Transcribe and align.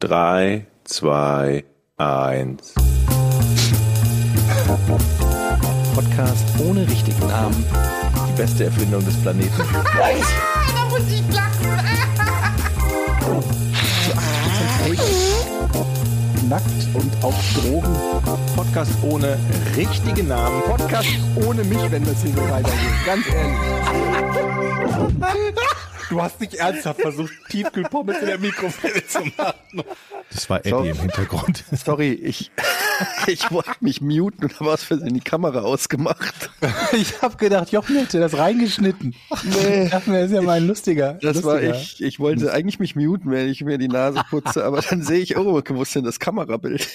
3, 0.00 0.64
2, 0.84 1.62
1. 1.98 2.74
Podcast 5.94 6.46
ohne 6.58 6.88
richtigen 6.88 7.26
Namen. 7.28 7.66
Die 8.26 8.32
beste 8.40 8.64
Erfindung 8.64 9.04
des 9.04 9.14
Planeten. 9.20 9.52
da 9.62 10.86
muss 10.88 11.02
ich 11.06 11.22
lachen. 11.34 11.68
Nackt 16.48 16.64
und 16.94 17.12
auf 17.22 17.34
Drogen. 17.52 17.94
Podcast 18.56 18.92
ohne 19.02 19.38
richtigen 19.76 20.28
Namen. 20.28 20.62
Podcast 20.62 21.10
ohne 21.44 21.62
mich, 21.64 21.90
wenn 21.90 22.06
das 22.06 22.22
hier 22.22 22.32
so 22.32 22.40
weitergeht. 22.48 23.04
Ganz 23.04 23.26
ehrlich. 23.28 23.58
Du 26.10 26.20
hast 26.20 26.40
nicht 26.40 26.54
ernsthaft 26.54 27.00
versucht, 27.00 27.32
Tiefkühlpommes 27.48 28.18
in 28.18 28.26
der 28.26 28.38
Mikrofile 28.38 29.06
zu 29.06 29.20
machen. 29.36 29.82
Das 30.32 30.50
war 30.50 30.58
Eddie 30.60 30.70
So. 30.70 30.82
im 30.84 30.96
Hintergrund. 30.98 31.64
Sorry, 31.72 32.12
ich, 32.12 32.50
ich 33.26 33.50
wollte 33.50 33.70
mich 33.80 34.00
muten 34.00 34.44
und 34.44 34.60
habe 34.60 34.72
aus 34.72 34.82
Versehen 34.82 35.14
die 35.14 35.20
Kamera 35.20 35.60
ausgemacht. 35.60 36.50
Ich 36.92 37.22
habe 37.22 37.36
gedacht, 37.36 37.70
Jochen 37.72 37.96
hätte 37.96 38.20
das 38.20 38.36
reingeschnitten. 38.36 39.14
Nee. 39.44 39.84
Ich 39.84 39.90
dachte 39.90 40.10
mir, 40.10 40.20
das 40.20 40.30
ist 40.30 40.36
ja 40.36 40.42
mal 40.42 40.58
ein 40.58 40.66
lustiger. 40.66 41.14
Das 41.22 41.42
war 41.44 41.60
lustiger. 41.60 41.76
ich. 41.80 42.02
Ich 42.02 42.20
wollte 42.20 42.52
eigentlich 42.52 42.78
mich 42.80 42.96
muten, 42.96 43.30
wenn 43.30 43.48
ich 43.48 43.62
mir 43.64 43.78
die 43.78 43.88
Nase 43.88 44.22
putze, 44.28 44.64
aber 44.64 44.82
dann 44.82 45.02
sehe 45.02 45.20
ich, 45.20 45.36
oh, 45.36 45.62
wo 45.66 45.82
ist 45.82 45.94
denn 45.94 46.04
das 46.04 46.18
Kamerabild? 46.20 46.86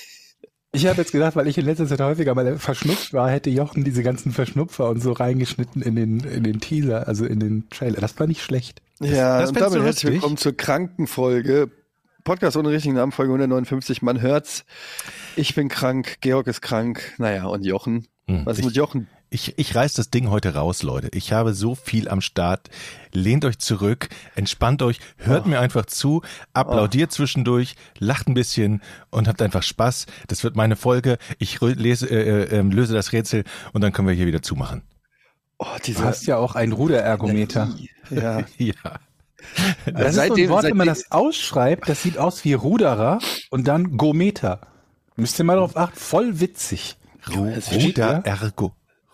Ich 0.74 0.88
habe 0.88 0.98
jetzt 1.02 1.14
gedacht, 1.14 1.38
weil 1.38 1.48
ich 1.48 1.58
in 1.58 1.66
letzter 1.66 1.88
Zeit 1.88 2.02
häufiger 2.02 2.36
mal 2.36 2.60
verschnupft 2.60 3.14
war, 3.14 3.30
hätte 3.30 3.50
Jochen 3.50 3.86
diese 3.86 4.04
ganzen 4.04 4.34
Verschnupfer 4.34 4.90
und 4.90 5.02
so 5.02 5.14
reingeschnitten 5.14 5.82
in 5.82 5.96
den, 5.96 6.20
in 6.20 6.44
den 6.44 6.60
Teaser, 6.60 7.08
also 7.08 7.26
in 7.26 7.40
den 7.40 7.70
Trailer. 7.70 8.02
Das 8.02 8.20
war 8.20 8.28
nicht 8.28 8.42
schlecht. 8.44 8.82
Ja, 9.02 9.40
das 9.42 9.50
und 9.50 9.60
damit 9.60 9.82
herzlich 9.84 10.14
willkommen 10.14 10.38
zur 10.38 10.56
Krankenfolge. 10.56 11.70
Podcast 12.24 12.58
ohne 12.58 12.70
richtigen 12.70 12.96
Namen, 12.96 13.12
Folge 13.12 13.32
159. 13.34 14.02
Man 14.02 14.20
hört's. 14.22 14.66
Ich 15.36 15.54
bin 15.54 15.70
krank, 15.70 16.18
Georg 16.22 16.48
ist 16.48 16.62
krank. 16.62 17.14
Naja, 17.20 17.46
und 17.46 17.64
Jochen. 17.66 18.08
Hm, 18.28 18.46
Was 18.46 18.54
ist 18.54 18.60
ich- 18.62 18.66
mit 18.68 18.76
Jochen? 18.76 19.08
Ich, 19.32 19.58
ich 19.58 19.76
reiß 19.76 19.94
das 19.94 20.12
Ding 20.12 20.30
heute 20.30 20.54
raus, 20.54 20.82
Leute. 20.82 21.10
Ich 21.12 21.34
habe 21.34 21.54
so 21.54 21.76
viel 21.76 22.08
am 22.08 22.22
Start. 22.22 22.70
Lehnt 23.12 23.44
euch 23.44 23.58
zurück, 23.60 24.08
entspannt 24.36 24.82
euch, 24.82 25.00
hört 25.18 25.46
mir 25.46 25.60
einfach 25.60 25.88
zu, 25.88 26.22
applaudiert 26.54 27.12
zwischendurch, 27.12 27.76
lacht 27.98 28.28
ein 28.30 28.34
bisschen 28.34 28.82
und 29.10 29.28
habt 29.28 29.42
einfach 29.42 29.64
Spaß. 29.64 30.06
Das 30.28 30.44
wird 30.46 30.56
meine 30.56 30.76
Folge. 30.78 31.18
Ich 31.38 31.60
lese, 31.60 32.08
äh, 32.10 32.44
äh, 32.44 32.60
ähm, 32.60 32.72
löse 32.72 32.94
das 32.94 33.12
Rätsel 33.12 33.44
und 33.74 33.82
dann 33.82 33.92
können 33.92 34.08
wir 34.08 34.16
hier 34.16 34.28
wieder 34.28 34.42
zumachen. 34.44 34.84
Oh, 35.58 35.66
Du 35.86 35.94
hast 36.04 36.26
ja 36.28 36.38
auch 36.38 36.56
ein 36.56 36.72
Ruderergometer. 36.72 37.70
Ja. 38.10 38.44
Ja. 38.58 38.74
Das 39.86 40.10
ist 40.10 40.16
so 40.16 40.22
Seitdem- 40.22 40.46
ein 40.46 40.50
Wort, 40.50 40.64
wenn 40.64 40.78
man 40.78 40.88
seitdem- 40.88 41.04
das 41.04 41.12
ausschreibt, 41.12 41.88
das 41.88 42.02
sieht 42.02 42.18
aus 42.18 42.44
wie 42.46 42.54
Ruderer 42.54 43.20
und 43.52 43.68
dann 43.68 43.96
Gometer. 43.98 44.62
Müsst 45.16 45.38
ihr 45.40 45.46
mal 45.46 45.56
drauf 45.58 45.78
achten, 45.78 45.96
voll 45.98 46.40
witzig. 46.40 46.98
Ru 47.34 47.52
steht 47.62 47.84
Ruder. 48.00 48.24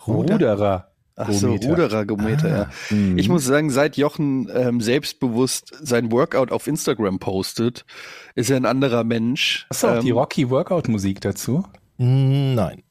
Ruderer. 0.08 0.88
Ach 1.16 1.32
so, 1.32 1.48
Gometer. 1.48 1.70
Ruderergometer, 1.70 2.50
ja. 2.50 2.70
Mhm. 2.96 3.18
Ich 3.18 3.30
muss 3.30 3.46
sagen, 3.46 3.70
seit 3.70 3.98
Jochen 3.98 4.50
ähm, 4.54 4.82
selbstbewusst 4.82 5.74
sein 5.82 6.12
Workout 6.12 6.52
auf 6.52 6.66
Instagram 6.68 7.20
postet, 7.20 7.86
ist 8.34 8.50
er 8.50 8.58
ein 8.58 8.66
anderer 8.66 9.04
Mensch. 9.04 9.68
Hast 9.70 9.84
du 9.84 9.88
auch 9.88 9.96
Ähm, 9.98 10.02
die 10.02 10.12
Rocky 10.12 10.50
Workout 10.50 10.88
Musik 10.88 11.22
dazu? 11.22 11.66
Nein. 11.98 12.84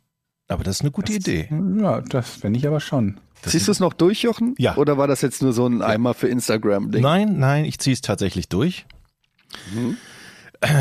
Aber 0.46 0.62
das 0.62 0.76
ist 0.76 0.80
eine 0.82 0.90
gute 0.90 1.12
Idee. 1.12 1.48
Ja, 1.80 2.00
das 2.02 2.28
finde 2.30 2.58
ich 2.58 2.66
aber 2.66 2.80
schon. 2.80 3.18
Ziehst 3.42 3.68
du 3.68 3.72
es 3.72 3.80
noch 3.80 3.92
durch, 3.92 4.22
Jochen? 4.22 4.54
Ja. 4.58 4.76
Oder 4.76 4.98
war 4.98 5.06
das 5.06 5.22
jetzt 5.22 5.42
nur 5.42 5.52
so 5.52 5.66
ein 5.66 5.82
Eimer 5.82 6.14
für 6.14 6.28
Instagram-Ding? 6.28 7.02
Nein, 7.02 7.38
nein, 7.38 7.64
ich 7.64 7.78
ziehe 7.78 7.94
es 7.94 8.00
tatsächlich 8.00 8.48
durch. 8.48 8.86
Mhm. 9.74 9.96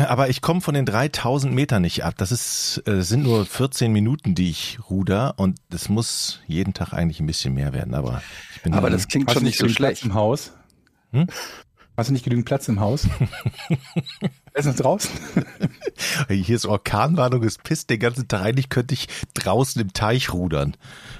Aber 0.08 0.28
ich 0.28 0.42
komme 0.42 0.60
von 0.60 0.74
den 0.74 0.84
3000 0.84 1.54
Metern 1.54 1.80
nicht 1.82 2.04
ab. 2.04 2.14
Das 2.18 2.32
ist, 2.32 2.82
äh, 2.86 3.00
sind 3.02 3.22
nur 3.22 3.46
14 3.46 3.90
Minuten, 3.90 4.34
die 4.34 4.50
ich 4.50 4.78
ruder 4.90 5.34
und 5.38 5.58
es 5.72 5.88
muss 5.88 6.40
jeden 6.46 6.74
Tag 6.74 6.92
eigentlich 6.92 7.20
ein 7.20 7.26
bisschen 7.26 7.54
mehr 7.54 7.72
werden. 7.72 7.94
Aber 7.94 8.22
ich 8.54 8.62
bin 8.62 8.74
Aber 8.74 8.90
das 8.90 9.08
klingt 9.08 9.30
schon 9.30 9.42
nicht 9.42 9.56
so 9.56 9.64
genügend 9.64 9.78
Platz 9.78 9.98
schlecht. 9.98 10.04
im 10.04 10.14
Haus? 10.14 10.52
Hm? 11.12 11.26
Hast 11.96 12.08
du 12.08 12.12
nicht 12.12 12.24
genügend 12.24 12.46
Platz 12.46 12.68
im 12.68 12.78
Haus? 12.78 13.06
Ist 14.54 14.66
noch 14.66 14.74
draußen? 14.74 15.10
hier 16.28 16.56
ist 16.56 16.66
Orkanwarnung, 16.66 17.42
es 17.44 17.58
pisst 17.58 17.90
den 17.90 18.00
ganzen 18.00 18.28
Tag. 18.28 18.42
Eigentlich 18.42 18.68
könnte 18.68 18.94
ich 18.94 19.08
draußen 19.34 19.80
im 19.80 19.92
Teich 19.92 20.32
rudern 20.32 20.76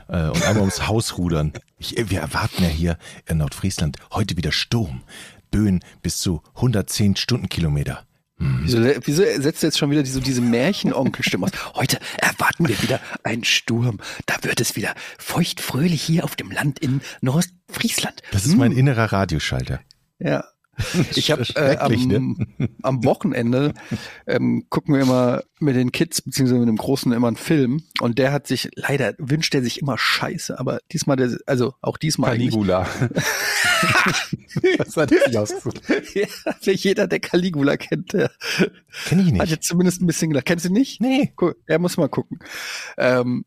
äh, 0.09 0.29
und 0.29 0.43
einmal 0.43 0.61
ums 0.61 0.87
Haus 0.89 1.17
rudern. 1.17 1.53
Ich, 1.79 1.97
äh, 1.97 2.11
wir 2.11 2.21
erwarten 2.21 2.63
ja 2.63 2.69
hier 2.69 2.99
in 3.27 3.39
Nordfriesland 3.39 3.99
heute 4.13 4.37
wieder 4.37 4.53
Sturm. 4.53 5.03
Böen 5.51 5.81
bis 6.03 6.19
zu 6.19 6.43
110 6.55 7.17
Stundenkilometer. 7.17 8.05
Wieso, 8.41 8.79
wieso 8.79 9.23
setzt 9.23 9.63
du 9.63 9.67
jetzt 9.67 9.79
schon 9.79 9.91
wieder 9.91 10.03
diese, 10.03 10.21
diese 10.21 10.41
Märchenonkelstimme 10.41 11.45
aus? 11.45 11.75
Heute 11.75 11.99
erwarten 12.17 12.69
wir 12.69 12.81
wieder 12.81 12.99
einen 13.23 13.45
Sturm. 13.45 13.99
Da 14.25 14.37
wird 14.43 14.63
es 14.63 14.77
wieder 14.77 14.95
feuchtfröhlich 15.19 16.01
hier 16.01 16.25
auf 16.25 16.37
dem 16.37 16.51
Land 16.51 16.79
in 16.79 17.03
Nordfriesland. 17.21 18.23
Das 18.33 18.47
ist 18.47 18.57
mein 18.57 18.73
innerer 18.73 19.13
Radioschalter. 19.13 19.81
Ja. 20.19 20.45
Ich 21.15 21.31
habe 21.31 21.43
äh, 21.43 21.45
Schrecklich, 21.45 22.15
am, 22.15 22.47
am 22.83 23.05
Wochenende 23.05 23.75
ähm, 24.27 24.67
gucken 24.71 24.95
wir 24.95 25.03
immer 25.03 25.43
mit 25.59 25.77
den 25.77 25.93
Kids 25.93 26.23
beziehungsweise 26.23 26.61
mit 26.61 26.69
dem 26.69 26.77
Großen 26.77 27.13
immer 27.13 27.29
einen 27.29 27.37
Film 27.37 27.83
und 28.01 28.19
der 28.19 28.33
hat 28.33 28.47
sich 28.47 28.69
leider 28.75 29.15
wünscht 29.19 29.55
er 29.55 29.63
sich 29.63 29.81
immer 29.81 29.99
Scheiße, 29.99 30.59
aber 30.59 30.81
diesmal 30.93 31.17
der, 31.17 31.37
also 31.47 31.75
auch 31.83 31.99
diesmal 31.99 32.33
Caligula. 32.33 32.87
das 34.79 34.97
hat 34.97 35.11
sich 35.11 35.39
ausgesucht. 35.39 35.83
ja, 36.15 36.73
jeder 36.73 37.07
der 37.07 37.21
Caligula 37.21 37.77
kennt, 37.77 38.13
der 38.13 38.31
Kenn 39.07 39.21
ich 39.21 39.27
hat 39.27 39.33
nicht. 39.33 39.51
jetzt 39.51 39.67
zumindest 39.67 40.03
ein 40.03 40.07
bisschen 40.07 40.31
gedacht. 40.31 40.47
Kennst 40.47 40.65
du 40.65 40.73
nicht? 40.73 41.01
Nee. 41.01 41.33
Cool. 41.41 41.57
Er 41.67 41.79
muss 41.79 41.97
mal 41.97 42.09
gucken. 42.09 42.39
Ähm, 42.97 43.45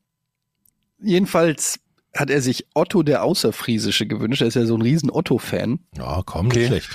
jedenfalls 1.00 1.80
hat 2.16 2.29
er 2.29 2.41
sich 2.41 2.68
Otto 2.74 3.01
der 3.03 3.24
Außerfriesische 3.24 4.06
gewünscht. 4.07 4.41
Er 4.41 4.47
ist 4.47 4.56
ja 4.56 4.66
so 4.66 4.75
ein 4.75 4.81
riesen 4.81 5.09
Otto-Fan. 5.09 5.79
Ja, 5.97 6.22
komm, 6.25 6.47
Okay. 6.47 6.59
nicht 6.59 6.68
schlecht. 6.68 6.90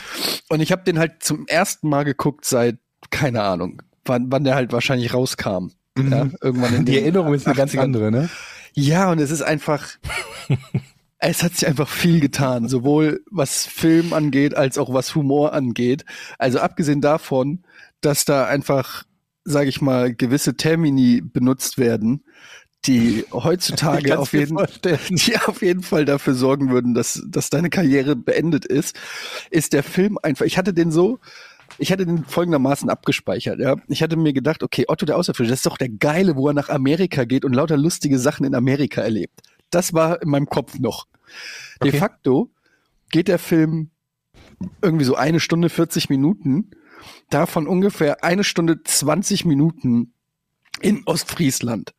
Und 0.49 0.61
ich 0.61 0.71
habe 0.73 0.85
den 0.85 0.99
halt 0.99 1.23
zum 1.23 1.47
ersten 1.49 1.89
Mal 1.89 2.05
geguckt 2.05 2.45
seit, 2.45 2.79
keine 3.11 3.43
Ahnung, 3.43 3.83
wann, 4.05 4.31
wann 4.31 4.45
der 4.45 4.55
halt 4.55 4.73
wahrscheinlich 4.73 5.13
rauskam. 5.15 5.69
Ja, 5.99 6.29
irgendwann 6.41 6.75
in 6.75 6.85
Die 6.85 6.99
Erinnerung 7.01 7.35
ist 7.35 7.47
eine 7.47 7.57
ganz 7.57 7.73
80ern. 7.75 7.81
andere, 7.81 8.11
ne? 8.13 8.29
Ja, 8.75 9.11
und 9.11 9.19
es 9.19 9.33
ist 9.33 9.43
einfach, 9.43 9.89
es 11.19 11.43
hat 11.43 11.55
sich 11.57 11.67
einfach 11.67 11.89
viel 11.89 12.21
getan, 12.21 12.69
sowohl 12.69 13.25
was 13.31 13.67
Film 13.67 14.13
angeht, 14.13 14.55
als 14.57 14.79
auch 14.79 14.93
was 14.93 15.15
Humor 15.17 15.53
angeht. 15.53 16.05
Also 16.39 16.61
abgesehen 16.61 17.01
davon, 17.01 17.65
dass 18.01 18.25
da 18.25 18.47
einfach, 18.47 19.03
sage 19.45 19.69
ich 19.69 19.81
mal, 19.81 20.15
gewisse 20.15 20.55
Termini 20.57 21.21
benutzt 21.21 21.79
werden, 21.79 22.23
die 22.87 23.25
heutzutage 23.33 24.19
auf 24.19 24.33
jeden, 24.33 24.57
die 25.11 25.39
auf 25.39 25.63
jeden 25.63 25.83
Fall 25.83 26.05
dafür 26.05 26.35
sorgen 26.35 26.71
würden, 26.71 26.95
dass, 26.95 27.23
dass 27.27 27.51
deine 27.51 27.71
Karriere 27.71 28.17
beendet 28.17 28.65
ist, 28.65 28.97
ist 29.51 29.73
der 29.73 29.83
Film 29.83 30.19
einfach, 30.23 30.47
ich 30.47 30.59
hatte 30.59 30.73
den 30.73 30.91
so, 30.91 31.19
ich 31.79 31.93
hatte 31.93 32.07
den 32.07 32.25
folgendermaßen 32.25 32.89
abgespeichert, 32.89 33.61
ja. 33.61 33.77
Ich 33.89 34.03
hatte 34.03 34.17
mir 34.17 34.33
gedacht, 34.33 34.63
okay, 34.63 34.85
Otto 34.89 35.07
der 35.07 35.17
Außerfrische, 35.17 35.51
das 35.51 35.61
ist 35.61 35.67
doch 35.67 35.77
der 35.77 35.91
Geile, 35.91 36.37
wo 36.37 36.49
er 36.49 36.55
nach 36.55 36.71
Amerika 36.71 37.25
geht 37.25 37.45
und 37.45 37.53
lauter 37.53 37.77
lustige 37.77 38.19
Sachen 38.19 38.47
in 38.47 38.55
Amerika 38.55 39.03
erlebt. 39.03 39.43
Das 39.71 39.93
war 39.93 40.23
in 40.23 40.31
meinem 40.31 40.47
Kopf 40.47 40.79
noch. 40.79 41.07
De 41.83 41.91
Okay. 41.91 41.99
facto 41.99 42.51
geht 43.11 43.29
der 43.29 43.39
Film 43.39 43.91
irgendwie 44.83 45.05
so 45.05 45.15
eine 45.15 45.41
Stunde 45.41 45.69
40 45.69 46.09
Minuten, 46.09 46.71
davon 47.31 47.67
ungefähr 47.67 48.25
eine 48.25 48.45
Stunde 48.45 48.83
20 48.83 49.45
Minuten 49.45 50.15
in 50.81 51.03
Ostfriesland. 51.07 51.95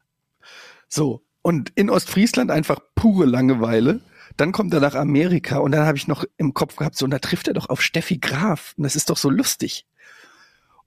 So. 0.90 1.24
Und 1.42 1.72
in 1.76 1.90
Ostfriesland 1.90 2.52
einfach 2.52 2.80
pure 2.96 3.26
Langeweile. 3.26 4.02
Dann 4.36 4.52
kommt 4.52 4.74
er 4.74 4.80
nach 4.80 4.96
Amerika 4.96 5.58
und 5.58 5.72
dann 5.72 5.86
habe 5.86 5.98
ich 5.98 6.08
noch 6.08 6.24
im 6.38 6.54
Kopf 6.54 6.76
gehabt, 6.76 6.96
so, 6.98 7.06
und 7.06 7.12
da 7.12 7.20
trifft 7.20 7.48
er 7.48 7.54
doch 7.54 7.70
auf 7.70 7.82
Steffi 7.82 8.18
Graf. 8.18 8.74
Und 8.78 8.84
das 8.84 8.96
ist 8.96 9.10
doch 9.10 9.18
so 9.18 9.30
lustig. 9.30 9.86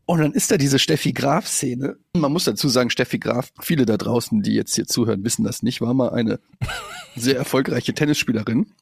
Und 0.04 0.20
dann 0.20 0.32
ist 0.32 0.50
da 0.50 0.56
diese 0.56 0.78
Steffi 0.78 1.12
Graf-Szene. 1.12 1.96
Man 2.16 2.32
muss 2.32 2.44
dazu 2.44 2.68
sagen, 2.68 2.90
Steffi 2.90 3.18
Graf, 3.18 3.52
viele 3.60 3.86
da 3.86 3.96
draußen, 3.96 4.42
die 4.42 4.54
jetzt 4.54 4.74
hier 4.74 4.86
zuhören, 4.86 5.24
wissen 5.24 5.44
das 5.44 5.62
nicht, 5.62 5.80
war 5.80 5.94
mal 5.94 6.10
eine 6.10 6.40
sehr 7.16 7.36
erfolgreiche 7.36 7.94
Tennisspielerin. 7.94 8.72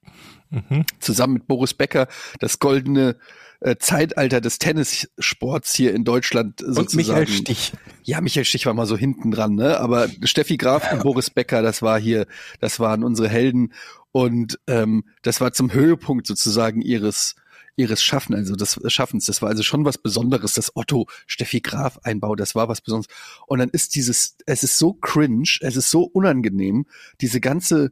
Zusammen 0.99 1.35
mit 1.35 1.47
Boris 1.47 1.75
Becker 1.75 2.09
das 2.41 2.59
goldene 2.59 3.17
äh, 3.61 3.77
Zeitalter 3.79 4.41
des 4.41 4.59
Tennissports 4.59 5.75
hier 5.75 5.95
in 5.95 6.05
Deutschland 6.05 6.61
sozusagen. 6.61 6.87
Und 6.87 6.95
Michael 6.95 7.29
Stich. 7.29 7.73
Ja, 8.03 8.21
Michael 8.21 8.45
Stich 8.45 8.67
war 8.67 8.75
mal 8.75 8.87
so 8.87 8.97
hinten 8.97 9.31
dran, 9.31 9.55
ne? 9.55 9.79
Aber 9.79 10.09
Steffi 10.25 10.57
Graf 10.57 10.93
und 10.93 11.03
Boris 11.03 11.31
Becker, 11.31 11.63
das 11.63 11.83
war 11.83 12.01
hier, 12.01 12.27
das 12.61 12.81
waren 12.81 13.05
unsere 13.05 13.29
Helden 13.29 13.73
und 14.13 14.59
ähm, 14.67 15.05
das 15.23 15.41
war 15.41 15.53
zum 15.53 15.73
Höhepunkt 15.73 16.27
sozusagen 16.27 16.81
ihres 16.81 17.37
ihres 17.77 18.03
Schaffen, 18.03 18.35
also 18.35 18.57
des 18.57 18.79
Schaffens. 18.89 19.27
Das 19.27 19.41
war 19.41 19.49
also 19.49 19.63
schon 19.63 19.85
was 19.85 19.97
Besonderes, 19.97 20.55
das 20.55 20.77
Otto 20.77 21.07
Steffi 21.27 21.61
Graf 21.61 21.99
Einbau, 22.03 22.35
das 22.35 22.55
war 22.55 22.69
was 22.69 22.81
Besonderes. 22.81 23.13
Und 23.47 23.59
dann 23.59 23.71
ist 23.71 23.95
dieses, 23.95 24.37
es 24.45 24.63
ist 24.63 24.79
so 24.79 24.93
cringe, 24.95 25.59
es 25.61 25.77
ist 25.77 25.91
so 25.91 26.03
unangenehm, 26.03 26.87
diese 27.21 27.41
ganze 27.41 27.91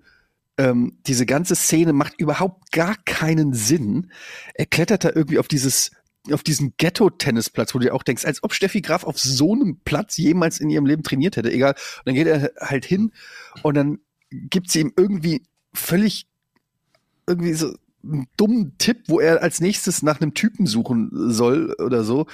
ähm, 0.59 0.99
diese 1.07 1.25
ganze 1.25 1.55
Szene 1.55 1.93
macht 1.93 2.21
überhaupt 2.21 2.73
gar 2.73 2.97
keinen 3.05 3.55
Sinn. 3.55 4.11
Er 4.55 4.67
klettert 4.67 5.05
da 5.05 5.11
irgendwie 5.15 5.39
auf 5.39 5.49
dieses 5.49 5.93
auf 6.33 6.43
diesen 6.43 6.75
Ghetto-Tennisplatz, 6.77 7.75
wo 7.75 7.79
du 7.79 7.87
dir 7.87 7.95
auch 7.95 8.03
denkst, 8.03 8.27
als 8.27 8.43
ob 8.43 8.53
Steffi 8.53 8.83
Graf 8.83 9.05
auf 9.05 9.19
so 9.19 9.55
einem 9.55 9.81
Platz 9.85 10.19
jemals 10.19 10.61
in 10.61 10.69
ihrem 10.69 10.85
Leben 10.85 11.03
trainiert 11.03 11.37
hätte. 11.37 11.51
Egal. 11.51 11.71
Und 11.71 12.07
dann 12.07 12.15
geht 12.15 12.27
er 12.27 12.51
halt 12.61 12.85
hin 12.85 13.13
und 13.63 13.77
dann 13.77 14.01
gibt 14.31 14.71
sie 14.71 14.81
ihm 14.81 14.93
irgendwie 14.97 15.43
völlig 15.73 16.27
irgendwie 17.27 17.55
so 17.55 17.75
einen 18.03 18.27
dummen 18.37 18.77
Tipp, 18.79 19.05
wo 19.07 19.21
er 19.21 19.43
als 19.43 19.61
nächstes 19.61 20.03
nach 20.03 20.21
einem 20.21 20.35
Typen 20.35 20.67
suchen 20.67 21.11
soll 21.13 21.75
oder 21.79 22.05
so. 22.05 22.27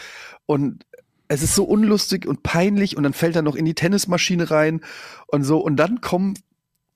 Und 0.47 0.85
es 1.29 1.43
ist 1.43 1.55
so 1.55 1.65
unlustig 1.65 2.27
und 2.27 2.43
peinlich 2.43 2.97
und 2.97 3.03
dann 3.03 3.13
fällt 3.13 3.37
er 3.37 3.43
noch 3.43 3.57
in 3.57 3.65
die 3.65 3.75
Tennismaschine 3.75 4.51
rein 4.51 4.81
und 5.27 5.45
so. 5.45 5.59
Und 5.59 5.77
dann 5.77 6.01
kommen 6.01 6.35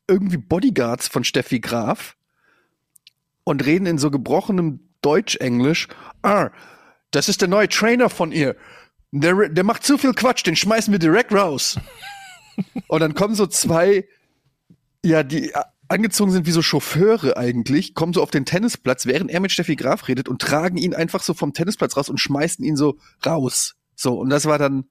irgendwie 0.09 0.39
Bodyguards 0.39 1.09
von 1.09 1.25
Steffi 1.25 1.61
Graf 1.61 2.17
und 3.45 3.65
reden 3.65 3.87
in 3.87 3.99
so 3.99 4.11
gebrochenem 4.11 4.81
Deutsch-Englisch. 5.03 5.89
Ah, 6.23 6.51
das 7.11 7.29
ist 7.29 7.41
der 7.41 7.49
neue 7.49 7.69
Trainer 7.69 8.11
von 8.11 8.33
ihr. 8.33 8.57
Der, 9.13 9.49
der 9.49 9.65
macht 9.65 9.85
zu 9.85 9.97
viel 9.97 10.13
Quatsch, 10.13 10.45
den 10.45 10.57
schmeißen 10.57 10.93
wir 10.93 10.99
direkt 10.99 11.33
raus. 11.33 11.79
und 12.89 13.01
dann 13.01 13.15
kommen 13.15 13.35
so 13.35 13.47
zwei, 13.47 14.07
ja, 15.05 15.23
die 15.23 15.53
angezogen 15.89 16.31
sind 16.31 16.47
wie 16.47 16.53
so 16.53 16.63
Chauffeure 16.63 17.37
eigentlich, 17.37 17.95
kommen 17.95 18.13
so 18.13 18.23
auf 18.23 18.31
den 18.31 18.45
Tennisplatz, 18.45 19.07
während 19.07 19.31
er 19.31 19.41
mit 19.41 19.53
Steffi 19.53 19.77
Graf 19.77 20.09
redet 20.09 20.29
und 20.29 20.43
tragen 20.43 20.77
ihn 20.77 20.95
einfach 20.95 21.23
so 21.23 21.33
vom 21.33 21.55
Tennisplatz 21.55 21.97
raus 21.97 22.11
und 22.11 22.19
schmeißen 22.19 22.65
ihn 22.65 22.77
so 22.77 22.99
raus. 23.25 23.77
So, 23.95 24.19
und 24.19 24.31
das 24.31 24.45
war 24.45 24.59
dann, 24.59 24.85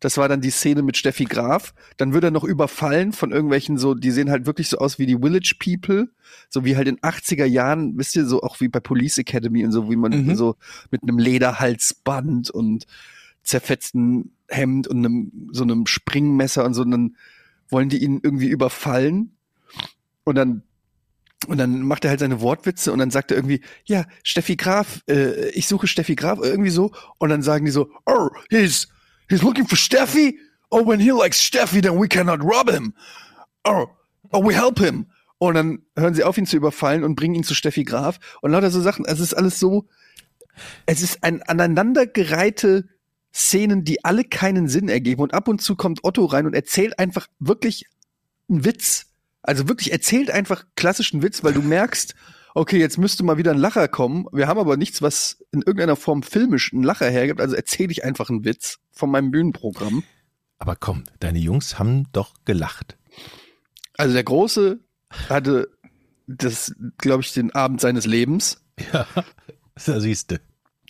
das 0.00 0.18
war 0.18 0.28
dann 0.28 0.40
die 0.42 0.50
Szene 0.50 0.82
mit 0.82 0.96
Steffi 0.96 1.24
Graf. 1.24 1.72
Dann 1.96 2.12
wird 2.12 2.24
er 2.24 2.30
noch 2.30 2.44
überfallen 2.44 3.12
von 3.12 3.32
irgendwelchen 3.32 3.78
so, 3.78 3.94
die 3.94 4.10
sehen 4.10 4.30
halt 4.30 4.44
wirklich 4.46 4.68
so 4.68 4.78
aus 4.78 4.98
wie 4.98 5.06
die 5.06 5.16
Village 5.18 5.54
People. 5.58 6.10
So 6.50 6.64
wie 6.64 6.76
halt 6.76 6.86
in 6.88 6.98
80er 6.98 7.46
Jahren, 7.46 7.96
wisst 7.96 8.14
ihr, 8.16 8.26
so 8.26 8.42
auch 8.42 8.60
wie 8.60 8.68
bei 8.68 8.80
Police 8.80 9.18
Academy 9.18 9.64
und 9.64 9.72
so, 9.72 9.90
wie 9.90 9.96
man 9.96 10.12
Mhm. 10.12 10.34
so 10.36 10.56
mit 10.90 11.02
einem 11.02 11.18
Lederhalsband 11.18 12.50
und 12.50 12.86
zerfetzten 13.42 14.32
Hemd 14.48 14.86
und 14.88 14.98
einem, 14.98 15.48
so 15.52 15.62
einem 15.62 15.86
Springmesser 15.86 16.64
und 16.64 16.74
so, 16.74 16.82
und 16.82 16.90
dann 16.90 17.16
wollen 17.68 17.88
die 17.88 18.02
ihn 18.02 18.20
irgendwie 18.22 18.48
überfallen. 18.48 19.36
Und 20.24 20.34
dann 20.34 20.62
und 21.48 21.58
dann 21.58 21.82
macht 21.82 22.04
er 22.04 22.10
halt 22.10 22.20
seine 22.20 22.40
Wortwitze 22.40 22.92
und 22.92 22.98
dann 22.98 23.10
sagt 23.10 23.30
er 23.30 23.36
irgendwie, 23.36 23.60
ja, 23.84 24.04
Steffi 24.24 24.56
Graf, 24.56 25.02
äh, 25.08 25.50
ich 25.50 25.68
suche 25.68 25.86
Steffi 25.86 26.16
Graf, 26.16 26.40
irgendwie 26.42 26.70
so. 26.70 26.90
Und 27.18 27.28
dann 27.28 27.42
sagen 27.42 27.66
die 27.66 27.70
so, 27.70 27.88
oh, 28.06 28.30
he's, 28.50 28.88
he's 29.28 29.42
looking 29.42 29.66
for 29.66 29.76
Steffi? 29.76 30.36
Oh, 30.70 30.84
when 30.84 31.00
he 31.00 31.12
likes 31.12 31.40
Steffi, 31.40 31.80
then 31.80 32.00
we 32.00 32.08
cannot 32.08 32.42
rob 32.42 32.70
him. 32.70 32.94
Oh, 33.64 33.86
oh, 34.32 34.42
we 34.42 34.54
help 34.54 34.78
him. 34.78 35.06
Und 35.38 35.54
dann 35.54 35.82
hören 35.96 36.14
sie 36.14 36.24
auf, 36.24 36.38
ihn 36.38 36.46
zu 36.46 36.56
überfallen 36.56 37.04
und 37.04 37.14
bringen 37.14 37.34
ihn 37.34 37.44
zu 37.44 37.54
Steffi 37.54 37.84
Graf. 37.84 38.18
Und 38.40 38.52
lauter 38.52 38.70
so 38.70 38.80
Sachen, 38.80 39.04
es 39.04 39.20
ist 39.20 39.34
alles 39.34 39.58
so, 39.58 39.86
es 40.86 41.02
ist 41.02 41.22
ein 41.22 41.42
aneinandergereihte 41.42 42.88
Szenen, 43.34 43.84
die 43.84 44.04
alle 44.04 44.24
keinen 44.24 44.68
Sinn 44.68 44.88
ergeben. 44.88 45.20
Und 45.22 45.34
ab 45.34 45.48
und 45.48 45.60
zu 45.60 45.76
kommt 45.76 46.04
Otto 46.04 46.24
rein 46.24 46.46
und 46.46 46.54
erzählt 46.54 46.98
einfach 46.98 47.26
wirklich 47.38 47.84
einen 48.48 48.64
Witz. 48.64 49.06
Also 49.42 49.68
wirklich 49.68 49.92
erzählt 49.92 50.30
einfach 50.30 50.64
klassischen 50.74 51.22
Witz, 51.22 51.44
weil 51.44 51.52
du 51.52 51.62
merkst, 51.62 52.14
okay, 52.56 52.78
jetzt 52.78 52.96
müsste 52.96 53.22
mal 53.22 53.36
wieder 53.36 53.50
ein 53.50 53.58
Lacher 53.58 53.86
kommen. 53.86 54.26
Wir 54.32 54.48
haben 54.48 54.58
aber 54.58 54.76
nichts, 54.76 55.02
was 55.02 55.44
in 55.52 55.60
irgendeiner 55.60 55.94
Form 55.94 56.22
filmisch 56.22 56.72
einen 56.72 56.82
Lacher 56.82 57.10
hergibt. 57.10 57.40
Also 57.40 57.54
erzähle 57.54 57.92
ich 57.92 58.02
einfach 58.02 58.30
einen 58.30 58.44
Witz 58.44 58.78
von 58.90 59.10
meinem 59.10 59.30
Bühnenprogramm. 59.30 60.02
Aber 60.58 60.74
komm, 60.74 61.04
deine 61.20 61.38
Jungs 61.38 61.78
haben 61.78 62.06
doch 62.12 62.32
gelacht. 62.46 62.96
Also 63.98 64.14
der 64.14 64.24
Große 64.24 64.80
hatte 65.28 65.68
das, 66.26 66.74
glaube 66.96 67.22
ich, 67.22 67.34
den 67.34 67.54
Abend 67.54 67.80
seines 67.82 68.06
Lebens. 68.06 68.62
Ja, 68.92 69.06
da 69.86 70.00
siehste. 70.00 70.40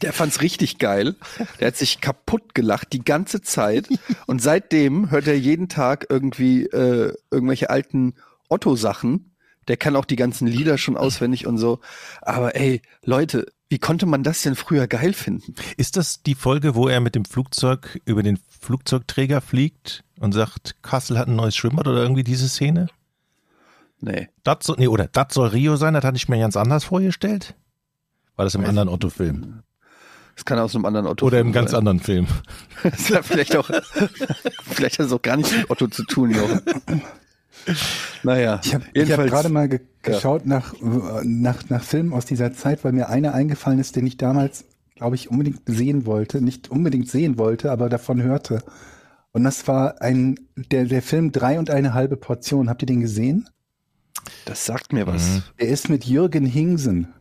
Der 0.02 0.12
fand's 0.12 0.42
richtig 0.42 0.78
geil. 0.78 1.16
Der 1.58 1.68
hat 1.68 1.76
sich 1.76 2.00
kaputt 2.00 2.54
gelacht 2.54 2.92
die 2.92 3.02
ganze 3.02 3.40
Zeit. 3.40 3.88
Und 4.26 4.40
seitdem 4.40 5.10
hört 5.10 5.26
er 5.26 5.38
jeden 5.38 5.68
Tag 5.68 6.06
irgendwie 6.10 6.66
äh, 6.66 7.12
irgendwelche 7.30 7.70
alten 7.70 8.14
Otto-Sachen. 8.48 9.35
Der 9.68 9.76
kann 9.76 9.96
auch 9.96 10.04
die 10.04 10.16
ganzen 10.16 10.46
Lieder 10.46 10.78
schon 10.78 10.96
auswendig 10.96 11.46
und 11.46 11.58
so. 11.58 11.80
Aber 12.22 12.54
ey, 12.54 12.82
Leute, 13.04 13.46
wie 13.68 13.78
konnte 13.78 14.06
man 14.06 14.22
das 14.22 14.42
denn 14.42 14.54
früher 14.54 14.86
geil 14.86 15.12
finden? 15.12 15.54
Ist 15.76 15.96
das 15.96 16.22
die 16.22 16.36
Folge, 16.36 16.74
wo 16.74 16.88
er 16.88 17.00
mit 17.00 17.14
dem 17.14 17.24
Flugzeug 17.24 18.00
über 18.04 18.22
den 18.22 18.38
Flugzeugträger 18.60 19.40
fliegt 19.40 20.04
und 20.20 20.32
sagt, 20.32 20.82
Kassel 20.82 21.18
hat 21.18 21.28
ein 21.28 21.36
neues 21.36 21.56
Schwimmbad 21.56 21.88
oder 21.88 22.02
irgendwie 22.02 22.24
diese 22.24 22.48
Szene? 22.48 22.88
Nee. 24.00 24.28
Das 24.44 24.58
soll, 24.62 24.76
nee, 24.78 24.88
oder 24.88 25.08
das 25.08 25.34
soll 25.34 25.48
Rio 25.48 25.76
sein, 25.76 25.94
das 25.94 26.04
hatte 26.04 26.16
ich 26.16 26.28
mir 26.28 26.38
ganz 26.38 26.56
anders 26.56 26.84
vorgestellt. 26.84 27.54
War 28.36 28.44
das 28.44 28.54
im 28.54 28.64
anderen 28.64 28.88
Otto-Film? 28.88 29.62
Das 30.36 30.44
kann 30.44 30.58
aus 30.58 30.74
einem 30.74 30.84
anderen 30.84 31.06
Otto. 31.06 31.24
Oder 31.26 31.40
im 31.40 31.50
ganz 31.50 31.72
anderen 31.74 31.98
Film? 31.98 32.26
Das 32.82 33.10
hat 33.10 33.24
vielleicht 33.24 33.56
auch, 33.56 33.68
vielleicht 34.70 34.98
hat 34.98 35.06
es 35.06 35.12
auch 35.12 35.22
gar 35.22 35.38
nichts 35.38 35.56
mit 35.56 35.70
Otto 35.70 35.88
zu 35.88 36.04
tun, 36.04 36.30
Jochen. 36.30 36.60
Naja, 38.22 38.60
Ich 38.64 38.74
habe 38.74 38.84
hab 38.94 39.26
gerade 39.26 39.48
mal 39.48 39.68
ge 39.68 39.80
geschaut 40.02 40.46
nach, 40.46 40.74
äh, 40.74 41.24
nach, 41.24 41.68
nach 41.68 41.82
Filmen 41.82 42.12
aus 42.12 42.24
dieser 42.26 42.52
Zeit, 42.52 42.84
weil 42.84 42.92
mir 42.92 43.08
einer 43.08 43.34
eingefallen 43.34 43.80
ist, 43.80 43.96
den 43.96 44.06
ich 44.06 44.16
damals, 44.16 44.64
glaube 44.94 45.16
ich, 45.16 45.30
unbedingt 45.30 45.62
sehen 45.66 46.06
wollte. 46.06 46.40
Nicht 46.40 46.70
unbedingt 46.70 47.08
sehen 47.08 47.38
wollte, 47.38 47.72
aber 47.72 47.88
davon 47.88 48.22
hörte. 48.22 48.62
Und 49.32 49.44
das 49.44 49.66
war 49.66 50.00
ein, 50.00 50.38
der, 50.54 50.84
der 50.84 51.02
Film 51.02 51.32
Drei 51.32 51.58
und 51.58 51.70
eine 51.70 51.92
halbe 51.92 52.16
Portion. 52.16 52.68
Habt 52.70 52.82
ihr 52.82 52.86
den 52.86 53.00
gesehen? 53.00 53.48
das 54.44 54.64
sagt 54.64 54.92
mir 54.92 55.06
was. 55.06 55.28
Mhm. 55.28 55.42
Der 55.60 55.68
ist 55.68 55.88
mit 55.88 56.04
Jürgen 56.04 56.46
Hingsen. 56.46 57.12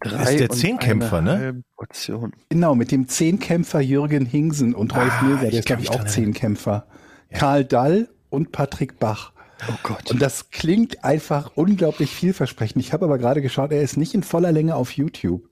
Drei 0.00 0.34
ist 0.34 0.40
der 0.40 0.50
Zehnkämpfer, 0.50 1.20
ne? 1.20 1.62
Portion. 1.76 2.32
Genau, 2.48 2.74
mit 2.74 2.90
dem 2.90 3.08
Zehnkämpfer 3.08 3.80
Jürgen 3.80 4.24
Hingsen 4.26 4.74
und 4.74 4.96
Rolf 4.96 5.12
Ah, 5.20 5.24
Milser, 5.24 5.50
der 5.50 5.58
ist, 5.60 5.66
glaube 5.66 5.82
ich, 5.82 5.90
auch 5.90 6.04
Zehnkämpfer. 6.04 6.86
Karl 7.32 7.64
Dall 7.64 8.08
und 8.30 8.52
Patrick 8.52 8.98
Bach. 8.98 9.32
Oh 9.68 9.74
Gott. 9.82 10.10
Und 10.10 10.22
das 10.22 10.50
klingt 10.50 11.04
einfach 11.04 11.52
unglaublich 11.56 12.10
vielversprechend. 12.10 12.80
Ich 12.82 12.92
habe 12.92 13.04
aber 13.06 13.18
gerade 13.18 13.42
geschaut, 13.42 13.72
er 13.72 13.82
ist 13.82 13.96
nicht 13.96 14.14
in 14.14 14.22
voller 14.22 14.52
Länge 14.52 14.76
auf 14.76 14.92
YouTube. 14.92 15.48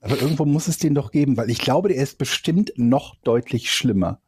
Aber 0.00 0.20
irgendwo 0.20 0.44
muss 0.44 0.68
es 0.68 0.78
den 0.78 0.94
doch 0.94 1.10
geben, 1.12 1.36
weil 1.36 1.50
ich 1.50 1.58
glaube, 1.58 1.88
der 1.88 1.98
ist 1.98 2.18
bestimmt 2.18 2.72
noch 2.76 3.14
deutlich 3.22 3.70
schlimmer. 3.72 4.20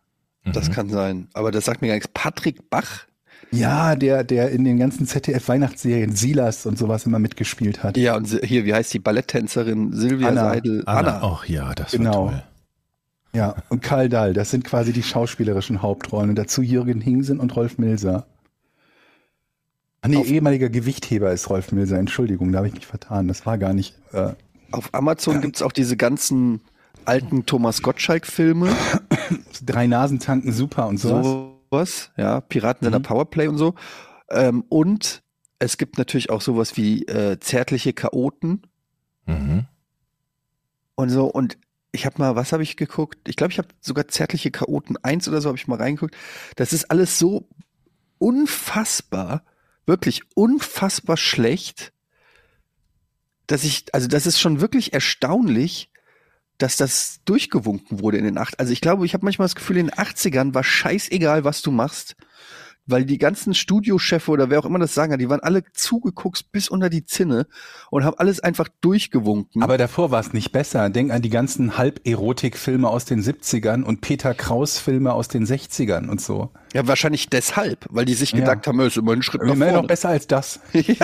Das 0.44 0.70
kann 0.70 0.88
sein. 0.88 1.28
Aber 1.34 1.50
das 1.50 1.64
sagt 1.66 1.82
mir 1.82 1.88
gar 1.88 1.94
nichts. 1.94 2.08
Patrick 2.14 2.70
Bach? 2.70 3.06
Ja, 3.50 3.96
der, 3.96 4.24
der 4.24 4.50
in 4.50 4.64
den 4.64 4.78
ganzen 4.78 5.06
ZDF-Weihnachtsserien 5.06 6.14
Silas 6.14 6.66
und 6.66 6.78
sowas 6.78 7.06
immer 7.06 7.18
mitgespielt 7.18 7.82
hat. 7.82 7.96
Ja, 7.96 8.16
und 8.16 8.28
hier, 8.44 8.64
wie 8.64 8.74
heißt 8.74 8.92
die 8.92 8.98
Balletttänzerin 8.98 9.92
Silvia 9.92 10.28
Anna. 10.28 10.40
Seidel? 10.50 10.82
Anna. 10.86 11.20
Ach 11.22 11.44
ja, 11.46 11.74
das 11.74 11.92
Genau. 11.92 12.26
war 12.26 12.30
toll. 12.30 12.42
Ja, 13.34 13.56
und 13.68 13.82
Karl 13.82 14.08
Dahl, 14.08 14.32
das 14.32 14.50
sind 14.50 14.64
quasi 14.64 14.92
die 14.92 15.02
schauspielerischen 15.02 15.82
Hauptrollen. 15.82 16.30
Und 16.30 16.36
dazu 16.36 16.62
Jürgen 16.62 17.00
Hingsen 17.00 17.40
und 17.40 17.54
Rolf 17.56 17.78
Milser. 17.78 18.26
Ah, 20.00 20.08
nee, 20.08 20.22
ehemaliger 20.22 20.68
Gewichtheber 20.68 21.32
ist 21.32 21.50
Rolf 21.50 21.72
Milser. 21.72 21.98
Entschuldigung, 21.98 22.52
da 22.52 22.58
habe 22.58 22.68
ich 22.68 22.74
mich 22.74 22.86
vertan. 22.86 23.26
Das 23.28 23.46
war 23.46 23.58
gar 23.58 23.72
nicht. 23.74 23.94
Äh, 24.12 24.32
Auf 24.70 24.94
Amazon 24.94 25.40
gibt's 25.40 25.60
auch 25.62 25.72
diese 25.72 25.96
ganzen 25.96 26.60
alten 27.04 27.46
Thomas 27.46 27.82
Gottschalk-Filme. 27.82 28.70
drei 29.64 29.86
Nasen 29.86 30.20
tanken 30.20 30.52
super 30.52 30.86
und 30.86 30.98
sowas. 30.98 31.26
Sowas. 31.26 32.10
Ja, 32.16 32.40
Piratensender 32.40 33.00
Mhm. 33.00 33.02
Powerplay 33.04 33.48
und 33.48 33.58
so. 33.58 33.74
Ähm, 34.30 34.64
und 34.68 35.22
es 35.58 35.78
gibt 35.78 35.98
natürlich 35.98 36.30
auch 36.30 36.42
sowas 36.42 36.76
wie 36.76 37.04
äh, 37.06 37.38
zärtliche 37.40 37.92
Chaoten 37.92 38.62
Mhm. 39.26 39.66
und 40.94 41.10
so. 41.10 41.26
Und 41.26 41.58
ich 41.90 42.06
habe 42.06 42.16
mal, 42.18 42.36
was 42.36 42.52
habe 42.52 42.62
ich 42.62 42.76
geguckt? 42.76 43.18
Ich 43.28 43.34
glaube, 43.36 43.52
ich 43.52 43.58
habe 43.58 43.68
sogar 43.80 44.06
zärtliche 44.06 44.50
Chaoten 44.52 44.96
1 45.02 45.28
oder 45.28 45.40
so 45.40 45.48
habe 45.48 45.58
ich 45.58 45.66
mal 45.66 45.76
reingeguckt. 45.78 46.14
Das 46.56 46.72
ist 46.72 46.90
alles 46.90 47.18
so 47.18 47.48
unfassbar, 48.18 49.42
wirklich 49.88 50.22
unfassbar 50.34 51.16
schlecht, 51.16 51.92
dass 53.46 53.64
ich, 53.64 53.86
also 53.92 54.06
das 54.06 54.26
ist 54.26 54.38
schon 54.38 54.60
wirklich 54.60 54.92
erstaunlich, 54.92 55.90
dass 56.58 56.76
das 56.76 57.20
durchgewunken 57.24 58.00
wurde 58.00 58.18
in 58.18 58.24
den 58.24 58.38
acht. 58.38 58.60
Also 58.60 58.72
ich 58.72 58.80
glaube, 58.80 59.06
ich 59.06 59.14
habe 59.14 59.24
manchmal 59.24 59.46
das 59.46 59.54
Gefühl, 59.54 59.78
in 59.78 59.86
den 59.86 59.94
80ern 59.94 60.54
war 60.54 60.64
scheißegal, 60.64 61.44
was 61.44 61.62
du 61.62 61.70
machst, 61.70 62.16
weil 62.88 63.04
die 63.04 63.18
ganzen 63.18 63.54
Studiochefe 63.54 64.30
oder 64.30 64.50
wer 64.50 64.58
auch 64.58 64.64
immer 64.64 64.78
das 64.78 64.94
sagen 64.94 65.12
hat, 65.12 65.20
die 65.20 65.28
waren 65.28 65.40
alle 65.40 65.62
zugeguckt 65.72 66.50
bis 66.52 66.68
unter 66.68 66.88
die 66.90 67.04
Zinne 67.04 67.46
und 67.90 68.04
haben 68.04 68.16
alles 68.18 68.40
einfach 68.40 68.68
durchgewunken. 68.80 69.62
Aber 69.62 69.78
davor 69.78 70.10
war 70.10 70.20
es 70.20 70.32
nicht 70.32 70.52
besser. 70.52 70.90
Denk 70.90 71.12
an 71.12 71.22
die 71.22 71.30
ganzen 71.30 71.78
Halb-Erotik-Filme 71.78 72.88
aus 72.88 73.04
den 73.04 73.22
70ern 73.22 73.82
und 73.84 74.00
Peter 74.00 74.34
Kraus-Filme 74.34 75.12
aus 75.12 75.28
den 75.28 75.46
60ern 75.46 76.08
und 76.08 76.20
so. 76.20 76.50
ja, 76.72 76.86
wahrscheinlich 76.86 77.28
deshalb, 77.28 77.86
weil 77.90 78.04
die 78.04 78.14
sich 78.14 78.32
Ja. 78.32 78.40
gedacht 78.40 78.66
haben, 78.66 78.80
es 78.80 78.88
ist 78.88 78.96
immer 78.96 79.12
ein 79.12 79.22
Schritt 79.22 79.42
nach 79.42 79.52
Immer 79.52 79.66
noch 79.66 79.72
vorne. 79.74 79.88
besser 79.88 80.08
als 80.08 80.26
das. 80.26 80.60
ja. 80.72 80.94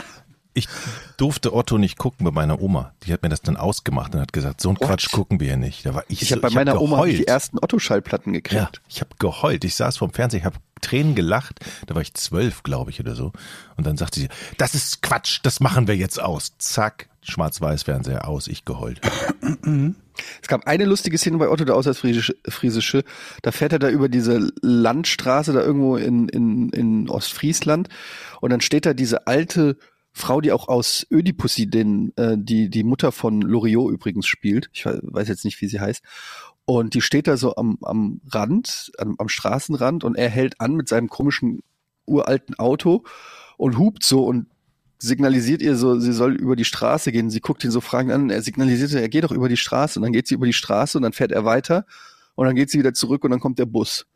Ich 0.55 0.69
durfte 1.17 1.53
Otto 1.53 1.79
nicht 1.79 1.99
gucken 1.99 2.25
bei 2.25 2.31
meiner 2.31 2.61
Oma. 2.61 2.95
Die 3.03 3.13
hat 3.13 3.23
mir 3.23 3.29
das 3.29 3.43
dann 3.43 3.57
ausgemacht 3.57 4.15
und 4.15 4.21
hat 4.21 4.33
gesagt, 4.33 4.61
so 4.61 4.69
ein? 4.71 4.77
Quatsch 4.77 5.11
gucken 5.11 5.41
wir 5.41 5.49
hier 5.49 5.57
nicht. 5.57 5.85
Da 5.85 5.95
war 5.95 6.05
ich, 6.09 6.23
Ich 6.23 6.29
so, 6.29 6.37
habe 6.37 6.43
bei 6.43 6.51
meiner 6.51 6.81
Oma 6.81 6.97
geheult. 6.99 7.19
die 7.19 7.27
ersten 7.27 7.59
Otto-Schallplatten 7.59 8.33
Ja, 8.35 8.41
gekriegt. 8.41 8.81
ich 8.89 9.01
habe 9.01 9.11
geheult. 9.19 9.65
Ich 9.65 9.75
saß 9.75 9.97
vorm 9.97 10.13
Fernseher, 10.13 10.39
ich 10.41 10.47
habe 10.47 10.57
Tränen 10.81 11.15
gelacht. 11.15 11.61
Da 11.87 11.95
war 11.95 12.03
ich 12.03 12.15
zwölf, 12.15 12.63
glaube 12.63 12.91
ich, 12.91 13.01
oder 13.01 13.15
so. 13.15 13.33
Und 13.77 13.87
dann 13.87 13.97
sagte 13.97 14.21
sie, 14.21 14.29
das 14.59 14.75
ist 14.75 15.03
Quatsch, 15.03 15.41
das 15.43 15.59
machen 15.61 15.89
wir 15.89 15.97
jetzt 15.97 16.21
aus. 16.23 16.53
Zack, 16.59 17.09
Schwarz-Weiß-Fernseher 17.23 18.29
aus, 18.29 18.47
ich 18.49 18.65
geheult. 18.65 19.01
Es 20.41 20.47
gab 20.47 20.69
eine 20.69 20.85
lustige 20.85 21.19
Szene 21.19 21.39
bei 21.39 21.49
Otto, 21.49 21.65
der 21.65 21.75
Auswärtsfriesische, 21.75 22.37
Friesische. 22.49 23.03
Da 23.43 23.51
fährt 23.51 23.73
er 23.73 23.81
da 23.81 23.89
über 23.89 24.09
diese 24.09 24.49
Landstraße 24.63 25.53
da 25.53 25.61
irgendwo 25.61 25.97
in, 25.97 26.29
in, 26.29 26.69
in 26.71 27.09
Ostfriesland. 27.11 27.89
Und 28.41 28.51
dann 28.51 28.61
steht 28.61 28.87
da 28.87 28.95
diese 28.95 29.27
alte 29.27 29.77
Frau, 30.17 30.41
die 30.41 30.53
auch 30.53 30.69
aus 30.69 31.07
Ödipussy, 31.11 31.69
den, 31.69 32.13
äh, 32.17 32.37
die, 32.39 32.71
die 32.71 32.85
Mutter 32.85 33.11
von 33.11 33.43
Loriot 33.43 33.93
übrigens 33.93 34.27
spielt. 34.27 34.71
Ich 34.73 34.87
weiß 34.87 35.27
jetzt 35.27 35.45
nicht, 35.45 35.61
wie 35.61 35.67
sie 35.67 35.81
heißt. 35.81 36.03
Und 36.65 36.95
die 36.95 37.01
steht 37.01 37.27
da 37.27 37.37
so 37.37 37.57
am, 37.57 37.79
am 37.83 38.21
Rand, 38.31 38.93
am, 38.99 39.17
am 39.19 39.29
Straßenrand 39.29 40.05
und 40.05 40.15
er 40.15 40.31
hält 40.31 40.61
an 40.61 40.75
mit 40.75 40.89
seinem 40.89 41.09
komischen 41.09 41.63
uralten 42.07 42.59
Auto 42.59 43.03
und 43.57 43.77
hupt 43.77 44.05
so 44.05 44.25
und 44.25 44.47
signalisiert 44.99 45.63
ihr 45.63 45.77
so, 45.77 45.99
sie 45.99 46.13
soll 46.13 46.35
über 46.35 46.55
die 46.55 46.65
Straße 46.65 47.11
gehen. 47.11 47.29
Sie 47.29 47.41
guckt 47.41 47.65
ihn 47.65 47.73
so 47.73 47.81
fragend 47.81 48.13
an. 48.13 48.31
Er 48.31 48.41
signalisiert, 48.41 48.93
er 48.93 49.09
geht 49.09 49.25
doch 49.25 49.33
über 49.33 49.49
die 49.49 49.57
Straße. 49.57 49.99
Und 49.99 50.05
dann 50.05 50.13
geht 50.13 50.29
sie 50.29 50.35
über 50.35 50.47
die 50.47 50.53
Straße 50.53 50.97
und 50.97 51.03
dann 51.03 51.13
fährt 51.13 51.33
er 51.33 51.45
weiter. 51.45 51.87
Und 52.37 52.47
dann 52.47 52.55
geht 52.55 52.71
sie 52.71 52.79
wieder 52.79 52.95
zurück 52.95 53.25
und 53.25 53.31
dann 53.31 53.41
kommt 53.41 53.59
der 53.59 53.67
Bus, 53.67 54.07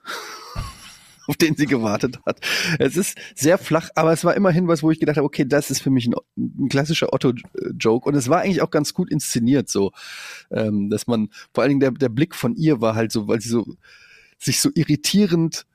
auf 1.29 1.37
den 1.37 1.55
sie 1.57 1.67
gewartet 1.67 2.19
hat. 2.27 2.41
Es 2.79 2.97
ist 2.97 3.17
sehr 3.35 3.59
flach, 3.59 3.91
aber 3.95 4.13
es 4.13 4.25
war 4.25 4.35
immerhin 4.35 4.67
was, 4.67 4.83
wo 4.83 4.91
ich 4.91 4.99
gedacht 4.99 5.19
habe, 5.19 5.27
okay, 5.27 5.45
das 5.45 5.71
ist 5.71 5.83
für 5.83 5.91
mich 5.91 6.07
ein, 6.07 6.15
ein 6.37 6.69
klassischer 6.69 7.13
Otto-Joke. 7.13 8.09
Und 8.09 8.15
es 8.15 8.29
war 8.29 8.41
eigentlich 8.41 8.63
auch 8.63 8.71
ganz 8.71 8.95
gut 8.95 9.11
inszeniert, 9.11 9.69
so, 9.69 9.93
ähm, 10.51 10.89
dass 10.89 11.07
man, 11.07 11.29
vor 11.53 11.63
allen 11.63 11.69
Dingen 11.69 11.81
der, 11.81 11.91
der 11.93 12.09
Blick 12.09 12.35
von 12.35 12.57
ihr 12.57 12.81
war 12.81 12.95
halt 12.95 13.13
so, 13.13 13.29
weil 13.29 13.41
sie 13.41 13.51
so, 13.51 13.67
sich 14.39 14.61
so 14.61 14.71
irritierend 14.75 15.67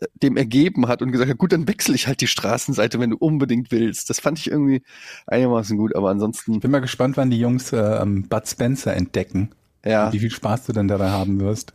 äh, 0.00 0.06
dem 0.22 0.36
ergeben 0.36 0.86
hat 0.86 1.00
und 1.00 1.12
gesagt 1.12 1.30
hat, 1.30 1.38
gut, 1.38 1.52
dann 1.52 1.66
wechsle 1.66 1.94
ich 1.94 2.06
halt 2.06 2.20
die 2.20 2.26
Straßenseite, 2.26 3.00
wenn 3.00 3.10
du 3.10 3.16
unbedingt 3.16 3.70
willst. 3.70 4.10
Das 4.10 4.20
fand 4.20 4.38
ich 4.38 4.50
irgendwie 4.50 4.82
einigermaßen 5.26 5.78
gut, 5.78 5.96
aber 5.96 6.10
ansonsten, 6.10 6.60
Bin 6.60 6.70
mal 6.70 6.80
gespannt, 6.80 7.16
wann 7.16 7.30
die 7.30 7.40
Jungs 7.40 7.72
äh, 7.72 7.78
ähm, 7.78 8.28
Bud 8.28 8.46
Spencer 8.46 8.94
entdecken. 8.94 9.50
ja, 9.82 10.12
Wie 10.12 10.18
viel 10.18 10.30
Spaß 10.30 10.66
du 10.66 10.74
dann 10.74 10.88
dabei 10.88 11.08
haben 11.08 11.40
wirst. 11.40 11.72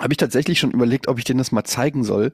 Habe 0.00 0.12
ich 0.12 0.16
tatsächlich 0.16 0.58
schon 0.58 0.70
überlegt, 0.70 1.08
ob 1.08 1.18
ich 1.18 1.24
denen 1.24 1.38
das 1.38 1.52
mal 1.52 1.64
zeigen 1.64 2.04
soll. 2.04 2.32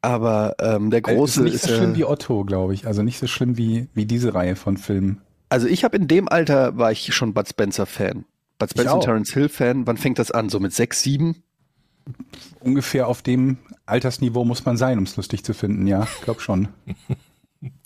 Aber 0.00 0.56
ähm, 0.60 0.90
der 0.90 0.98
Äh, 0.98 1.14
große 1.14 1.40
ist 1.40 1.44
nicht 1.44 1.54
ist, 1.54 1.62
so 1.66 1.74
schlimm 1.74 1.92
äh, 1.92 1.96
wie 1.96 2.04
Otto, 2.04 2.44
glaube 2.44 2.74
ich. 2.74 2.86
Also 2.86 3.02
nicht 3.02 3.18
so 3.18 3.26
schlimm 3.26 3.56
wie, 3.56 3.88
wie 3.94 4.06
diese 4.06 4.34
Reihe 4.34 4.56
von 4.56 4.76
Filmen. 4.76 5.20
also 5.48 5.66
ich 5.66 5.84
habe 5.84 5.96
in 5.96 6.08
dem 6.08 6.28
Alter 6.28 6.76
war 6.76 6.90
ich 6.92 7.14
schon 7.14 7.34
Bud 7.34 7.48
Spencer 7.48 7.86
Fan. 7.86 8.24
Bud 8.58 8.70
Spencer. 8.70 9.00
Terence 9.00 9.32
Hill 9.32 9.48
Fan. 9.48 9.86
Wann 9.86 9.96
fängt 9.96 10.18
das 10.18 10.30
an? 10.30 10.48
So 10.48 10.58
mit 10.60 10.72
sechs, 10.72 11.02
sieben? 11.02 11.42
Ungefähr 12.60 13.06
auf 13.06 13.22
dem 13.22 13.58
Altersniveau 13.86 14.44
muss 14.44 14.64
man 14.64 14.76
sein, 14.76 14.98
um 14.98 15.04
es 15.04 15.16
lustig 15.16 15.44
zu 15.44 15.54
finden, 15.54 15.86
ja. 15.86 16.08
Glaub 16.24 16.40
schon. 16.40 16.68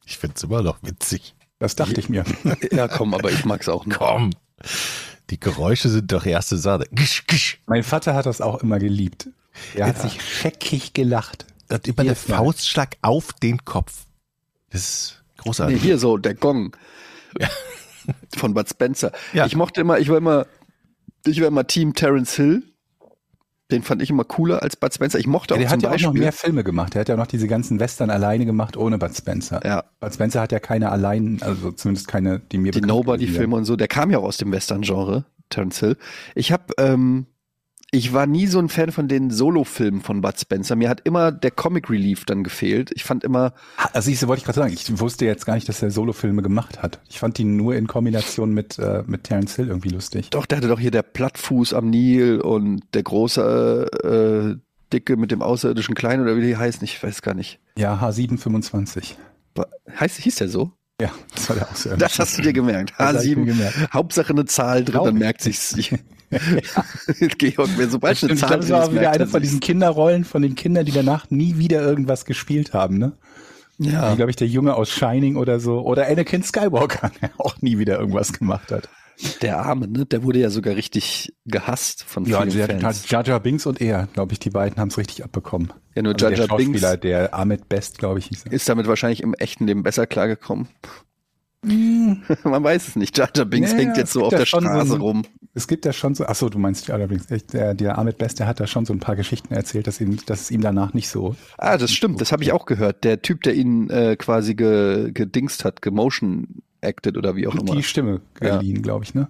Ich 0.07 0.17
find's 0.19 0.43
immer 0.43 0.63
noch 0.63 0.79
witzig. 0.83 1.35
Das 1.59 1.77
dachte 1.77 2.01
ich 2.01 2.09
mir. 2.09 2.25
Ja, 2.73 2.89
komm, 2.89 3.13
aber 3.13 3.31
ich 3.31 3.45
mag's 3.45 3.69
auch 3.69 3.85
noch. 3.87 3.99
Komm. 3.99 4.31
Die 5.31 5.41
Geräusche 5.41 5.89
sind 5.89 6.13
doch 6.13 6.25
erste 6.25 6.57
Sahne. 6.57 6.85
Gisch, 6.93 7.27
gisch. 7.27 7.61
Mein 7.67 7.83
Vater 7.83 8.15
hat 8.15 8.27
das 8.27 8.41
auch 8.41 8.63
immer 8.63 8.79
geliebt. 8.79 9.29
Er 9.75 9.87
hat 9.89 10.01
sich 10.01 10.21
scheckig 10.23 10.93
gelacht. 10.95 11.47
Und 11.69 11.87
immer 11.89 11.97
der 11.97 12.05
Jedes 12.05 12.29
Mal. 12.29 12.37
Faustschlag 12.37 12.97
auf 13.03 13.33
den 13.33 13.65
Kopf. 13.65 13.93
Das 14.71 14.81
ist 14.83 15.23
Nee, 15.39 15.43
großartig. 15.43 15.83
hier 15.83 15.99
so, 15.99 16.17
der 16.17 16.35
Gong. 16.35 16.77
Von 18.37 18.55
Bud 18.55 18.69
Spencer. 18.69 19.13
Ja. 19.33 19.47
Ich 19.47 19.57
mochte 19.57 19.81
immer, 19.81 19.99
ich 19.99 20.09
war 20.09 20.17
immer, 20.19 20.47
ich 21.27 21.41
war 21.41 21.49
immer 21.49 21.67
Team 21.67 21.95
Terence 21.95 22.35
Hill. 22.37 22.63
Den 23.71 23.83
fand 23.83 24.01
ich 24.01 24.11
immer 24.11 24.25
cooler 24.25 24.63
als 24.63 24.77
Bud 24.77 24.95
Spencer. 24.95 25.19
Ich 25.19 25.27
mochte 25.27 25.55
auch 25.55 25.59
der 25.59 25.67
zum 25.67 25.73
hat 25.73 25.83
ja 25.83 25.89
auch 25.89 25.93
Beispiel. 25.93 26.09
noch 26.09 26.15
mehr 26.15 26.33
Filme 26.33 26.63
gemacht. 26.63 26.95
Er 26.95 27.01
hat 27.01 27.09
ja 27.09 27.17
noch 27.17 27.27
diese 27.27 27.49
ganzen 27.49 27.81
Western 27.81 28.11
alleine 28.11 28.47
gemacht, 28.47 28.77
ohne 28.77 28.97
Bud 28.97 29.17
Spencer. 29.17 29.61
Ja. 29.65 29.85
Bud 29.99 30.15
Spencer 30.15 30.41
hat 30.41 30.53
ja 30.53 30.61
keine 30.61 30.91
allein, 30.91 31.39
also 31.41 31.73
zumindest 31.73 32.07
keine, 32.07 32.39
die 32.39 32.59
mir 32.59 32.71
die. 32.71 32.81
Nobody-Filme 32.81 33.57
und 33.57 33.65
so, 33.65 33.75
der 33.75 33.89
kam 33.89 34.11
ja 34.11 34.19
auch 34.19 34.25
aus 34.25 34.37
dem 34.37 34.53
Western-Genre, 34.53 35.25
Terence 35.51 35.81
Hill. 35.81 35.97
Ich 36.37 36.53
habe, 36.53 36.75
ähm, 36.79 37.27
ich 37.97 38.13
war 38.13 38.27
nie 38.27 38.47
so 38.47 38.59
ein 38.59 38.69
Fan 38.69 38.93
von 38.93 39.09
den 39.09 39.31
Solo-Filmen 39.31 40.01
von 40.03 40.21
Bud 40.21 40.39
Spencer. 40.39 40.77
Mir 40.77 40.89
hat 40.89 41.01
immer 41.05 41.33
der 41.33 41.51
Comic 41.51 41.89
Relief 41.91 42.25
dann 42.25 42.45
gefehlt. 42.45 42.91
Ich 42.95 43.05
fand 43.05 43.25
immer, 43.25 43.55
Also 43.93 44.11
ich 44.11 44.27
wollte 44.27 44.41
ich 44.41 44.45
gerade 44.45 44.59
sagen, 44.61 44.73
ich 44.73 44.99
wusste 45.01 45.25
jetzt 45.25 45.47
gar 45.47 45.55
nicht, 45.55 45.69
dass 45.69 45.83
er 45.83 45.91
Solofilme 45.91 46.43
gemacht 46.43 46.83
hat. 46.83 47.01
Ich 47.09 47.19
fand 47.19 47.39
die 47.39 47.45
nur 47.45 47.75
in 47.75 47.87
Kombination 47.87 48.53
mit, 48.53 48.79
äh, 48.79 49.03
mit 49.07 49.25
Terence 49.25 49.57
Hill 49.57 49.69
irgendwie 49.69 49.89
lustig. 49.91 50.31
doch, 50.31 50.47
der 50.47 50.59
hatte 50.59 50.69
doch 50.69 50.81
hier 50.81 50.91
der 50.91 51.03
Plattfuß 51.03 51.73
am 51.75 51.91
Nil 51.91 52.41
und 52.41 52.83
der 52.95 53.03
große, 53.03 54.57
äh, 54.57 54.63
Dicke 54.93 55.17
mit 55.17 55.33
dem 55.33 55.43
außerirdischen 55.43 55.95
Kleinen 55.97 56.23
oder 56.23 56.37
wie 56.37 56.43
die 56.43 56.57
heißen, 56.57 56.85
ich 56.85 57.03
weiß 57.03 57.23
gar 57.23 57.35
nicht. 57.35 57.59
Ja, 57.77 57.99
H725. 58.01 59.15
Wa- 59.57 59.67
Heißt, 59.99 60.19
hieß 60.19 60.37
der 60.37 60.49
so? 60.49 60.73
Ja, 61.01 61.11
das 61.35 61.49
war 61.49 61.57
der 61.57 61.71
Außerirdische. 61.71 61.99
Das 61.99 62.19
hast 62.19 62.39
du 62.39 62.43
dir 62.43 62.53
gemerkt. 62.53 62.93
Das 62.97 63.17
hab 63.17 63.23
ich 63.25 63.37
mir 63.37 63.43
H7, 63.43 63.47
gemerkt. 63.47 63.93
Hauptsache 63.93 64.31
eine 64.33 64.45
Zahl 64.45 64.85
drin, 64.85 64.93
Glaub 64.93 65.05
dann 65.07 65.17
merkt 65.19 65.43
sich's. 65.43 65.77
Georg, 67.39 67.69
wer 67.77 67.89
sobald 67.89 68.23
eine 68.25 68.35
Zahl 68.37 68.59
das 68.61 68.71
war 68.71 68.93
wieder 68.93 69.11
eine 69.11 69.27
von 69.27 69.41
diesen 69.43 69.61
Kinderrollen 69.61 70.25
von 70.25 70.43
den 70.43 70.55
Kindern, 70.55 70.85
die 70.85 70.93
danach 70.93 71.31
nie 71.31 71.57
wieder 71.59 71.83
irgendwas 71.83 72.25
gespielt 72.25 72.73
haben, 72.73 72.99
ne? 72.99 73.13
Ja. 73.79 74.13
Wie, 74.13 74.17
glaube 74.17 74.31
ich, 74.31 74.37
der 74.37 74.49
Junge 74.49 74.75
aus 74.75 74.91
Shining 74.91 75.37
oder 75.37 75.61
so. 75.61 75.81
Oder 75.83 76.07
Anakin 76.09 76.43
Skywalker, 76.43 77.11
der 77.21 77.31
auch 77.39 77.61
nie 77.61 77.79
wieder 77.79 77.99
irgendwas 77.99 78.33
gemacht 78.33 78.73
hat. 78.73 78.89
Der 79.43 79.59
Arme, 79.61 79.87
ne? 79.89 80.05
Der 80.07 80.23
wurde 80.25 80.39
ja 80.41 80.51
sogar 80.51 80.77
richtig 80.77 81.33
gehasst 81.45 82.03
von 82.05 82.25
Ja, 82.27 82.43
vielen 82.43 82.67
der, 82.69 82.81
Fans. 82.81 83.09
Jar 83.09 83.25
Jar 83.25 83.41
Binks 83.41 83.65
und 83.67 83.81
er, 83.81 84.09
glaube 84.13 84.33
ich, 84.33 84.39
die 84.39 84.51
beiden 84.51 84.79
haben 84.79 84.89
es 84.89 84.99
richtig 84.99 85.25
abbekommen. 85.25 85.73
Ja, 85.95 86.03
nur 86.03 86.15
Also 86.15 86.29
Jar 86.29 86.57
Binks 86.57 86.81
Schauspieler, 86.81 86.97
der 86.97 87.35
Ahmed 87.35 87.69
Best, 87.69 87.99
glaube 87.99 88.19
ich, 88.19 88.27
hieß 88.27 88.45
er. 88.47 88.53
ist 88.53 88.69
damit 88.69 88.87
wahrscheinlich 88.87 89.23
im 89.23 89.33
echten 89.35 89.67
Leben 89.67 89.83
besser 89.83 90.07
klargekommen. 90.07 90.69
Man 91.63 92.63
weiß 92.65 92.89
es 92.89 92.97
nicht. 92.97 93.17
Jar 93.17 93.29
Binks 93.45 93.73
Ja, 93.73 93.79
hängt 93.79 93.97
ja, 93.97 94.03
jetzt 94.03 94.13
so 94.13 94.25
auf 94.25 94.33
ja 94.33 94.39
der 94.39 94.47
schon 94.47 94.63
so 94.65 94.69
Straße 94.69 94.95
ein- 94.95 95.01
rum. 95.01 95.23
Es 95.57 95.67
gibt 95.67 95.87
ja 95.87 95.95
schon 95.95 96.15
so, 96.15 96.27
ach 96.27 96.35
so, 96.35 96.51
du 96.51 96.59
meinst 96.59 96.91
echt, 96.91 97.55
der, 97.55 97.73
der 97.73 97.97
Ahmed 97.99 98.19
Best, 98.19 98.39
der 98.41 98.47
hat 98.47 98.61
da 98.61 98.67
schon 98.67 98.85
so 98.85 98.93
ein 98.93 99.01
paar 99.01 99.17
Geschichten 99.17 99.55
erzählt, 99.55 99.87
dass, 99.87 100.03
ihm, 100.03 100.19
dass 100.27 100.43
es 100.43 100.51
ihm 100.51 100.61
danach 100.61 100.93
nicht 100.93 101.09
so. 101.09 101.35
Ah, 101.57 101.79
das 101.79 101.93
stimmt. 101.93 102.21
Das 102.21 102.31
habe 102.31 102.43
ich 102.43 102.53
auch 102.53 102.67
gehört. 102.67 103.05
Der 103.05 103.23
Typ, 103.23 103.43
der 103.43 103.55
ihn 103.55 103.89
äh, 103.89 104.17
quasi 104.17 104.55
ge, 104.55 105.13
gedingst 105.13 105.65
hat, 105.65 105.81
gemotion 105.81 106.63
acted 106.83 107.17
oder 107.17 107.37
wie 107.37 107.47
auch 107.49 107.55
immer. 107.55 107.75
Die 107.75 107.83
Stimme 107.83 108.21
Ja. 108.43 108.59
geliehen, 108.59 108.83
glaube 108.83 109.05
ich, 109.05 109.15
ne? 109.15 109.29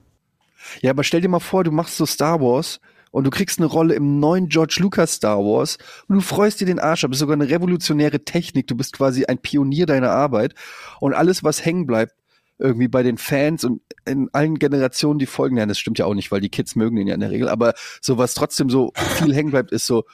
Ja, 0.82 0.90
aber 0.90 1.04
stell 1.04 1.20
dir 1.20 1.28
mal 1.28 1.38
vor, 1.38 1.62
du 1.62 1.70
machst 1.70 1.96
so 1.96 2.04
Star 2.06 2.40
Wars 2.40 2.80
und 3.12 3.22
du 3.22 3.30
kriegst 3.30 3.60
eine 3.60 3.66
Rolle 3.66 3.94
im 3.94 4.18
neuen 4.18 4.48
George 4.48 4.78
Lucas 4.80 5.12
Star 5.12 5.38
Wars 5.38 5.78
und 6.08 6.16
du 6.16 6.20
freust 6.20 6.60
dir 6.60 6.66
den 6.66 6.80
Arsch 6.80 7.04
ab. 7.04 7.12
Das 7.12 7.18
ist 7.18 7.20
sogar 7.20 7.34
eine 7.34 7.48
revolutionäre 7.48 8.24
Technik. 8.24 8.66
Du 8.66 8.74
bist 8.74 8.92
quasi 8.94 9.26
ein 9.26 9.38
Pionier 9.38 9.86
deiner 9.86 10.10
Arbeit 10.10 10.56
und 10.98 11.14
alles, 11.14 11.44
was 11.44 11.64
hängen 11.64 11.86
bleibt, 11.86 12.14
irgendwie 12.58 12.88
bei 12.88 13.02
den 13.02 13.18
Fans 13.18 13.64
und 13.64 13.82
in 14.06 14.28
allen 14.32 14.58
Generationen, 14.58 15.18
die 15.18 15.26
folgen, 15.26 15.56
ja, 15.56 15.66
das 15.66 15.78
stimmt 15.78 15.98
ja 15.98 16.06
auch 16.06 16.14
nicht, 16.14 16.30
weil 16.30 16.40
die 16.40 16.48
Kids 16.48 16.76
mögen 16.76 16.96
den 16.96 17.06
ja 17.06 17.14
in 17.14 17.20
der 17.20 17.30
Regel, 17.30 17.48
aber 17.48 17.74
so 18.00 18.18
was 18.18 18.34
trotzdem 18.34 18.70
so 18.70 18.92
viel 18.94 19.34
hängen 19.34 19.50
bleibt, 19.50 19.72
ist 19.72 19.86
so, 19.86 20.04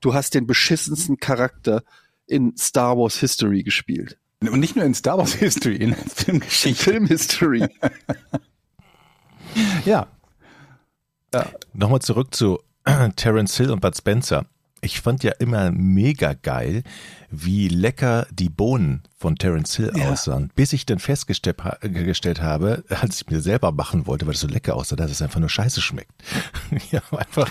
du 0.00 0.14
hast 0.14 0.34
den 0.34 0.46
beschissensten 0.46 1.18
Charakter 1.18 1.82
in 2.26 2.56
Star 2.56 2.96
Wars 2.96 3.18
History 3.18 3.62
gespielt. 3.62 4.18
Und 4.40 4.60
nicht 4.60 4.76
nur 4.76 4.84
in 4.86 4.94
Star 4.94 5.18
Wars 5.18 5.34
History, 5.34 5.76
in 5.76 5.94
Filmgeschichte. 5.94 6.84
Film 6.84 7.06
History. 7.06 7.68
Ja. 9.84 10.06
Nochmal 11.72 12.00
zurück 12.00 12.34
zu 12.34 12.60
Terence 13.16 13.56
Hill 13.56 13.72
und 13.72 13.80
Bud 13.80 13.96
Spencer. 13.96 14.46
Ich 14.80 15.00
fand 15.00 15.24
ja 15.24 15.32
immer 15.40 15.70
mega 15.72 16.34
geil, 16.34 16.82
wie 17.30 17.68
lecker 17.68 18.26
die 18.30 18.48
Bohnen 18.48 19.02
von 19.16 19.36
Terence 19.36 19.76
Hill 19.76 19.92
Ja. 19.94 20.10
aussahen, 20.10 20.50
bis 20.54 20.72
ich 20.72 20.86
dann 20.86 20.98
festgestellt 20.98 21.58
ha- 21.62 21.76
gestellt 21.82 22.40
habe, 22.40 22.84
als 22.88 23.20
ich 23.20 23.28
mir 23.30 23.40
selber 23.40 23.70
machen 23.70 24.06
wollte, 24.06 24.26
weil 24.26 24.32
das 24.32 24.40
so 24.40 24.46
lecker 24.48 24.74
aussah, 24.76 24.96
dass 24.96 25.10
es 25.10 25.20
einfach 25.20 25.40
nur 25.40 25.50
scheiße 25.50 25.80
schmeckt. 25.82 26.10
ja, 26.90 27.02
einfach 27.16 27.48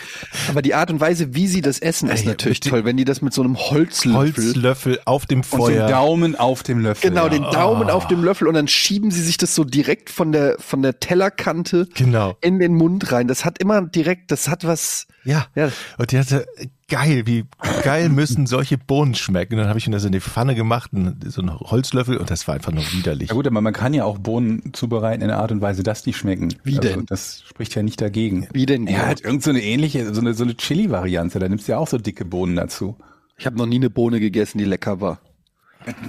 Aber 0.49 0.61
die 0.63 0.73
Art 0.73 0.89
und 0.89 0.99
Weise, 0.99 1.35
wie 1.35 1.47
sie 1.47 1.61
das 1.61 1.77
essen, 1.79 2.09
ist 2.09 2.21
Ey, 2.21 2.27
natürlich 2.27 2.59
toll, 2.59 2.85
wenn 2.85 2.97
die 2.97 3.05
das 3.05 3.21
mit 3.21 3.33
so 3.33 3.43
einem 3.43 3.55
Holzlöffel 3.57 4.15
Holzlöffel 4.45 4.99
auf 5.05 5.27
dem 5.27 5.39
Und 5.39 5.43
Feuer. 5.45 5.81
einen 5.83 5.91
Daumen 5.91 6.35
auf 6.35 6.63
dem 6.63 6.79
Löffel. 6.79 7.09
Genau, 7.11 7.23
ja. 7.25 7.29
den 7.29 7.43
Daumen 7.43 7.89
auf 7.89 8.07
dem 8.07 8.23
Löffel 8.23 8.47
und 8.47 8.55
dann 8.55 8.67
schieben 8.67 9.11
sie 9.11 9.21
sich 9.21 9.37
das 9.37 9.53
so 9.53 9.63
direkt 9.63 10.09
von 10.09 10.31
der, 10.31 10.55
von 10.59 10.81
der 10.81 10.99
Tellerkante 10.99 11.87
Genau. 11.93 12.35
in 12.41 12.57
den 12.59 12.73
Mund 12.73 13.11
rein. 13.11 13.27
Das 13.27 13.45
hat 13.45 13.59
immer 13.59 13.81
direkt, 13.83 14.31
das 14.31 14.47
hat 14.49 14.65
was, 14.65 15.05
Ja. 15.23 15.45
Ja. 15.55 15.69
Und 15.99 16.11
die 16.11 16.17
hatte, 16.17 16.47
geil, 16.87 17.27
wie 17.27 17.45
geil 17.83 18.09
müssen 18.09 18.47
solche 18.47 18.77
Bohnen 18.79 19.13
schmecken. 19.13 19.59
Dann 19.69 19.73
habe 19.73 19.81
ich 19.81 19.87
mir 19.87 19.93
das 19.93 20.03
in 20.03 20.13
die 20.13 20.19
Pfanne 20.19 20.55
gemacht, 20.55 20.89
so 21.27 21.41
einen 21.41 21.59
Holzlöffel, 21.59 22.17
und 22.17 22.31
das 22.31 22.47
war 22.47 22.55
einfach 22.55 22.71
nur 22.71 22.83
widerlich. 22.91 23.29
Ja 23.29 23.35
gut, 23.35 23.45
aber 23.45 23.61
man 23.61 23.71
kann 23.71 23.93
ja 23.93 24.03
auch 24.03 24.17
Bohnen 24.17 24.73
zubereiten 24.73 25.21
in 25.21 25.29
einer 25.29 25.39
Art 25.39 25.51
und 25.51 25.61
Weise, 25.61 25.83
dass 25.83 26.01
die 26.01 26.11
schmecken. 26.11 26.55
Wie 26.63 26.79
also, 26.79 26.89
denn? 26.89 27.05
Das 27.05 27.43
spricht 27.47 27.75
ja 27.75 27.83
nicht 27.83 28.01
dagegen. 28.01 28.47
Wie 28.51 28.65
denn, 28.65 28.87
Ja, 28.87 29.05
halt 29.05 29.23
irgend 29.23 29.43
so 29.43 29.51
eine 29.51 29.61
ähnliche, 29.61 30.11
so 30.11 30.21
eine, 30.21 30.33
so 30.33 30.43
eine 30.43 30.57
Chili-Variante. 30.57 31.37
Da 31.37 31.47
nimmst 31.47 31.67
du 31.67 31.73
ja 31.73 31.77
auch 31.77 31.87
so 31.87 31.99
dicke 31.99 32.25
Bohnen 32.25 32.55
dazu. 32.55 32.97
ich 33.37 33.45
habe 33.45 33.59
noch 33.59 33.67
nie 33.67 33.75
eine 33.75 33.91
Bohne 33.91 34.19
gegessen, 34.19 34.57
die 34.57 34.65
lecker 34.65 35.01
war. 35.01 35.19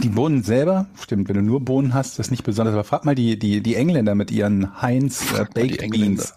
Die 0.02 0.08
Bohnen 0.08 0.42
selber, 0.42 0.86
stimmt, 0.98 1.28
wenn 1.28 1.36
du 1.36 1.42
nur 1.42 1.62
Bohnen 1.62 1.92
hast, 1.92 2.18
das 2.18 2.28
ist 2.28 2.30
nicht 2.30 2.44
besonders. 2.44 2.72
Aber 2.72 2.84
frag 2.84 3.04
mal 3.04 3.14
die, 3.14 3.38
die, 3.38 3.62
die 3.62 3.74
Engländer 3.74 4.14
mit 4.14 4.30
ihren 4.30 4.80
Heinz 4.80 5.34
äh, 5.34 5.44
die 5.54 5.60
Baked 5.60 5.82
Engländer. 5.82 6.22
Beans. 6.22 6.34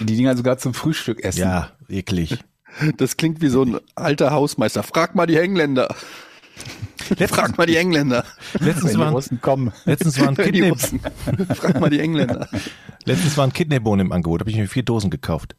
Die 0.00 0.06
die 0.06 0.16
Dinger 0.16 0.36
sogar 0.36 0.58
zum 0.58 0.74
Frühstück 0.74 1.22
essen. 1.22 1.38
Ja, 1.38 1.70
eklig. 1.88 2.36
Das 2.96 3.16
klingt 3.16 3.40
wie 3.40 3.48
so 3.48 3.62
ein 3.62 3.78
alter 3.94 4.30
Hausmeister. 4.30 4.82
Frag 4.82 5.14
mal 5.14 5.26
die 5.26 5.36
Engländer. 5.36 5.94
Frag 7.28 7.56
mal 7.56 7.66
die 7.66 7.76
Engländer. 7.76 8.24
Letztens 8.60 8.84
Wenn 8.84 8.92
die 8.92 8.98
waren, 8.98 9.14
Russen 9.14 9.40
kommen. 9.40 9.72
letztens 9.86 10.20
waren 10.20 10.34
Die 10.36 10.42
Kidney, 10.42 10.68
Russen. 10.68 11.00
Frag 11.54 11.80
mal 11.80 11.88
die 11.90 12.00
Engländer. 12.00 12.48
letztens 13.04 13.36
waren 13.38 13.52
Kidneybohnen 13.52 14.06
im 14.06 14.12
Angebot, 14.12 14.40
habe 14.40 14.50
ich 14.50 14.56
mir 14.56 14.68
vier 14.68 14.82
Dosen 14.82 15.08
gekauft. 15.10 15.56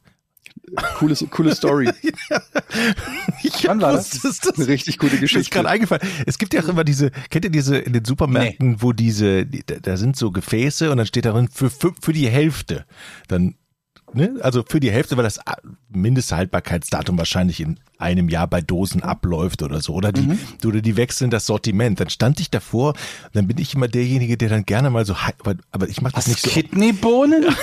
Coole, 0.98 1.16
coole 1.32 1.56
Story. 1.56 1.90
Ich 3.44 3.68
Wann 3.68 3.82
war 3.82 3.94
das? 3.94 4.10
das 4.22 4.40
Eine 4.56 4.68
richtig 4.68 4.98
gute 4.98 5.14
Mir 5.16 5.24
ist 5.24 5.32
Geschichte. 5.32 5.50
gerade 5.52 5.70
eingefallen. 5.70 6.02
Es 6.26 6.38
gibt 6.38 6.54
ja 6.54 6.62
auch 6.62 6.68
immer 6.68 6.84
diese, 6.84 7.10
kennt 7.30 7.46
ihr 7.46 7.52
diese 7.52 7.78
in 7.78 7.94
den 7.94 8.06
Supermärkten, 8.06 8.82
wo 8.82 8.92
diese, 8.94 9.46
die, 9.46 9.64
da- 9.66 9.80
da 9.82 9.98
sind 9.98 10.16
so 10.18 10.32
Gefäße 10.32 10.92
und 10.92 10.98
dann 10.98 11.06
steht 11.08 11.26
darin 11.26 11.48
für, 11.50 11.70
für, 11.70 11.94
für 12.02 12.14
die 12.14 12.28
Hälfte. 12.30 12.86
Dann, 13.28 13.56
ne, 14.14 14.36
also 14.42 14.64
für 14.68 14.80
die 14.80 14.92
Hälfte, 14.92 15.18
weil 15.18 15.24
das 15.24 15.40
Mindesthaltbarkeitsdatum 15.90 17.18
wahrscheinlich 17.18 17.60
in 17.62 17.80
einem 17.98 18.30
Jahr 18.30 18.48
bei 18.48 18.62
Dosen 18.62 19.04
abläuft 19.04 19.62
oder 19.62 19.82
so. 19.82 19.94
Oder 19.94 20.12
die, 20.12 20.38
oder 20.66 20.82
die 20.82 20.96
wechseln 20.96 21.30
das 21.30 21.46
Sortiment. 21.46 22.00
Dann 22.00 22.10
stand 22.10 22.40
ich 22.40 22.50
davor, 22.50 22.94
dann 23.34 23.48
bin 23.48 23.58
ich 23.58 23.76
immer 23.76 23.88
derjenige, 23.88 24.38
der 24.38 24.50
dann 24.50 24.66
gerne 24.66 24.90
mal 24.90 25.06
so, 25.06 25.16
aber, 25.40 25.56
aber 25.72 25.90
ich 25.90 26.02
mache 26.02 26.16
das 26.16 26.26
Was, 26.26 26.28
nicht 26.30 26.42
so. 26.42 26.50
Kidneybohnen? 26.50 27.46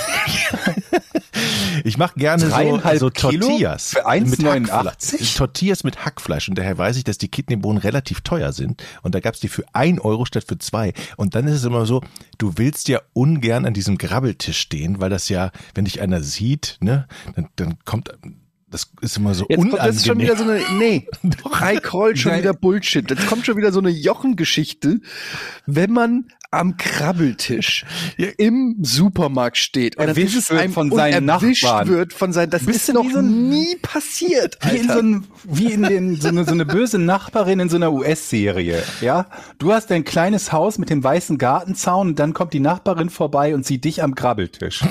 Ich 1.85 1.99
mache 1.99 2.19
gerne 2.19 2.49
so, 2.49 2.81
so 2.99 3.11
Kilo 3.11 3.47
Tortillas. 3.47 3.91
für 3.91 4.09
1,89? 4.09 4.31
mit 4.31 4.73
Hackfleisch. 4.73 5.35
Tortillas 5.35 5.85
mit 5.85 6.05
Hackfleisch. 6.05 6.49
Und 6.49 6.57
daher 6.57 6.79
weiß 6.79 6.97
ich, 6.97 7.05
dass 7.05 7.19
die 7.19 7.29
Kidneybohnen 7.29 7.79
relativ 7.79 8.23
teuer 8.23 8.53
sind. 8.53 8.83
Und 9.03 9.15
da 9.15 9.21
gab's 9.21 9.41
die 9.41 9.49
für 9.49 9.65
ein 9.73 9.99
Euro 9.99 10.25
statt 10.25 10.45
für 10.49 10.59
zwei. 10.59 10.93
Und 11.17 11.35
dann 11.35 11.47
ist 11.47 11.57
es 11.57 11.65
immer 11.65 11.87
so, 11.87 12.03
du 12.38 12.55
willst 12.57 12.88
ja 12.88 13.00
ungern 13.12 13.67
an 13.67 13.75
diesem 13.75 13.99
Grabbeltisch 13.99 14.59
stehen, 14.59 15.00
weil 15.00 15.11
das 15.11 15.29
ja, 15.29 15.50
wenn 15.75 15.85
dich 15.85 16.00
einer 16.00 16.23
sieht, 16.23 16.36
ne, 16.81 17.07
dann, 17.35 17.49
dann 17.57 17.75
kommt, 17.85 18.11
das 18.69 18.90
ist 19.00 19.16
immer 19.16 19.35
so 19.35 19.47
Jetzt 19.49 19.59
kommt 19.61 19.73
unangenehm. 19.75 19.87
das 19.88 19.97
ist 19.97 20.07
schon 20.07 20.19
wieder 20.21 20.37
so 20.37 20.45
eine, 20.45 20.61
nee, 20.78 21.07
Kai 21.52 21.76
Kroll 21.76 22.16
schon 22.16 22.33
Nein. 22.33 22.43
wieder 22.43 22.52
Bullshit. 22.55 23.09
Jetzt 23.11 23.26
kommt 23.28 23.47
schon 23.47 23.57
wieder 23.57 23.73
so 23.73 23.78
eine 23.81 23.90
Jochengeschichte, 23.90 25.00
wenn 25.66 25.93
man 25.93 26.26
am 26.52 26.76
Krabbeltisch 26.76 27.85
Ja. 28.16 28.28
im 28.38 28.76
Supermarkt 28.81 29.57
steht 29.59 29.97
und 29.99 30.07
Erwischt 30.07 30.35
dann 30.35 30.38
ist 30.38 30.50
einem 30.52 30.73
von 30.73 30.90
und 30.90 30.97
seinen 30.97 31.28
erwischt 31.28 31.64
Nachbarn. 31.64 31.88
wird 31.88 32.12
von 32.12 32.33
seinen, 32.33 32.50
das 32.50 32.64
Bist 32.64 32.88
ist 32.88 32.95
noch 32.95 33.09
so 33.11 33.19
ein- 33.19 33.49
nie 33.50 33.76
passiert, 33.83 34.57
Wie 34.62 34.76
in, 34.76 34.83
Alter. 34.90 34.93
so 34.95 34.99
ein, 35.00 35.25
wie 35.45 35.73
in 35.73 35.83
den, 35.83 36.21
so, 36.21 36.28
eine, 36.28 36.45
so 36.45 36.52
eine 36.52 36.64
böse 36.64 36.99
Nachbarin 36.99 37.61
in 37.61 37.69
so 37.69 37.76
einer 37.76 37.93
US-Serie. 37.93 38.83
Ja, 39.00 39.26
du 39.59 39.73
hast 39.73 39.90
ein 39.93 40.05
kleines 40.05 40.52
Haus 40.52 40.78
mit 40.78 40.88
dem 40.88 41.02
weißen 41.05 41.37
Gartenzaun 41.37 42.09
und 42.09 42.19
dann 42.19 42.33
kommt 42.33 42.52
die 42.52 42.61
Nachbarin 42.61 43.11
vorbei 43.11 43.55
und 43.55 43.66
sieht 43.66 43.85
dich 43.85 44.02
am 44.02 44.14
Grabbeltisch. 44.14 44.83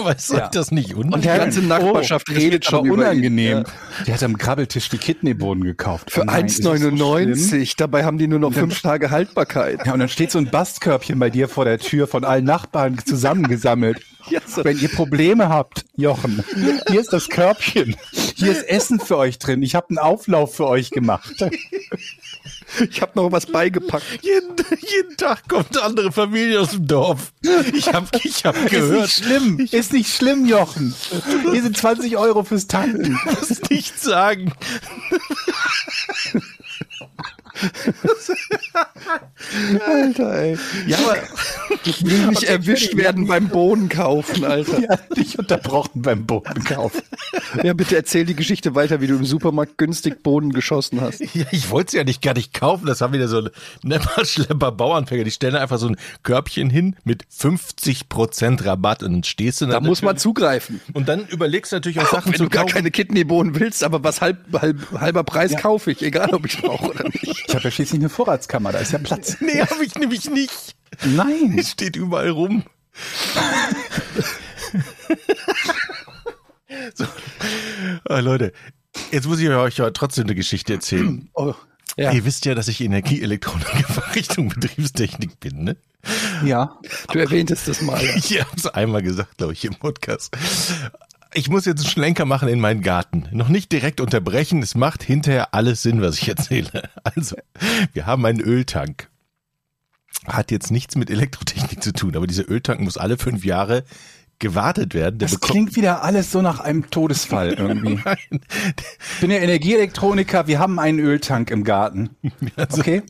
Weißt 0.04 0.30
du, 0.30 0.36
Ja. 0.36 0.48
das 0.48 0.70
nicht 0.70 0.94
und 0.94 1.08
die 1.08 1.14
unangenehm? 1.14 1.38
ganze 1.38 1.62
Nachbarschaft 1.62 2.28
oh, 2.30 2.34
redet 2.34 2.64
schon 2.64 2.90
unangenehm. 2.90 3.58
Ja. 3.58 3.64
Die 4.06 4.12
hat 4.12 4.22
am 4.22 4.36
Grabbeltisch 4.36 4.88
die 4.88 4.98
Kidneybohnen 4.98 5.64
gekauft. 5.64 6.10
Für 6.10 6.22
Oh 6.22 6.24
nein, 6.24 6.46
ist 6.46 6.64
das 6.64 6.80
so 6.80 6.88
schlimm? 6.88 6.94
1,99. 6.96 7.74
Dabei 7.76 8.04
haben 8.04 8.18
die 8.18 8.26
nur 8.28 8.38
noch 8.38 8.52
fünf 8.52 8.80
Tage 8.82 9.10
Haltbarkeit. 9.10 9.86
Ja, 9.86 9.92
und 9.92 10.00
dann 10.00 10.08
steht 10.08 10.30
so 10.30 10.38
ein 10.38 10.50
Bastkörbchen 10.50 11.18
bei 11.18 11.30
dir 11.30 11.48
vor 11.48 11.64
der 11.64 11.78
Tür 11.78 12.06
von 12.06 12.24
allen 12.24 12.44
Nachbarn 12.44 12.98
zusammengesammelt. 13.04 14.00
So. 14.46 14.62
Wenn 14.64 14.78
ihr 14.78 14.90
Probleme 14.90 15.48
habt, 15.48 15.86
Jochen, 15.96 16.44
hier 16.88 17.00
ist 17.00 17.12
das 17.12 17.28
Körbchen. 17.30 17.96
Hier 18.36 18.52
ist 18.52 18.62
Essen 18.68 19.00
für 19.00 19.16
euch 19.16 19.38
drin. 19.38 19.62
Ich 19.62 19.74
habe 19.74 19.88
einen 19.88 19.98
Auflauf 19.98 20.54
für 20.54 20.66
euch 20.68 20.90
gemacht. 20.90 21.34
Ich 22.90 23.02
habe 23.02 23.12
noch 23.16 23.32
was 23.32 23.46
beigepackt. 23.46 24.04
Jeden, 24.22 24.56
jeden 24.80 25.16
Tag 25.16 25.48
kommt 25.48 25.76
eine 25.76 25.84
andere 25.86 26.12
Familie 26.12 26.60
aus 26.60 26.70
dem 26.70 26.86
Dorf. 26.86 27.32
Ich 27.74 27.92
habe 27.92 28.06
ich 28.22 28.44
hab 28.44 28.56
Ist 28.56 28.70
gehört. 28.70 29.02
nicht 29.02 29.14
schlimm. 29.24 29.58
Ist 29.70 29.92
nicht 29.92 30.14
schlimm, 30.14 30.46
Jochen. 30.46 30.94
Hier 31.50 31.62
sind 31.62 31.76
20 31.76 32.16
Euro 32.16 32.44
fürs 32.44 32.66
Tanken. 32.66 33.18
muss 33.24 33.60
nicht 33.70 34.00
sagen. 34.00 34.52
Alter, 39.86 40.34
ey. 40.34 40.58
Ja, 40.86 40.98
aber 40.98 41.16
ich 41.84 42.04
will 42.04 42.26
nicht 42.28 42.44
erwischt 42.44 42.96
werden 42.96 43.26
beim 43.26 43.48
Bohnen 43.48 43.88
kaufen, 43.88 44.44
Alter. 44.44 44.82
Hat 44.88 45.16
dich 45.16 45.38
unterbrochen 45.38 46.02
beim 46.02 46.26
Bodenkauf. 46.26 46.92
Ja, 47.62 47.72
bitte 47.72 47.96
erzähl 47.96 48.24
die 48.24 48.34
Geschichte 48.34 48.74
weiter, 48.74 49.00
wie 49.00 49.06
du 49.06 49.14
im 49.16 49.24
Supermarkt 49.24 49.78
günstig 49.78 50.22
Bohnen 50.22 50.52
geschossen 50.52 51.00
hast. 51.00 51.20
Ja, 51.34 51.44
ich 51.52 51.70
wollte 51.70 51.88
es 51.88 51.92
ja 51.94 52.04
nicht 52.04 52.22
gar 52.22 52.34
nicht 52.34 52.52
kaufen. 52.54 52.86
Das 52.86 53.00
haben 53.00 53.12
wieder 53.12 53.28
so 53.28 53.48
Nepper-Schlepper 53.82 54.72
Bauernfänger. 54.72 55.24
Die 55.24 55.30
stellen 55.30 55.56
einfach 55.56 55.78
so 55.78 55.88
ein 55.88 55.96
Körbchen 56.22 56.70
hin 56.70 56.96
mit 57.04 57.24
50% 57.24 58.64
Rabatt 58.64 59.02
und 59.02 59.12
dann 59.12 59.24
stehst 59.24 59.60
du 59.60 59.66
Da 59.66 59.72
dann 59.74 59.84
muss 59.84 60.02
man 60.02 60.16
zugreifen. 60.16 60.80
Und 60.92 61.08
dann 61.08 61.26
überlegst 61.26 61.72
du 61.72 61.76
natürlich 61.76 62.00
auch 62.00 62.10
Sachen 62.10 62.32
wenn 62.32 62.38
zu 62.38 62.44
du 62.44 62.50
gar 62.50 62.62
kaufen. 62.64 62.74
keine 62.74 62.90
Kidneybohnen 62.90 63.58
willst, 63.58 63.84
aber 63.84 64.02
was 64.04 64.20
halb, 64.20 64.38
halb, 64.60 64.78
halber 64.92 65.24
Preis 65.24 65.56
kaufe 65.56 65.90
ich, 65.92 66.02
egal 66.02 66.34
ob 66.34 66.46
ich 66.46 66.60
brauche 66.60 66.90
oder 66.90 67.04
nicht. 67.04 67.49
Ich 67.50 67.56
habe 67.56 67.64
ja 67.64 67.70
schließlich 67.72 68.00
eine 68.00 68.08
Vorratskammer, 68.08 68.70
da 68.70 68.78
ist 68.78 68.92
ja 68.92 68.98
Platz. 68.98 69.38
Nee, 69.40 69.60
habe 69.60 69.84
ich 69.84 69.96
nämlich 69.96 70.30
nicht. 70.30 70.76
Nein. 71.04 71.56
Es 71.58 71.72
steht 71.72 71.96
überall 71.96 72.30
rum. 72.30 72.62
so. 76.94 77.06
Ah, 78.04 78.20
Leute, 78.20 78.52
jetzt 79.10 79.26
muss 79.26 79.40
ich 79.40 79.48
euch 79.48 79.82
trotzdem 79.94 80.26
eine 80.26 80.36
Geschichte 80.36 80.74
erzählen. 80.74 81.28
Oh, 81.34 81.54
ja. 81.96 82.12
Ihr 82.12 82.24
wisst 82.24 82.46
ja, 82.46 82.54
dass 82.54 82.68
ich 82.68 82.80
Energieelektroniker 82.80 83.92
Fachrichtung 83.92 84.50
Betriebstechnik 84.50 85.40
bin, 85.40 85.64
ne? 85.64 85.76
Ja. 86.44 86.78
Du 87.12 87.18
erwähntest 87.18 87.66
das 87.66 87.82
mal. 87.82 88.00
Ja. 88.00 88.12
Ich 88.16 88.40
habe 88.40 88.56
es 88.56 88.68
einmal 88.68 89.02
gesagt, 89.02 89.38
glaube 89.38 89.54
ich, 89.54 89.64
im 89.64 89.74
Podcast. 89.74 90.30
Ich 91.32 91.48
muss 91.48 91.64
jetzt 91.64 91.80
einen 91.80 91.88
Schlenker 91.90 92.24
machen 92.24 92.48
in 92.48 92.60
meinen 92.60 92.82
Garten. 92.82 93.28
Noch 93.30 93.48
nicht 93.48 93.70
direkt 93.70 94.00
unterbrechen. 94.00 94.62
Es 94.62 94.74
macht 94.74 95.02
hinterher 95.02 95.54
alles 95.54 95.82
Sinn, 95.82 96.02
was 96.02 96.18
ich 96.18 96.28
erzähle. 96.28 96.90
Also, 97.04 97.36
wir 97.92 98.06
haben 98.06 98.24
einen 98.26 98.40
Öltank. 98.40 99.08
Hat 100.26 100.50
jetzt 100.50 100.70
nichts 100.70 100.96
mit 100.96 101.08
Elektrotechnik 101.08 101.82
zu 101.82 101.92
tun, 101.92 102.16
aber 102.16 102.26
dieser 102.26 102.48
Öltank 102.48 102.80
muss 102.80 102.98
alle 102.98 103.16
fünf 103.16 103.44
Jahre 103.44 103.84
gewartet 104.40 104.94
werden. 104.94 105.18
Der 105.18 105.28
Das 105.28 105.40
klingt 105.40 105.76
wieder 105.76 106.02
alles 106.02 106.32
so 106.32 106.42
nach 106.42 106.60
einem 106.60 106.90
Todesfall 106.90 107.52
irgendwie. 107.58 108.00
Ich 108.30 109.20
bin 109.20 109.30
ja 109.30 109.38
Energieelektroniker, 109.38 110.46
wir 110.46 110.58
haben 110.58 110.78
einen 110.78 110.98
Öltank 110.98 111.50
im 111.50 111.64
Garten. 111.64 112.10
Also, 112.56 112.80
Okay. 112.80 113.02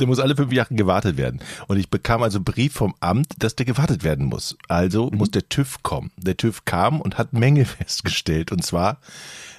Der 0.00 0.06
muss 0.06 0.18
alle 0.18 0.34
fünf 0.34 0.52
Jahre 0.52 0.74
gewartet 0.74 1.16
werden. 1.16 1.40
Und 1.66 1.78
ich 1.78 1.90
bekam 1.90 2.22
also 2.22 2.40
Brief 2.40 2.72
vom 2.72 2.94
Amt, 3.00 3.42
dass 3.42 3.54
der 3.54 3.66
gewartet 3.66 4.02
werden 4.02 4.26
muss. 4.26 4.56
Also 4.68 5.10
muss 5.10 5.30
der 5.30 5.48
TÜV 5.48 5.82
kommen. 5.82 6.10
Der 6.16 6.36
TÜV 6.36 6.64
kam 6.64 7.00
und 7.00 7.18
hat 7.18 7.32
Mängel 7.32 7.64
festgestellt. 7.66 8.50
Und 8.52 8.64
zwar 8.64 8.98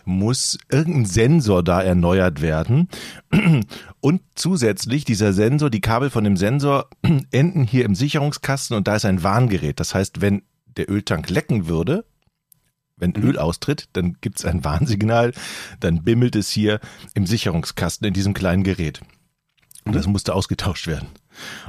muss 0.06 0.58
irgendein 0.72 1.06
Sensor 1.06 1.64
da 1.64 1.82
erneuert 1.82 2.42
werden. 2.42 2.90
Und 4.02 4.22
zusätzlich 4.34 5.04
dieser 5.04 5.34
Sensor, 5.34 5.70
die 5.70 5.82
Kabel 5.82 6.10
von 6.10 6.24
dem 6.24 6.38
Sensor 6.38 6.88
enden 7.32 7.64
hier 7.64 7.86
im 7.86 7.96
Sicherungskasten 7.96 8.76
und 8.78 8.88
da 8.88 8.96
ist 8.96 9.06
ein 9.06 9.24
Warngerät. 9.24 9.80
Das 9.80 9.94
heißt, 9.94 10.22
wenn 10.22 10.42
der 10.78 10.90
Öltank 10.90 11.30
lecken 11.30 11.68
würde, 11.68 12.06
wenn 13.00 13.16
Öl 13.16 13.38
austritt, 13.40 13.90
dann 13.94 14.18
gibt's 14.22 14.46
ein 14.46 14.64
Warnsignal, 14.64 15.34
dann 15.80 16.04
bimmelt 16.04 16.36
es 16.36 16.50
hier 16.50 16.80
im 17.14 17.26
Sicherungskasten 17.26 18.08
in 18.08 18.14
diesem 18.14 18.34
kleinen 18.34 18.64
Gerät. 18.64 19.02
Und 19.86 19.96
das 19.96 20.08
musste 20.08 20.36
ausgetauscht 20.36 20.88
werden. 20.88 21.08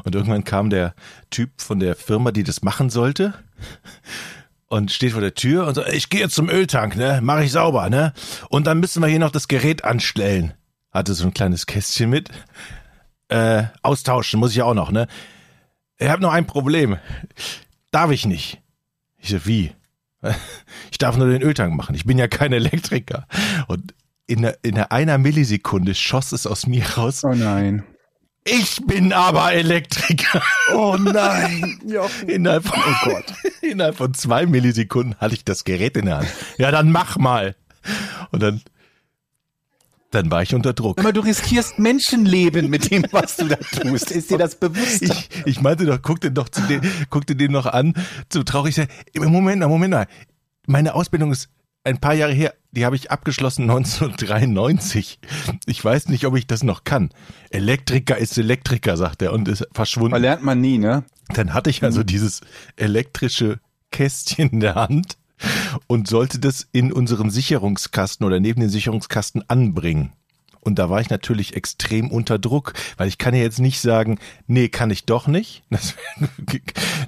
Und 0.05 0.15
irgendwann 0.15 0.45
kam 0.45 0.69
der 0.69 0.95
Typ 1.31 1.61
von 1.61 1.79
der 1.79 1.95
Firma, 1.95 2.33
die 2.33 2.43
das 2.43 2.63
machen 2.63 2.91
sollte, 2.91 3.35
und 4.67 4.93
steht 4.93 5.13
vor 5.13 5.21
der 5.21 5.35
Tür 5.35 5.67
und 5.67 5.75
sagt, 5.75 5.93
ich 5.93 6.11
gehe 6.11 6.21
jetzt 6.21 6.35
zum 6.35 6.49
Öltank, 6.49 6.97
ne? 6.97 7.21
Mach 7.23 7.41
ich 7.41 7.53
sauber, 7.53 7.91
ne? 7.91 8.13
Und 8.49 8.67
dann 8.67 8.79
müssen 8.79 9.03
wir 9.03 9.09
hier 9.09 9.19
noch 9.19 9.33
das 9.33 9.49
Gerät 9.49 9.85
anstellen. 9.85 10.55
Hatte 10.93 11.15
so 11.15 11.25
ein 11.25 11.35
kleines 11.35 11.67
Kästchen 11.67 12.11
mit. 12.11 12.31
Äh, 13.29 13.65
austauschen 13.83 14.39
muss 14.39 14.53
ich 14.53 14.63
auch 14.63 14.75
noch, 14.75 14.91
ne? 14.91 15.09
Ich 15.99 16.09
habe 16.09 16.23
noch 16.23 16.33
ein 16.33 16.47
Problem. 16.47 16.99
Darf 17.91 18.11
ich 18.11 18.27
nicht. 18.27 18.60
Ich 19.21 19.31
so, 19.31 19.47
wie? 19.47 19.73
Ich 20.91 20.99
darf 20.99 21.17
nur 21.17 21.29
den 21.29 21.43
Öltank 21.43 21.75
machen. 21.75 21.95
Ich 21.95 22.05
bin 22.05 22.19
ja 22.19 22.29
kein 22.29 22.53
Elektriker. 22.53 23.27
Und 23.69 23.95
in 24.27 24.45
einer, 24.45 24.55
in 24.63 24.79
einer, 24.79 25.19
Millisekunde 25.19 25.95
schoss 25.95 26.33
es 26.33 26.47
aus 26.47 26.67
mir 26.67 26.85
raus. 26.97 27.25
Oh 27.25 27.35
nein. 27.35 27.85
Ich 28.45 28.81
bin 28.87 29.13
aber 29.13 29.53
Elektriker. 29.53 30.43
Oh 30.75 30.97
nein, 30.99 31.81
Jochen. 31.87 32.29
Innerhalb 32.29 32.65
von, 32.65 32.79
oh 32.79 33.11
Gott. 33.11 33.25
Innerhalb 33.61 33.97
von 33.97 34.15
zwei 34.15 34.47
Millisekunden 34.47 35.17
hatte 35.19 35.35
ich 35.35 35.45
das 35.45 35.65
Gerät 35.65 35.97
in 35.97 36.07
der 36.07 36.19
Hand. 36.19 36.29
Ja, 36.59 36.71
dann 36.71 36.91
mach 36.91 37.17
mal. 37.17 37.55
Und 38.31 38.43
dann, 38.43 38.63
dann 40.11 40.31
war 40.31 40.43
ich 40.43 40.55
unter 40.55 40.73
Druck. 40.73 40.99
Aber 40.99 41.13
du 41.13 41.21
riskierst 41.21 41.79
Menschenleben 41.79 42.69
mit 42.69 42.91
dem, 42.91 43.05
was 43.13 43.37
du 43.37 43.47
da 43.47 43.57
tust. 43.57 44.11
Ist 44.11 44.31
dir 44.31 44.39
das 44.39 44.57
bewusst? 44.57 45.03
Ich, 45.03 45.29
ich 45.45 45.61
meinte 45.61 45.87
doch, 45.87 46.01
guck 46.03 46.21
dir 46.21 46.31
doch 46.31 46.49
zu 46.49 46.63
dem, 46.63 46.81
guck 47.11 47.27
dir 47.27 47.37
den 47.37 47.53
noch 47.53 47.67
an, 47.67 47.95
so 48.33 48.43
traurig 48.43 48.75
sein. 48.75 48.89
Moment 49.15 49.61
mal, 49.61 49.69
Moment 49.69 49.93
mal. 49.93 50.07
Meine 50.67 50.95
Ausbildung 50.95 51.33
ist 51.33 51.49
ein 51.85 51.99
paar 51.99 52.15
Jahre 52.15 52.33
her, 52.33 52.55
die 52.73 52.85
habe 52.85 52.97
ich 52.97 53.11
abgeschlossen 53.11 53.63
1993. 53.63 55.19
Ich 55.67 55.85
weiß 55.85 56.09
nicht, 56.09 56.27
ob 56.27 56.37
ich 56.37 56.47
das 56.47 56.63
noch 56.63 56.85
kann. 56.85 57.11
Elektriker 57.51 58.19
ist 58.19 58.37
Elektriker, 58.37 58.97
sagt 58.97 59.23
er 59.23 59.33
und 59.33 59.49
ist 59.49 59.67
verschwunden. 59.73 60.21
Lernt 60.21 60.43
man 60.43 60.61
nie, 60.61 60.79
ne? 60.79 61.05
Dann 61.29 61.55
hatte 61.55 61.71
ich 61.71 61.83
also 61.83 62.03
dieses 62.03 62.41
elektrische 62.77 63.61
Kästchen 63.91 64.51
in 64.51 64.61
der 64.61 64.75
Hand 64.75 65.17
und 65.87 66.09
sollte 66.09 66.39
das 66.39 66.67
in 66.73 66.93
unserem 66.93 67.31
Sicherungskasten 67.31 68.27
oder 68.27 68.41
neben 68.41 68.61
den 68.61 68.71
Sicherungskasten 68.71 69.45
anbringen. 69.49 70.13
Und 70.63 70.79
da 70.79 70.91
war 70.91 71.01
ich 71.01 71.09
natürlich 71.09 71.57
extrem 71.57 72.11
unter 72.11 72.39
Druck, 72.39 72.75
weil 72.99 73.09
ich 73.09 73.17
kann 73.17 73.35
ja 73.35 73.41
jetzt 73.41 73.61
nicht 73.61 73.81
sagen, 73.81 74.19
nee, 74.47 74.69
kann 74.69 74.91
ich 74.91 75.05
doch 75.05 75.27
nicht. 75.27 75.63
Das 75.71 75.95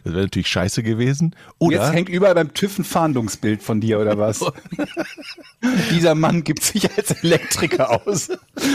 wäre 0.05 0.17
wär 0.17 0.23
natürlich 0.25 0.49
scheiße 0.49 0.83
gewesen. 0.83 1.37
Oder 1.59 1.85
Jetzt 1.85 1.93
hängt 1.93 2.09
überall 2.09 2.35
beim 2.35 2.55
TÜV 2.55 2.79
ein 2.79 2.85
Fahndungsbild 2.85 3.63
von 3.63 3.81
dir 3.81 4.01
oder 4.01 4.19
was? 4.19 4.41
Dieser 5.93 6.17
Mann 6.17 6.43
gibt 6.43 6.65
sich 6.65 6.91
als 6.97 7.13
Elektriker 7.23 8.05
aus. 8.05 8.31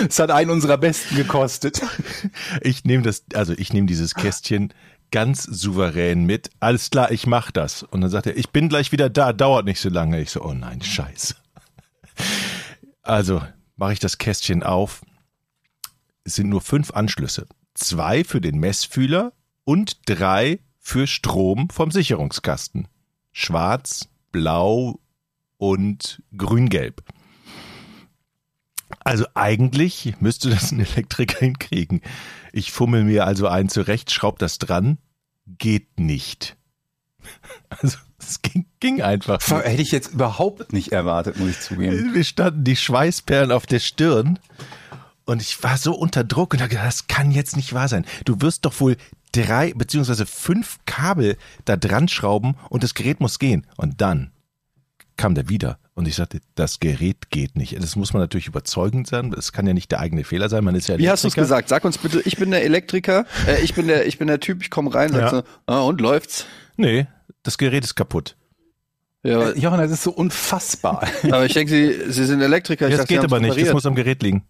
Es 0.07 0.19
hat 0.19 0.31
einen 0.31 0.51
unserer 0.51 0.77
Besten 0.77 1.15
gekostet. 1.17 1.81
ich 2.61 2.85
nehme 2.85 3.03
das, 3.03 3.23
also 3.33 3.53
ich 3.57 3.73
nehme 3.73 3.87
dieses 3.87 4.15
Kästchen 4.15 4.73
ganz 5.11 5.43
souverän 5.43 6.25
mit. 6.25 6.49
Alles 6.59 6.89
klar, 6.89 7.11
ich 7.11 7.27
mach 7.27 7.51
das. 7.51 7.83
Und 7.83 8.01
dann 8.01 8.09
sagt 8.09 8.27
er, 8.27 8.37
ich 8.37 8.49
bin 8.49 8.69
gleich 8.69 8.91
wieder 8.91 9.09
da, 9.09 9.33
dauert 9.33 9.65
nicht 9.65 9.79
so 9.79 9.89
lange. 9.89 10.21
Ich 10.21 10.31
so, 10.31 10.43
oh 10.43 10.53
nein, 10.53 10.81
scheiße. 10.81 11.35
Also 13.01 13.41
mache 13.75 13.93
ich 13.93 13.99
das 13.99 14.17
Kästchen 14.17 14.63
auf. 14.63 15.01
Es 16.23 16.35
sind 16.35 16.49
nur 16.49 16.61
fünf 16.61 16.91
Anschlüsse. 16.91 17.47
Zwei 17.73 18.23
für 18.23 18.41
den 18.41 18.59
Messfühler 18.59 19.33
und 19.63 20.09
drei 20.09 20.59
für 20.79 21.07
Strom 21.07 21.69
vom 21.69 21.91
Sicherungskasten. 21.91 22.87
Schwarz, 23.31 24.09
blau 24.31 24.99
und 25.57 26.21
grün-gelb. 26.35 27.03
Also 29.03 29.25
eigentlich 29.35 30.15
müsste 30.19 30.49
das 30.49 30.71
ein 30.71 30.79
Elektriker 30.79 31.39
hinkriegen. 31.39 32.01
Ich 32.57 32.71
fummel 32.71 33.03
mir 33.03 33.27
also 33.27 33.47
ein 33.47 33.69
zurecht, 33.69 34.11
schraub 34.11 34.39
das 34.39 34.57
dran. 34.57 34.97
Geht 35.45 35.99
nicht. 35.99 36.57
Also 37.69 37.97
es 38.17 38.41
ging, 38.41 38.65
ging 38.79 39.01
einfach. 39.01 39.39
nicht. 39.39 39.65
Hätte 39.65 39.81
ich 39.81 39.91
jetzt 39.91 40.13
überhaupt 40.13 40.73
nicht 40.73 40.91
erwartet, 40.91 41.37
muss 41.37 41.49
ich 41.49 41.59
zugeben. 41.59 42.13
Wir 42.13 42.23
standen 42.23 42.63
die 42.63 42.75
Schweißperlen 42.75 43.51
auf 43.51 43.65
der 43.65 43.79
Stirn 43.79 44.39
und 45.25 45.41
ich 45.41 45.61
war 45.61 45.77
so 45.77 45.93
unter 45.93 46.23
Druck 46.23 46.53
und 46.53 46.61
habe 46.61 46.69
gedacht, 46.69 46.87
das 46.87 47.07
kann 47.07 47.31
jetzt 47.31 47.57
nicht 47.57 47.73
wahr 47.73 47.89
sein. 47.89 48.05
Du 48.25 48.41
wirst 48.41 48.65
doch 48.65 48.79
wohl 48.79 48.95
drei 49.33 49.73
beziehungsweise 49.73 50.25
fünf 50.25 50.79
Kabel 50.85 51.37
da 51.65 51.75
dran 51.75 52.07
schrauben 52.07 52.55
und 52.69 52.83
das 52.83 52.93
Gerät 52.93 53.19
muss 53.19 53.37
gehen. 53.37 53.67
Und 53.75 54.01
dann 54.01 54.31
kam 55.17 55.35
der 55.35 55.49
wieder 55.49 55.79
und 55.97 56.07
ich 56.07 56.15
sagte, 56.15 56.39
das 56.55 56.79
Gerät 56.79 57.31
geht 57.31 57.55
nicht. 57.57 57.75
Das 57.81 57.95
muss 57.95 58.13
man 58.13 58.21
natürlich 58.21 58.47
überzeugend 58.47 59.07
sein. 59.07 59.31
Das 59.31 59.51
kann 59.51 59.65
ja 59.65 59.73
nicht 59.73 59.91
der 59.91 59.99
eigene 59.99 60.23
Fehler 60.23 60.47
sein. 60.47 60.63
Man 60.63 60.75
ist 60.75 60.87
ja 60.87 60.97
Wie 60.99 61.09
hast 61.09 61.23
du 61.23 61.27
es 61.27 61.33
Elektriker. 61.33 61.43
gesagt? 61.45 61.69
Sag 61.69 61.85
uns 61.85 61.97
bitte, 61.97 62.21
ich 62.23 62.37
bin 62.37 62.51
der 62.51 62.63
Elektriker, 62.63 63.25
äh, 63.47 63.61
ich 63.63 63.73
bin 63.73 63.87
der, 63.87 64.05
ich 64.05 64.19
bin 64.19 64.27
der 64.27 64.39
Typ, 64.39 64.61
ich 64.61 64.69
komme 64.69 64.93
rein, 64.93 65.11
Ja. 65.13 65.29
so, 65.29 65.43
ah, 65.65 65.81
und 65.81 65.99
läuft's? 65.99 66.45
Nee, 66.77 67.07
das 67.41 67.57
Gerät 67.57 67.83
ist 67.83 67.95
kaputt. 67.95 68.35
Ja, 69.23 69.49
Äh, 69.49 69.59
Jochen, 69.59 69.79
das 69.79 69.89
ist 69.91 70.03
so 70.03 70.11
unfassbar. 70.11 71.07
aber 71.23 71.45
ich 71.45 71.53
denke, 71.53 71.71
Sie, 71.71 72.11
Sie 72.11 72.25
sind 72.25 72.41
Elektriker. 72.41 72.85
Ich 72.87 72.91
Das 72.91 73.01
dachte, 73.01 73.15
geht 73.15 73.23
aber 73.23 73.39
nicht. 73.39 73.49
Das 73.49 73.57
repariert. 73.57 73.73
muss 73.73 73.85
am 73.87 73.95
Gerät 73.95 74.21
liegen. 74.21 74.43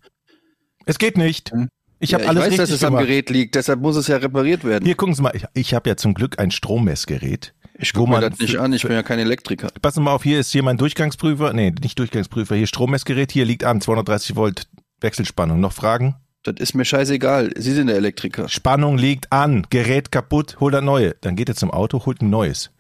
Es 0.85 0.99
geht 0.99 1.17
nicht. 1.17 1.51
Hm. 1.51 1.69
Ich 1.99 2.11
ja, 2.11 2.15
habe 2.17 2.25
ich 2.25 2.29
alles 2.29 2.41
weiß, 2.43 2.49
richtig 2.51 2.63
dass 2.65 2.69
es 2.75 2.83
am 2.83 2.91
gemacht. 2.93 3.07
Gerät 3.07 3.29
liegt, 3.31 3.55
deshalb 3.55 3.79
muss 3.79 3.95
es 3.95 4.07
ja 4.07 4.17
repariert 4.17 4.63
werden. 4.63 4.85
Hier 4.85 4.95
gucken 4.95 5.15
Sie 5.15 5.21
mal. 5.23 5.31
Ich, 5.35 5.45
ich 5.53 5.73
habe 5.73 5.89
ja 5.89 5.95
zum 5.97 6.13
Glück 6.13 6.37
ein 6.37 6.51
Strommessgerät. 6.51 7.55
Ich 7.79 7.93
gucke 7.93 8.09
mir 8.09 8.21
das 8.21 8.39
nicht 8.39 8.57
an, 8.57 8.73
ich 8.73 8.83
bin 8.83 8.93
ja 8.93 9.03
kein 9.03 9.19
Elektriker. 9.19 9.69
Passen 9.81 10.03
mal 10.03 10.13
auf, 10.13 10.23
hier 10.23 10.39
ist 10.39 10.51
hier 10.51 10.63
mein 10.63 10.77
Durchgangsprüfer. 10.77 11.53
Nee, 11.53 11.73
nicht 11.81 11.97
Durchgangsprüfer, 11.99 12.55
hier 12.55 12.67
Strommessgerät. 12.67 13.31
Hier 13.31 13.45
liegt 13.45 13.63
an, 13.63 13.81
230 13.81 14.35
Volt 14.35 14.67
Wechselspannung. 14.99 15.59
Noch 15.59 15.73
Fragen? 15.73 16.15
Das 16.43 16.55
ist 16.59 16.73
mir 16.73 16.85
scheißegal. 16.85 17.51
Sie 17.57 17.73
sind 17.73 17.87
der 17.87 17.97
Elektriker. 17.97 18.47
Spannung 18.49 18.97
liegt 18.97 19.31
an, 19.31 19.67
Gerät 19.69 20.11
kaputt, 20.11 20.57
hol 20.59 20.71
das 20.71 20.83
neue. 20.83 21.15
Dann 21.21 21.35
geht 21.35 21.49
er 21.49 21.55
zum 21.55 21.71
Auto, 21.71 22.05
holt 22.05 22.21
ein 22.21 22.29
neues. 22.29 22.71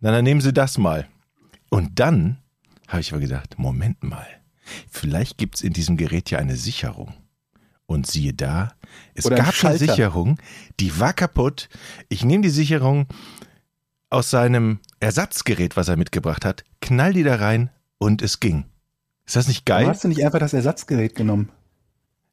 Na, 0.00 0.10
dann 0.10 0.24
nehmen 0.24 0.40
Sie 0.40 0.52
das 0.52 0.78
mal. 0.78 1.06
Und 1.70 2.00
dann 2.00 2.38
habe 2.88 3.00
ich 3.00 3.12
aber 3.12 3.20
gedacht, 3.20 3.54
Moment 3.58 4.02
mal, 4.02 4.26
vielleicht 4.90 5.38
gibt's 5.38 5.60
in 5.60 5.72
diesem 5.72 5.96
Gerät 5.96 6.30
ja 6.30 6.38
eine 6.38 6.56
Sicherung. 6.56 7.14
Und 7.86 8.06
siehe 8.06 8.32
da, 8.32 8.72
es 9.14 9.26
Oder 9.26 9.36
gab 9.36 9.64
eine. 9.64 9.76
Sicherung, 9.76 10.38
die 10.80 10.98
war 10.98 11.12
kaputt. 11.12 11.68
Ich 12.08 12.24
nehme 12.24 12.42
die 12.42 12.50
Sicherung 12.50 13.06
aus 14.12 14.30
seinem 14.30 14.78
Ersatzgerät, 15.00 15.76
was 15.76 15.88
er 15.88 15.96
mitgebracht 15.96 16.44
hat, 16.44 16.64
knall 16.80 17.12
die 17.12 17.22
da 17.22 17.36
rein 17.36 17.70
und 17.98 18.22
es 18.22 18.40
ging. 18.40 18.66
Ist 19.26 19.36
das 19.36 19.48
nicht 19.48 19.68
Warum 19.68 19.84
geil? 19.84 19.90
hast 19.90 20.04
du 20.04 20.08
nicht 20.08 20.24
einfach 20.24 20.38
das 20.38 20.52
Ersatzgerät 20.52 21.14
genommen? 21.14 21.50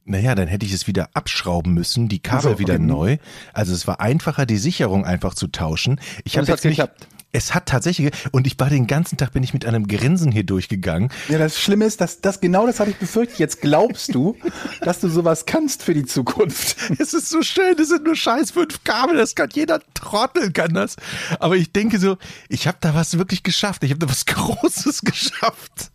Naja, 0.04 0.34
dann 0.34 0.48
hätte 0.48 0.65
ich 0.65 0.74
es 0.74 0.88
wieder 0.88 1.10
abschrauben 1.13 1.74
müssen, 1.74 2.10
die 2.10 2.20
Kabel 2.20 2.52
Ach 2.54 2.58
so, 2.58 2.60
wieder 2.60 2.76
okay. 2.76 2.84
neu. 2.84 3.18
Also 3.54 3.74
es 3.74 3.86
war 3.86 4.00
einfacher, 4.00 4.46
die 4.46 4.58
Sicherung 4.58 5.06
einfach 5.06 5.36
zu 5.36 5.48
tauschen. 5.48 6.02
Ich 6.24 6.38
habe 6.38 6.48
jetzt 6.48 6.65
nicht, 6.65 6.78
geklappt. 6.78 7.08
Es 7.32 7.54
hat 7.54 7.68
tatsächlich, 7.68 8.12
und 8.32 8.48
ich 8.48 8.60
war 8.60 8.70
den 8.70 8.88
ganzen 8.88 9.18
Tag, 9.18 9.34
bin 9.34 9.44
ich 9.44 9.54
mit 9.54 9.65
einem 9.65 9.88
Grinsen 9.88 10.32
hier 10.32 10.44
durchgegangen. 10.44 11.10
Ja, 11.28 11.38
das 11.38 11.60
Schlimme 11.60 11.86
ist, 11.86 12.02
dass 12.02 12.22
das 12.22 12.42
genau 12.42 12.65
das 12.65 12.80
habe 12.80 12.89
ich 12.89 12.98
befürchtet. 12.98 13.38
Jetzt 13.38 13.62
glaubst 13.62 14.15
du, 14.15 14.36
dass 14.82 15.00
du 15.00 15.10
sowas 15.10 15.46
kannst 15.46 15.84
für 15.84 15.94
die 15.94 16.06
Zukunft. 16.06 16.76
Es 16.98 17.13
ist 17.13 17.30
so 17.30 17.42
schön, 17.44 17.76
das 17.78 17.89
sind 17.89 18.04
nur 18.04 18.15
scheiß 18.15 18.52
fünf 18.52 18.84
Kabel, 18.84 19.18
das 19.18 19.36
kann 19.36 19.50
jeder 19.54 19.80
Trottel 19.94 20.52
kann 20.52 20.74
das. 20.74 20.96
Aber 21.39 21.56
ich 21.56 21.72
denke 21.72 22.00
so, 22.00 22.18
ich 22.48 22.68
habe 22.68 22.78
da 22.82 22.96
was 22.96 23.18
wirklich 23.18 23.44
geschafft, 23.44 23.84
ich 23.84 23.92
habe 23.92 24.00
da 24.00 24.10
was 24.10 24.26
Großes 24.26 25.02
geschafft. 25.02 25.92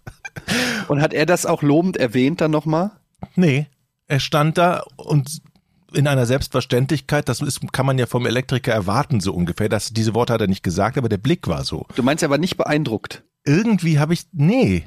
Und 0.88 1.00
hat 1.00 1.14
er 1.14 1.26
das 1.26 1.46
auch 1.46 1.62
lobend 1.62 1.96
erwähnt 1.96 2.40
dann 2.40 2.50
nochmal? 2.50 2.92
Nee, 3.34 3.66
er 4.06 4.20
stand 4.20 4.58
da 4.58 4.84
und 4.96 5.40
in 5.94 6.06
einer 6.06 6.26
Selbstverständlichkeit, 6.26 7.28
das 7.28 7.40
ist, 7.40 7.60
kann 7.72 7.86
man 7.86 7.98
ja 7.98 8.06
vom 8.06 8.26
Elektriker 8.26 8.72
erwarten, 8.72 9.20
so 9.20 9.32
ungefähr. 9.32 9.68
Das, 9.68 9.90
diese 9.92 10.14
Worte 10.14 10.32
hat 10.32 10.40
er 10.40 10.46
nicht 10.46 10.62
gesagt, 10.62 10.98
aber 10.98 11.08
der 11.08 11.18
Blick 11.18 11.46
war 11.48 11.64
so. 11.64 11.86
Du 11.94 12.02
meinst 12.02 12.24
aber 12.24 12.38
nicht 12.38 12.56
beeindruckt. 12.56 13.22
Irgendwie 13.44 13.98
habe 13.98 14.14
ich, 14.14 14.26
nee, 14.32 14.84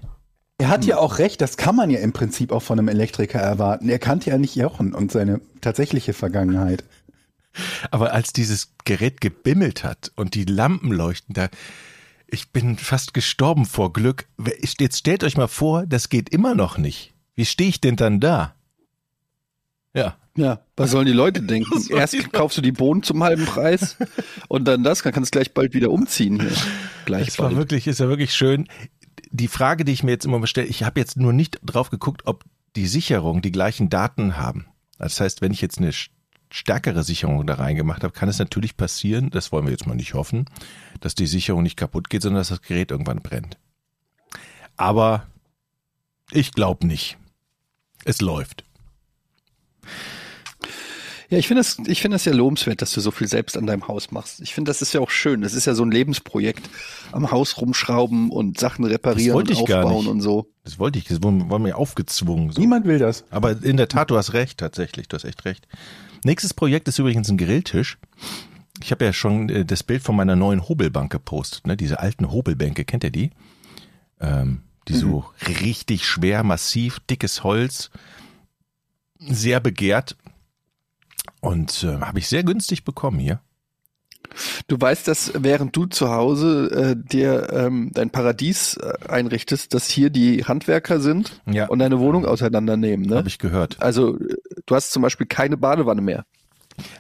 Er 0.57 0.69
hat 0.69 0.85
ja 0.85 0.97
auch 0.97 1.19
recht, 1.19 1.41
das 1.41 1.57
kann 1.57 1.75
man 1.75 1.89
ja 1.89 1.99
im 1.99 2.13
Prinzip 2.13 2.51
auch 2.51 2.63
von 2.63 2.79
einem 2.79 2.87
Elektriker 2.87 3.39
erwarten. 3.39 3.89
Er 3.89 3.99
kannte 3.99 4.29
ja 4.31 4.37
nicht 4.37 4.55
Jochen 4.55 4.93
und 4.93 5.11
seine 5.11 5.41
tatsächliche 5.61 6.13
Vergangenheit. 6.13 6.83
aber 7.91 8.13
als 8.13 8.33
dieses 8.33 8.73
Gerät 8.83 9.21
gebimmelt 9.21 9.83
hat 9.83 10.11
und 10.15 10.33
die 10.35 10.45
Lampen 10.45 10.91
leuchten 10.91 11.33
da, 11.33 11.49
ich 12.29 12.51
bin 12.51 12.77
fast 12.77 13.13
gestorben 13.13 13.65
vor 13.65 13.93
Glück. 13.93 14.27
Jetzt 14.79 14.97
stellt 14.97 15.23
euch 15.23 15.37
mal 15.37 15.47
vor, 15.47 15.85
das 15.85 16.09
geht 16.09 16.29
immer 16.29 16.55
noch 16.55 16.77
nicht. 16.77 17.13
Wie 17.35 17.45
stehe 17.45 17.69
ich 17.69 17.79
denn 17.79 17.95
dann 17.95 18.19
da? 18.19 18.53
Ja, 19.93 20.15
Ja, 20.37 20.61
was 20.77 20.91
sollen 20.91 21.05
die 21.07 21.11
Leute 21.13 21.41
denken? 21.43 21.83
Erst 21.89 22.31
kaufst 22.31 22.57
du 22.57 22.61
die 22.61 22.71
Bohnen 22.71 23.03
zum 23.03 23.23
halben 23.23 23.45
Preis 23.45 23.97
und 24.47 24.65
dann 24.65 24.83
das, 24.83 25.01
dann 25.01 25.11
kannst 25.11 25.33
du 25.33 25.37
gleich 25.39 25.53
bald 25.53 25.73
wieder 25.73 25.89
umziehen 25.91 26.39
hier. 26.39 26.51
Gleich 27.05 27.27
es 27.27 27.39
war 27.39 27.55
wirklich, 27.55 27.87
ist 27.87 27.99
ja 27.99 28.07
wirklich 28.07 28.33
schön. 28.33 28.67
Die 29.31 29.47
Frage, 29.49 29.83
die 29.83 29.91
ich 29.91 30.03
mir 30.03 30.11
jetzt 30.11 30.25
immer 30.25 30.45
stelle, 30.47 30.67
ich 30.67 30.83
habe 30.83 30.99
jetzt 30.99 31.17
nur 31.17 31.33
nicht 31.33 31.59
drauf 31.65 31.89
geguckt, 31.89 32.21
ob 32.25 32.45
die 32.75 32.87
Sicherung 32.87 33.41
die 33.41 33.51
gleichen 33.51 33.89
Daten 33.89 34.37
haben. 34.37 34.67
Das 34.99 35.19
heißt, 35.19 35.41
wenn 35.41 35.51
ich 35.51 35.61
jetzt 35.61 35.79
eine 35.79 35.89
st- 35.91 36.09
stärkere 36.49 37.03
Sicherung 37.03 37.45
da 37.45 37.55
reingemacht 37.55 38.03
habe, 38.03 38.13
kann 38.13 38.29
es 38.29 38.39
natürlich 38.39 38.77
passieren, 38.77 39.29
das 39.31 39.51
wollen 39.51 39.65
wir 39.65 39.71
jetzt 39.71 39.85
mal 39.87 39.95
nicht 39.95 40.13
hoffen, 40.13 40.45
dass 41.01 41.13
die 41.15 41.27
Sicherung 41.27 41.63
nicht 41.63 41.75
kaputt 41.77 42.09
geht, 42.09 42.21
sondern 42.21 42.39
dass 42.39 42.49
das 42.49 42.61
Gerät 42.61 42.91
irgendwann 42.91 43.21
brennt. 43.21 43.57
Aber 44.77 45.27
ich 46.31 46.51
glaube 46.51 46.85
nicht. 46.87 47.17
Es 48.05 48.21
läuft. 48.21 48.63
Ja, 51.29 51.37
ich 51.37 51.47
finde 51.47 51.61
es, 51.61 51.77
ich 51.87 52.01
finde 52.01 52.15
es 52.15 52.25
ja 52.25 52.33
lobenswert, 52.33 52.81
dass 52.81 52.93
du 52.93 53.01
so 53.01 53.11
viel 53.11 53.27
selbst 53.27 53.57
an 53.57 53.65
deinem 53.65 53.87
Haus 53.87 54.11
machst. 54.11 54.39
Ich 54.39 54.53
finde, 54.53 54.69
das 54.69 54.81
ist 54.81 54.93
ja 54.93 55.01
auch 55.01 55.09
schön. 55.09 55.41
Das 55.41 55.53
ist 55.53 55.65
ja 55.65 55.73
so 55.73 55.83
ein 55.83 55.91
Lebensprojekt. 55.91 56.69
Am 57.11 57.31
Haus 57.31 57.59
rumschrauben 57.59 58.29
und 58.29 58.59
Sachen 58.59 58.85
reparieren 58.85 59.35
wollte 59.35 59.53
und 59.53 59.59
ich 59.59 59.65
gar 59.65 59.83
aufbauen 59.83 60.05
nicht. 60.05 60.11
und 60.11 60.21
so. 60.21 60.49
Das 60.63 60.79
wollte 60.79 60.99
ich, 60.99 61.05
das 61.05 61.19
war 61.21 61.59
mir 61.59 61.77
aufgezwungen. 61.77 62.51
So. 62.51 62.61
Niemand 62.61 62.85
will 62.85 62.99
das. 62.99 63.25
Aber 63.29 63.61
in 63.61 63.75
der 63.75 63.89
Tat, 63.89 64.09
du 64.09 64.17
hast 64.17 64.33
recht, 64.33 64.59
tatsächlich, 64.59 65.09
du 65.09 65.15
hast 65.15 65.25
echt 65.25 65.43
recht. 65.43 65.67
Nächstes 66.23 66.53
Projekt 66.53 66.87
ist 66.87 66.99
übrigens 66.99 67.29
ein 67.29 67.37
Grilltisch. 67.37 67.97
Ich 68.81 68.91
habe 68.91 69.03
ja 69.03 69.11
schon 69.11 69.49
äh, 69.49 69.65
das 69.65 69.83
Bild 69.83 70.03
von 70.03 70.15
meiner 70.15 70.35
neuen 70.35 70.67
Hobelbank 70.69 71.11
gepostet, 71.11 71.67
ne? 71.67 71.75
Diese 71.75 71.99
alten 71.99 72.31
Hobelbänke, 72.31 72.85
kennt 72.85 73.03
ihr 73.03 73.11
die? 73.11 73.31
Ähm, 74.21 74.61
die 74.87 74.93
so 74.93 75.25
richtig 75.61 76.05
schwer, 76.05 76.43
massiv, 76.43 76.99
dickes 77.09 77.43
Holz, 77.43 77.89
sehr 79.19 79.59
begehrt. 79.59 80.15
Und 81.41 81.83
äh, 81.83 81.99
habe 81.99 82.19
ich 82.19 82.27
sehr 82.27 82.43
günstig 82.43 82.83
bekommen 82.83 83.19
hier. 83.19 83.39
Du 84.67 84.79
weißt, 84.79 85.07
dass 85.07 85.31
während 85.35 85.75
du 85.75 85.85
zu 85.85 86.09
Hause 86.11 86.69
äh, 86.71 86.95
dir 86.97 87.49
ähm, 87.53 87.91
dein 87.93 88.09
Paradies 88.09 88.75
äh, 88.75 88.93
einrichtest, 89.07 89.73
dass 89.73 89.87
hier 89.89 90.09
die 90.09 90.43
Handwerker 90.43 90.99
sind 90.99 91.41
Ja. 91.45 91.67
und 91.67 91.79
deine 91.79 91.99
Wohnung 91.99 92.25
auseinandernehmen. 92.25 93.05
Ne? 93.07 93.15
Habe 93.17 93.29
ich 93.29 93.39
gehört. 93.39 93.81
Also 93.81 94.19
äh, 94.19 94.35
du 94.65 94.75
hast 94.75 94.91
zum 94.91 95.01
Beispiel 95.01 95.27
keine 95.27 95.55
Badewanne 95.57 96.01
mehr. 96.01 96.25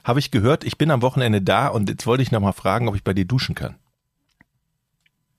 Habe 0.03 0.19
ich 0.19 0.31
gehört, 0.31 0.63
ich 0.63 0.77
bin 0.77 0.89
am 0.89 1.01
Wochenende 1.01 1.41
da 1.41 1.67
und 1.67 1.89
jetzt 1.89 2.07
wollte 2.07 2.23
ich 2.23 2.31
noch 2.31 2.39
mal 2.39 2.53
fragen, 2.53 2.87
ob 2.87 2.95
ich 2.95 3.03
bei 3.03 3.13
dir 3.13 3.25
duschen 3.25 3.53
kann. 3.55 3.75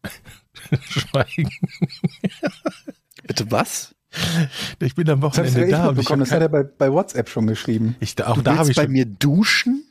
Schweigen. 0.82 1.50
Bitte 3.26 3.50
was? 3.50 3.94
Ich 4.80 4.94
bin 4.94 5.08
am 5.10 5.20
Das 5.20 5.36
Wochenende 5.38 5.60
ja 5.70 5.78
da 5.78 5.84
eh 5.86 5.88
und 5.88 5.98
ich 5.98 6.06
Das 6.06 6.30
hat 6.32 6.40
er 6.42 6.48
bei, 6.48 6.62
bei 6.62 6.92
WhatsApp 6.92 7.28
schon 7.28 7.46
geschrieben. 7.46 7.96
Ich, 8.00 8.14
da- 8.14 8.28
auch 8.28 8.34
Du 8.36 8.42
da 8.42 8.56
habe 8.56 8.70
ich 8.70 8.76
bei 8.76 8.84
schon, 8.84 8.92
mir 8.92 9.06
duschen? 9.06 9.84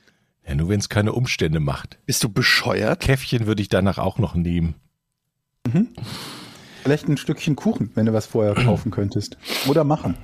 ja, 0.48 0.56
nur 0.56 0.70
wenn 0.70 0.80
es 0.80 0.90
keine 0.90 1.14
Umstände 1.14 1.60
macht. 1.60 2.00
Bist 2.06 2.24
du 2.24 2.30
bescheuert? 2.30 3.02
Käffchen 3.02 3.46
würde 3.48 3.62
ich 3.62 3.70
danach 3.70 3.98
auch 3.98 4.18
noch 4.20 4.36
nehmen. 4.36 4.76
Vielleicht 6.84 7.08
ein 7.10 7.18
Stückchen 7.18 7.56
Kuchen, 7.56 7.92
wenn 7.96 8.06
du 8.06 8.14
was 8.14 8.26
vorher 8.26 8.54
kaufen 8.64 8.92
könntest. 8.92 9.38
Oder 9.68 9.84
machen. 9.84 10.16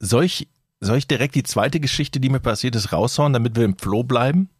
soll 0.00 0.24
ich, 0.24 0.48
soll 0.80 0.98
ich 0.98 1.06
direkt 1.08 1.34
die 1.34 1.42
zweite 1.42 1.80
Geschichte, 1.80 2.20
die 2.20 2.28
mir 2.28 2.40
passiert 2.40 2.76
ist, 2.76 2.92
raushauen, 2.92 3.32
damit 3.32 3.56
wir 3.56 3.64
im 3.64 3.76
Flow 3.78 4.02
bleiben? 4.04 4.50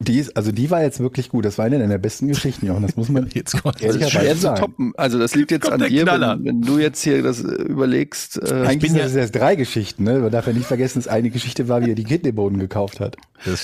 Die 0.00 0.18
ist, 0.20 0.36
also 0.36 0.52
die 0.52 0.70
war 0.70 0.80
jetzt 0.82 1.00
wirklich 1.00 1.28
gut. 1.28 1.44
Das 1.44 1.58
war 1.58 1.64
eine 1.64 1.84
der 1.88 1.98
besten 1.98 2.28
Geschichten, 2.28 2.66
Jochen. 2.66 2.82
Das 2.82 2.94
muss 2.96 3.08
man 3.08 3.28
Jetzt 3.34 3.56
ehrlicherweise 3.80 4.36
sagen. 4.40 4.60
toppen. 4.60 4.92
Also 4.96 5.18
das 5.18 5.34
liegt 5.34 5.50
jetzt 5.50 5.68
kommt 5.68 5.82
an 5.82 5.88
dir, 5.88 6.06
wenn, 6.06 6.44
wenn 6.44 6.60
du 6.62 6.78
jetzt 6.78 7.02
hier 7.02 7.20
das 7.20 7.42
äh, 7.42 7.48
überlegst. 7.48 8.40
Äh, 8.40 8.54
Eigentlich 8.64 8.78
bin 8.78 8.90
sind 8.90 8.98
ja- 8.98 9.04
das 9.06 9.14
erst 9.16 9.34
drei 9.34 9.56
Geschichten, 9.56 10.04
ne? 10.04 10.20
Man 10.20 10.30
darf 10.30 10.46
ja 10.46 10.52
nicht 10.52 10.66
vergessen, 10.66 11.00
dass 11.00 11.08
eine 11.08 11.30
Geschichte 11.30 11.66
war, 11.66 11.84
wie 11.84 11.90
er 11.90 11.94
die 11.96 12.04
Kidneybohnen 12.04 12.60
gekauft 12.60 13.00
hat. 13.00 13.16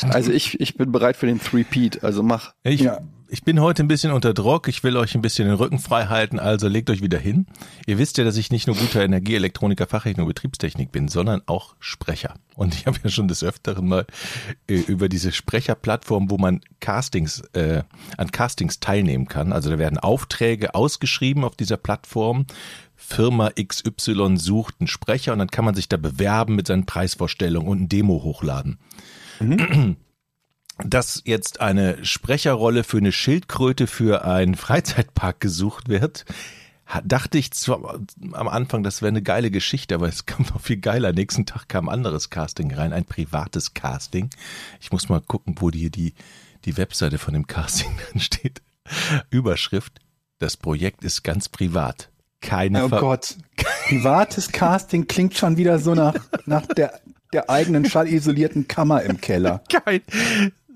Also 0.09 0.33
ich, 0.33 0.59
ich 0.61 0.77
bin 0.77 0.91
bereit 0.91 1.17
für 1.17 1.27
den 1.27 1.41
Three-Peat. 1.41 2.03
Also 2.03 2.25
mach. 2.25 2.55
Ich, 2.65 2.81
Ja. 2.81 2.99
Ich 3.29 3.43
bin 3.43 3.61
heute 3.61 3.83
ein 3.83 3.89
bisschen 3.89 4.13
unter 4.13 4.35
Druck. 4.35 4.69
Ich 4.69 4.83
will 4.85 4.97
euch 4.97 5.15
ein 5.15 5.23
bisschen 5.23 5.49
den 5.49 5.57
Rücken 5.57 5.79
frei 5.79 6.07
halten, 6.07 6.39
also 6.39 6.69
legt 6.69 6.91
euch 6.91 7.03
wieder 7.03 7.19
hin. 7.19 7.47
Ihr 7.87 7.99
wisst 7.99 8.19
ja, 8.19 8.25
dass 8.25 8.37
ich 8.37 8.51
nicht 8.51 8.67
nur 8.67 8.77
guter 8.77 9.03
Energieelektroniker, 9.03 9.87
Fachrechnung 9.87 10.27
Betriebstechnik 10.27 10.93
bin, 10.93 11.09
sondern 11.09 11.43
auch 11.47 11.75
Sprecher. 11.81 12.35
Und 12.55 12.75
ich 12.75 12.87
habe 12.87 12.99
ja 13.03 13.11
schon 13.11 13.29
des 13.29 13.43
Öfteren 13.43 13.89
mal 13.89 14.07
äh, 14.69 14.75
über 14.75 15.09
diese 15.09 15.33
Sprecherplattform, 15.33 16.31
wo 16.31 16.39
man 16.39 16.61
Castings, 16.81 17.41
äh, 17.55 17.83
an 18.17 18.31
Castings 18.31 18.81
teilnehmen 18.81 19.27
kann. 19.27 19.53
Also 19.53 19.71
da 19.71 19.79
werden 19.79 19.99
Aufträge 19.99 20.75
ausgeschrieben 20.75 21.45
auf 21.45 21.57
dieser 21.57 21.77
Plattform. 21.77 22.47
Firma 22.97 23.51
XY 23.51 24.37
sucht 24.37 24.77
einen 24.81 24.87
Sprecher 24.87 25.33
und 25.33 25.41
dann 25.41 25.51
kann 25.51 25.65
man 25.65 25.75
sich 25.75 25.89
da 25.89 25.97
bewerben 25.97 26.55
mit 26.55 26.67
seinen 26.67 26.87
Preisvorstellungen 26.87 27.69
und 27.69 27.83
ein 27.83 27.89
Demo 27.89 28.23
hochladen 28.23 28.79
dass 30.79 31.23
jetzt 31.25 31.61
eine 31.61 32.05
Sprecherrolle 32.05 32.85
für 32.85 32.99
eine 32.99 33.13
Schildkröte 33.13 33.87
für 33.87 34.25
einen 34.25 34.55
Freizeitpark 34.57 35.41
gesucht 35.41 35.89
wird, 35.89 36.25
dachte 37.05 37.39
ich 37.39 37.53
zwar 37.53 38.01
am 38.33 38.49
Anfang, 38.49 38.83
das 38.83 39.01
wäre 39.01 39.09
eine 39.09 39.23
geile 39.23 39.51
Geschichte, 39.51 39.95
aber 39.95 40.09
es 40.09 40.27
kam 40.27 40.47
noch 40.47 40.61
viel 40.61 40.77
geiler. 40.77 41.13
Nächsten 41.13 41.47
Tag 41.47 41.69
kam 41.69 41.89
ein 41.89 41.95
anderes 41.95 42.31
Casting 42.31 42.73
rein, 42.73 42.93
ein 42.93 43.05
privates 43.05 43.75
Casting. 43.75 44.31
Ich 44.81 44.93
muss 44.93 45.09
mal 45.09 45.21
gucken, 45.21 45.57
wo 45.59 45.71
die, 45.71 45.91
die, 45.91 46.15
die 46.65 46.77
Webseite 46.77 47.19
von 47.19 47.35
dem 47.35 47.47
Casting 47.47 47.91
dann 48.13 48.21
steht. 48.21 48.63
Überschrift, 49.31 50.01
das 50.39 50.57
Projekt 50.57 51.05
ist 51.05 51.23
ganz 51.23 51.49
privat. 51.49 52.11
Keine 52.41 52.85
Oh 52.85 52.89
Ver 52.89 53.01
Gott. 53.01 53.37
Privates 53.89 54.53
Casting 54.53 55.07
klingt 55.07 55.35
schon 55.35 55.57
wieder 55.57 55.79
so 55.79 55.95
nach, 55.95 56.15
nach 56.45 56.67
der, 56.67 57.01
der 57.33 57.49
eigenen 57.49 57.89
schallisolierten 57.89 58.69
Kammer 58.69 59.03
im 59.03 59.21
Keller. 59.21 59.63
kein, 59.71 60.03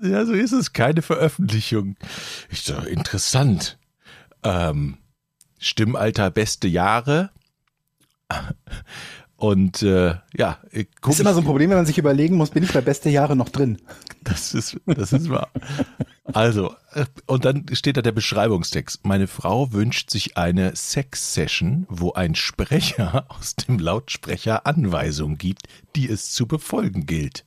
ja, 0.01 0.25
so 0.25 0.33
ist 0.33 0.51
es, 0.51 0.73
keine 0.73 1.01
Veröffentlichung. 1.01 1.95
Ich 2.49 2.61
so, 2.61 2.75
interessant. 2.75 3.77
Ähm, 4.43 4.97
Stimmalter 5.57 6.31
beste 6.31 6.67
Jahre. 6.67 7.31
Und 9.35 9.83
äh, 9.83 10.15
ja, 10.35 10.57
ich 10.71 10.89
guck, 10.99 11.13
ist 11.13 11.21
immer 11.21 11.33
so 11.33 11.39
ein 11.39 11.45
Problem, 11.45 11.69
wenn 11.69 11.77
man 11.77 11.85
sich 11.85 11.97
überlegen 11.97 12.35
muss, 12.35 12.49
bin 12.49 12.63
ich 12.63 12.73
bei 12.73 12.81
beste 12.81 13.09
Jahre 13.09 13.37
noch 13.37 13.49
drin? 13.49 13.77
das 14.23 14.53
ist, 14.53 14.77
das 14.85 15.13
ist 15.13 15.29
wahr. 15.29 15.49
Also, 16.33 16.75
äh, 16.93 17.05
und 17.25 17.45
dann 17.45 17.65
steht 17.71 17.95
da 17.95 18.01
der 18.01 18.11
Beschreibungstext. 18.11 19.05
Meine 19.05 19.27
Frau 19.27 19.71
wünscht 19.71 20.09
sich 20.09 20.37
eine 20.37 20.75
Sex-Session, 20.75 21.85
wo 21.89 22.11
ein 22.13 22.35
Sprecher 22.35 23.25
aus 23.29 23.55
dem 23.55 23.79
Lautsprecher 23.79 24.65
Anweisungen 24.65 25.37
gibt, 25.37 25.67
die 25.95 26.09
es 26.09 26.31
zu 26.31 26.45
befolgen 26.45 27.05
gilt. 27.05 27.45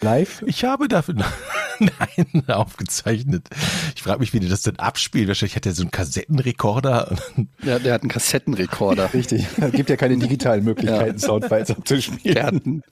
Live? 0.00 0.42
Ich 0.46 0.64
habe 0.64 0.88
dafür 0.88 1.14
nein 1.78 2.48
aufgezeichnet. 2.48 3.48
Ich 3.94 4.02
frage 4.02 4.20
mich, 4.20 4.32
wie 4.32 4.40
die 4.40 4.48
das 4.48 4.62
denn 4.62 4.78
abspielt. 4.78 5.28
Wahrscheinlich 5.28 5.56
hat 5.56 5.66
er 5.66 5.72
so 5.72 5.82
einen 5.82 5.90
Kassettenrekorder. 5.90 7.16
Ja, 7.62 7.78
der 7.78 7.94
hat 7.94 8.02
einen 8.02 8.10
Kassettenrekorder. 8.10 9.12
Richtig. 9.14 9.46
Es 9.56 9.72
gibt 9.72 9.90
ja 9.90 9.96
keine 9.96 10.16
digitalen 10.16 10.64
Möglichkeiten, 10.64 11.18
Soundfiles 11.18 11.70
abzuspielen. 11.70 12.34
Der 12.34 12.44
hat 12.46 12.54
einen, 12.54 12.82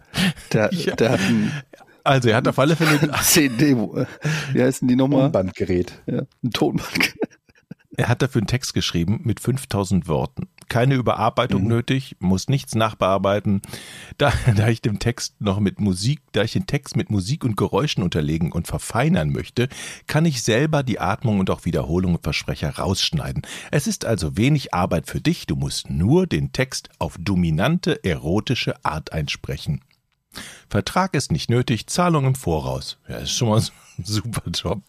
der, 0.53 0.73
Ja. 0.73 0.95
der 0.97 1.11
hat 1.13 1.21
einen 1.21 1.53
Also 2.05 2.29
er 2.29 2.37
hat 2.37 2.49
auf 2.49 2.59
alle 2.59 2.77
Fälle, 2.77 3.11
CD, 3.23 3.77
wie 4.53 4.63
heißen 4.63 4.87
die 4.89 4.97
nochmal? 4.97 5.23
Tonbandgerät. 5.25 5.93
Ja, 6.07 6.23
ein 6.43 6.51
Tonband. 6.51 7.15
er 7.97 8.09
hat 8.09 8.23
dafür 8.23 8.41
einen 8.41 8.47
Text 8.49 8.75
geschrieben 8.75 9.21
mit 9.25 9.41
5000 9.41 10.09
Worten. 10.09 10.49
Keine 10.69 10.95
Überarbeitung 10.95 11.67
nötig, 11.67 12.17
muss 12.21 12.49
nichts 12.49 12.75
nachbearbeiten. 12.75 13.63
Da, 14.19 14.33
da 14.57 14.69
ich 14.69 14.83
den 14.83 14.99
Text 14.99 15.41
noch 15.41 15.61
mit 15.61 15.81
Musik, 15.81 16.21
da 16.33 16.43
ich 16.43 16.53
den 16.53 16.67
Text 16.67 16.97
mit 16.97 17.11
Musik 17.11 17.45
und 17.45 17.57
Geräuschen 17.57 18.03
unterlegen 18.03 18.53
und 18.53 18.67
verfeinern 18.67 19.31
möchte, 19.31 19.69
kann 20.07 20.25
ich 20.25 20.43
selber 20.43 20.83
die 20.83 21.01
Atmung 21.01 21.41
und 21.41 21.51
auch 21.51 21.65
Wiederholung 21.65 22.15
und 22.15 22.23
Versprecher 22.23 22.71
rausschneiden. 22.71 23.43
Es 23.71 23.87
ist 23.87 24.05
also 24.05 24.37
wenig 24.37 24.75
Arbeit 24.75 25.07
für 25.07 25.21
dich, 25.21 25.47
du 25.47 25.57
musst 25.57 25.91
nur 25.91 26.27
den 26.27 26.53
Text 26.53 26.89
auf 26.99 27.17
dominante 27.19 28.03
erotische 28.05 28.85
Art 28.85 29.13
einsprechen. 29.13 29.81
Vertrag 30.69 31.15
ist 31.15 31.31
nicht 31.31 31.51
nötig, 31.51 31.87
Zahlung 31.87 32.27
im 32.27 32.35
Voraus. 32.35 32.99
Ja, 33.09 33.19
ist 33.19 33.33
schon 33.33 33.49
mal 33.49 33.59
ein 33.99 34.05
super 34.05 34.51
Job. 34.51 34.83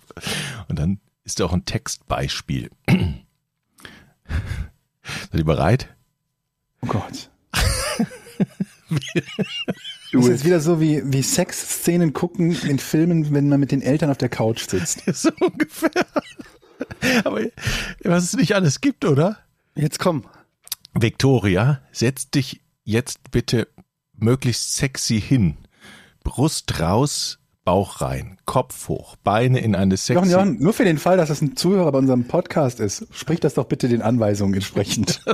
Und 0.68 0.80
dann 0.80 1.00
ist 1.24 1.42
auch 1.42 1.54
ein 1.54 1.66
Textbeispiel. 1.66 2.72
Seid 5.32 5.40
ihr 5.40 5.46
bereit? 5.46 5.96
Oh 6.82 6.88
Gott. 6.88 7.30
Das 10.12 10.24
ist 10.24 10.30
jetzt 10.30 10.46
wieder 10.46 10.60
so 10.62 10.80
wie, 10.80 11.02
wie 11.06 11.22
Sexszenen 11.22 12.14
gucken 12.14 12.56
in 12.64 12.80
Filmen, 12.80 13.34
wenn 13.34 13.50
man 13.50 13.60
mit 13.60 13.72
den 13.72 13.82
Eltern 13.82 14.10
auf 14.10 14.18
der 14.18 14.30
Couch 14.30 14.68
sitzt. 14.68 15.04
So 15.14 15.30
ungefähr. 15.42 16.06
Aber 17.24 17.42
was 18.04 18.24
es 18.24 18.34
nicht 18.36 18.54
alles 18.56 18.80
gibt, 18.80 19.04
oder? 19.04 19.40
Jetzt 19.76 20.00
komm. 20.00 20.26
Victoria, 20.94 21.82
setz 21.92 22.30
dich 22.30 22.62
jetzt 22.84 23.32
bitte 23.32 23.68
möglichst 24.14 24.76
sexy 24.76 25.20
hin. 25.20 25.58
Brust 26.24 26.80
raus, 26.80 27.40
Bauch 27.66 28.00
rein, 28.00 28.38
Kopf 28.46 28.88
hoch, 28.88 29.16
Beine 29.18 29.60
in 29.60 29.76
eine 29.76 29.98
sexy... 29.98 30.14
Jochen, 30.14 30.32
Jochen, 30.32 30.60
nur 30.64 30.72
für 30.72 30.86
den 30.86 31.00
Fall, 31.00 31.18
dass 31.18 31.30
das 31.30 31.42
ein 31.42 31.58
Zuhörer 31.58 31.92
bei 31.92 31.98
unserem 31.98 32.28
Podcast 32.28 32.80
ist, 32.80 33.08
sprich 33.12 33.40
das 33.40 33.56
doch 33.56 33.66
bitte 33.66 33.90
den 33.90 34.02
Anweisungen 34.02 34.54
entsprechend. 34.54 35.22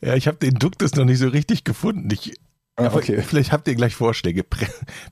Ja, 0.00 0.14
ich 0.14 0.26
habe 0.26 0.38
den 0.38 0.54
Duktus 0.54 0.94
noch 0.96 1.04
nicht 1.04 1.18
so 1.18 1.28
richtig 1.28 1.62
gefunden. 1.62 2.08
Ich, 2.10 2.32
Ah, 2.76 2.90
okay. 2.94 3.20
Vielleicht 3.22 3.52
habt 3.52 3.68
ihr 3.68 3.74
gleich 3.74 3.94
Vorschläge. 3.94 4.42
Prä 4.42 4.66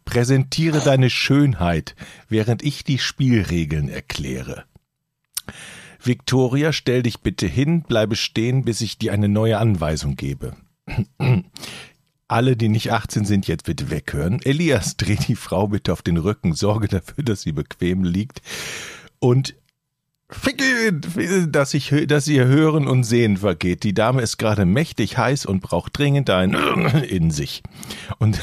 präsentiere 0.04 0.80
deine 0.80 1.10
Schönheit, 1.10 1.94
während 2.28 2.62
ich 2.62 2.84
die 2.84 2.98
Spielregeln 2.98 3.88
erkläre. 3.90 4.64
Victoria, 6.02 6.72
stell 6.72 7.02
dich 7.02 7.20
bitte 7.20 7.46
hin, 7.46 7.82
bleibe 7.82 8.16
stehen, 8.16 8.64
bis 8.64 8.80
ich 8.80 8.98
dir 8.98 9.12
eine 9.12 9.28
neue 9.28 9.58
Anweisung 9.58 10.16
gebe. 10.16 10.56
Alle, 12.28 12.56
die 12.56 12.68
nicht 12.68 12.92
18 12.92 13.24
sind, 13.24 13.48
jetzt 13.48 13.64
bitte 13.64 13.90
weghören. 13.90 14.40
Elias, 14.42 14.98
dreh 14.98 15.16
die 15.16 15.34
Frau 15.34 15.68
bitte 15.68 15.92
auf 15.92 16.02
den 16.02 16.18
Rücken, 16.18 16.52
sorge 16.54 16.86
dafür, 16.86 17.24
dass 17.24 17.40
sie 17.40 17.52
bequem 17.52 18.04
liegt. 18.04 18.42
Und 19.18 19.54
dass, 21.46 21.72
ich, 21.72 21.94
dass 22.06 22.28
ihr 22.28 22.44
Hören 22.44 22.86
und 22.86 23.04
Sehen 23.04 23.38
vergeht. 23.38 23.82
Die 23.82 23.94
Dame 23.94 24.20
ist 24.20 24.36
gerade 24.36 24.66
mächtig 24.66 25.16
heiß 25.16 25.46
und 25.46 25.60
braucht 25.60 25.96
dringend 25.96 26.28
ein 26.28 26.52
in 27.08 27.30
sich. 27.30 27.62
Und 28.18 28.38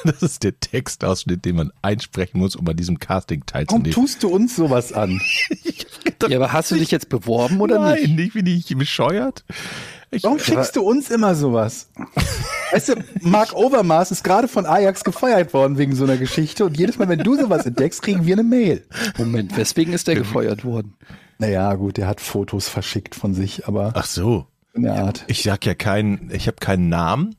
das 0.04 0.22
ist 0.22 0.42
der 0.42 0.58
Textausschnitt, 0.58 1.44
den 1.44 1.56
man 1.56 1.72
einsprechen 1.82 2.40
muss, 2.40 2.56
um 2.56 2.66
an 2.68 2.76
diesem 2.76 2.98
Casting 2.98 3.40
Warum 3.40 3.66
teilzunehmen. 3.66 3.92
tust 3.92 4.22
du 4.22 4.28
uns 4.28 4.56
sowas 4.56 4.92
an? 4.92 5.20
Ja, 6.28 6.36
aber 6.36 6.52
hast 6.52 6.70
du 6.70 6.74
dich 6.74 6.90
jetzt 6.90 7.08
beworben 7.08 7.60
oder 7.62 7.78
Nein, 7.78 8.02
nicht? 8.02 8.16
nicht 8.16 8.34
bin 8.34 8.46
ich 8.46 8.76
bescheuert. 8.76 9.42
Ich, 10.10 10.22
Warum 10.22 10.38
schickst 10.38 10.76
du 10.76 10.82
uns 10.82 11.10
immer 11.10 11.34
sowas? 11.34 11.88
Weißt 12.72 12.90
du, 12.90 12.94
Mark 13.22 13.54
Overmars 13.54 14.10
ist 14.10 14.22
gerade 14.22 14.46
von 14.46 14.66
Ajax 14.66 15.02
gefeuert 15.04 15.54
worden 15.54 15.78
wegen 15.78 15.94
so 15.94 16.04
einer 16.04 16.18
Geschichte 16.18 16.64
und 16.66 16.76
jedes 16.78 16.98
Mal, 16.98 17.08
wenn 17.08 17.20
du 17.20 17.36
sowas 17.36 17.64
entdeckst, 17.64 18.02
kriegen 18.02 18.26
wir 18.26 18.34
eine 18.34 18.42
Mail. 18.42 18.84
Moment, 19.16 19.56
weswegen 19.56 19.94
ist 19.94 20.08
der 20.08 20.14
gefeuert 20.14 20.64
worden? 20.64 20.94
Naja, 21.38 21.74
gut, 21.74 21.96
der 21.96 22.06
hat 22.06 22.20
Fotos 22.20 22.68
verschickt 22.68 23.14
von 23.14 23.32
sich, 23.32 23.66
aber 23.66 23.92
Ach 23.94 24.04
so. 24.06 24.46
in 24.74 24.82
der 24.82 24.96
Art. 24.96 25.24
Ich 25.26 25.42
sag 25.42 25.64
ja 25.64 25.74
keinen, 25.74 26.30
ich 26.34 26.48
habe 26.48 26.58
keinen 26.60 26.88
Namen. 26.90 27.34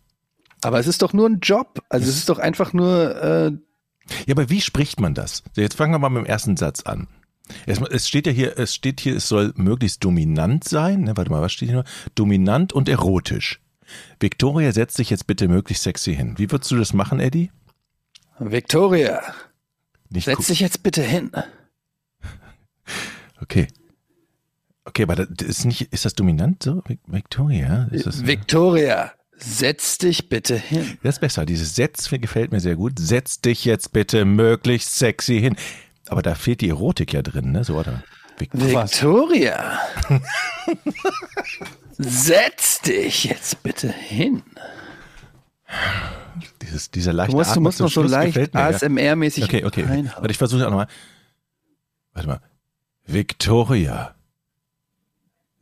Aber 0.64 0.80
es 0.80 0.88
ist 0.88 1.02
doch 1.02 1.14
nur 1.14 1.28
ein 1.28 1.40
Job. 1.42 1.84
Also 1.90 2.10
es 2.10 2.18
ist 2.18 2.30
doch 2.30 2.40
einfach 2.40 2.74
nur, 2.74 3.16
äh, 3.24 3.52
Ja, 4.28 4.32
aber 4.34 4.50
wie 4.50 4.62
spricht 4.62 5.00
man 5.00 5.14
das? 5.14 5.44
Jetzt 5.56 5.76
fangen 5.76 5.94
wir 5.94 6.00
mal 6.00 6.10
mit 6.10 6.24
dem 6.24 6.28
ersten 6.28 6.58
Satz 6.58 6.82
an. 6.84 7.08
Erstmal, 7.66 7.92
es 7.92 8.08
steht 8.08 8.28
ja 8.28 8.32
hier, 8.34 8.58
es 8.58 8.74
steht 8.76 9.02
hier, 9.02 9.16
es 9.18 9.28
soll 9.28 9.54
möglichst 9.56 10.04
dominant 10.04 10.64
sein. 10.64 11.02
Ne, 11.02 11.18
warte 11.18 11.32
mal, 11.32 11.42
was 11.42 11.52
steht 11.52 11.70
hier 11.70 11.80
noch? 11.80 11.90
Dominant 12.16 12.72
und 12.74 12.88
erotisch. 12.88 13.60
Victoria, 14.20 14.72
setz 14.72 14.94
dich 14.94 15.10
jetzt 15.10 15.28
bitte 15.28 15.48
möglichst 15.50 15.84
sexy 15.84 16.16
hin. 16.16 16.36
Wie 16.38 16.50
würdest 16.52 16.72
du 16.72 16.78
das 16.78 16.94
machen, 16.94 17.20
Eddie? 17.20 17.52
Victoria, 18.40 19.22
Nicht 20.10 20.26
setz 20.26 20.48
dich 20.48 20.60
jetzt 20.62 20.84
bitte 20.84 21.02
hin. 21.04 21.32
Okay. 23.42 23.68
Okay, 24.86 25.04
aber 25.04 25.16
das 25.16 25.48
ist 25.48 25.66
nicht, 25.66 25.94
ist 25.94 26.06
das 26.06 26.14
dominant 26.16 26.64
so? 26.64 26.82
Vic- 26.88 27.00
Victoria? 27.08 27.86
Ist 27.92 28.06
das, 28.08 28.26
Victoria, 28.26 29.12
setz 29.44 29.98
dich 29.98 30.30
bitte 30.30 30.56
hin. 30.58 30.98
das 31.04 31.16
ist 31.16 31.20
besser. 31.22 31.46
Dieses 31.46 31.76
Setz 31.76 32.10
gefällt 32.10 32.52
mir 32.52 32.60
sehr 32.60 32.76
gut. 32.76 32.94
Setz 33.00 33.42
dich 33.42 33.66
jetzt 33.66 33.92
bitte 33.94 34.26
möglichst 34.26 34.98
sexy 34.98 35.40
hin. 35.40 35.56
Aber 36.08 36.22
da 36.22 36.36
fehlt 36.36 36.62
die 36.62 36.70
Erotik 36.70 37.14
ja 37.14 37.22
drin, 37.22 37.52
ne? 37.52 37.64
So, 37.64 37.78
oder? 37.78 38.04
Vic- 38.38 38.50
Was? 38.54 38.92
Victoria, 38.94 39.80
setz 41.98 42.82
dich 42.82 43.26
jetzt 43.26 43.62
bitte 43.64 43.92
hin. 43.92 44.42
Dieses, 46.62 46.92
dieser 46.92 47.14
leichte 47.14 47.32
Du 47.32 47.38
musst, 47.38 47.56
du 47.56 47.62
musst 47.62 47.80
noch 47.80 47.88
so 47.90 48.02
Schluss 48.02 48.12
leicht. 48.12 48.38
ASMR-mäßig 48.56 49.44
Okay, 49.44 49.64
okay. 49.66 49.86
Warte, 50.16 50.32
ich 50.32 50.38
versuche 50.38 50.66
auch 50.66 50.70
nochmal. 50.70 50.88
Warte 52.14 52.28
mal. 52.28 52.42
Victoria. 53.06 54.16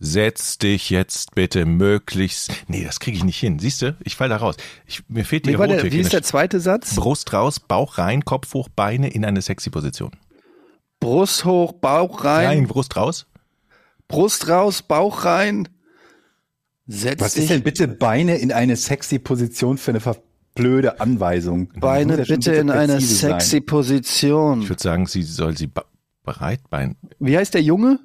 Setz 0.01 0.57
dich 0.57 0.89
jetzt 0.89 1.35
bitte 1.35 1.65
möglichst. 1.65 2.51
Nee, 2.67 2.85
das 2.85 3.01
kriege 3.01 3.17
ich 3.17 3.23
nicht 3.25 3.37
hin. 3.39 3.59
Siehst 3.59 3.81
du? 3.81 3.97
Ich 4.03 4.15
fall 4.15 4.29
da 4.29 4.37
raus. 4.37 4.55
Ich, 4.85 5.03
mir 5.09 5.25
fehlt 5.25 5.45
die 5.45 5.51
Wie, 5.53 5.59
war 5.59 5.67
der, 5.67 5.77
Erotik. 5.77 5.93
wie 5.93 5.99
ist 5.99 6.13
der 6.13 6.23
zweite 6.23 6.61
Satz? 6.61 6.95
Brust 6.95 7.33
raus, 7.33 7.59
Bauch 7.59 7.97
rein, 7.97 8.23
Kopf 8.23 8.53
hoch, 8.53 8.69
Beine 8.69 9.09
in 9.09 9.25
eine 9.25 9.41
sexy 9.41 9.69
Position. 9.69 10.11
Brust 11.01 11.43
hoch, 11.43 11.73
Bauch 11.73 12.23
rein, 12.23 12.47
Rein, 12.47 12.67
Brust 12.67 12.95
raus. 12.95 13.25
Brust 14.07 14.47
raus, 14.47 14.81
Bauch 14.81 15.25
rein. 15.25 15.67
Setz 16.87 17.19
Was 17.19 17.33
dich, 17.33 17.43
ist 17.43 17.49
denn 17.49 17.63
bitte 17.63 17.87
Beine 17.87 18.37
in 18.37 18.51
eine 18.53 18.77
sexy 18.77 19.19
Position 19.19 19.77
für 19.77 19.91
eine 19.91 20.01
blöde 20.55 20.99
Anweisung? 21.01 21.71
Beine 21.79 22.17
bitte 22.17 22.33
bitte 22.35 22.53
in 22.53 22.69
eine 22.69 22.93
präzise 22.93 23.15
sein. 23.15 23.31
sexy 23.39 23.61
Position. 23.61 24.61
Ich 24.61 24.69
würde 24.69 24.81
sagen, 24.81 25.05
sie 25.07 25.23
soll 25.23 25.57
sie 25.57 25.69
Breitbein. 26.23 26.95
Wie 27.19 27.37
heißt 27.37 27.53
der 27.53 27.61
Junge? 27.61 27.99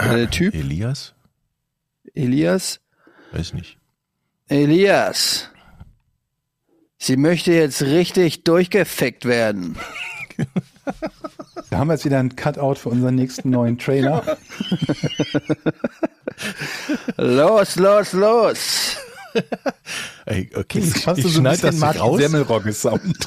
Der 0.00 0.30
Typ? 0.30 0.54
Elias? 0.54 1.14
Elias? 2.14 2.80
Weiß 3.32 3.54
nicht. 3.54 3.78
Elias. 4.48 5.48
Sie 6.98 7.16
möchte 7.16 7.52
jetzt 7.52 7.82
richtig 7.82 8.44
durchgefickt 8.44 9.24
werden. 9.24 9.76
Da 11.70 11.78
haben 11.78 11.88
wir 11.88 11.94
jetzt 11.94 12.04
wieder 12.04 12.18
ein 12.18 12.36
Cutout 12.36 12.74
für 12.76 12.90
unseren 12.90 13.14
nächsten 13.14 13.50
neuen 13.50 13.78
Trailer. 13.78 14.36
Los, 17.16 17.76
los, 17.76 18.12
los. 18.12 18.96
Ey, 20.26 20.50
okay, 20.54 20.80
ich, 20.80 21.04
du 21.04 21.12
ich 21.12 21.22
so 21.22 21.28
schneide 21.28 21.62
das 21.62 21.76
Martin 21.76 22.00
raus. 22.00 22.20
Semmelrogge-Sound. 22.20 23.26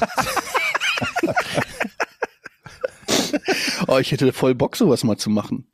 Oh, 3.88 3.98
ich 3.98 4.10
hätte 4.10 4.32
voll 4.32 4.54
Bock, 4.54 4.74
sowas 4.76 5.04
mal 5.04 5.16
zu 5.16 5.30
machen. 5.30 5.68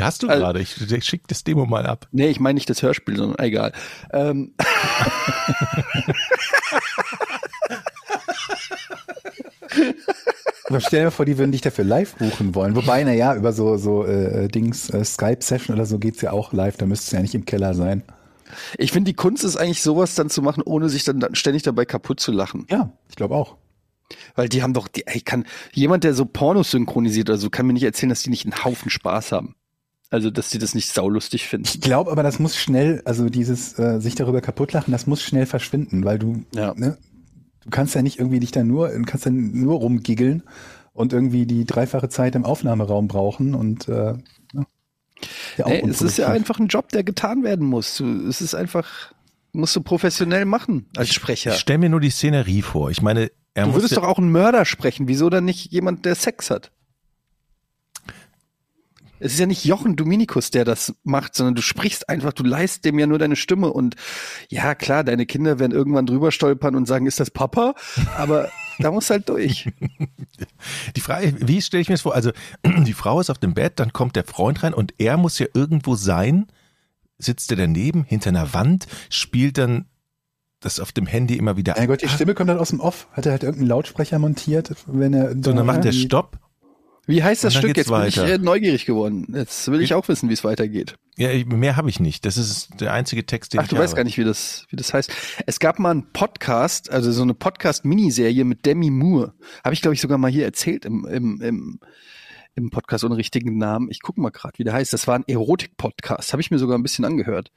Hast 0.00 0.22
du 0.22 0.28
Also- 0.28 0.40
gerade. 0.40 0.60
Ich, 0.60 0.80
ich 0.90 1.04
schick 1.04 1.26
das 1.28 1.44
Demo 1.44 1.66
mal 1.66 1.86
ab. 1.86 2.08
Nee, 2.12 2.28
ich 2.28 2.40
meine 2.40 2.54
nicht 2.54 2.68
das 2.70 2.82
Hörspiel, 2.82 3.16
sondern 3.16 3.38
egal. 3.44 3.72
Ähm, 4.12 4.54
Aber 10.66 10.80
stell 10.80 11.00
dir 11.00 11.04
mal 11.06 11.10
vor, 11.10 11.26
die 11.26 11.38
würden 11.38 11.52
dich 11.52 11.60
dafür 11.60 11.84
live 11.84 12.14
buchen 12.16 12.54
wollen. 12.54 12.76
Wobei, 12.76 13.02
na 13.04 13.12
ja, 13.12 13.34
über 13.34 13.52
so, 13.52 13.76
so 13.76 14.04
äh, 14.06 14.48
Dings, 14.48 14.90
äh, 14.90 15.04
Skype-Session 15.04 15.74
oder 15.74 15.86
so 15.86 15.98
geht's 15.98 16.20
ja 16.22 16.32
auch 16.32 16.52
live. 16.52 16.76
Da 16.76 16.86
müsste 16.86 17.06
es 17.06 17.12
ja 17.12 17.20
nicht 17.20 17.34
im 17.34 17.44
Keller 17.44 17.74
sein. 17.74 18.02
ich 18.78 18.92
finde, 18.92 19.10
die 19.10 19.16
Kunst 19.16 19.44
ist 19.44 19.56
eigentlich 19.56 19.82
sowas 19.82 20.14
dann 20.14 20.30
zu 20.30 20.40
machen, 20.40 20.62
ohne 20.64 20.88
sich 20.88 21.04
dann, 21.04 21.20
dann 21.20 21.34
ständig 21.34 21.62
dabei 21.62 21.84
kaputt 21.84 22.20
zu 22.20 22.32
lachen. 22.32 22.66
Ja, 22.70 22.92
ich 23.08 23.16
glaube 23.16 23.34
auch. 23.34 23.56
Weil 24.34 24.48
die 24.48 24.62
haben 24.62 24.74
doch, 24.74 24.88
die, 24.88 25.06
ey, 25.06 25.20
kann, 25.20 25.44
jemand, 25.72 26.04
der 26.04 26.14
so 26.14 26.24
Pornos 26.26 26.70
synchronisiert 26.70 27.28
oder 27.30 27.38
so, 27.38 27.50
kann 27.50 27.66
mir 27.66 27.72
nicht 27.72 27.82
erzählen, 27.82 28.10
dass 28.10 28.22
die 28.22 28.30
nicht 28.30 28.44
einen 28.46 28.64
Haufen 28.64 28.90
Spaß 28.90 29.32
haben. 29.32 29.56
Also, 30.12 30.30
dass 30.30 30.50
die 30.50 30.58
das 30.58 30.74
nicht 30.74 30.92
saulustig 30.92 31.48
finden. 31.48 31.66
Ich 31.72 31.80
glaube 31.80 32.12
aber, 32.12 32.22
das 32.22 32.38
muss 32.38 32.56
schnell, 32.56 33.00
also 33.06 33.28
dieses 33.30 33.78
äh, 33.78 33.98
sich 34.00 34.14
darüber 34.14 34.40
kaputt 34.40 34.72
lachen, 34.72 34.92
das 34.92 35.06
muss 35.06 35.22
schnell 35.22 35.46
verschwinden, 35.46 36.04
weil 36.04 36.18
du, 36.18 36.44
Ja. 36.54 36.74
ne, 36.76 36.98
du 37.64 37.70
kannst 37.70 37.94
ja 37.94 38.02
nicht 38.02 38.18
irgendwie 38.18 38.38
dich 38.40 38.50
da 38.52 38.62
nur, 38.62 38.90
du 38.90 39.02
kannst 39.02 39.24
dann 39.26 39.52
nur 39.52 39.76
rumgiggeln 39.80 40.42
und 40.92 41.12
irgendwie 41.14 41.46
die 41.46 41.64
dreifache 41.64 42.08
Zeit 42.10 42.34
im 42.34 42.44
Aufnahmeraum 42.44 43.08
brauchen 43.08 43.54
und 43.54 43.88
äh, 43.88 44.14
auch 45.62 45.70
Ey, 45.70 45.88
es 45.88 46.02
ist 46.02 46.18
ja 46.18 46.28
einfach 46.28 46.58
ein 46.58 46.66
Job, 46.68 46.88
der 46.90 47.04
getan 47.04 47.44
werden 47.44 47.66
muss. 47.66 47.96
Du, 47.96 48.26
es 48.28 48.40
ist 48.40 48.54
einfach, 48.54 49.12
musst 49.52 49.76
du 49.76 49.80
professionell 49.80 50.44
machen 50.44 50.86
als 50.96 51.12
Sprecher. 51.14 51.52
Ich 51.54 51.60
stell 51.60 51.78
mir 51.78 51.88
nur 51.88 52.00
die 52.00 52.10
Szenerie 52.10 52.62
vor. 52.62 52.90
Ich 52.90 53.02
meine, 53.02 53.30
er 53.54 53.66
Du 53.66 53.74
würdest 53.74 53.92
ja- 53.92 54.00
doch 54.00 54.08
auch 54.08 54.18
einen 54.18 54.32
Mörder 54.32 54.64
sprechen. 54.64 55.08
Wieso 55.08 55.30
dann 55.30 55.44
nicht 55.44 55.70
jemand, 55.72 56.04
der 56.04 56.14
Sex 56.16 56.50
hat? 56.50 56.72
Es 59.22 59.34
ist 59.34 59.38
ja 59.38 59.46
nicht 59.46 59.64
Jochen 59.64 59.96
Dominikus, 59.96 60.50
der 60.50 60.64
das 60.64 60.94
macht, 61.04 61.34
sondern 61.34 61.54
du 61.54 61.62
sprichst 61.62 62.08
einfach, 62.08 62.32
du 62.32 62.42
leist 62.42 62.84
dem 62.84 62.98
ja 62.98 63.06
nur 63.06 63.18
deine 63.18 63.36
Stimme 63.36 63.72
und 63.72 63.96
ja, 64.48 64.74
klar, 64.74 65.04
deine 65.04 65.26
Kinder 65.26 65.58
werden 65.58 65.72
irgendwann 65.72 66.06
drüber 66.06 66.32
stolpern 66.32 66.74
und 66.74 66.86
sagen, 66.86 67.06
ist 67.06 67.20
das 67.20 67.30
Papa? 67.30 67.74
Aber 68.16 68.50
da 68.78 68.90
muss 68.90 69.10
halt 69.10 69.28
durch. 69.28 69.70
Die 70.96 71.00
Frage, 71.00 71.34
wie 71.40 71.62
stelle 71.62 71.82
ich 71.82 71.88
mir 71.88 71.94
das 71.94 72.02
vor? 72.02 72.14
Also, 72.14 72.32
die 72.64 72.94
Frau 72.94 73.20
ist 73.20 73.30
auf 73.30 73.38
dem 73.38 73.54
Bett, 73.54 73.74
dann 73.76 73.92
kommt 73.92 74.16
der 74.16 74.24
Freund 74.24 74.62
rein 74.62 74.74
und 74.74 74.94
er 74.98 75.16
muss 75.16 75.38
ja 75.38 75.46
irgendwo 75.54 75.94
sein. 75.94 76.46
Sitzt 77.18 77.50
er 77.52 77.56
daneben, 77.56 78.04
hinter 78.04 78.30
einer 78.30 78.52
Wand, 78.52 78.86
spielt 79.08 79.58
dann 79.58 79.86
das 80.58 80.80
auf 80.80 80.92
dem 80.92 81.06
Handy 81.06 81.36
immer 81.36 81.56
wieder 81.56 81.74
Mein 81.76 81.88
Gott, 81.88 82.02
die. 82.02 82.08
Stimme 82.08 82.34
kommt 82.34 82.48
dann 82.50 82.58
aus 82.58 82.70
dem 82.70 82.80
Off. 82.80 83.08
Hat 83.12 83.26
er 83.26 83.32
halt 83.32 83.42
irgendeinen 83.42 83.68
Lautsprecher 83.68 84.18
montiert, 84.18 84.74
wenn 84.86 85.12
er. 85.12 85.30
So, 85.30 85.52
dann 85.52 85.66
macht 85.66 85.84
er 85.84 85.92
Stopp. 85.92 86.38
Wie 87.06 87.22
heißt 87.22 87.42
das 87.42 87.54
Stück? 87.54 87.76
Jetzt 87.76 87.90
bin 87.90 88.02
ich 88.06 88.16
weiter. 88.16 88.34
äh, 88.34 88.38
neugierig 88.38 88.86
geworden. 88.86 89.26
Jetzt 89.34 89.68
will 89.70 89.80
ich 89.82 89.92
auch 89.94 90.06
wissen, 90.08 90.28
wie 90.28 90.34
es 90.34 90.44
weitergeht. 90.44 90.96
Ja, 91.16 91.30
mehr 91.44 91.76
habe 91.76 91.90
ich 91.90 91.98
nicht. 91.98 92.24
Das 92.24 92.36
ist 92.36 92.80
der 92.80 92.92
einzige 92.92 93.26
Text, 93.26 93.52
den 93.52 93.60
Ach, 93.60 93.64
ich 93.64 93.70
du 93.70 93.76
habe. 93.76 93.84
weißt 93.84 93.96
gar 93.96 94.04
nicht, 94.04 94.18
wie 94.18 94.24
das, 94.24 94.66
wie 94.70 94.76
das 94.76 94.94
heißt. 94.94 95.10
Es 95.46 95.58
gab 95.58 95.78
mal 95.78 95.90
einen 95.90 96.12
Podcast, 96.12 96.90
also 96.90 97.10
so 97.10 97.22
eine 97.22 97.34
Podcast-Miniserie 97.34 98.44
mit 98.44 98.64
Demi 98.64 98.90
Moore. 98.90 99.34
Habe 99.64 99.74
ich, 99.74 99.82
glaube 99.82 99.94
ich, 99.94 100.00
sogar 100.00 100.16
mal 100.16 100.30
hier 100.30 100.44
erzählt 100.44 100.84
im, 100.84 101.04
im, 101.06 101.40
im, 101.42 101.80
im 102.54 102.70
Podcast 102.70 103.02
ohne 103.02 103.16
richtigen 103.16 103.58
Namen. 103.58 103.90
Ich 103.90 104.00
gucke 104.00 104.20
mal 104.20 104.30
gerade, 104.30 104.58
wie 104.58 104.64
der 104.64 104.72
heißt. 104.72 104.92
Das 104.92 105.08
war 105.08 105.16
ein 105.16 105.24
Erotik-Podcast. 105.26 106.32
Habe 106.32 106.40
ich 106.40 106.50
mir 106.52 106.58
sogar 106.58 106.78
ein 106.78 106.82
bisschen 106.84 107.04
angehört. 107.04 107.50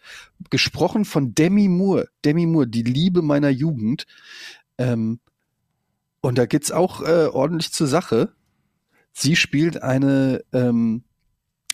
Gesprochen 0.49 1.05
von 1.05 1.36
Demi 1.36 1.67
Moore. 1.67 2.08
Demi 2.25 2.47
Moore, 2.47 2.67
die 2.67 2.84
Liebe 2.84 3.21
meiner 3.21 3.49
Jugend. 3.49 4.05
Ähm, 4.79 5.19
und 6.21 6.38
da 6.39 6.47
geht's 6.47 6.71
auch 6.71 7.03
äh, 7.03 7.27
ordentlich 7.27 7.71
zur 7.71 7.86
Sache. 7.88 8.34
Sie 9.17 9.36
spielt 9.38 9.82
eine, 9.82 10.43
ähm, 10.54 11.04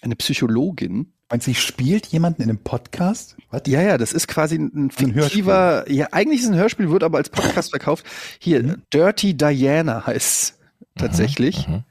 eine 0.01 0.15
Psychologin, 0.15 1.13
Meinst 1.31 1.47
du, 1.47 1.51
sie 1.51 1.55
spielt 1.55 2.07
jemanden 2.07 2.41
in 2.41 2.49
einem 2.49 2.59
Podcast? 2.59 3.37
Was? 3.51 3.61
ja, 3.65 3.81
ja, 3.81 3.97
das 3.97 4.11
ist 4.11 4.27
quasi 4.27 4.55
ein, 4.57 4.65
ein 4.75 4.83
Ein 4.83 4.91
fiktiver, 4.91 5.89
ja, 5.89 6.07
eigentlich 6.11 6.41
ist 6.41 6.47
es 6.47 6.51
ein 6.51 6.57
Hörspiel, 6.57 6.91
wird 6.91 7.03
aber 7.03 7.19
als 7.19 7.29
Podcast 7.29 7.69
verkauft. 7.71 8.05
Hier, 8.39 8.61
Mhm. 8.61 8.81
Dirty 8.93 9.35
Diana 9.35 10.05
heißt 10.05 10.59
tatsächlich. 10.97 11.69
Mhm. 11.69 11.83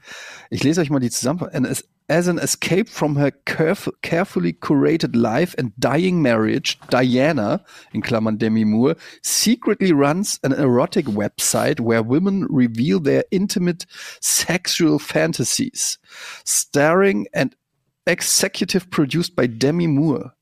Ich 0.51 0.63
lese 0.63 0.79
euch 0.81 0.91
mal 0.91 0.99
die 0.99 1.09
Zusammenfassung. 1.09 1.55
And 1.55 1.67
As, 2.11 2.27
an 2.27 2.39
escape 2.39 2.89
from 2.89 3.15
her 3.15 3.31
caref 3.45 3.87
carefully 4.01 4.51
curated 4.51 5.15
life 5.15 5.55
and 5.57 5.71
dying 5.79 6.21
marriage, 6.21 6.77
Diana, 6.89 7.63
in 7.93 8.01
Klammern 8.01 8.37
Demi 8.37 8.65
Moore, 8.65 8.97
secretly 9.21 9.93
runs 9.93 10.37
an 10.43 10.51
erotic 10.51 11.05
website 11.05 11.79
where 11.79 12.03
women 12.03 12.47
reveal 12.49 12.99
their 12.99 13.23
intimate 13.31 13.85
sexual 14.19 14.99
fantasies, 14.99 15.97
starring 16.43 17.27
and 17.33 17.55
executive 18.05 18.89
produced 18.89 19.33
by 19.33 19.47
Demi 19.47 19.87
Moore. 19.87 20.33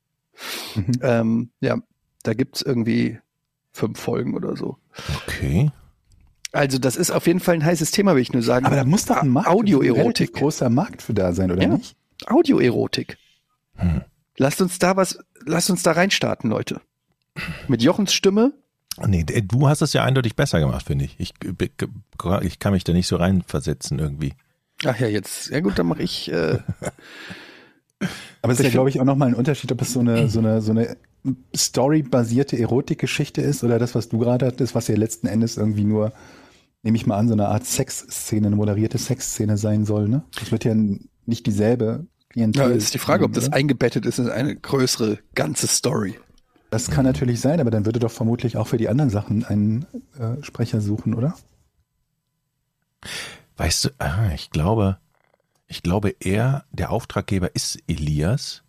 Mhm. 0.74 1.04
Ähm, 1.04 1.50
ja, 1.60 1.76
da 2.24 2.34
gibt's 2.34 2.62
irgendwie 2.62 3.20
fünf 3.72 4.00
Folgen 4.00 4.34
oder 4.34 4.56
so. 4.56 4.76
Okay. 5.24 5.70
Also 6.52 6.78
das 6.78 6.96
ist 6.96 7.10
auf 7.10 7.26
jeden 7.26 7.40
Fall 7.40 7.54
ein 7.54 7.64
heißes 7.64 7.90
Thema, 7.92 8.14
will 8.14 8.22
ich 8.22 8.32
nur 8.32 8.42
sagen. 8.42 8.66
Aber 8.66 8.76
da 8.76 8.84
muss 8.84 9.04
doch 9.06 9.16
ein 9.18 9.28
Markt, 9.28 9.48
ein 9.48 9.54
Audioerotik. 9.54 10.32
großer 10.34 10.68
Markt 10.70 11.02
für 11.02 11.14
da 11.14 11.32
sein, 11.32 11.50
oder 11.52 11.62
Ja. 11.62 11.68
nicht? 11.68 11.96
Audioerotik. 12.26 13.16
Hm. 13.76 14.02
Lasst 14.36 14.60
uns 14.60 14.78
da 14.78 14.96
was, 14.96 15.18
lasst 15.44 15.70
uns 15.70 15.82
da 15.82 15.92
reinstarten, 15.92 16.50
Leute. 16.50 16.80
Mit 17.68 17.82
Jochens 17.82 18.12
Stimme. 18.12 18.52
Nee, 19.06 19.24
du 19.24 19.68
hast 19.68 19.80
es 19.82 19.92
ja 19.92 20.04
eindeutig 20.04 20.34
besser 20.34 20.58
gemacht, 20.60 20.84
finde 20.86 21.04
ich. 21.04 21.14
ich. 21.18 21.32
Ich 22.42 22.58
kann 22.58 22.72
mich 22.72 22.84
da 22.84 22.92
nicht 22.92 23.06
so 23.06 23.16
reinversetzen 23.16 23.98
irgendwie. 23.98 24.34
Ach 24.84 24.98
ja, 24.98 25.06
jetzt. 25.06 25.50
Ja 25.50 25.60
gut, 25.60 25.78
dann 25.78 25.86
mache 25.86 26.02
ich. 26.02 26.30
Äh, 26.32 26.58
Aber 28.42 28.52
es 28.52 28.58
ist 28.58 28.64
ja, 28.64 28.68
Ich 28.68 28.72
glaube 28.72 28.88
ich, 28.90 29.00
auch 29.00 29.04
nochmal 29.04 29.28
ein 29.28 29.34
Unterschied, 29.34 29.70
ob 29.72 29.80
es 29.82 29.92
so 29.92 30.00
eine, 30.00 30.28
so 30.28 30.38
eine, 30.40 30.60
so 30.62 30.72
eine 30.72 30.96
Story-basierte 31.54 32.58
Erotikgeschichte 32.58 33.42
ist 33.42 33.62
oder 33.62 33.78
das, 33.78 33.94
was 33.94 34.08
du 34.08 34.18
gerade 34.18 34.46
hattest, 34.46 34.74
was 34.74 34.88
ja 34.88 34.96
letzten 34.96 35.26
Endes 35.26 35.56
irgendwie 35.56 35.84
nur, 35.84 36.12
nehme 36.82 36.96
ich 36.96 37.06
mal 37.06 37.16
an, 37.16 37.28
so 37.28 37.34
eine 37.34 37.48
Art 37.48 37.64
Sexszene, 37.66 38.46
eine 38.46 38.56
moderierte 38.56 38.98
Sexszene 38.98 39.56
sein 39.56 39.84
soll, 39.84 40.08
ne? 40.08 40.24
Das 40.38 40.50
wird 40.50 40.64
ja 40.64 40.74
nicht 41.26 41.46
dieselbe 41.46 42.06
Klientel. 42.30 42.62
ja, 42.62 42.68
ist 42.68 42.94
die 42.94 42.98
Frage, 42.98 43.24
ob 43.24 43.32
das 43.32 43.52
eingebettet 43.52 44.06
ist 44.06 44.18
in 44.18 44.28
eine 44.28 44.56
größere 44.56 45.18
ganze 45.34 45.66
Story. 45.66 46.18
Das 46.70 46.88
kann 46.90 47.04
natürlich 47.04 47.40
sein, 47.40 47.60
aber 47.60 47.70
dann 47.70 47.84
würde 47.84 47.98
doch 47.98 48.12
vermutlich 48.12 48.56
auch 48.56 48.68
für 48.68 48.76
die 48.76 48.88
anderen 48.88 49.10
Sachen 49.10 49.44
einen 49.44 49.86
äh, 50.18 50.42
Sprecher 50.42 50.80
suchen, 50.80 51.14
oder? 51.14 51.34
Weißt 53.56 53.84
du, 53.84 53.88
ah, 53.98 54.30
ich 54.34 54.50
glaube, 54.50 54.98
ich 55.66 55.82
glaube, 55.82 56.14
er, 56.20 56.64
der 56.70 56.90
Auftraggeber 56.90 57.54
ist 57.54 57.78
Elias. 57.88 58.62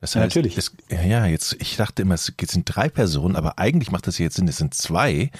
Das 0.00 0.14
Ja, 0.14 0.20
heißt, 0.20 0.36
natürlich. 0.36 0.56
Es, 0.56 0.72
ja, 0.90 1.02
ja, 1.02 1.26
jetzt, 1.26 1.56
ich 1.58 1.76
dachte 1.76 2.02
immer, 2.02 2.14
es 2.14 2.32
sind 2.38 2.64
drei 2.64 2.88
Personen, 2.88 3.34
aber 3.36 3.58
eigentlich 3.58 3.90
macht 3.90 4.06
das 4.06 4.18
jetzt 4.18 4.36
Sinn, 4.36 4.46
es 4.48 4.56
sind 4.58 4.74
zwei. 4.74 5.30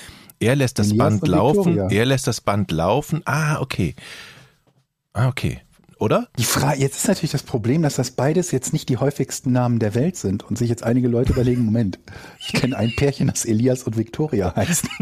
Er 0.41 0.57
lässt 0.57 0.78
das 0.78 0.97
Band 0.97 1.26
laufen, 1.26 1.74
Victoria. 1.74 1.89
er 1.99 2.07
lässt 2.07 2.26
das 2.26 2.41
Band 2.41 2.70
laufen. 2.70 3.22
Ah, 3.24 3.61
okay. 3.61 3.95
Ah, 5.12 5.28
okay. 5.28 5.61
oder? 5.99 6.28
Die 6.39 6.45
Frage, 6.45 6.80
jetzt 6.80 6.97
ist 6.97 7.09
natürlich 7.09 7.32
das 7.32 7.43
Problem, 7.43 7.82
dass 7.82 7.97
das 7.97 8.12
beides 8.12 8.53
jetzt 8.53 8.72
nicht 8.72 8.89
die 8.89 8.99
häufigsten 8.99 9.51
Namen 9.51 9.80
der 9.80 9.95
Welt 9.97 10.16
sind 10.16 10.45
und 10.45 10.57
sich 10.57 10.68
jetzt 10.68 10.84
einige 10.84 11.09
Leute 11.09 11.32
überlegen, 11.32 11.64
Moment, 11.64 11.99
ich 12.39 12.53
kenne 12.53 12.76
ein 12.76 12.95
Pärchen, 12.95 13.26
das 13.26 13.45
Elias 13.45 13.82
und 13.82 13.97
Victoria 13.97 14.55
heißt. 14.55 14.86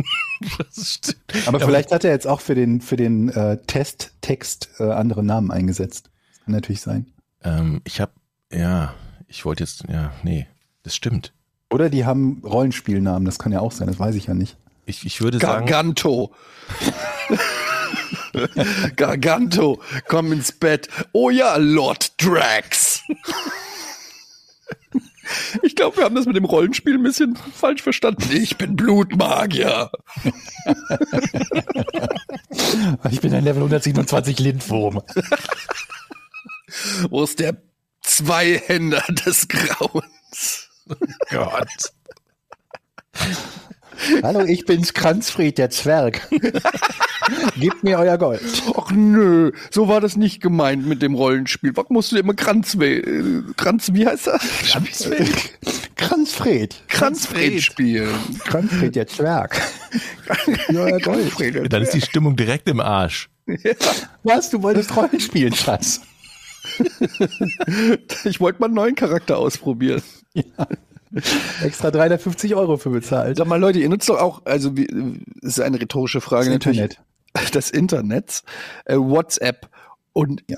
Das 0.58 0.92
stimmt. 0.92 1.48
Aber 1.48 1.60
vielleicht 1.60 1.92
hat 1.92 2.04
er 2.04 2.10
jetzt 2.10 2.26
auch 2.26 2.42
für 2.42 2.54
den, 2.54 2.82
für 2.82 2.96
den 2.96 3.30
äh, 3.30 3.56
Testtext 3.66 4.68
äh, 4.78 4.82
andere 4.82 5.24
Namen 5.24 5.50
eingesetzt. 5.50 6.10
Das 6.30 6.44
kann 6.44 6.52
natürlich 6.52 6.82
sein. 6.82 7.06
Ähm, 7.42 7.80
ich 7.84 8.02
habe, 8.02 8.12
ja, 8.52 8.92
ich 9.28 9.46
wollte 9.46 9.64
jetzt, 9.64 9.84
ja, 9.88 10.12
nee, 10.24 10.46
das 10.82 10.94
stimmt. 10.94 11.32
Oder 11.70 11.88
die 11.88 12.04
haben 12.04 12.42
Rollenspielnamen, 12.44 13.24
das 13.24 13.38
kann 13.38 13.50
ja 13.50 13.60
auch 13.60 13.72
sein, 13.72 13.86
das 13.88 13.98
weiß 13.98 14.14
ich 14.14 14.26
ja 14.26 14.34
nicht. 14.34 14.58
Ich, 14.86 15.04
ich 15.04 15.20
würde 15.20 15.38
sagen, 15.38 15.66
Garganto. 15.66 16.32
Garganto, 18.96 19.82
komm 20.06 20.32
ins 20.32 20.52
Bett. 20.52 20.88
Oh 21.12 21.30
ja, 21.30 21.56
Lord 21.56 22.12
Drax. 22.22 23.02
Ich 25.62 25.74
glaube, 25.74 25.96
wir 25.96 26.04
haben 26.04 26.14
das 26.14 26.26
mit 26.26 26.36
dem 26.36 26.44
Rollenspiel 26.44 26.94
ein 26.94 27.02
bisschen 27.02 27.34
falsch 27.36 27.82
verstanden. 27.82 28.28
Ich 28.30 28.56
bin 28.56 28.76
Blutmagier. 28.76 29.90
Ich 33.10 33.20
bin 33.20 33.34
ein 33.34 33.42
Level 33.42 33.62
127 33.62 34.38
Lindwurm. 34.38 35.02
Wo 37.10 37.24
ist 37.24 37.40
der 37.40 37.56
Zweihänder 38.02 39.02
des 39.26 39.48
Grauens? 39.48 40.68
Gott. 41.30 41.92
Hallo, 44.22 44.44
ich 44.44 44.64
bin's 44.66 44.94
Kranzfried, 44.94 45.58
der 45.58 45.70
Zwerg. 45.70 46.28
Gebt 47.58 47.82
mir 47.82 47.98
euer 47.98 48.18
Gold. 48.18 48.42
Ach 48.76 48.90
nö, 48.92 49.52
so 49.70 49.88
war 49.88 50.00
das 50.00 50.16
nicht 50.16 50.40
gemeint 50.40 50.86
mit 50.86 51.02
dem 51.02 51.14
Rollenspiel. 51.14 51.76
Was 51.76 51.86
musst 51.88 52.12
du 52.12 52.16
immer 52.16 52.34
Kranz, 52.34 52.74
äh, 52.74 53.02
Kranz, 53.56 53.90
wie 53.92 54.06
heißt 54.06 54.28
er? 54.28 54.38
Kranzfried. 55.96 56.76
Kranzfred 56.88 57.62
spielen. 57.62 58.14
Kranzfried, 58.44 58.94
der 58.94 59.06
Zwerg. 59.06 59.60
Ja, 60.68 60.80
euer 60.80 61.00
Gold. 61.00 61.72
Dann 61.72 61.82
ist 61.82 61.94
die 61.94 62.00
Stimmung 62.00 62.36
direkt 62.36 62.68
im 62.68 62.80
Arsch. 62.80 63.28
Was, 64.22 64.50
du 64.50 64.62
wolltest 64.62 64.94
Rollenspielen, 64.96 65.54
Schatz? 65.54 66.00
Ich 68.24 68.40
wollte 68.40 68.60
mal 68.60 68.66
einen 68.66 68.74
neuen 68.74 68.94
Charakter 68.94 69.38
ausprobieren. 69.38 70.02
Extra 71.62 71.90
350 71.90 72.54
Euro 72.54 72.76
für 72.76 72.90
bezahlt. 72.90 73.36
Sag 73.36 73.46
mal, 73.46 73.60
Leute, 73.60 73.78
ihr 73.78 73.88
nutzt 73.88 74.08
doch 74.08 74.18
auch, 74.20 74.42
also 74.44 74.76
wie, 74.76 74.86
das 75.40 75.52
ist 75.58 75.60
eine 75.60 75.80
rhetorische 75.80 76.20
Frage 76.20 76.46
Das 76.46 76.54
natürlich. 76.54 76.80
Internet. 76.80 77.00
Das 77.52 77.70
Internet, 77.70 78.42
äh, 78.86 78.96
WhatsApp. 78.96 79.68
Und 80.14 80.42
Ja. 80.48 80.56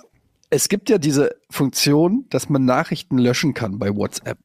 es 0.50 0.68
gibt 0.68 0.88
ja 0.90 0.98
diese 0.98 1.30
Funktion, 1.50 2.26
dass 2.30 2.48
man 2.48 2.64
Nachrichten 2.64 3.18
löschen 3.18 3.52
kann 3.54 3.78
bei 3.80 3.94
WhatsApp. 3.94 4.38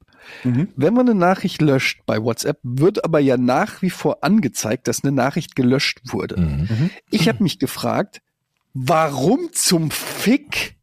Mhm. 0.43 0.69
Wenn 0.75 0.93
man 0.93 1.07
eine 1.09 1.19
Nachricht 1.19 1.61
löscht 1.61 2.01
bei 2.05 2.23
WhatsApp, 2.23 2.57
wird 2.63 3.03
aber 3.05 3.19
ja 3.19 3.37
nach 3.37 3.81
wie 3.81 3.89
vor 3.91 4.23
angezeigt, 4.23 4.87
dass 4.87 5.03
eine 5.03 5.11
Nachricht 5.11 5.55
gelöscht 5.55 5.99
wurde. 6.05 6.39
Mhm. 6.39 6.89
Ich 7.11 7.27
habe 7.27 7.43
mich 7.43 7.59
gefragt, 7.59 8.21
warum 8.73 9.49
zum 9.51 9.91
Fick 9.91 10.75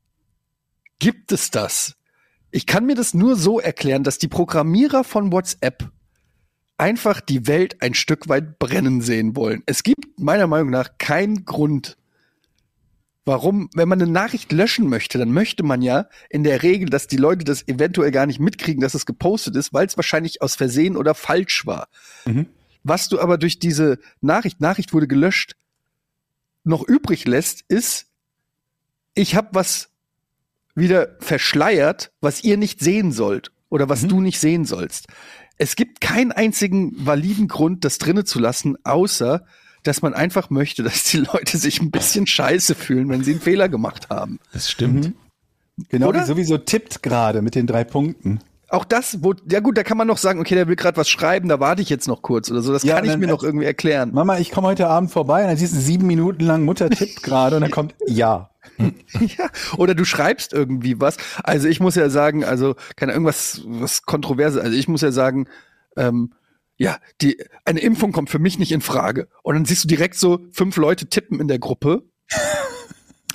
gibt 0.99 1.33
es 1.33 1.51
das? 1.51 1.97
Ich 2.51 2.67
kann 2.67 2.87
mir 2.87 2.95
das 2.95 3.15
nur 3.15 3.37
so 3.37 3.61
erklären, 3.61 4.03
dass 4.03 4.19
die 4.19 4.29
Programmierer 4.29 5.05
von 5.05 5.33
WhatsApp 5.33 5.91
einfach 6.79 7.21
die 7.21 7.47
Welt 7.47 7.83
ein 7.83 7.95
Stück 7.95 8.29
weit 8.29 8.59
brennen 8.59 9.03
sehen 9.03 9.37
wollen. 9.37 9.63
Es 9.67 9.83
gibt 9.83 10.19
meiner 10.19 10.47
Meinung 10.47 10.71
nach 10.71 10.99
keinen 10.99 11.45
Grund, 11.45 11.97
warum, 13.25 13.69
wenn 13.75 13.89
man 13.89 14.01
eine 14.01 14.11
Nachricht 14.11 14.51
löschen 14.51 14.89
möchte, 14.89 15.19
dann 15.19 15.31
möchte 15.31 15.63
man 15.63 15.83
ja 15.83 16.09
in 16.31 16.43
der 16.43 16.63
Regel, 16.63 16.89
dass 16.89 17.07
die 17.07 17.19
Leute 17.19 17.45
das 17.45 17.69
eventuell 17.69 18.11
gar 18.11 18.27
nicht 18.27 18.41
mitkriegen, 18.41 18.81
dass 18.81 18.95
es 18.95 19.07
gepostet 19.07 19.57
ist, 19.57 19.73
weil 19.73 19.87
es 19.87 19.97
wahrscheinlich 19.97 20.43
aus 20.43 20.57
Versehen 20.57 20.97
oder 20.97 21.15
falsch 21.15 21.67
war. 21.67 21.89
Mhm. 22.25 22.47
Was 22.83 23.09
du 23.09 23.21
aber 23.21 23.37
durch 23.37 23.59
diese 23.59 23.99
Nachricht, 24.21 24.61
Nachricht 24.61 24.93
wurde 24.93 25.07
gelöscht, 25.07 25.57
noch 26.65 26.83
übrig 26.87 27.27
lässt, 27.27 27.63
ist, 27.69 28.07
ich 29.15 29.35
habe 29.35 29.51
was 29.53 29.90
wieder 30.75 31.17
verschleiert, 31.21 32.13
was 32.21 32.45
ihr 32.45 32.57
nicht 32.57 32.81
sehen 32.81 33.13
sollt 33.13 33.53
oder 33.69 33.89
was 33.89 34.07
du 34.07 34.21
nicht 34.21 34.41
sehen 34.41 34.65
sollst. 34.65 35.07
Es 35.59 35.77
gibt 35.77 36.01
keinen 36.01 36.33
einzigen 36.33 36.93
validen 37.07 37.49
Grund, 37.49 37.85
das 37.85 37.99
drinnen 37.99 38.25
zu 38.25 38.39
lassen, 38.39 38.77
außer 38.85 39.45
dass 39.83 40.03
man 40.03 40.15
einfach 40.15 40.51
möchte, 40.51 40.83
dass 40.83 41.05
die 41.05 41.19
Leute 41.19 41.59
sich 41.59 41.81
ein 41.81 41.91
bisschen 41.91 42.27
scheiße 42.27 42.75
fühlen, 42.75 43.09
wenn 43.09 43.25
sie 43.25 43.33
einen 43.33 43.41
Fehler 43.41 43.69
gemacht 43.69 44.11
haben. 44.11 44.39
Das 44.53 44.71
stimmt. 44.71 45.13
Genau, 45.89 46.09
Oder? 46.09 46.21
die 46.21 46.27
sowieso 46.27 46.59
tippt 46.59 47.03
gerade 47.03 47.41
mit 47.41 47.55
den 47.55 47.67
drei 47.67 47.85
Punkten. 47.85 48.41
Auch 48.71 48.85
das, 48.85 49.23
wo, 49.25 49.35
ja 49.51 49.59
gut, 49.61 49.77
da 49.77 49.83
kann 49.83 49.97
man 49.99 50.07
noch 50.07 50.19
sagen, 50.19 50.39
okay, 50.41 50.55
der 50.55 50.69
will 50.69 50.77
gerade 50.77 50.97
was 50.97 51.09
schreiben, 51.09 51.49
da 51.49 51.59
warte 51.59 51.83
ich 51.83 51.89
jetzt 51.91 52.07
noch 52.07 52.23
kurz 52.23 52.51
oder 52.51 52.63
so. 52.63 52.73
Das 52.73 52.85
Ja, 52.85 52.95
kann 52.97 53.05
ich 53.05 53.11
dann- 53.11 53.21
mir 53.21 53.27
noch 53.27 53.43
irgendwie 53.43 53.67
erklären. 53.67 54.13
Mama, 54.15 54.39
ich 54.39 54.51
komme 54.53 54.69
heute 54.69 54.87
Abend 54.89 55.11
vorbei 55.11 55.43
und 55.43 55.49
dann 55.49 55.57
siehst 55.57 55.75
du 55.75 55.81
sieben 55.81 56.07
Minuten 56.07 56.45
lang 56.45 56.65
Mutter 56.65 56.89
tippt 56.89 57.23
gerade 57.23 57.57
und 57.57 57.63
dann 57.63 57.71
kommt 57.73 57.95
ja. 58.07 58.51
Ja, 58.79 59.49
oder 59.77 59.95
du 59.95 60.05
schreibst 60.05 60.53
irgendwie 60.53 61.01
was. 61.01 61.17
Also 61.43 61.67
ich 61.69 61.81
muss 61.81 61.95
ja 61.97 62.09
sagen, 62.11 62.45
also 62.45 62.77
keine 62.97 63.13
irgendwas 63.13 63.63
was 63.67 64.03
kontroverse. 64.03 64.61
Also 64.63 64.77
ich 64.77 64.87
muss 64.87 65.01
ja 65.01 65.13
sagen, 65.13 65.49
ähm, 65.97 66.33
ja, 66.77 66.97
die 67.21 67.43
eine 67.65 67.81
Impfung 67.81 68.13
kommt 68.13 68.31
für 68.31 68.39
mich 68.39 68.59
nicht 68.59 68.73
in 68.73 68.81
Frage. 68.83 69.29
Und 69.43 69.55
dann 69.55 69.65
siehst 69.65 69.85
du 69.85 69.89
direkt 69.89 70.15
so 70.15 70.41
fünf 70.53 70.77
Leute 70.77 71.09
tippen 71.09 71.41
in 71.41 71.49
der 71.49 71.59
Gruppe. 71.59 72.05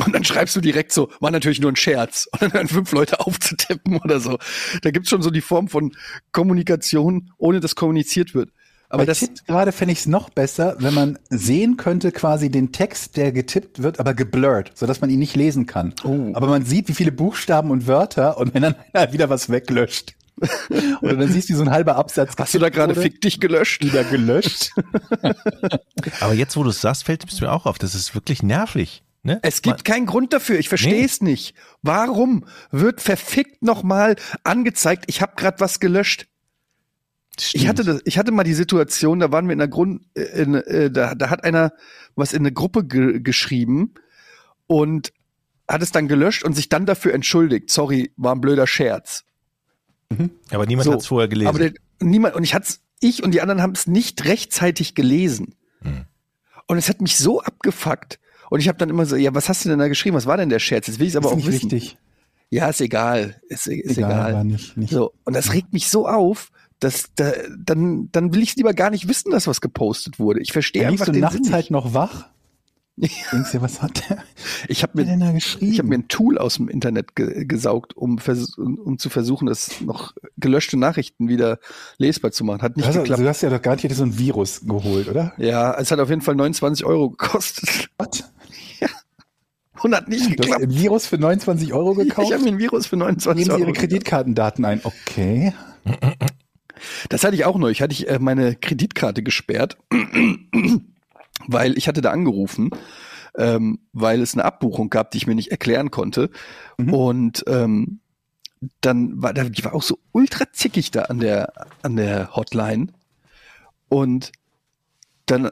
Und 0.04 0.14
dann 0.14 0.24
schreibst 0.24 0.56
du 0.56 0.62
direkt 0.62 0.91
so, 0.91 1.10
war 1.20 1.32
natürlich 1.32 1.62
nur 1.62 1.72
ein 1.72 1.76
Scherz. 1.76 2.28
Und 2.39 2.54
dann 2.54 2.68
fünf 2.68 2.91
Leute 2.91 3.20
aufzutippen 3.22 3.98
oder 3.98 4.20
so. 4.20 4.38
Da 4.82 4.91
gibt's 4.91 5.10
schon 5.10 5.22
so 5.22 5.32
die 5.32 5.41
Form 5.41 5.68
von 5.68 5.96
Kommunikation, 6.32 7.32
ohne 7.38 7.60
dass 7.60 7.76
kommuniziert 7.76 8.34
wird. 8.34 8.50
Aber 8.89 9.02
Bei 9.02 9.06
das, 9.08 9.28
gerade 9.48 9.72
fände 9.72 9.93
ich 9.93 10.00
es 10.00 10.06
noch 10.06 10.30
besser, 10.30 10.76
wenn 10.80 10.93
man 10.93 11.20
sehen 11.30 11.76
könnte 11.76 12.12
quasi 12.12 12.52
den 12.52 12.72
Text, 12.72 13.18
der 13.18 13.32
getippt 13.32 13.82
wird, 13.82 14.00
aber 14.00 14.14
geblurrt, 14.14 14.72
sodass 14.76 15.02
man 15.02 15.10
ihn 15.10 15.20
nicht 15.20 15.36
lesen 15.36 15.66
kann. 15.66 15.93
Oh. 16.04 16.32
Aber 16.34 16.48
man 16.48 16.66
sieht, 16.66 16.88
wie 16.88 16.93
viele 16.93 17.12
Buchstaben 17.12 17.72
und 17.72 17.88
Wörter 17.88 18.38
und 18.38 18.54
wenn 18.54 18.62
dann 18.62 18.76
einer 18.93 19.12
wieder 19.12 19.30
was 19.30 19.50
weglöscht. 19.50 20.16
Oder 21.02 21.16
dann 21.16 21.30
siehst 21.30 21.48
du 21.48 21.54
wie 21.54 21.58
so 21.58 21.64
ein 21.64 21.72
halber 21.72 21.96
Absatz. 21.96 22.34
hast 22.38 22.54
du 22.54 22.60
da 22.60 22.68
gerade 22.68 22.93
fick 22.93 23.22
dich 23.22 23.39
gelöscht? 23.39 23.82
wieder 23.82 24.04
gelöscht? 24.04 24.72
Aber 26.20 26.34
jetzt, 26.34 26.58
wo 26.58 26.64
du 26.64 26.72
es 26.72 26.82
sagst, 26.82 27.06
fällt 27.06 27.24
es 27.24 27.39
mir 27.39 27.54
auch 27.54 27.66
auf. 27.66 27.78
Das 27.78 27.96
ist 27.96 28.16
wirklich 28.16 28.43
nervig. 28.43 29.05
Ne? 29.26 29.39
Es 29.41 29.63
gibt 29.63 29.84
keinen 29.86 30.05
Grund 30.05 30.34
dafür. 30.34 30.59
Ich 30.59 30.69
verstehe 30.69 30.99
Nee. 30.99 31.03
es 31.03 31.19
nicht. 31.19 31.55
Warum 31.82 32.45
wird 32.69 33.01
verfickt 33.01 33.63
nochmal 33.63 34.17
angezeigt, 34.43 35.05
ich 35.07 35.19
habe 35.19 35.34
gerade 35.36 35.59
was 35.59 35.80
gelöscht? 35.80 36.28
Ich 37.53 37.67
hatte 37.67 37.84
das, 37.84 38.01
ich 38.05 38.19
hatte 38.19 38.32
mal 38.32 38.43
die 38.43 38.53
Situation, 38.53 39.19
da 39.19 39.32
waren 39.32 39.47
wir 39.47 39.53
in 39.53 39.61
einer 39.61 39.67
Grund, 39.67 40.03
äh, 40.13 40.21
in, 40.21 40.53
äh, 40.53 40.91
da, 40.91 41.15
da 41.15 41.32
hat 41.32 41.43
einer 41.43 41.73
was 42.15 42.34
in 42.34 42.43
eine 42.43 42.51
Gruppe 42.51 42.86
ge 42.86 43.19
geschrieben 43.19 43.95
und 44.67 45.11
hat 45.67 45.82
es 45.82 45.91
dann 45.91 46.07
gelöscht 46.07 46.43
und 46.43 46.53
sich 46.53 46.69
dann 46.69 46.86
dafür 46.86 47.15
entschuldigt. 47.15 47.71
Sorry, 47.71 48.13
war 48.17 48.36
ein 48.36 48.41
blöder 48.41 48.67
Scherz. 48.67 49.26
aber 50.51 50.67
niemand 50.67 50.86
So, 50.86 50.93
hat 50.93 50.99
es 50.99 51.07
vorher 51.07 51.28
gelesen. 51.28 51.47
Aber 51.49 51.57
der, 51.57 51.73
niemand, 51.99 52.36
und 52.36 52.43
ich 52.43 52.53
hat's, 52.53 52.82
ich 52.99 53.23
und 53.23 53.32
die 53.32 53.41
anderen 53.41 53.63
haben 53.63 53.73
es 53.73 53.88
nicht 53.88 54.23
rechtzeitig 54.26 54.93
gelesen. 54.93 55.55
Hm. 55.82 56.05
Und 56.67 56.78
es 56.78 56.89
hat 56.89 57.01
mich 57.01 57.17
so 57.17 57.41
abgefuckt. 57.41 58.19
Und 58.50 58.60
ich 58.60 58.68
habe 58.68 58.78
dann 58.78 58.89
immer 58.89 59.06
so, 59.06 59.16
ja, 59.16 59.34
was 59.34 59.50
hast 59.50 59.66
du 59.66 59.70
denn 59.70 59.80
da 59.80 59.88
geschrieben? 59.88 60.16
Was 60.16 60.26
war 60.26 60.38
denn 60.38 60.50
der 60.50 60.60
Scherz? 60.60 60.88
Jetzt 60.88 61.00
will 61.00 61.08
ich 61.08 61.18
aber 61.18 61.28
ist 61.28 61.32
auch 61.34 61.36
nicht 61.38 61.48
wissen. 61.48 61.72
wichtig. 61.72 61.98
Ja, 62.52 62.70
ist 62.70 62.80
egal. 62.82 63.41
Ist, 63.50 63.68
ist 63.68 63.98
Egal, 63.98 64.30
egal. 64.30 64.43
nicht- 64.46 64.78
nicht- 64.78 64.91
So, 64.93 65.14
und 65.24 65.36
das 65.36 65.52
regt 65.54 65.74
mich 65.74 65.89
so 65.89 66.08
auf, 66.08 66.52
dass 66.80 67.06
da, 67.16 67.32
dann, 67.58 68.10
dann 68.12 68.34
will 68.34 68.43
ich 68.43 68.56
lieber 68.56 68.74
gar 68.74 68.89
nicht 68.91 69.08
wissen, 69.08 69.32
dass 69.32 69.48
was 69.48 69.62
gepostet 69.62 70.20
wurde. 70.20 70.41
Ich 70.41 70.52
verstehe 70.52 70.84
Da 70.84 70.89
liegst 70.89 71.02
einfach 71.02 71.06
du 71.08 71.14
den 71.14 71.22
nachts 71.22 71.38
Sinn 71.48 71.54
halt 71.54 71.72
noch 71.72 71.93
wach. 71.93 72.28
Denkst 73.32 73.52
dir, 73.52 73.62
was 73.62 73.82
hat 73.82 74.10
der 74.10 74.20
Ich 74.70 74.82
habe 74.82 75.04
mir, 75.04 75.36
ich 75.60 75.80
hab 75.80 75.86
mir 75.86 75.96
ein 75.96 76.08
Tool 76.08 76.38
aus 76.38 76.56
dem 76.56 76.70
Internet 76.70 77.16
ge 77.16 77.43
gesaugt, 77.46 77.96
um, 77.98 78.20
um, 78.58 78.98
zu 78.98 79.10
versuchen, 79.10 79.48
das 79.48 79.82
noch 79.82 80.14
gelöschte 80.38 80.78
Nachrichten 80.78 81.28
wieder 81.28 81.60
lesbar 81.98 82.32
zu 82.32 82.46
machen. 82.46 82.62
Hat 82.62 82.78
nicht 82.78 82.86
also, 82.86 83.02
geklappt. 83.02 83.22
du 83.22 83.28
hast 83.28 83.41
ja 83.41 83.50
doch 83.50 83.62
garantiert 83.62 83.93
so 83.93 84.04
ein 84.04 84.18
Virus 84.18 84.62
geholt, 84.66 85.10
oder? 85.10 85.34
Ja, 85.38 85.74
es 85.78 85.91
hat 85.91 86.00
auf 86.00 86.10
jeden 86.10 86.22
Fall 86.22 86.36
29 86.36 86.86
Euro 86.86 87.10
gekostet 87.10 87.89
Was? 87.98 88.24
und 89.84 89.93
hat 89.93 90.08
nicht 90.08 90.26
Du 90.26 90.30
hast 90.30 90.38
geklappt. 90.38 90.64
ein 90.64 90.74
Virus 90.74 91.06
für 91.06 91.18
29 91.18 91.74
Euro 91.74 91.96
gekauft? 91.96 92.28
Ich 92.28 92.34
habe 92.34 92.43
mir 92.43 92.52
ein 92.52 92.60
Virus 92.60 92.88
für 92.88 92.96
29 92.98 93.43
Geben 93.43 93.46
Sie 93.46 93.52
Euro. 93.62 93.72
Ihre 93.72 93.74
Kreditkartendaten 93.74 94.64
ein. 94.64 94.80
Okay. 94.84 95.54
Das 97.10 97.24
hatte 97.24 97.36
ich 97.36 97.46
auch. 97.46 97.60
Hatte 97.60 97.91
ich 97.91 98.08
äh, 98.08 98.20
meine 98.20 98.56
Kreditkarte 98.56 99.22
gesperrt, 99.22 99.78
weil 101.48 101.78
ich 101.78 101.88
hatte 101.88 102.02
da 102.02 102.12
angerufen, 102.12 102.70
ähm, 103.38 103.80
weil 103.93 104.22
es 104.22 104.34
eine 104.34 104.46
Abbuchung 104.46 104.89
gab, 104.89 105.12
die 105.12 105.18
ich 105.18 105.28
mir 105.28 105.36
nicht 105.36 105.52
erklären 105.52 105.91
konnte. 105.91 106.30
Und 106.78 107.43
ähm, 107.48 108.00
dann 108.82 109.22
war 109.22 109.34
da, 109.34 109.43
die 109.43 109.64
war 109.64 109.74
auch 109.74 109.84
so 109.84 110.00
ultra 110.12 110.46
zickig 110.52 110.91
da 110.91 111.04
an 111.04 111.20
der 111.20 111.54
an 111.82 111.96
der 111.96 112.36
Hotline. 112.36 112.88
Und 113.89 114.32
dann 115.26 115.52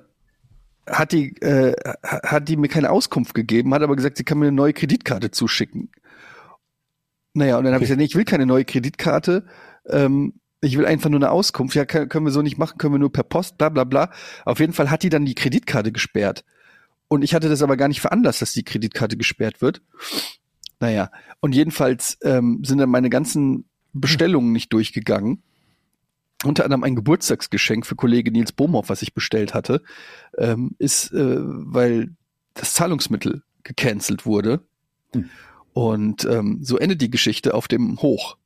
hat 0.88 1.12
die 1.12 1.36
äh, 1.42 1.76
hat 2.04 2.50
die 2.50 2.58
mir 2.58 2.68
keine 2.68 2.90
Auskunft 2.90 3.34
gegeben, 3.34 3.74
hat 3.74 3.84
aber 3.84 3.96
gesagt, 3.96 4.18
sie 4.18 4.24
kann 4.24 4.40
mir 4.40 4.48
eine 4.48 4.56
neue 4.56 4.74
Kreditkarte 4.74 5.32
zuschicken. 5.32 5.92
Naja, 7.34 7.58
und 7.58 7.64
dann 7.64 7.74
habe 7.74 7.84
ich 7.84 7.88
gesagt, 7.88 8.00
nee, 8.00 8.06
ich 8.06 8.16
will 8.16 8.26
keine 8.26 8.46
neue 8.46 8.66
Kreditkarte. 8.66 9.46
Ähm, 9.88 10.34
ich 10.64 10.78
will 10.78 10.86
einfach 10.86 11.10
nur 11.10 11.20
eine 11.20 11.32
Auskunft. 11.32 11.76
Ja, 11.76 11.86
können, 11.86 12.26
wir 12.26 12.32
so 12.32 12.42
nicht 12.42 12.58
machen, 12.58 12.78
können 12.78 12.94
wir 12.94 13.00
nur 13.00 13.12
per 13.12 13.24
Post, 13.24 13.58
bla 13.58 13.70
bla 13.70 13.84
bla. 13.84 14.12
Auf 14.46 14.60
jeden 14.60 14.74
Fall 14.74 14.90
hat 14.90 15.04
die 15.04 15.10
dann 15.10 15.26
die 15.26 15.36
Kreditkarte 15.36 15.92
gesperrt. 15.92 16.44
Und 17.08 17.24
ich 17.24 17.36
hatte 17.36 17.50
das 17.50 17.62
aber 17.62 17.78
gar 17.78 17.88
nicht 17.88 18.02
veranlasst, 18.02 18.42
dass 18.42 18.54
die 18.54 18.64
Kreditkarte 18.64 19.18
gesperrt 19.18 19.62
wird. 19.62 19.82
Naja, 20.80 21.12
und 21.42 21.54
jedenfalls 21.54 22.18
ähm, 22.24 22.62
sind 22.64 22.80
dann 22.80 22.90
meine 22.90 23.10
ganzen 23.10 23.66
Bestellungen 23.94 24.52
nicht 24.52 24.74
durchgegangen. 24.74 25.44
Unter 26.44 26.66
anderem 26.66 26.84
ein 26.84 26.96
Geburtstagsgeschenk 26.96 27.86
für 27.86 27.96
Kollege 27.96 28.32
Nils 28.32 28.52
Bohmhoff, 28.52 28.90
was 28.90 29.02
ich 29.02 29.14
bestellt 29.14 29.54
hatte, 29.54 29.82
ähm, 30.38 30.76
ist, 30.80 31.14
äh, 31.14 31.38
weil 31.40 32.16
das 32.54 32.74
Zahlungsmittel 32.74 33.44
gecancelt 33.64 34.26
wurde. 34.26 34.62
Hm. 35.14 35.30
Und 35.74 36.26
ähm, 36.26 36.60
so 36.62 36.78
endet 36.78 37.02
die 37.02 37.10
Geschichte 37.10 37.54
auf 37.54 37.68
dem 37.68 38.02
Hoch. 38.02 38.38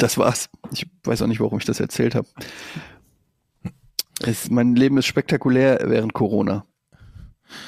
Das 0.00 0.18
war's. 0.18 0.48
Ich 0.72 0.88
weiß 1.04 1.22
auch 1.22 1.26
nicht, 1.26 1.40
warum 1.40 1.58
ich 1.58 1.64
das 1.64 1.78
erzählt 1.78 2.14
habe. 2.14 2.26
Mein 4.48 4.74
Leben 4.74 4.98
ist 4.98 5.06
spektakulär 5.06 5.80
während 5.84 6.12
Corona. 6.12 6.64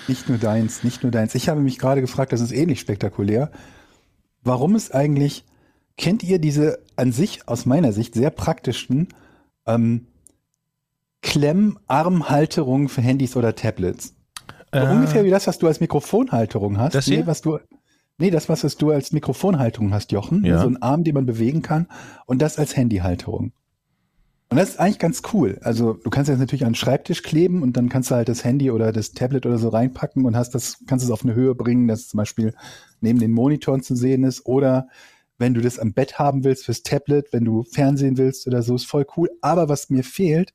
Nicht 0.08 0.28
nur 0.28 0.38
deins, 0.38 0.84
nicht 0.84 1.02
nur 1.02 1.12
deins. 1.12 1.34
Ich 1.34 1.48
habe 1.48 1.60
mich 1.60 1.78
gerade 1.78 2.00
gefragt, 2.00 2.32
das 2.32 2.40
ist 2.40 2.52
ähnlich 2.52 2.80
spektakulär. 2.80 3.50
Warum 4.42 4.74
es 4.74 4.90
eigentlich, 4.90 5.44
kennt 5.96 6.22
ihr 6.22 6.38
diese 6.38 6.80
an 6.96 7.12
sich, 7.12 7.48
aus 7.48 7.66
meiner 7.66 7.92
Sicht, 7.92 8.14
sehr 8.14 8.30
praktischen 8.30 9.08
ähm, 9.66 10.06
Klemmarmhalterungen 11.22 12.88
für 12.88 13.02
Handys 13.02 13.36
oder 13.36 13.54
Tablets? 13.54 14.14
Äh, 14.70 14.86
Ungefähr 14.86 15.24
wie 15.24 15.30
das, 15.30 15.46
was 15.46 15.58
du 15.58 15.66
als 15.66 15.80
Mikrofonhalterung 15.80 16.78
hast. 16.78 16.94
Das 16.94 17.04
hier? 17.04 17.20
Nee, 17.20 17.26
was 17.26 17.42
du, 17.42 17.58
nee, 18.22 18.30
das, 18.30 18.48
was 18.48 18.76
du 18.76 18.90
als 18.90 19.12
Mikrofonhalterung 19.12 19.92
hast, 19.92 20.12
Jochen. 20.12 20.44
Ja. 20.44 20.62
So 20.62 20.68
ein 20.68 20.80
Arm, 20.80 21.04
den 21.04 21.14
man 21.14 21.26
bewegen 21.26 21.60
kann. 21.60 21.88
Und 22.24 22.40
das 22.40 22.58
als 22.58 22.76
Handyhalterung. 22.76 23.52
Und 24.48 24.58
das 24.58 24.70
ist 24.70 24.80
eigentlich 24.80 24.98
ganz 24.98 25.22
cool. 25.32 25.58
Also 25.62 25.94
du 25.94 26.10
kannst 26.10 26.30
das 26.30 26.38
natürlich 26.38 26.64
an 26.64 26.72
den 26.72 26.76
Schreibtisch 26.76 27.22
kleben 27.22 27.62
und 27.62 27.76
dann 27.76 27.88
kannst 27.88 28.10
du 28.10 28.14
halt 28.14 28.28
das 28.28 28.44
Handy 28.44 28.70
oder 28.70 28.92
das 28.92 29.12
Tablet 29.12 29.46
oder 29.46 29.58
so 29.58 29.70
reinpacken 29.70 30.24
und 30.24 30.36
hast 30.36 30.54
das, 30.54 30.78
kannst 30.86 31.04
es 31.04 31.10
auf 31.10 31.24
eine 31.24 31.34
Höhe 31.34 31.54
bringen, 31.54 31.88
dass 31.88 32.00
es 32.00 32.08
zum 32.08 32.18
Beispiel 32.18 32.54
neben 33.00 33.18
den 33.18 33.32
Monitoren 33.32 33.82
zu 33.82 33.96
sehen 33.96 34.24
ist. 34.24 34.46
Oder 34.46 34.88
wenn 35.38 35.54
du 35.54 35.60
das 35.60 35.78
am 35.78 35.94
Bett 35.94 36.18
haben 36.18 36.44
willst 36.44 36.66
fürs 36.66 36.82
Tablet, 36.82 37.32
wenn 37.32 37.44
du 37.44 37.64
Fernsehen 37.64 38.18
willst 38.18 38.46
oder 38.46 38.62
so, 38.62 38.74
ist 38.74 38.86
voll 38.86 39.06
cool. 39.16 39.30
Aber 39.40 39.68
was 39.68 39.90
mir 39.90 40.04
fehlt, 40.04 40.52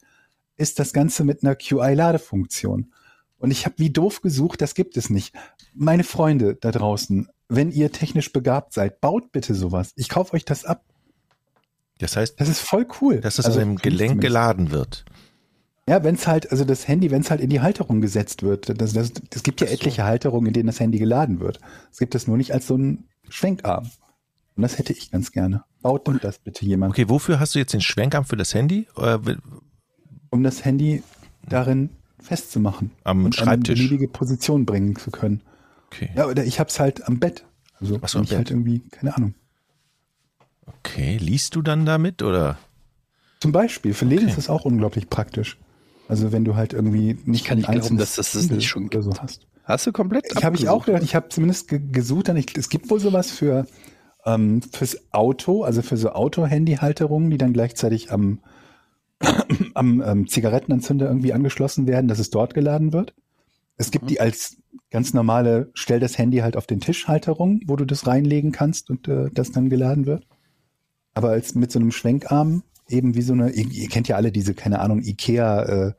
ist 0.56 0.80
das 0.80 0.94
Ganze 0.94 1.24
mit 1.24 1.44
einer 1.44 1.56
QI-Ladefunktion. 1.56 2.94
Und 3.40 3.52
ich 3.52 3.66
habe 3.66 3.76
wie 3.78 3.90
doof 3.90 4.22
gesucht, 4.22 4.62
das 4.62 4.74
gibt 4.74 4.96
es 4.96 5.10
nicht. 5.10 5.36
Meine 5.74 6.04
Freunde 6.04 6.56
da 6.56 6.72
draußen, 6.72 7.28
wenn 7.50 7.72
ihr 7.72 7.92
technisch 7.92 8.34
begabt 8.34 8.74
seid, 8.74 9.00
baut 9.02 9.32
bitte 9.32 9.56
sowas. 9.56 9.92
Ich 9.96 10.10
kaufe 10.10 10.34
euch 10.34 10.46
das 10.46 10.66
ab. 10.66 10.84
Das 12.00 12.16
heißt, 12.16 12.40
Das 12.40 12.50
ist 12.50 12.60
voll 12.60 12.86
cool. 13.02 13.20
dass 13.22 13.40
es 13.40 13.46
Also, 13.46 13.66
mich 13.66 13.82
Gelenk 13.82 14.22
geladen 14.22 14.72
wird. 14.72 15.06
Ja, 15.90 16.04
wenn 16.04 16.16
es 16.16 16.28
halt, 16.28 16.52
also 16.52 16.66
das 16.66 16.88
Handy, 16.88 17.12
wenn 17.12 17.22
es 17.22 17.32
halt 17.32 17.40
in 17.40 17.50
die 17.50 17.62
Halterung 17.62 18.02
gesetzt 18.02 18.44
wird. 18.44 18.80
Das, 18.82 18.92
das, 18.94 19.14
es 19.34 19.44
gibt 19.44 19.62
ja 19.62 19.68
etliche 19.68 20.04
Halterungen, 20.04 20.48
in 20.48 20.54
denen 20.54 20.68
das 20.68 20.80
Handy 20.82 21.00
geladen 21.00 21.40
wird. 21.40 21.60
Es 21.92 21.98
gibt 21.98 22.14
es 22.14 22.28
nur 22.28 22.36
nicht 22.38 22.54
als 22.54 22.68
so 22.68 22.76
ein 22.76 23.06
Schwenkarm. 23.30 23.90
Und 24.58 24.64
das 24.64 24.78
hätte 24.78 24.92
ich 24.92 25.12
ganz 25.12 25.32
gerne. 25.32 25.64
Baut 25.82 26.08
doch 26.08 26.18
das 26.20 26.40
bitte 26.40 26.66
jemand, 26.66 26.92
Okay, 26.94 27.08
wofür 27.08 27.40
hast 27.40 27.56
du 27.56 27.60
jetzt 27.60 27.74
den 27.74 27.82
Schwenkarm 27.82 28.26
für 28.26 28.36
das 28.36 28.54
Handy? 28.54 28.88
Äh, 28.98 29.18
um 30.30 30.44
das 30.44 30.66
Handy 30.66 31.04
darin 31.48 31.92
festzumachen. 32.20 32.92
Am 33.06 33.24
und 33.26 33.36
Schreibtisch? 33.36 33.80
Eine 33.80 33.88
beliebige 33.88 34.08
Position 34.12 34.66
bringen 34.66 34.96
zu 34.98 35.10
können. 35.12 35.42
Okay. 35.88 36.10
Ja, 36.16 36.28
oder 36.28 36.44
ich 36.44 36.60
hab's 36.60 36.80
halt 36.80 37.08
am 37.08 37.20
Bett. 37.20 37.46
Also 37.80 38.00
Ach 38.02 38.08
so, 38.08 38.22
ich 38.22 38.32
halt 38.32 38.46
Bett. 38.46 38.52
irgendwie, 38.52 38.80
keine 38.90 39.16
Ahnung. 39.16 39.36
Okay, 40.66 41.18
liest 41.18 41.56
du 41.56 41.62
dann 41.62 41.86
damit 41.86 42.22
oder? 42.22 42.58
Zum 43.40 43.52
Beispiel, 43.52 43.94
für 43.94 44.06
Lesen 44.06 44.24
Okay. 44.24 44.32
ist 44.32 44.38
das 44.38 44.50
auch 44.50 44.66
unglaublich 44.66 45.10
praktisch. 45.10 45.58
Also 46.08 46.32
wenn 46.32 46.46
du 46.46 46.56
halt 46.56 46.74
irgendwie 46.74 47.18
nicht 47.26 47.46
kann 47.46 47.58
nicht 47.58 47.70
glauben, 47.70 47.98
dass 47.98 48.16
das 48.16 48.32
das 48.32 48.50
nicht 48.50 48.68
schon 48.68 48.86
oder 48.86 49.02
so 49.02 49.14
hast. 49.20 49.48
Hast 49.64 49.86
du 49.86 49.92
komplett? 49.92 50.26
Ich 50.34 50.46
habe 50.46 50.56
ich 50.56 50.70
auch 50.70 50.86
gedacht, 50.86 51.04
ich 51.04 51.14
habe 51.16 51.28
zumindest 51.30 51.68
ge 51.68 51.82
gesucht, 51.92 52.30
dann 52.30 52.38
ich, 52.38 52.56
es 52.56 52.70
gibt 52.70 52.90
wohl 52.90 53.02
sowas 53.02 53.32
für 53.32 53.68
ähm, 54.26 54.62
fürs 54.62 55.12
Auto, 55.12 55.64
also 55.64 55.82
für 55.82 55.98
so 55.98 56.12
Auto-Handy-Halterungen, 56.12 57.30
die 57.30 57.38
dann 57.38 57.52
gleichzeitig 57.52 58.12
am, 58.12 58.40
am 59.74 60.02
ähm, 60.02 60.28
Zigarettenanzünder 60.28 61.08
irgendwie 61.08 61.34
angeschlossen 61.34 61.88
werden, 61.88 62.08
dass 62.08 62.20
es 62.20 62.30
dort 62.30 62.54
geladen 62.54 62.94
wird. 62.94 63.14
Es 63.76 63.92
gibt 63.92 64.10
die 64.10 64.20
als 64.20 64.58
ganz 64.92 65.14
normale, 65.14 65.70
stell 65.74 66.00
das 66.00 66.18
Handy 66.18 66.38
halt 66.40 66.58
auf 66.58 66.68
den 66.68 66.80
Tisch 66.80 67.08
Halterung, 67.08 67.62
wo 67.66 67.76
du 67.76 67.86
das 67.86 68.08
reinlegen 68.08 68.52
kannst 68.52 68.90
und 68.90 69.08
äh, 69.08 69.30
das 69.34 69.52
dann 69.52 69.70
geladen 69.70 70.06
wird. 70.06 70.28
Aber 71.14 71.30
als 71.30 71.56
mit 71.56 71.72
so 71.72 71.80
einem 71.80 71.92
Schwenkarm, 71.92 72.64
eben 72.88 73.16
wie 73.16 73.22
so 73.22 73.34
eine, 73.34 73.52
ihr, 73.52 73.70
ihr 73.70 73.90
kennt 73.90 74.08
ja 74.08 74.16
alle 74.16 74.32
diese, 74.32 74.54
keine 74.54 74.80
Ahnung, 74.80 75.02
Ikea 75.02 75.64
äh, 75.64 75.94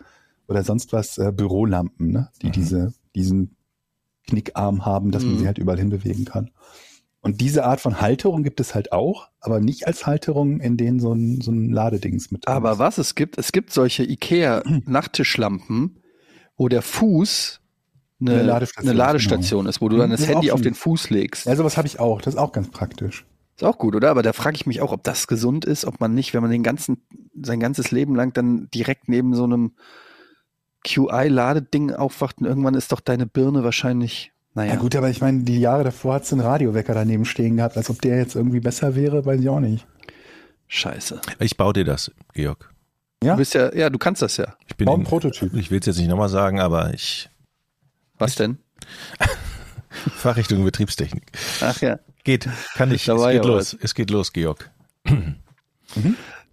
oder 0.47 0.62
sonst 0.64 0.93
was, 0.93 1.18
äh, 1.18 1.33
Bürolampen, 1.33 2.11
ne? 2.12 2.29
die 2.43 2.51
diese, 2.51 2.95
diesen 3.14 3.57
Knickarm 4.26 4.87
haben, 4.87 5.11
dass 5.11 5.24
man 5.24 5.35
Mhm. 5.35 5.39
sie 5.41 5.47
halt 5.47 5.59
überall 5.59 5.79
hin 5.79 5.91
bewegen 5.91 6.24
kann. 6.24 6.51
Und 7.20 7.41
diese 7.41 7.64
Art 7.64 7.81
von 7.81 8.01
Halterung 8.01 8.45
gibt 8.45 8.61
es 8.61 8.74
halt 8.76 8.93
auch, 8.93 9.29
aber 9.41 9.61
nicht 9.61 9.87
als 9.87 10.07
Halterung, 10.07 10.61
in 10.61 10.76
denen 10.76 11.01
so 11.01 11.12
ein, 11.12 11.41
so 11.41 11.51
ein 11.51 11.70
Ladedings 11.70 12.31
mit 12.31 12.47
Aber 12.47 12.72
ist. 12.72 12.79
was 12.79 12.99
es 12.99 13.14
gibt, 13.16 13.39
es 13.39 13.51
gibt 13.53 13.72
solche 13.72 14.05
IKEA-Nachttischlampen, 14.05 15.99
wo 16.57 16.68
der 16.68 16.83
Fuß 16.83 17.61
eine, 18.21 18.31
Eine 18.31 18.41
eine 18.41 18.49
Ladestation 18.49 18.97
Ladestation, 18.97 19.41
ist, 19.41 19.51
genau. 19.51 19.69
ist, 19.71 19.81
wo 19.81 19.89
du 19.89 19.97
dann 19.99 20.09
Mhm, 20.09 20.12
das 20.12 20.21
das 20.21 20.29
ist 20.29 20.35
Handy 20.35 20.51
auf 20.51 20.61
den 20.61 20.75
Fuß 20.75 21.11
legst. 21.11 21.47
Ja, 21.47 21.55
sowas 21.57 21.77
habe 21.77 21.87
ich 21.87 22.01
auch. 22.01 22.21
Das 22.21 22.35
ist 22.35 22.41
auch 22.41 22.53
ganz 22.53 22.69
praktisch. 22.71 23.25
Ist 23.57 23.64
auch 23.64 23.79
gut, 23.79 23.95
oder? 23.97 24.11
Aber 24.11 24.23
da 24.23 24.33
frage 24.33 24.55
ich 24.57 24.66
mich 24.66 24.81
auch, 24.81 24.93
ob 24.93 25.03
das 25.03 25.27
gesund 25.27 25.64
ist, 25.64 25.85
ob 25.85 26.01
man 26.01 26.14
nicht, 26.14 26.33
wenn 26.35 26.43
man 26.43 26.51
den 26.51 26.62
ganzen, 26.62 27.03
sein 27.41 27.59
ganzes 27.61 27.91
Leben 27.91 28.14
lang 28.14 28.33
dann 28.33 28.69
direkt 28.73 29.09
neben 29.09 29.35
so 29.35 29.45
einem 29.45 29.73
QI-Ladeding 30.85 31.93
aufwacht 31.93 32.39
und 32.39 32.47
irgendwann 32.47 32.75
ist 32.75 32.93
doch 32.93 33.01
deine 33.01 33.27
Birne 33.27 33.64
wahrscheinlich, 33.64 34.33
naja. 34.55 34.75
Ja. 34.75 34.79
gut, 34.79 34.95
aber 34.97 35.11
ich 35.11 35.21
meine, 35.21 35.43
die 35.43 35.61
Jahre 35.61 35.85
davor 35.85 36.14
hat 36.14 36.23
es 36.25 36.33
einen 36.33 36.41
Radiowecker 36.41 36.95
daneben 36.95 37.25
stehen 37.25 37.57
gehabt, 37.57 37.77
als 37.77 37.91
ob 37.91 38.01
der 38.01 38.16
jetzt 38.16 38.35
irgendwie 38.37 38.61
besser 38.61 38.95
wäre, 38.95 39.25
weiß 39.27 39.41
ich 39.41 39.49
auch 39.49 39.61
nicht. 39.61 39.87
Scheiße. 40.69 41.21
Ich 41.41 41.57
baue 41.57 41.73
dir 41.73 41.85
das, 41.85 42.11
Georg. 42.35 42.73
Ja? 43.23 43.33
Du 43.33 43.39
bist 43.39 43.55
ja, 43.55 43.75
ja, 43.75 43.91
du 43.91 43.99
kannst 43.99 44.23
das 44.23 44.37
ja. 44.37 44.55
Ich 44.69 44.77
bin 44.77 44.87
Bau 44.87 44.93
einen 44.95 45.03
in- 45.03 45.09
Prototyp. 45.09 45.53
Ich 45.55 45.71
will 45.71 45.81
es 45.81 45.87
jetzt 45.87 45.99
nicht 45.99 46.09
nochmal 46.09 46.29
sagen, 46.29 46.61
aber 46.61 46.95
ich 46.95 47.29
Was 48.19 48.35
denn? 48.35 48.59
Fachrichtung 50.16 50.64
Betriebstechnik. 50.64 51.33
Ach 51.61 51.81
ja, 51.81 51.99
Geht, 52.25 52.49
kann 52.75 52.93
ich. 52.93 53.05
Da 53.05 53.14
Es 53.14 53.21
war 53.21 53.33
geht 53.33 53.45
ja 53.45 53.49
los. 53.51 53.77
Es 53.81 53.95
geht 53.95 54.11
los, 54.11 54.33
Georg. 54.33 54.71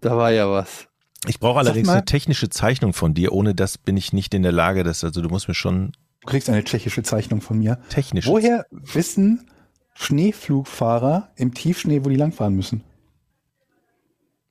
da 0.02 0.18
war 0.18 0.32
ja 0.32 0.50
was. 0.50 0.88
Ich 1.28 1.40
brauche 1.40 1.60
allerdings 1.60 1.90
eine 1.90 2.06
technische 2.06 2.50
Zeichnung 2.50 2.94
von 2.94 3.14
dir. 3.14 3.32
Ohne 3.34 3.56
das 3.56 3.78
bin 3.78 3.98
ich 3.98 4.14
nicht 4.14 4.34
in 4.34 4.44
der 4.44 4.52
Lage, 4.52 4.84
das, 4.84 5.04
also 5.04 5.22
du 5.22 5.30
musst 5.30 5.48
mir 5.48 5.56
schon 5.56 5.92
Du 6.22 6.28
kriegst 6.28 6.50
eine 6.50 6.64
tschechische 6.64 7.04
Zeichnung 7.04 7.42
von 7.42 7.58
mir. 7.60 7.80
technisch. 7.90 8.26
Woher 8.28 8.66
wissen 8.72 9.50
Schneeflugfahrer 9.96 11.32
im 11.36 11.54
Tiefschnee, 11.54 12.04
wo 12.06 12.10
die 12.10 12.16
langfahren 12.16 12.56
müssen? 12.56 12.84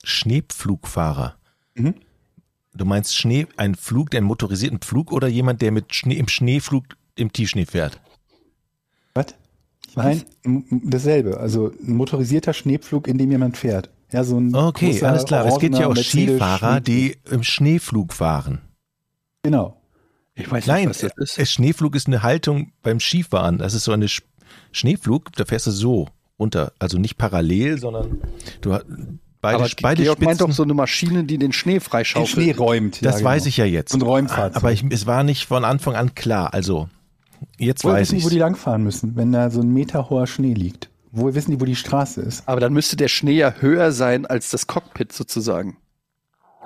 Schneepflugfahrer. 0.05 1.37
Mhm. 1.75 1.95
Du 2.75 2.85
meinst 2.85 3.17
Schnee, 3.17 3.47
ein 3.57 3.75
Flug, 3.75 4.11
der 4.11 4.19
einen 4.19 4.27
motorisierten 4.27 4.81
Flug 4.83 5.13
oder 5.13 5.29
jemand, 5.29 5.63
der 5.63 5.71
mit 5.73 5.95
Schnee 5.95 6.17
im 6.17 6.29
Schneeflug 6.29 6.85
im 7.17 7.33
Tiefschnee 7.33 7.67
fährt? 7.67 8.01
Was? 9.15 9.27
Nein, 9.97 10.23
dasselbe. 10.71 11.39
Also 11.39 11.71
ein 11.87 11.95
motorisierter 11.95 12.53
Schneepflug, 12.53 13.07
in 13.07 13.17
dem 13.19 13.31
jemand 13.31 13.57
fährt. 13.57 13.91
Ja, 14.13 14.25
so 14.25 14.39
ein 14.39 14.55
Okay, 14.55 14.91
großer, 14.93 15.09
alles 15.09 15.25
klar. 15.25 15.47
Es 15.47 15.59
gibt 15.59 15.77
ja 15.79 15.87
auch 15.89 15.97
Skifahrer, 15.97 16.81
die 16.81 17.17
im 17.31 17.43
Schneeflug 17.43 18.13
fahren. 18.13 18.61
Genau. 19.43 19.81
Ich 20.35 20.51
weiß 20.51 20.67
Nein, 20.67 20.89
nicht, 20.89 21.03
was 21.03 21.13
das 21.17 21.31
ist. 21.31 21.39
es 21.39 21.53
Schneeflug 21.53 21.95
ist 21.95 22.09
eine 22.09 22.23
Haltung 22.23 22.73
beim 22.83 22.99
Skifahren. 22.99 23.59
Das 23.59 23.75
ist 23.75 23.85
so 23.85 23.93
eine 23.93 24.09
Sch 24.09 24.23
Schneeflug, 24.73 25.33
da 25.33 25.45
fährst 25.45 25.67
du 25.69 25.71
so 25.71 26.09
runter. 26.39 26.73
Also 26.81 26.99
nicht 26.99 27.17
parallel, 27.17 27.79
sondern 27.79 28.21
du 28.61 28.73
hast 28.73 28.85
beide, 29.41 29.59
Aber 29.59 29.69
beide 29.81 30.03
Georg 30.03 30.21
meint 30.21 30.37
Spitzen. 30.39 30.49
doch 30.49 30.55
so 30.57 30.63
eine 30.65 30.75
Maschine, 30.75 31.25
die 31.25 31.39
den 31.39 31.53
Schnee 31.53 31.75
Den 31.75 31.81
freischaufelt. 31.81 32.29
Schnee 32.31 32.53
räumt. 32.53 33.05
das 33.05 33.21
ja, 33.21 33.25
weiß 33.25 33.43
genau. 33.45 33.49
ich 33.49 33.57
ja 33.59 33.65
jetzt. 33.65 33.95
Ein 33.95 34.03
Räumfahrzeug. 34.03 34.57
Aber 34.57 34.73
ich, 34.73 34.85
es 34.91 35.07
war 35.07 35.23
nicht 35.23 35.47
von 35.47 35.65
Anfang 35.65 35.95
an 35.95 36.15
klar. 36.17 36.53
Also, 36.55 36.89
jetzt 37.59 37.85
Woher 37.85 37.97
weiß 37.97 38.13
ich 38.13 38.25
wo 38.25 38.29
die 38.29 38.39
langfahren 38.39 38.83
müssen, 38.83 39.17
wenn 39.17 39.33
da 39.33 39.51
so 39.51 39.61
ein 39.61 39.73
Meter 39.73 40.11
hoher 40.11 40.27
Schnee 40.27 40.55
liegt? 40.55 40.91
Woher 41.13 41.35
wissen 41.35 41.53
die, 41.53 41.61
wo 41.61 41.65
die 41.65 41.77
Straße 41.77 42.21
ist? 42.21 42.49
Aber 42.49 42.61
dann 42.61 42.73
müsste 42.73 42.97
der 42.97 43.09
Schnee 43.09 43.37
ja 43.37 43.55
höher 43.61 43.93
sein 43.93 44.27
als 44.27 44.51
das 44.51 44.67
Cockpit 44.67 45.13
sozusagen. 45.13 45.77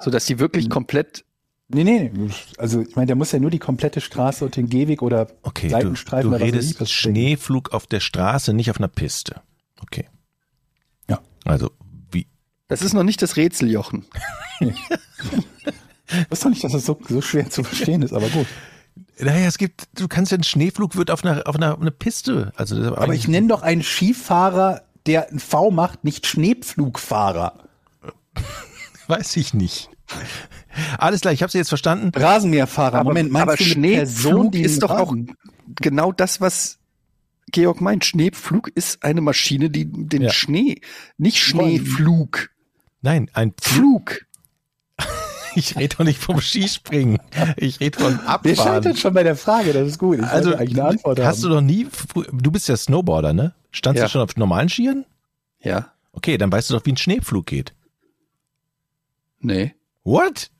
So 0.01 0.11
dass 0.11 0.27
die 0.27 0.39
wirklich 0.39 0.71
komplett. 0.71 1.25
Nee, 1.69 1.85
nee, 1.85 2.11
nee. 2.15 2.31
Also 2.57 2.81
ich 2.81 2.97
meine, 2.97 3.07
der 3.09 3.17
muss 3.17 3.33
ja 3.33 3.41
nur 3.41 3.51
die 3.51 3.59
komplette 3.59 4.01
Straße 4.01 4.45
und 4.45 4.57
den 4.57 4.69
Gehweg 4.69 5.03
oder 5.03 5.29
Okay, 5.43 5.69
du, 5.69 5.73
Seitenstreifen 5.73 6.31
du 6.31 6.37
weiß 6.37 6.47
ich 6.47 6.55
redest 6.55 6.81
was. 6.81 6.91
Schneeflug 6.91 7.73
auf 7.73 7.87
der 7.87 8.01
Straße, 8.01 8.55
nicht 8.55 8.71
auf 8.71 8.79
einer 8.79 8.89
Piste. 8.89 9.43
Okay. 9.83 10.07
Ja. 11.11 11.21
Also, 11.45 11.71
wie? 12.11 12.27
Das 12.69 12.81
ist 12.81 12.95
noch 12.95 13.03
nicht 13.03 13.21
das 13.21 13.37
Rätsel, 13.37 13.71
Jochen. 13.71 14.07
Ich 16.11 16.31
wusste 16.31 16.45
doch 16.45 16.51
nicht, 16.51 16.65
dass 16.65 16.73
das 16.73 16.87
so, 16.87 16.99
so 17.07 17.21
schwer 17.21 17.51
zu 17.51 17.63
verstehen 17.63 18.03
ist, 18.03 18.13
aber 18.13 18.29
gut. 18.29 18.47
Naja, 19.21 19.47
es 19.47 19.59
gibt, 19.59 19.89
du 19.95 20.09
kannst 20.09 20.33
ja, 20.33 20.39
ein 20.39 20.45
Schneeflug 20.45 20.97
wird 20.97 21.11
auf 21.11 21.25
einer, 21.25 21.47
auf 21.47 21.57
einer, 21.57 21.75
auf 21.75 21.81
einer 21.81 21.91
Piste. 21.91 22.53
Also, 22.57 22.97
Aber 22.97 23.15
ich 23.15 23.27
nenne 23.29 23.49
doch 23.49 23.63
einen 23.63 23.83
Skifahrer, 23.83 24.83
der 25.07 25.31
ein 25.31 25.39
V 25.41 25.71
macht, 25.71 26.05
nicht 26.05 26.27
Schneepflugfahrer. 26.27 27.65
weiß 29.09 29.37
ich 29.37 29.55
nicht. 29.55 29.91
Alles 30.99 31.23
klar, 31.23 31.33
ich 31.35 31.43
habe 31.43 31.51
sie 31.51 31.59
jetzt 31.59 31.69
verstanden. 31.69 32.13
Rasenmäherfahrer. 32.15 33.03
Moment, 33.05 33.33
meinst 33.33 33.43
aber 33.49 33.57
du 33.57 33.65
Schneepflug 33.65 34.53
die 34.53 34.63
ist 34.63 34.83
doch 34.83 34.91
auch 34.91 35.15
genau 35.77 36.13
das, 36.13 36.41
was 36.41 36.79
Georg 37.51 37.81
meint. 37.81 38.05
Schneepflug 38.05 38.69
ist 38.69 39.03
eine 39.03 39.21
Maschine, 39.21 39.71
die 39.71 39.87
den 39.91 40.23
Ja. 40.23 40.31
Schnee, 40.31 40.81
nicht 41.17 41.39
Schneeflug, 41.39 42.51
Nein, 43.01 43.31
ein 43.33 43.53
Flug. 43.61 44.11
Flug. 44.11 44.28
Ich 45.59 45.77
rede 45.77 45.97
doch 45.97 46.05
nicht 46.05 46.19
vom 46.21 46.41
Skispringen. 46.41 47.19
Ich 47.57 47.81
rede 47.81 47.99
von 47.99 48.19
Wir 48.21 48.29
Abfahren. 48.29 48.57
scheitern 48.57 48.97
schon 48.97 49.13
bei 49.15 49.23
der 49.25 49.35
Frage, 49.37 49.73
das 49.73 49.89
ist 49.89 49.99
gut. 49.99 50.19
Ich 50.19 50.25
Also, 50.25 50.55
eigentlich 50.55 50.79
eine 50.79 50.89
Antwort 50.91 51.19
hast 51.21 51.43
du 51.43 51.49
haben. 51.49 51.55
noch 51.57 51.61
nie, 51.63 51.87
du 52.33 52.51
bist 52.53 52.69
ja 52.69 52.77
Snowboarder, 52.77 53.33
ne? 53.33 53.55
Standst 53.73 53.99
Ja. 54.01 54.07
du 54.07 54.11
schon 54.13 54.21
auf 54.23 54.37
normalen 54.37 54.69
Skiern? 54.69 55.05
Ja, 55.61 55.93
Okay, 56.13 56.37
dann 56.39 56.51
weißt 56.51 56.71
du 56.71 56.75
doch, 56.75 56.85
wie 56.87 56.93
ein 56.93 56.97
Schneepflug 56.97 57.47
geht. 57.47 57.75
nee. 59.41 59.75
What? 60.05 60.51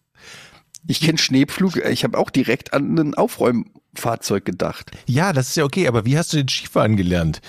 Ich 0.87 1.01
kenne 1.01 1.19
Schneepflug, 1.19 1.77
ich 1.77 2.05
habe 2.05 2.17
auch 2.19 2.31
direkt 2.31 2.73
an 2.75 2.97
ein 2.99 3.15
Aufräumfahrzeug 3.15 4.45
gedacht. 4.45 4.91
Ja, 5.07 5.33
das 5.33 5.49
ist 5.51 5.57
ja 5.57 5.65
okay, 5.65 5.89
aber 5.89 6.05
wie 6.05 6.17
hast 6.19 6.33
du 6.33 6.37
den 6.39 6.49
Skifahren 6.49 6.97
gelernt? 6.97 7.41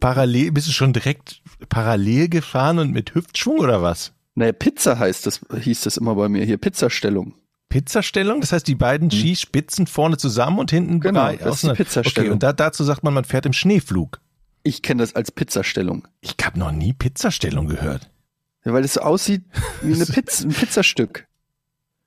Parallel, 0.00 0.52
bist 0.52 0.68
du 0.68 0.72
schon 0.72 0.92
direkt 0.92 1.42
parallel 1.68 2.28
gefahren 2.28 2.78
und 2.78 2.92
mit 2.92 3.14
Hüftschwung 3.14 3.58
oder 3.58 3.82
was? 3.82 4.12
Naja, 4.38 4.52
Pizza 4.52 5.00
heißt 5.00 5.26
das, 5.26 5.40
hieß 5.60 5.80
das 5.80 5.96
immer 5.96 6.14
bei 6.14 6.28
mir 6.28 6.44
hier, 6.44 6.58
Pizzastellung. 6.58 7.34
Pizzastellung? 7.70 8.40
Das 8.40 8.52
heißt, 8.52 8.68
die 8.68 8.76
beiden 8.76 9.10
Skispitzen 9.10 9.88
vorne 9.88 10.16
zusammen 10.16 10.60
und 10.60 10.70
hinten. 10.70 11.00
Genau, 11.00 11.22
brei- 11.22 11.36
das 11.38 11.64
ist 11.64 11.70
die. 11.72 11.74
Pizzastellung. 11.76 12.26
Okay, 12.28 12.32
und 12.32 12.42
da, 12.44 12.52
dazu 12.52 12.84
sagt 12.84 13.02
man, 13.02 13.12
man 13.14 13.24
fährt 13.24 13.46
im 13.46 13.52
Schneeflug. 13.52 14.20
Ich 14.62 14.82
kenne 14.82 15.02
das 15.02 15.16
als 15.16 15.32
Pizzastellung. 15.32 16.06
Ich 16.20 16.36
habe 16.44 16.56
noch 16.56 16.70
nie 16.70 16.92
Pizzastellung 16.92 17.66
gehört. 17.66 18.10
Ja, 18.64 18.72
weil 18.72 18.84
es 18.84 18.94
so 18.94 19.00
aussieht 19.00 19.42
wie 19.82 19.94
eine 19.94 20.06
Pizza, 20.06 20.44
ein 20.44 20.50
Pizzastück. 20.50 21.26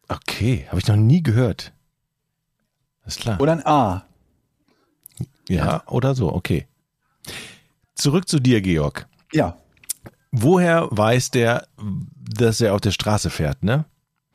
Okay, 0.08 0.66
habe 0.70 0.80
ich 0.80 0.88
noch 0.88 0.96
nie 0.96 1.22
gehört. 1.22 1.74
Ist 3.06 3.20
klar. 3.20 3.42
Oder 3.42 3.52
ein 3.52 3.66
A. 3.66 4.06
Ja, 5.50 5.84
oder 5.88 6.16
so, 6.16 6.32
okay. 6.32 6.66
Zurück 7.94 8.30
zu 8.30 8.40
dir, 8.40 8.62
Georg. 8.62 9.06
Ja, 9.34 9.58
Woher 10.34 10.88
weiß 10.92 11.32
der, 11.32 11.68
dass 12.36 12.62
er 12.62 12.74
auf 12.74 12.82
der 12.82 12.92
Straße 12.92 13.30
fährt, 13.30 13.64
ne? 13.64 13.86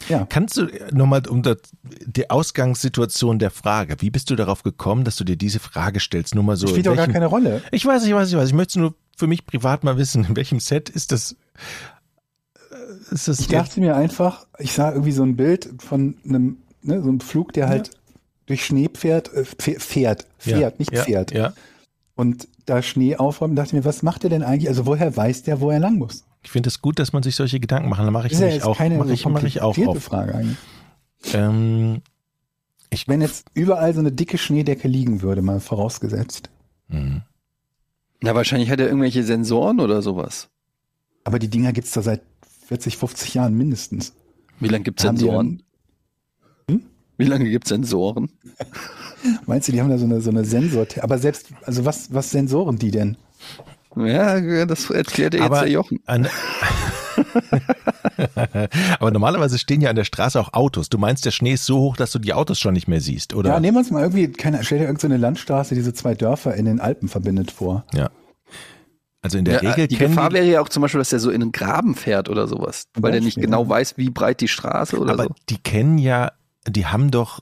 ja. 0.08 0.26
Kannst 0.28 0.56
du 0.58 0.68
nochmal 0.92 1.26
um 1.26 1.42
das, 1.42 1.56
die 2.04 2.28
Ausgangssituation 2.28 3.38
der 3.38 3.50
Frage, 3.50 3.96
wie 4.00 4.10
bist 4.10 4.28
du 4.30 4.36
darauf 4.36 4.62
gekommen, 4.62 5.04
dass 5.04 5.16
du 5.16 5.24
dir 5.24 5.36
diese 5.36 5.58
Frage 5.58 6.00
stellst? 6.00 6.34
Nur 6.34 6.44
mal 6.44 6.56
so. 6.56 6.66
Spielt 6.66 6.86
doch 6.86 6.96
gar 6.96 7.08
keine 7.08 7.26
Rolle. 7.26 7.62
Ich 7.72 7.84
weiß, 7.86 8.04
ich 8.04 8.12
weiß, 8.12 8.28
ich 8.28 8.36
weiß. 8.36 8.48
Ich 8.48 8.54
möchte 8.54 8.72
es 8.72 8.76
nur 8.76 8.94
für 9.16 9.26
mich 9.26 9.46
privat 9.46 9.84
mal 9.84 9.96
wissen, 9.96 10.24
in 10.28 10.36
welchem 10.36 10.60
Set 10.60 10.90
ist 10.90 11.12
das? 11.12 11.36
äh, 12.70 13.14
Ist 13.14 13.28
das 13.28 13.40
Ich 13.40 13.48
dachte 13.48 13.80
mir 13.80 13.96
einfach, 13.96 14.46
ich 14.58 14.72
sah 14.72 14.90
irgendwie 14.92 15.12
so 15.12 15.22
ein 15.22 15.36
Bild 15.36 15.70
von 15.78 16.16
einem, 16.24 16.58
ne, 16.82 17.00
so 17.02 17.08
einem 17.08 17.20
Flug, 17.20 17.52
der 17.54 17.68
halt 17.68 17.90
durch 18.44 18.64
Schnee 18.66 18.90
fährt, 18.92 19.32
äh, 19.32 19.44
fährt, 19.44 19.82
fährt, 19.82 20.26
Ja, 20.44 20.72
nicht 20.78 20.92
ja, 20.92 21.02
fährt. 21.04 21.32
Ja. 21.32 21.54
Und 22.14 22.48
da 22.66 22.82
Schnee 22.82 23.16
aufräumen, 23.16 23.56
dachte 23.56 23.68
ich 23.68 23.72
mir, 23.74 23.84
was 23.84 24.02
macht 24.02 24.24
der 24.24 24.30
denn 24.30 24.42
eigentlich? 24.42 24.68
Also 24.68 24.84
woher 24.86 25.16
weiß 25.16 25.44
der, 25.44 25.60
wo 25.60 25.70
er 25.70 25.78
lang 25.80 25.96
muss? 25.96 26.25
Ich 26.46 26.52
finde 26.52 26.68
es 26.68 26.80
gut, 26.80 27.00
dass 27.00 27.12
man 27.12 27.24
sich 27.24 27.34
solche 27.34 27.58
Gedanken 27.58 27.88
macht. 27.88 27.98
Dann 27.98 28.12
mache 28.12 28.28
ich 28.28 28.32
Das 28.32 28.38
ist 28.38 28.40
ja 28.40 28.46
nämlich 28.46 28.62
jetzt 28.62 28.66
auch, 28.68 28.76
keine 28.78 28.98
mache 28.98 29.12
ich, 29.12 29.26
mach 29.26 29.42
ich 29.42 29.62
auch 29.62 29.76
auf. 29.76 30.00
Frage 30.00 30.32
eigentlich. 30.32 30.56
Ähm, 31.34 32.02
Wenn 33.08 33.20
jetzt 33.20 33.48
überall 33.52 33.92
so 33.92 33.98
eine 33.98 34.12
dicke 34.12 34.38
Schneedecke 34.38 34.86
liegen 34.86 35.22
würde, 35.22 35.42
mal 35.42 35.58
vorausgesetzt. 35.58 36.50
hm. 36.88 37.22
Na, 38.20 38.36
wahrscheinlich 38.36 38.70
hat 38.70 38.78
er 38.78 38.86
irgendwelche 38.86 39.24
Sensoren 39.24 39.80
oder 39.80 40.02
sowas. 40.02 40.48
Aber 41.24 41.40
die 41.40 41.48
Dinger 41.48 41.72
gibt's 41.72 41.90
da 41.90 42.00
seit 42.00 42.22
40, 42.68 42.96
50 42.96 43.34
Jahren 43.34 43.54
mindestens. 43.54 44.14
Wie 44.60 44.68
lange 44.68 44.84
gibt's 44.84 45.04
Haben 45.04 45.16
die 45.16 45.24
Sensoren? 45.24 45.62
Wie 47.18 47.24
lange 47.24 47.50
gibt's 47.50 47.70
Sensoren? 47.70 48.30
Meinst 49.46 49.66
du, 49.66 49.72
die 49.72 49.80
haben 49.80 49.90
da 49.90 49.98
so 49.98 50.04
eine, 50.04 50.20
so 50.20 50.30
eine 50.30 50.44
Sensor, 50.44 50.86
aber 51.00 51.18
selbst, 51.18 51.48
also 51.64 51.84
was, 51.84 52.14
was 52.14 52.30
sensoren 52.30 52.78
die 52.78 52.92
denn? 52.92 53.16
Ja, 53.96 54.66
das 54.66 54.90
erklärt 54.90 55.34
er 55.34 55.40
jetzt 55.40 55.46
Aber 55.46 55.60
der 55.60 55.70
Jochen. 55.70 56.00
An, 56.06 56.28
aber 58.98 59.10
normalerweise 59.10 59.58
stehen 59.58 59.80
ja 59.80 59.90
an 59.90 59.96
der 59.96 60.04
Straße 60.04 60.38
auch 60.38 60.52
Autos. 60.52 60.88
Du 60.88 60.98
meinst, 60.98 61.24
der 61.24 61.30
Schnee 61.30 61.54
ist 61.54 61.64
so 61.64 61.78
hoch, 61.78 61.96
dass 61.96 62.12
du 62.12 62.18
die 62.18 62.34
Autos 62.34 62.58
schon 62.58 62.74
nicht 62.74 62.88
mehr 62.88 63.00
siehst, 63.00 63.34
oder? 63.34 63.50
Ja, 63.50 63.60
nehmen 63.60 63.76
wir 63.76 63.80
uns 63.80 63.90
mal 63.90 64.02
irgendwie, 64.02 64.28
keine, 64.28 64.62
stell 64.64 64.78
dir 64.78 64.84
irgendeine 64.84 65.16
Landstraße, 65.16 65.74
die 65.74 65.80
so 65.80 65.92
zwei 65.92 66.14
Dörfer 66.14 66.54
in 66.54 66.66
den 66.66 66.80
Alpen 66.80 67.08
verbindet 67.08 67.50
vor. 67.50 67.84
Ja. 67.94 68.10
Also 69.22 69.38
in 69.38 69.44
der 69.44 69.62
Ja, 69.62 69.70
Regel 69.70 69.88
die 69.88 69.96
Gefahr 69.96 70.28
die, 70.28 70.36
wäre 70.36 70.46
ja 70.46 70.60
auch 70.60 70.68
zum 70.68 70.82
Beispiel, 70.82 70.98
dass 70.98 71.12
er 71.12 71.18
so 71.18 71.30
in 71.30 71.42
einen 71.42 71.52
Graben 71.52 71.94
fährt 71.94 72.28
oder 72.28 72.46
sowas, 72.46 72.84
weil 72.94 73.12
der 73.12 73.20
nicht 73.20 73.40
genau 73.40 73.64
ja. 73.64 73.68
weiß, 73.68 73.96
wie 73.96 74.10
breit 74.10 74.40
die 74.40 74.48
Straße 74.48 74.98
oder 74.98 75.14
aber 75.14 75.24
so. 75.24 75.30
die 75.48 75.58
kennen 75.58 75.98
ja, 75.98 76.32
die 76.68 76.86
haben 76.86 77.10
doch 77.10 77.40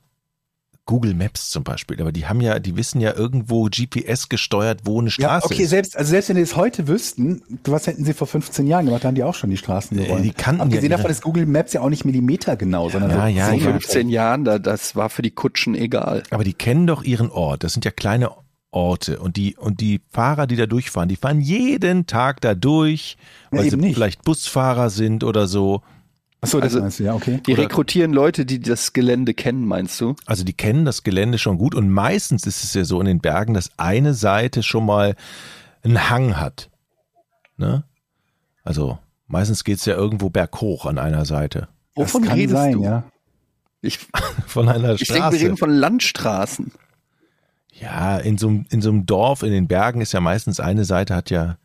Google 0.86 1.14
Maps 1.14 1.48
zum 1.48 1.64
Beispiel, 1.64 1.98
aber 2.00 2.12
die 2.12 2.26
haben 2.26 2.42
ja, 2.42 2.58
die 2.58 2.76
wissen 2.76 3.00
ja 3.00 3.14
irgendwo 3.14 3.64
GPS 3.70 4.28
gesteuert, 4.28 4.80
wo 4.84 4.98
eine 5.00 5.08
Ja, 5.08 5.12
Straße 5.40 5.46
okay, 5.46 5.62
ist. 5.62 5.70
selbst, 5.70 5.96
also 5.96 6.10
selbst 6.10 6.28
wenn 6.28 6.36
die 6.36 6.42
es 6.42 6.56
heute 6.56 6.86
wüssten, 6.88 7.42
was 7.64 7.86
hätten 7.86 8.04
sie 8.04 8.12
vor 8.12 8.26
15 8.26 8.66
Jahren 8.66 8.84
gemacht, 8.84 9.04
haben 9.04 9.14
die 9.14 9.22
auch 9.24 9.34
schon 9.34 9.48
die 9.48 9.56
Straßen 9.56 9.98
Äh, 9.98 10.04
geräumt. 10.04 10.24
die 10.24 10.30
kannten 10.32 10.60
ja 10.60 10.64
Abgesehen 10.64 10.90
ihre- 10.90 10.96
davon 10.98 11.10
ist 11.10 11.22
Google 11.22 11.46
Maps 11.46 11.72
ja 11.72 11.80
auch 11.80 11.88
nicht 11.88 12.04
Millimeter 12.04 12.56
genau, 12.56 12.90
sondern 12.90 13.10
Ja, 13.12 13.28
ja, 13.28 13.46
Vor 13.46 13.54
ja. 13.54 13.60
15 13.70 14.08
Jahren, 14.10 14.44
da, 14.44 14.58
das 14.58 14.94
war 14.94 15.08
für 15.08 15.22
die 15.22 15.30
Kutschen 15.30 15.74
egal. 15.74 16.22
Aber 16.30 16.44
die 16.44 16.52
kennen 16.54 16.86
doch 16.86 17.02
ihren 17.02 17.30
Ort. 17.30 17.64
Das 17.64 17.72
sind 17.72 17.86
ja 17.86 17.90
kleine 17.90 18.30
Orte. 18.70 19.20
Und 19.20 19.36
die, 19.38 19.56
und 19.56 19.80
die 19.80 20.02
Fahrer, 20.10 20.46
die 20.46 20.56
da 20.56 20.66
durchfahren, 20.66 21.08
die 21.08 21.16
fahren 21.16 21.40
jeden 21.40 22.06
Tag 22.06 22.40
da 22.42 22.54
durch, 22.54 23.16
Ja, 23.52 23.58
weil 23.58 23.62
sie 23.64 23.68
eben 23.76 23.80
nicht. 23.80 23.94
vielleicht 23.94 24.22
Busfahrer 24.24 24.90
sind 24.90 25.24
oder 25.24 25.46
so. 25.46 25.80
Achso, 26.44 26.58
das 26.60 26.72
Also- 26.74 26.80
meinst 26.80 26.98
du, 27.00 27.04
ja, 27.04 27.14
okay. 27.14 27.40
Die 27.46 27.52
Oder- 27.54 27.62
rekrutieren 27.64 28.12
Leute, 28.12 28.46
die 28.46 28.60
das 28.60 28.92
Gelände 28.92 29.34
kennen, 29.34 29.66
meinst 29.66 30.00
du? 30.00 30.14
Also 30.26 30.44
die 30.44 30.52
kennen 30.52 30.84
das 30.84 31.02
Gelände 31.02 31.38
schon 31.38 31.58
gut 31.58 31.74
und 31.74 31.90
meistens 31.90 32.46
ist 32.46 32.62
es 32.64 32.74
ja 32.74 32.84
so 32.84 33.00
in 33.00 33.06
den 33.06 33.20
Bergen, 33.20 33.54
dass 33.54 33.70
eine 33.78 34.14
Seite 34.14 34.62
schon 34.62 34.86
mal 34.86 35.16
einen 35.82 36.08
Hang 36.10 36.36
hat. 36.38 36.70
Ne? 37.56 37.84
Also 38.62 38.98
meistens 39.26 39.64
geht's 39.64 39.84
ja 39.84 39.94
irgendwo 39.94 40.30
berghoch 40.30 40.86
an 40.86 40.98
einer 40.98 41.24
Seite. 41.24 41.68
Wovon 41.94 42.22
das 42.22 42.28
kann 42.30 42.38
redest 42.38 42.56
sein, 42.56 42.72
du? 42.72 42.82
ja. 42.84 43.04
Ich, 43.80 43.98
Von 44.46 44.68
einer 44.68 44.94
ich 44.94 45.00
denke, 45.08 45.14
Straße. 45.14 45.36
wir 45.38 45.44
reden 45.46 45.56
von 45.58 45.70
Landstraßen. 45.70 46.72
ja, 47.72 48.16
in 48.18 48.38
so, 48.38 48.48
in 48.70 48.80
so 48.80 48.88
einem 48.90 49.04
Dorf, 49.06 49.42
in 49.42 49.52
den 49.52 49.68
Bergen 49.68 50.00
ist 50.00 50.12
ja 50.12 50.20
meistens 50.20 50.58
eine 50.60 50.84
Seite 50.84 51.14
hat 51.14 51.28
ja, 51.30 51.58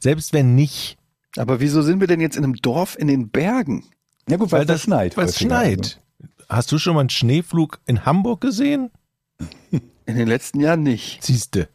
selbst 0.00 0.32
wenn 0.32 0.54
nicht, 0.56 0.98
Aber 1.36 1.60
wieso 1.60 1.80
sind 1.82 2.00
wir 2.00 2.06
denn 2.08 2.20
jetzt 2.20 2.36
in 2.36 2.44
einem 2.44 2.54
Dorf 2.56 2.96
in 2.98 3.06
den 3.06 3.28
Bergen? 3.30 3.84
Ja 4.28 4.36
gut, 4.36 4.52
weil, 4.52 4.64
das 4.64 4.82
schneit. 4.82 5.16
Weil 5.16 5.26
es 5.26 5.36
häufiger, 5.36 5.48
schneit. 5.48 6.00
Hast 6.48 6.72
du 6.72 6.78
schon 6.78 6.94
mal 6.94 7.00
einen 7.00 7.10
Schneeflug 7.10 7.80
in 7.86 8.04
Hamburg 8.04 8.40
gesehen? 8.40 8.90
In 10.06 10.16
den 10.16 10.28
letzten 10.28 10.60
Jahren 10.60 10.82
nicht. 10.82 11.24
Siehste. 11.24 11.68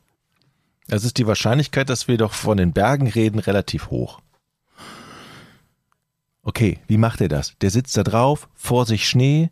Das 0.87 1.03
ist 1.03 1.17
die 1.17 1.25
Wahrscheinlichkeit, 1.25 1.89
dass 1.89 2.07
wir 2.07 2.17
doch 2.17 2.33
von 2.33 2.57
den 2.57 2.73
Bergen 2.73 3.07
reden, 3.07 3.39
relativ 3.39 3.89
hoch. 3.89 4.21
Okay, 6.43 6.79
wie 6.87 6.97
macht 6.97 7.21
er 7.21 7.27
das? 7.27 7.55
Der 7.61 7.69
sitzt 7.69 7.97
da 7.97 8.03
drauf, 8.03 8.49
vor 8.53 8.85
sich 8.85 9.07
Schnee, 9.09 9.49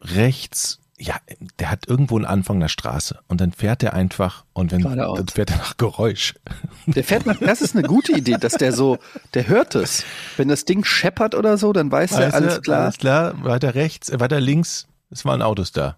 rechts, 0.00 0.80
ja, 0.98 1.16
der 1.58 1.70
hat 1.70 1.88
irgendwo 1.88 2.16
einen 2.16 2.24
Anfang 2.24 2.60
der 2.60 2.68
Straße 2.68 3.18
und 3.26 3.40
dann 3.40 3.52
fährt 3.52 3.82
er 3.82 3.94
einfach 3.94 4.44
und 4.52 4.70
wenn 4.70 4.82
Geradeaus. 4.82 5.18
dann 5.18 5.28
fährt 5.28 5.50
er 5.50 5.56
nach 5.56 5.76
Geräusch. 5.76 6.34
Der 6.86 7.02
fährt 7.02 7.26
nach, 7.26 7.38
das 7.40 7.62
ist 7.62 7.74
eine 7.76 7.86
gute 7.86 8.12
Idee, 8.12 8.36
dass 8.38 8.54
der 8.54 8.72
so, 8.72 8.98
der 9.34 9.48
hört 9.48 9.74
es. 9.74 10.04
Wenn 10.36 10.48
das 10.48 10.64
Ding 10.64 10.84
scheppert 10.84 11.34
oder 11.34 11.58
so, 11.58 11.72
dann 11.72 11.90
weiß 11.90 12.12
er, 12.12 12.18
Weißt 12.18 12.34
du, 12.34 12.36
alles 12.36 12.62
klar. 12.62 12.80
Alles 12.82 12.98
klar, 12.98 13.44
weiter 13.44 13.74
rechts, 13.74 14.08
äh, 14.08 14.20
weiter 14.20 14.40
links, 14.40 14.86
es 15.10 15.24
waren 15.24 15.42
Autos 15.42 15.72
da. 15.72 15.96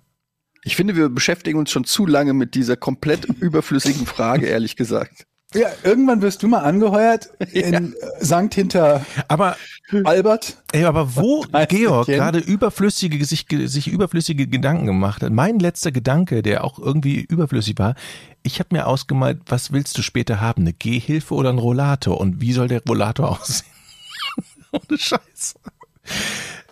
Ich 0.63 0.77
finde, 0.77 0.97
wir 0.97 1.09
beschäftigen 1.09 1.59
uns 1.59 1.71
schon 1.71 1.85
zu 1.85 2.07
lange 2.07 2.33
mit 2.33 2.55
dieser 2.55 2.77
komplett 2.77 3.25
überflüssigen 3.27 4.07
Frage, 4.07 4.47
ehrlich 4.47 4.77
gesagt. 4.77 5.27
Ja, 5.55 5.69
irgendwann 5.85 6.23
wirst 6.23 6.43
du 6.43 6.49
mal 6.49 6.61
angeheuert 6.61 7.31
in 7.53 7.75
äh, 7.75 7.97
Sankt 8.21 8.55
hinter 8.55 9.07
Aber 9.29 9.57
Albert. 10.05 10.63
Ey, 10.73 10.85
aber 10.85 11.15
wo 11.15 11.45
Georg 11.69 12.07
gerade 12.09 12.39
überflüssige, 12.39 13.25
sich, 13.25 13.47
sich 13.49 13.89
überflüssige 13.89 14.49
Gedanken 14.49 14.87
gemacht 14.87 15.23
hat, 15.23 15.33
mein 15.33 15.59
letzter 15.59 15.93
Gedanke, 15.93 16.43
der 16.43 16.65
auch 16.65 16.79
irgendwie 16.79 17.21
überflüssig 17.21 17.79
war, 17.79 17.95
ich 18.43 18.59
habe 18.59 18.75
mir 18.75 18.87
ausgemalt, 18.87 19.39
was 19.47 19.73
willst 19.73 19.97
du 19.97 20.03
später 20.03 20.41
haben, 20.41 20.63
eine 20.63 20.73
Gehhilfe 20.73 21.35
oder 21.35 21.51
ein 21.51 21.59
Rollator 21.59 22.21
und 22.21 22.41
wie 22.41 22.53
soll 22.53 22.69
der 22.69 22.83
Rollator 22.87 23.31
aussehen? 23.41 23.71
Ohne 24.73 24.99
Scheiß. 24.99 25.55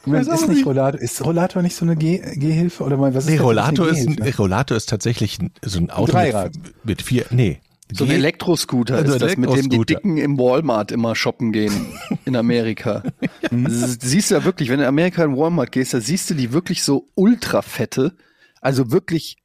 Moment, 0.05 0.27
weiß 0.27 0.39
auch 0.39 0.43
ist 0.43 0.49
nicht. 0.49 0.67
Rollator, 0.67 1.01
ist 1.01 1.25
Rollator 1.25 1.63
nicht 1.63 1.77
so 1.77 1.85
eine 1.85 1.97
Geh 1.97 2.19
Gehhilfe 2.37 2.85
oder 2.85 3.01
was 3.01 3.25
ist 3.25 3.31
Nee? 3.31 3.39
Rollator 3.39 3.89
ist? 3.89 4.39
Rollator 4.39 4.77
ist 4.77 4.89
tatsächlich 4.89 5.39
so 5.63 5.79
ein 5.79 5.91
Auto 5.91 6.13
Dreirad. 6.13 6.55
mit, 6.57 6.85
mit 6.85 7.03
vier, 7.03 7.27
nee. 7.31 7.61
So 7.93 8.05
ein 8.05 8.11
Elektroscooter 8.11 8.97
Also 8.97 9.13
ist 9.13 9.23
das, 9.23 9.37
mit 9.37 9.55
dem 9.55 9.69
die. 9.69 9.85
Dicken 9.85 10.17
im 10.17 10.39
Walmart 10.39 10.91
immer 10.91 11.15
shoppen 11.15 11.53
gehen 11.53 11.87
in 12.25 12.35
Amerika. 12.35 13.03
Das 13.51 13.99
siehst 14.01 14.31
du 14.31 14.37
ja 14.37 14.45
wirklich, 14.45 14.69
wenn 14.71 14.79
du 14.79 14.85
in 14.85 14.89
Amerika 14.89 15.25
in 15.25 15.37
Walmart 15.37 15.71
gehst, 15.71 15.95
da 15.95 16.01
siehst 16.01 16.31
du 16.31 16.35
die 16.35 16.53
wirklich 16.53 16.83
so 16.83 17.09
ultra 17.15 17.63
fette, 17.63 18.17
Also 18.61 18.91
wirklich 18.91 19.37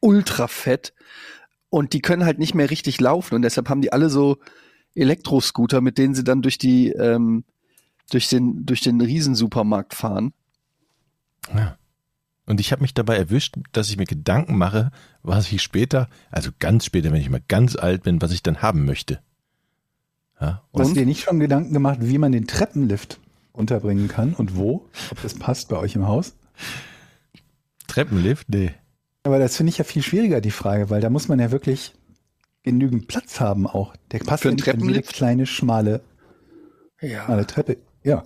ultra 0.00 0.46
fett. 0.46 0.94
Und 1.70 1.92
die 1.92 2.00
können 2.00 2.24
halt 2.24 2.38
nicht 2.38 2.54
mehr 2.54 2.70
richtig 2.70 3.00
laufen. 3.00 3.34
Und 3.34 3.42
deshalb 3.42 3.68
haben 3.68 3.82
die 3.82 3.92
alle 3.92 4.10
so 4.10 4.38
Elektroscooter, 4.94 5.80
mit 5.80 5.98
denen 5.98 6.14
sie 6.14 6.24
dann 6.24 6.40
durch 6.40 6.56
die, 6.56 6.90
ähm, 6.90 7.44
durch 8.10 8.28
den, 8.28 8.64
durch 8.64 8.80
den 8.80 9.00
Riesensupermarkt 9.00 9.94
fahren. 9.94 10.32
Ja. 11.54 11.76
Und 12.48 12.60
ich 12.60 12.72
habe 12.72 12.80
mich 12.80 12.94
dabei 12.94 13.16
erwischt, 13.18 13.56
dass 13.72 13.90
ich 13.90 13.98
mir 13.98 14.06
Gedanken 14.06 14.56
mache, 14.56 14.90
was 15.22 15.52
ich 15.52 15.60
später, 15.60 16.08
also 16.30 16.50
ganz 16.58 16.86
später, 16.86 17.12
wenn 17.12 17.20
ich 17.20 17.28
mal 17.28 17.42
ganz 17.46 17.76
alt 17.76 18.04
bin, 18.04 18.22
was 18.22 18.32
ich 18.32 18.42
dann 18.42 18.62
haben 18.62 18.86
möchte. 18.86 19.20
Ja, 20.40 20.62
und 20.70 20.80
Hast 20.80 20.90
du 20.92 20.94
dir 20.94 21.04
nicht 21.04 21.22
schon 21.22 21.40
Gedanken 21.40 21.74
gemacht, 21.74 21.98
wie 22.00 22.16
man 22.16 22.32
den 22.32 22.46
Treppenlift 22.46 23.20
unterbringen 23.52 24.08
kann 24.08 24.32
und 24.32 24.56
wo? 24.56 24.88
Ob 25.10 25.20
das 25.20 25.34
passt 25.34 25.68
bei 25.68 25.76
euch 25.76 25.94
im 25.94 26.06
Haus? 26.06 26.36
Treppenlift? 27.86 28.48
Nee. 28.48 28.72
Aber 29.24 29.38
das 29.38 29.56
finde 29.56 29.70
ich 29.70 29.78
ja 29.78 29.84
viel 29.84 30.02
schwieriger, 30.02 30.40
die 30.40 30.50
Frage, 30.50 30.88
weil 30.90 31.00
da 31.02 31.10
muss 31.10 31.28
man 31.28 31.38
ja 31.40 31.50
wirklich 31.50 31.94
genügend 32.62 33.08
Platz 33.08 33.40
haben 33.40 33.66
auch. 33.66 33.94
Der 34.10 34.20
passt 34.20 34.42
Für 34.42 34.48
einen 34.48 34.56
nicht 34.56 34.66
in 34.68 34.72
jede 34.72 34.80
Treppenlift? 34.80 35.12
kleine, 35.12 35.46
schmale, 35.46 36.00
Ja. 37.02 37.24
schmale 37.24 37.46
Treppe. 37.46 37.76
Ja. 38.04 38.24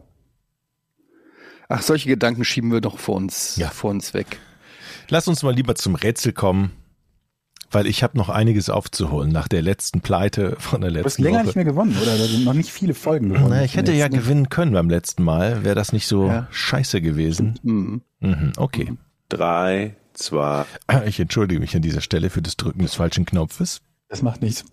Ach, 1.72 1.82
solche 1.82 2.08
Gedanken 2.08 2.44
schieben 2.44 2.70
wir 2.72 2.80
doch 2.80 2.98
vor 2.98 3.16
uns, 3.16 3.56
Ja. 3.56 3.68
vor 3.70 3.90
uns 3.90 4.12
weg. 4.14 4.38
Lass 5.08 5.26
uns 5.28 5.42
mal 5.42 5.54
lieber 5.54 5.74
zum 5.74 5.94
Rätsel 5.94 6.32
kommen, 6.32 6.72
weil 7.70 7.86
ich 7.86 8.02
habe 8.02 8.18
noch 8.18 8.28
einiges 8.28 8.68
aufzuholen 8.68 9.32
nach 9.32 9.48
der 9.48 9.62
letzten 9.62 10.00
Pleite 10.02 10.56
von 10.58 10.82
der 10.82 10.90
Du 10.90 10.98
hast 10.98 11.04
letzten 11.04 11.22
länger 11.22 11.38
Woche. 11.38 11.46
nicht 11.46 11.56
mehr 11.56 11.64
gewonnen, 11.64 11.96
oder? 12.00 12.18
Da 12.18 12.24
sind 12.24 12.44
noch 12.44 12.52
nicht 12.54 12.70
viele 12.70 12.92
Folgen 12.94 13.30
gewonnen. 13.30 13.48
Na, 13.50 13.64
ich 13.64 13.76
hätte 13.76 13.92
ja 13.92 14.04
Jetzt. 14.06 14.14
gewinnen 14.14 14.48
können 14.50 14.72
beim 14.72 14.90
letzten 14.90 15.22
Mal. 15.22 15.64
Wäre 15.64 15.74
das 15.74 15.92
nicht 15.92 16.06
so 16.06 16.26
Ja. 16.26 16.46
scheiße 16.50 17.00
gewesen? 17.00 17.58
Mhm. 17.62 18.02
Mhm, 18.20 18.52
okay. 18.58 18.92
Drei, 19.30 19.96
zwei, 20.12 20.66
Ich 21.06 21.18
entschuldige 21.20 21.58
mich 21.60 21.74
an 21.74 21.80
dieser 21.82 22.02
Stelle 22.02 22.28
für 22.28 22.42
das 22.42 22.58
Drücken 22.58 22.82
des 22.82 22.94
falschen 22.94 23.24
Knopfes. 23.24 23.80
Das 24.08 24.20
macht 24.20 24.42
nichts. 24.42 24.64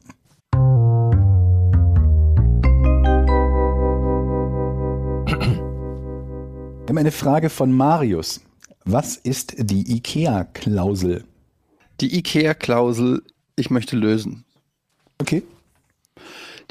Wir 6.89 6.93
haben 6.93 6.97
eine 7.01 7.11
Frage 7.11 7.51
von 7.51 7.71
Marius. 7.71 8.41
Was 8.83 9.15
ist 9.15 9.53
die 9.59 9.95
IKEA-Klausel? 9.97 11.23
Die 12.01 12.17
IKEA-Klausel, 12.17 13.21
ich 13.55 13.69
möchte 13.69 13.95
lösen. 13.95 14.43
Okay. 15.19 15.43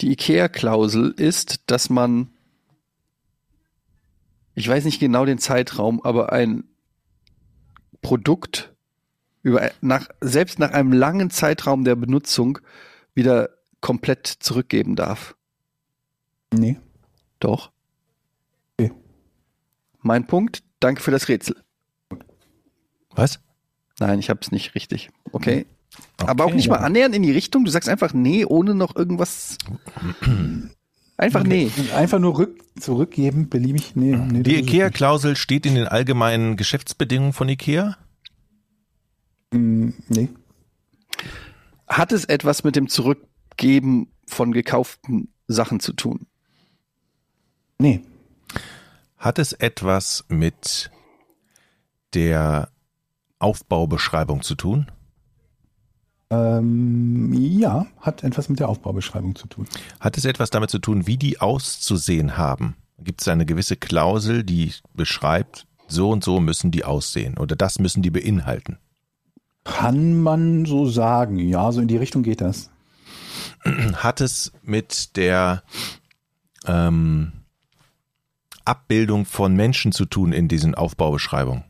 Die 0.01 0.11
IKEA-Klausel 0.11 1.13
ist, 1.17 1.71
dass 1.71 1.89
man, 1.89 2.31
ich 4.57 4.67
weiß 4.67 4.87
nicht 4.87 4.99
genau 4.99 5.25
den 5.25 5.39
Zeitraum, 5.39 6.03
aber 6.03 6.33
ein 6.33 6.65
Produkt 8.03 8.75
über, 9.45 9.71
nach, 9.81 10.09
selbst 10.21 10.59
nach 10.59 10.73
einem 10.73 10.93
langen 10.93 11.31
Zeitraum 11.31 11.85
der 11.85 11.95
Benutzung 11.95 12.59
wieder 13.15 13.51
komplett 13.81 14.27
zurückgeben 14.27 14.97
darf. 14.97 15.37
Nee. 16.53 16.77
Doch. 17.39 17.71
Mein 20.01 20.27
Punkt. 20.27 20.63
Danke 20.81 21.03
für 21.03 21.11
das 21.11 21.29
Rätsel. 21.29 21.57
Was? 23.11 23.41
Nein, 23.99 24.19
ich 24.21 24.31
habe 24.31 24.41
es 24.43 24.53
nicht 24.53 24.75
richtig. 24.75 25.11
Okay. 25.33 25.67
Okay, 26.19 26.31
Aber 26.31 26.45
auch 26.45 26.53
nicht 26.55 26.67
ja. 26.67 26.73
mal 26.75 26.79
annähernd 26.85 27.15
in 27.15 27.23
die 27.23 27.33
Richtung. 27.33 27.65
Du 27.65 27.71
sagst 27.71 27.89
einfach 27.89 28.13
nee, 28.13 28.45
ohne 28.45 28.75
noch 28.75 28.95
irgendwas. 28.95 29.59
Einfach 31.21 31.43
nee. 31.43 31.69
Einfach 31.97 32.21
nur 32.21 32.39
rück, 32.39 32.63
zurückgeben, 32.79 33.49
beliebig. 33.49 33.97
Nee, 33.97 34.15
nee, 34.17 34.45
Die 34.45 34.55
IKEA-Klausel 34.61 35.35
steht 35.35 35.67
in 35.67 35.75
den 35.75 35.89
allgemeinen 35.89 36.57
Geschäftsbedingungen 36.57 37.33
von 37.33 37.49
IKEA? 37.49 37.97
Mm, 39.53 39.89
Nee. 40.09 40.29
Hat 41.89 42.13
es 42.13 42.25
etwas 42.25 42.63
mit 42.63 42.77
dem 42.77 42.89
Zurückgeben 42.89 44.13
von 44.29 44.53
gekauften 44.53 45.33
Sachen 45.49 45.81
zu 45.81 45.93
tun? 45.93 46.27
Nee. 47.79 48.03
Hat 49.19 49.41
es 49.41 49.53
etwas 49.53 50.25
mit 50.29 50.91
der 52.15 52.71
Aufbaubeschreibung 53.41 54.43
zu 54.43 54.55
tun? 54.55 54.91
Ähm, 56.31 57.33
ja, 57.33 57.87
hat 58.01 58.23
etwas 58.23 58.49
mit 58.49 58.61
der 58.61 58.69
Aufbaubeschreibung 58.69 59.35
zu 59.35 59.49
tun. 59.49 59.67
Hat 59.99 60.19
es 60.19 60.25
etwas 60.25 60.51
damit 60.51 60.71
zu 60.71 60.79
tun, 60.79 61.07
wie 61.07 61.17
die 61.17 61.41
auszusehen 61.41 62.37
haben? 62.37 62.77
Gibt 62.99 63.21
es 63.23 63.29
eine 63.29 63.47
gewisse 63.47 63.77
Klausel, 63.77 64.45
die 64.45 64.73
beschreibt, 64.95 65.67
so 65.89 66.11
und 66.11 66.23
so 66.23 66.39
müssen 66.39 66.71
die 66.71 66.85
aussehen 66.85 67.39
oder 67.39 67.57
das 67.57 67.79
müssen 67.79 68.03
die 68.03 68.11
beinhalten? 68.11 68.79
Kann 69.65 70.21
man 70.23 70.65
so 70.65 70.87
sagen. 70.89 71.39
Ja, 71.39 71.73
so 71.73 71.81
in 71.81 71.89
die 71.89 71.97
Richtung 71.97 72.23
geht 72.23 72.41
das. 72.41 72.71
Hat 73.95 74.21
es 74.21 74.53
mit 74.63 75.17
der 75.17 75.63
ähm, 76.67 77.33
Abbildung 78.69 79.25
von 79.25 79.55
Menschen 79.57 79.93
zu 79.93 80.05
tun 80.05 80.33
in 80.33 80.47
diesen 80.49 80.75
Aufbaubeschreibungen? 80.75 81.65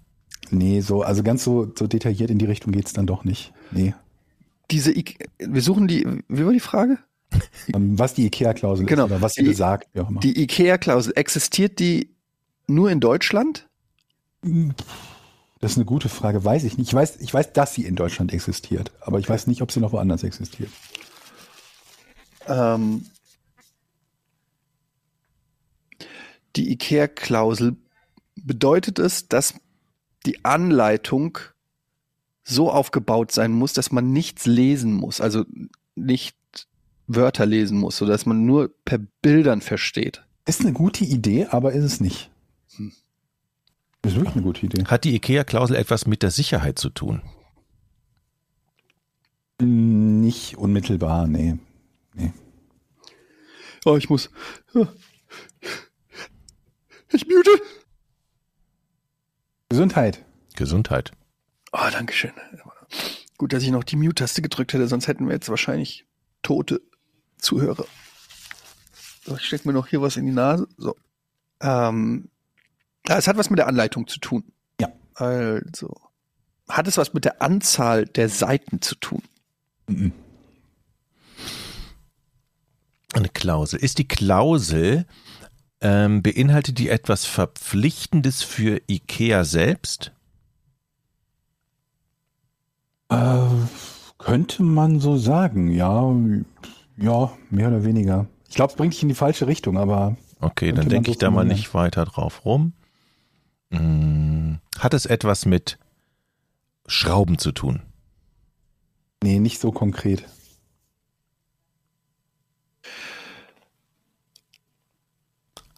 Nee, 0.50 0.80
so, 0.80 1.02
also 1.02 1.22
ganz 1.22 1.44
so, 1.44 1.70
so 1.78 1.86
detailliert 1.86 2.30
in 2.30 2.38
die 2.38 2.46
Richtung 2.46 2.72
geht's 2.72 2.92
dann 2.92 3.06
doch 3.06 3.24
nicht. 3.24 3.52
Nee. 3.70 3.94
Diese, 4.70 4.92
I 4.92 5.04
wir 5.38 5.62
suchen 5.62 5.88
die, 5.88 6.06
wie 6.28 6.44
war 6.44 6.52
die 6.52 6.60
Frage? 6.60 6.98
Ähm, 7.74 7.98
was 7.98 8.14
die 8.14 8.24
IKEA-Klausel 8.26 8.86
Genau. 8.86 9.04
ist 9.04 9.10
oder 9.12 9.20
was 9.20 9.34
sie 9.34 9.42
Die- 9.42 9.48
besagt, 9.50 9.88
wie 9.92 10.00
auch 10.00 10.08
immer. 10.08 10.20
Die 10.20 10.40
IKEA-Klausel, 10.42 11.12
existiert 11.16 11.78
die 11.78 12.10
nur 12.66 12.90
in 12.90 13.00
Deutschland? 13.00 13.68
Das 15.60 15.72
ist 15.72 15.76
eine 15.76 15.84
gute 15.84 16.08
Frage, 16.08 16.42
weiß 16.44 16.64
ich 16.64 16.78
nicht. 16.78 16.88
Ich 16.88 16.94
weiß, 16.94 17.16
ich 17.20 17.34
weiß, 17.34 17.52
dass 17.52 17.74
sie 17.74 17.84
in 17.84 17.96
Deutschland 17.96 18.32
existiert, 18.32 18.92
aber 19.02 19.18
ich 19.18 19.28
weiß 19.28 19.46
nicht, 19.46 19.60
ob 19.60 19.70
sie 19.72 19.80
noch 19.80 19.92
woanders 19.92 20.22
existiert. 20.22 20.70
Ähm, 22.46 23.04
die 26.58 26.72
IKEA-Klausel 26.72 27.76
bedeutet 28.34 28.98
es, 28.98 29.28
dass 29.28 29.54
die 30.26 30.44
Anleitung 30.44 31.38
so 32.42 32.70
aufgebaut 32.70 33.30
sein 33.30 33.52
muss, 33.52 33.72
dass 33.72 33.92
man 33.92 34.12
nichts 34.12 34.44
lesen 34.46 34.92
muss, 34.92 35.20
also 35.20 35.44
nicht 35.94 36.36
Wörter 37.06 37.46
lesen 37.46 37.78
muss, 37.78 37.96
sodass 37.96 38.26
man 38.26 38.44
nur 38.44 38.74
per 38.84 38.98
Bildern 38.98 39.60
versteht. 39.60 40.24
Ist 40.46 40.62
eine 40.62 40.72
gute 40.72 41.04
Idee, 41.04 41.46
aber 41.46 41.72
ist 41.72 41.84
es 41.84 42.00
nicht. 42.00 42.30
Hm. 42.76 42.92
Ist 44.02 44.16
wirklich 44.16 44.34
eine 44.34 44.42
gute 44.42 44.66
Idee. 44.66 44.84
Hat 44.84 45.04
die 45.04 45.14
IKEA-Klausel 45.14 45.76
etwas 45.76 46.06
mit 46.06 46.22
der 46.22 46.30
Sicherheit 46.30 46.78
zu 46.78 46.90
tun? 46.90 47.22
Nicht 49.60 50.56
unmittelbar, 50.58 51.26
nee. 51.26 51.58
nee. 52.14 52.32
Oh, 53.84 53.96
ich 53.96 54.10
muss. 54.10 54.30
Ich 57.12 57.26
mute. 57.26 57.50
Gesundheit. 59.68 60.24
Gesundheit. 60.56 61.12
Oh, 61.72 61.88
danke 61.92 62.12
schön. 62.12 62.32
Gut, 63.36 63.52
dass 63.52 63.62
ich 63.62 63.70
noch 63.70 63.84
die 63.84 63.96
Mute-Taste 63.96 64.42
gedrückt 64.42 64.72
hätte, 64.72 64.88
sonst 64.88 65.06
hätten 65.06 65.26
wir 65.26 65.34
jetzt 65.34 65.48
wahrscheinlich 65.48 66.06
tote 66.42 66.80
Zuhörer. 67.38 67.86
So, 69.24 69.36
ich 69.36 69.44
stecke 69.44 69.68
mir 69.68 69.74
noch 69.74 69.86
hier 69.86 70.02
was 70.02 70.16
in 70.16 70.26
die 70.26 70.32
Nase. 70.32 70.66
So. 70.76 70.96
Ähm, 71.60 72.30
ja, 73.06 73.18
es 73.18 73.28
hat 73.28 73.36
was 73.36 73.50
mit 73.50 73.58
der 73.58 73.68
Anleitung 73.68 74.06
zu 74.06 74.18
tun. 74.18 74.44
Ja. 74.80 74.92
Also. 75.14 75.94
Hat 76.68 76.88
es 76.88 76.96
was 76.98 77.14
mit 77.14 77.24
der 77.24 77.40
Anzahl 77.40 78.04
der 78.06 78.28
Seiten 78.28 78.82
zu 78.82 78.94
tun? 78.96 79.22
Mhm. 79.86 80.12
Eine 83.14 83.28
Klausel. 83.28 83.80
Ist 83.80 83.98
die 83.98 84.08
Klausel, 84.08 85.06
ähm, 85.80 86.22
beinhaltet 86.22 86.78
die 86.78 86.88
etwas 86.88 87.24
Verpflichtendes 87.24 88.42
für 88.42 88.80
IKEA 88.88 89.44
selbst? 89.44 90.12
Äh, 93.10 93.38
könnte 94.18 94.62
man 94.62 95.00
so 95.00 95.16
sagen, 95.16 95.70
ja. 95.70 96.14
Ja, 96.96 97.32
mehr 97.50 97.68
oder 97.68 97.84
weniger. 97.84 98.26
Ich 98.48 98.56
glaube, 98.56 98.70
es 98.72 98.76
bringt 98.76 98.92
dich 98.92 99.02
in 99.02 99.08
die 99.08 99.14
falsche 99.14 99.46
Richtung, 99.46 99.78
aber 99.78 100.16
Okay, 100.40 100.72
dann 100.72 100.88
denke 100.88 101.06
so 101.06 101.12
ich 101.12 101.18
da 101.18 101.30
mal 101.30 101.44
nicht 101.44 101.74
weiter 101.74 102.04
drauf 102.04 102.44
rum. 102.44 102.72
Hm, 103.70 104.58
Hat 104.78 104.94
es 104.94 105.06
etwas 105.06 105.46
mit 105.46 105.78
Schrauben 106.86 107.38
zu 107.38 107.52
tun? 107.52 107.82
nee, 109.22 109.38
nicht 109.40 109.60
so 109.60 109.72
konkret. 109.72 110.24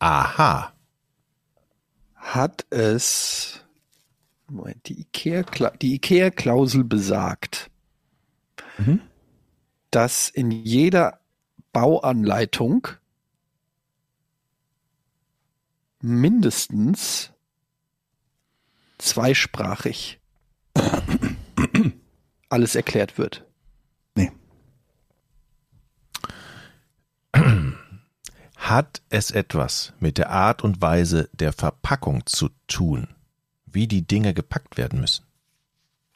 Aha. 0.01 0.73
Hat 2.17 2.67
es. 2.71 3.65
Moment, 4.49 4.89
die 4.89 5.05
IKEA-Kla- 5.05 5.77
die 5.79 5.95
IKEA-Klausel 5.95 6.83
besagt, 6.85 7.71
Mhm. 8.79 9.01
dass 9.93 10.29
in 10.29 10.51
jeder 10.51 11.21
Bauanleitung 11.73 12.89
mindestens 16.01 17.31
zweisprachig 18.99 20.19
alles 22.49 22.75
erklärt 22.75 23.19
wird. 23.19 23.47
Hat 28.71 29.03
es 29.09 29.33
etwas 29.33 29.95
mit 29.99 30.17
der 30.17 30.31
Art 30.31 30.63
und 30.63 30.81
Weise 30.81 31.29
der 31.33 31.53
Verpackung 31.53 32.25
zu 32.27 32.51
tun, 32.69 33.09
wie 33.67 33.89
die 33.89 34.07
Dinge 34.07 34.33
gepackt 34.33 34.77
werden 34.77 35.01
müssen? 35.01 35.27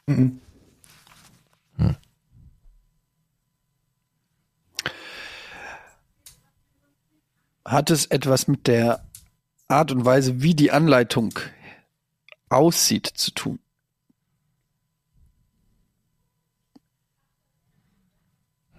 Mhm. 0.05 0.39
Hat 7.65 7.91
es 7.91 8.05
etwas 8.05 8.47
mit 8.47 8.67
der 8.67 9.03
Art 9.67 9.91
und 9.91 10.05
Weise, 10.05 10.41
wie 10.41 10.55
die 10.55 10.71
Anleitung 10.71 11.37
aussieht, 12.47 13.05
zu 13.07 13.31
tun? 13.31 13.59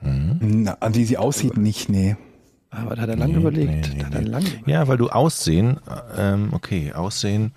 Na, 0.01 0.79
an 0.81 0.95
wie 0.95 1.05
sie 1.05 1.19
aussieht, 1.19 1.59
nicht, 1.59 1.91
nee. 1.91 2.17
Aber 2.71 2.97
da 2.97 3.03
hat 3.03 3.09
er 3.09 3.17
lange 3.17 3.33
Nee, 3.35 3.39
überlegt. 3.41 3.91
nee, 3.95 4.05
nee, 4.11 4.27
überlegt. 4.27 4.67
Ja, 4.69 4.87
weil 4.89 4.99
du 4.99 5.09
Aussehen, 5.09 5.79
äh, 6.17 6.33
ähm, 6.35 6.49
okay, 6.53 6.93
Aussehen, 6.93 7.53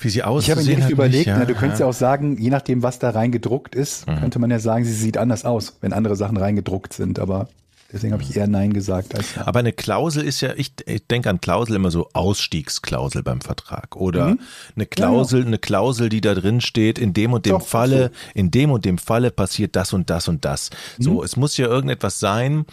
wie 0.00 0.08
sie 0.08 0.20
Ich 0.20 0.24
habe 0.24 0.36
aussehen. 0.36 0.64
mir 0.66 0.76
nicht 0.76 0.90
überlegt, 0.90 1.14
nicht, 1.18 1.26
ja, 1.26 1.38
na, 1.38 1.44
du 1.44 1.54
könntest 1.54 1.80
ja 1.80 1.86
auch 1.86 1.92
sagen, 1.92 2.38
je 2.38 2.48
nachdem, 2.50 2.82
was 2.82 2.98
da 2.98 3.10
reingedruckt 3.10 3.74
ist, 3.74 4.06
könnte 4.06 4.38
man 4.38 4.50
ja 4.50 4.58
sagen, 4.58 4.84
sie 4.84 4.92
sieht 4.94 5.18
anders 5.18 5.44
aus, 5.44 5.76
wenn 5.82 5.92
andere 5.92 6.16
Sachen 6.16 6.38
reingedruckt 6.38 6.94
sind. 6.94 7.18
Aber 7.18 7.48
deswegen 7.92 8.14
habe 8.14 8.22
ich 8.22 8.34
eher 8.34 8.46
Nein 8.46 8.72
gesagt 8.72 9.14
als 9.14 9.34
Ja. 9.34 9.46
Aber 9.46 9.58
eine 9.58 9.72
Klausel 9.74 10.24
ist 10.24 10.40
ja, 10.40 10.54
ich, 10.56 10.72
ich 10.86 11.06
denke 11.06 11.28
an 11.28 11.42
Klausel 11.42 11.76
immer 11.76 11.90
so 11.90 12.08
Ausstiegsklausel 12.14 13.22
beim 13.22 13.42
Vertrag 13.42 13.94
oder 13.96 14.28
Mhm. 14.28 14.40
eine 14.76 14.86
Klausel, 14.86 15.44
eine 15.44 15.58
Klausel, 15.58 16.08
die 16.08 16.22
da 16.22 16.34
drin 16.34 16.62
steht, 16.62 16.98
in 16.98 17.12
dem 17.12 17.34
und 17.34 17.44
dem 17.44 17.58
Doch, 17.58 17.66
Falle, 17.66 18.10
in 18.32 18.50
dem 18.50 18.70
und 18.70 18.86
dem 18.86 18.96
Falle 18.96 19.30
passiert 19.30 19.76
das 19.76 19.92
und 19.92 20.08
das 20.08 20.28
und 20.28 20.46
das. 20.46 20.70
Mhm. 20.96 21.02
So, 21.02 21.22
es 21.22 21.36
muss 21.36 21.58
ja 21.58 21.66
irgendetwas 21.66 22.18
sein. 22.20 22.64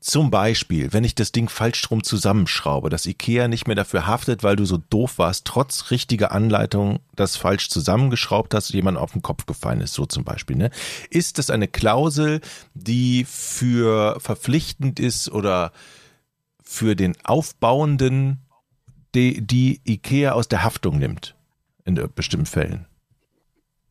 Zum 0.00 0.30
Beispiel, 0.30 0.92
wenn 0.92 1.02
ich 1.02 1.16
das 1.16 1.32
Ding 1.32 1.48
falsch 1.48 1.90
rum 1.90 2.04
zusammenschraube, 2.04 2.88
dass 2.88 3.04
Ikea 3.04 3.48
nicht 3.48 3.66
mehr 3.66 3.74
dafür 3.74 4.06
haftet, 4.06 4.44
weil 4.44 4.54
du 4.54 4.64
so 4.64 4.76
doof 4.76 5.18
warst, 5.18 5.44
trotz 5.44 5.90
richtiger 5.90 6.30
Anleitung 6.30 7.00
das 7.16 7.36
falsch 7.36 7.68
zusammengeschraubt 7.68 8.54
hast, 8.54 8.70
jemand 8.70 8.96
auf 8.96 9.12
den 9.12 9.22
Kopf 9.22 9.46
gefallen 9.46 9.80
ist, 9.80 9.94
so 9.94 10.06
zum 10.06 10.22
Beispiel. 10.22 10.54
Ne? 10.54 10.70
Ist 11.10 11.38
das 11.38 11.50
eine 11.50 11.66
Klausel, 11.66 12.40
die 12.74 13.24
für 13.24 14.20
verpflichtend 14.20 15.00
ist 15.00 15.30
oder 15.30 15.72
für 16.62 16.94
den 16.94 17.16
Aufbauenden, 17.24 18.38
die, 19.16 19.44
die 19.44 19.80
Ikea 19.84 20.32
aus 20.32 20.46
der 20.46 20.62
Haftung 20.62 20.98
nimmt, 20.98 21.34
in 21.84 21.96
bestimmten 22.14 22.46
Fällen? 22.46 22.86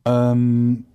Ähm, 0.06 0.86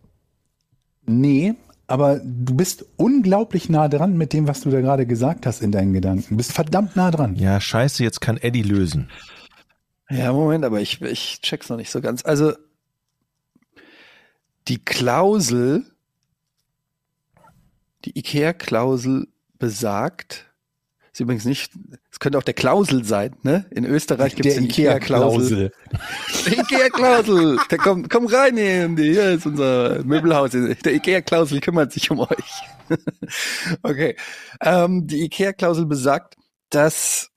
nee, 1.04 1.54
aber 1.86 2.20
du 2.20 2.54
bist 2.54 2.84
unglaublich 2.96 3.68
nah 3.68 3.88
dran 3.88 4.16
mit 4.16 4.32
dem, 4.32 4.48
was 4.48 4.62
du 4.62 4.70
da 4.70 4.80
gerade 4.80 5.06
gesagt 5.06 5.46
hast 5.46 5.62
in 5.62 5.72
deinen 5.72 5.92
Gedanken. 5.92 6.26
Du 6.30 6.36
bist 6.36 6.52
verdammt 6.52 6.96
nah 6.96 7.10
dran. 7.10 7.36
Ja, 7.36 7.60
scheiße, 7.60 8.02
jetzt 8.02 8.20
kann 8.20 8.36
Eddie 8.36 8.62
lösen. 8.62 9.10
Ja, 10.10 10.32
Moment, 10.32 10.64
aber 10.64 10.80
ich, 10.80 11.00
ich 11.02 11.40
check's 11.42 11.68
noch 11.68 11.76
nicht 11.76 11.90
so 11.90 12.00
ganz. 12.00 12.24
Also, 12.24 12.52
die 14.68 14.78
Klausel, 14.78 15.84
die 18.04 18.18
IKEA-Klausel 18.18 19.28
besagt, 19.58 20.46
ist 21.12 21.20
übrigens 21.20 21.44
nicht, 21.44 21.72
könnte 22.22 22.38
auch 22.38 22.44
der 22.44 22.54
Klausel 22.54 23.04
sein, 23.04 23.34
ne? 23.42 23.66
In 23.70 23.84
Österreich 23.84 24.36
gibt 24.36 24.46
es 24.46 24.56
IKEA-Klausel. 24.56 25.72
Ikea-Klausel. 26.46 27.58
Der 27.70 27.78
kommt, 27.78 28.08
komm 28.10 28.26
rein 28.26 28.56
hier, 28.56 28.88
hier 28.96 29.30
ist 29.32 29.44
unser 29.44 30.04
Möbelhaus. 30.04 30.52
Der 30.52 30.94
Ikea-Klausel 30.94 31.60
kümmert 31.60 31.90
sich 31.92 32.12
um 32.12 32.20
euch. 32.20 32.62
okay. 33.82 34.16
Ähm, 34.60 35.08
die 35.08 35.24
Ikea-Klausel 35.24 35.86
besagt, 35.86 36.36
dass 36.70 37.30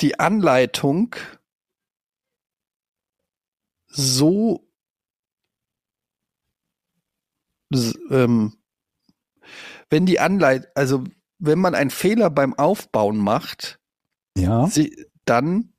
die 0.00 0.20
Anleitung 0.20 1.16
so 3.86 4.68
ähm, 8.10 8.58
wenn 9.88 10.04
die 10.04 10.20
Anleitung, 10.20 10.70
also 10.74 11.04
wenn 11.38 11.58
man 11.58 11.74
einen 11.74 11.90
Fehler 11.90 12.30
beim 12.30 12.54
Aufbauen 12.54 13.18
macht, 13.18 13.78
Ja. 14.36 14.66
sie, 14.66 15.06
dann 15.24 15.70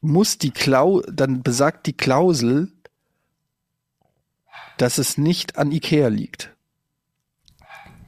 muss 0.00 0.38
die 0.38 0.50
Klau, 0.50 1.00
dann 1.10 1.42
besagt 1.42 1.86
die 1.86 1.96
Klausel, 1.96 2.70
dass 4.76 4.98
es 4.98 5.16
nicht 5.18 5.56
an 5.56 5.72
Ikea 5.72 6.08
liegt. 6.08 6.50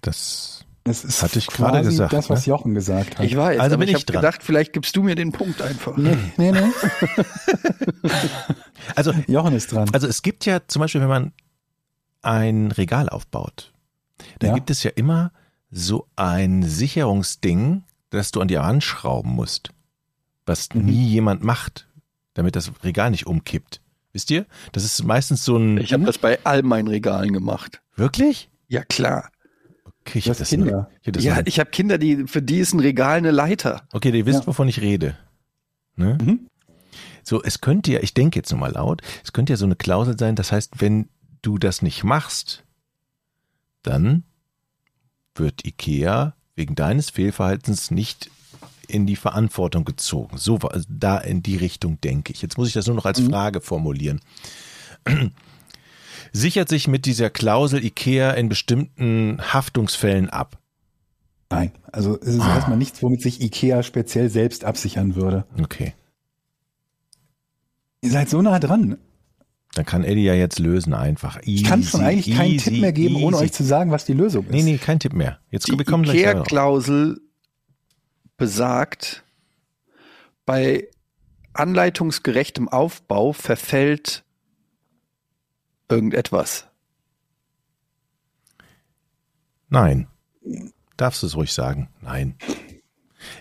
Das 0.03 0.65
Das 0.85 1.05
ist 1.05 1.23
Hatte 1.23 1.39
ich 1.39 1.47
gerade 1.49 1.83
gesagt, 1.83 2.13
das, 2.13 2.29
was 2.31 2.47
ne? 2.47 2.51
Jochen 2.53 2.75
gesagt 2.75 3.19
hat. 3.19 3.25
Ich 3.27 3.37
weiß, 3.37 3.59
Also 3.61 3.75
aber 3.75 3.81
bin 3.81 3.89
ich 3.89 3.97
ich 3.97 4.03
habe 4.03 4.13
gedacht, 4.13 4.43
vielleicht 4.43 4.73
gibst 4.73 4.95
du 4.95 5.03
mir 5.03 5.15
den 5.15 5.33
Punkt 5.33 5.63
einfach. 5.63 5.97
nee, 5.97 6.17
nee, 6.37 6.53
nee. 6.53 6.71
also, 8.95 9.13
Jochen 9.27 9.55
ist 9.55 9.73
dran. 9.73 9.89
also 9.93 10.07
es 10.07 10.23
gibt 10.23 10.45
ja 10.45 10.61
zum 10.69 10.81
Beispiel, 10.81 11.01
wenn 11.01 11.09
man 11.09 11.33
ein 12.23 12.71
Regal 12.73 13.09
aufbaut, 13.09 13.73
dann 14.39 14.51
Ja. 14.51 14.55
gibt 14.55 14.71
es 14.71 14.83
ja 14.83 14.91
immer 14.95 15.33
so 15.71 16.07
ein 16.17 16.63
Sicherungsding, 16.63 17.83
das 18.11 18.31
du 18.31 18.41
an 18.41 18.49
die 18.49 18.57
Wand 18.57 18.83
schrauben 18.85 19.31
musst, 19.33 19.71
was 20.47 20.69
Mhm. 20.75 20.85
nie 20.87 21.07
jemand 21.09 21.43
macht, 21.43 21.89
damit 22.35 22.57
das 22.57 22.71
Regal 22.85 23.11
nicht 23.11 23.27
umkippt. 23.27 23.81
Wisst 24.13 24.31
ihr? 24.31 24.47
Das 24.73 24.85
ist 24.85 25.03
meistens 25.05 25.45
so 25.45 25.57
ein. 25.57 25.77
Ich 25.79 25.93
habe 25.93 26.05
das 26.05 26.17
bei 26.19 26.39
all 26.45 26.63
meinen 26.63 26.89
Regalen 26.89 27.33
gemacht. 27.33 27.83
wirklich? 27.97 28.51
Ja, 28.69 28.83
klar. 28.85 29.31
Okay, 30.01 30.19
ich 30.19 30.25
Du 30.25 30.31
hab 30.31 30.35
hast 30.35 30.41
das 30.41 30.49
Kinder. 30.51 30.71
nur- 30.71 30.91
ich 31.17 31.25
Ja, 31.25 31.41
ich 31.47 31.59
habe 31.59 31.71
Kinder, 31.71 31.99
die 31.99 32.27
für 32.27 32.43
die 32.43 32.59
ist 32.59 32.75
ein 32.75 32.81
Regal 32.81 33.17
eine 33.19 33.31
Leiter. 33.31 33.83
Okay, 33.93 34.11
ihr 34.17 34.27
wisst, 34.27 34.41
Ja. 34.43 34.47
wovon 34.47 34.69
ich 34.69 34.81
rede. 34.81 35.17
Ne? 35.97 36.19
Mhm. 36.23 36.47
So, 37.23 37.43
es 37.43 37.61
könnte 37.63 37.91
ja, 37.93 38.01
ich 38.01 38.13
denke 38.15 38.39
jetzt 38.39 38.51
nur 38.51 38.61
mal 38.61 38.73
laut, 38.73 39.01
es 39.25 39.33
könnte 39.33 39.53
ja 39.53 39.57
so 39.57 39.65
eine 39.65 39.77
Klausel 39.77 40.19
sein, 40.19 40.37
das 40.37 40.53
heißt, 40.53 40.81
wenn 40.81 41.09
du 41.43 41.57
das 41.59 41.81
nicht 41.83 42.05
machst, 42.05 42.65
dann 43.87 44.25
wird 45.35 45.65
Ikea 45.67 46.35
wegen 46.55 46.75
deines 46.75 47.11
Fehlverhaltens 47.11 47.91
nicht 47.91 48.31
in 48.89 49.07
die 49.07 49.17
Verantwortung 49.17 49.85
gezogen. 49.85 50.39
So, 50.39 50.63
war- 50.63 50.73
also 50.73 50.87
da 50.89 51.19
in 51.19 51.43
die 51.43 51.57
Richtung 51.57 52.01
denke 52.01 52.33
ich. 52.33 52.41
Jetzt 52.43 52.57
muss 52.57 52.69
ich 52.69 52.75
das 52.75 52.87
nur 52.87 52.97
noch 52.97 53.05
als 53.05 53.21
Frage 53.21 53.61
formulieren. 53.61 54.21
Sichert 56.33 56.69
sich 56.69 56.89
mit 56.89 57.07
dieser 57.07 57.31
Klausel 57.31 57.85
Ikea 57.85 58.33
in 58.33 58.49
bestimmten 58.49 59.39
Haftungsfällen 59.53 60.31
ab? 60.31 60.59
Nein, 61.51 61.73
also 61.93 62.19
es 62.21 62.29
ist 62.35 62.39
erstmal 62.41 62.77
nichts, 62.77 63.03
womit 63.03 63.23
sich 63.23 63.41
Ikea 63.41 63.83
speziell 63.83 64.29
selbst 64.31 64.65
absichern 64.65 65.15
würde. 65.15 65.47
Okay. 65.63 65.95
Ihr 68.03 68.11
seid 68.11 68.29
so 68.29 68.43
nah 68.43 68.59
dran. 68.59 68.99
Dann 69.77 69.85
kann 69.85 70.05
Eddie 70.05 70.25
ja 70.25 70.33
jetzt 70.33 70.59
lösen 70.59 70.95
einfach. 70.95 71.39
Ich 71.43 71.63
kann 71.63 71.83
schon 71.83 72.01
eigentlich 72.01 72.35
keinen 72.35 72.57
Tipp 72.57 72.81
mehr 72.81 72.95
geben, 72.95 73.17
ohne 73.17 73.37
euch 73.37 73.53
zu 73.53 73.63
sagen, 73.63 73.91
was 73.91 74.07
die 74.07 74.15
Lösung 74.15 74.47
ist. 74.47 74.53
Nee, 74.53 74.63
nee, 74.63 74.79
kein 74.79 74.99
Tipp 74.99 75.13
mehr. 75.13 75.39
Jetzt 75.51 75.69
Die. 75.69 75.73
IKEA-Klausel 75.75 77.21
besagt, 78.39 79.23
bei 80.47 80.89
anleitungsgerechtem 81.53 82.71
Aufbau 82.71 83.35
verfällt 83.35 84.25
irgendetwas. 85.91 86.67
Nein. 89.69 90.07
Darfst 90.97 91.23
du 91.23 91.27
es 91.27 91.37
ruhig 91.37 91.53
sagen? 91.53 91.91
Nein. 92.01 92.37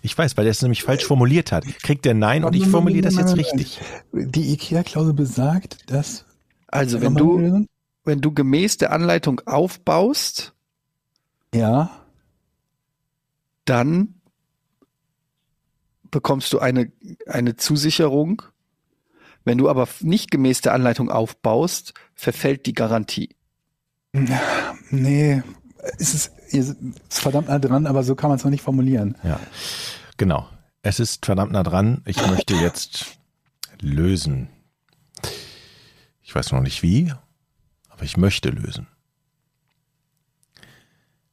Ich 0.01 0.17
weiß, 0.17 0.35
weil 0.35 0.45
er 0.47 0.51
es 0.51 0.61
nämlich 0.61 0.83
falsch 0.83 1.05
formuliert 1.05 1.53
hat. 1.53 1.63
Kriegt 1.81 2.05
er 2.05 2.13
Nein 2.13 2.43
und 2.43 2.55
ich 2.55 2.67
formuliere 2.67 3.03
das 3.03 3.15
jetzt 3.15 3.37
richtig. 3.37 3.79
Die 4.11 4.51
Ikea-Klausel 4.51 5.13
besagt, 5.13 5.89
dass 5.89 6.24
Also 6.75 7.01
wenn 7.01 7.15
du, 7.15 7.67
wenn 8.03 8.21
du 8.21 8.31
gemäß 8.31 8.77
der 8.77 8.91
Anleitung 8.91 9.41
aufbaust, 9.45 10.53
ja, 11.53 11.89
dann 13.65 14.15
bekommst 16.11 16.53
du 16.53 16.59
eine, 16.59 16.91
eine 17.27 17.55
Zusicherung. 17.55 18.41
Wenn 19.43 19.57
du 19.57 19.69
aber 19.69 19.87
nicht 19.99 20.31
gemäß 20.31 20.61
der 20.61 20.73
Anleitung 20.73 21.11
aufbaust, 21.11 21.93
verfällt 22.13 22.65
die 22.65 22.73
Garantie. 22.73 23.35
nee, 24.89 25.43
es 25.99 26.13
ist, 26.13 26.31
ist 26.47 26.77
verdammt 27.09 27.49
nah 27.49 27.59
dran, 27.59 27.85
aber 27.85 28.03
so 28.03 28.15
kann 28.15 28.29
man 28.29 28.37
es 28.37 28.43
noch 28.43 28.51
nicht 28.51 28.63
formulieren. 28.63 29.17
Ja, 29.23 29.39
genau. 30.17 30.47
Es 30.81 30.99
ist 30.99 31.25
verdammt 31.25 31.51
nah 31.51 31.63
dran. 31.63 32.01
Ich 32.05 32.25
möchte 32.27 32.55
jetzt 32.61 33.17
lösen. 33.81 34.49
Ich 36.35 36.37
weiß 36.37 36.51
noch 36.51 36.59
nicht 36.59 36.83
wie, 36.83 37.13
aber 37.87 38.03
ich 38.03 38.17
möchte 38.17 38.49
lösen. 38.49 38.87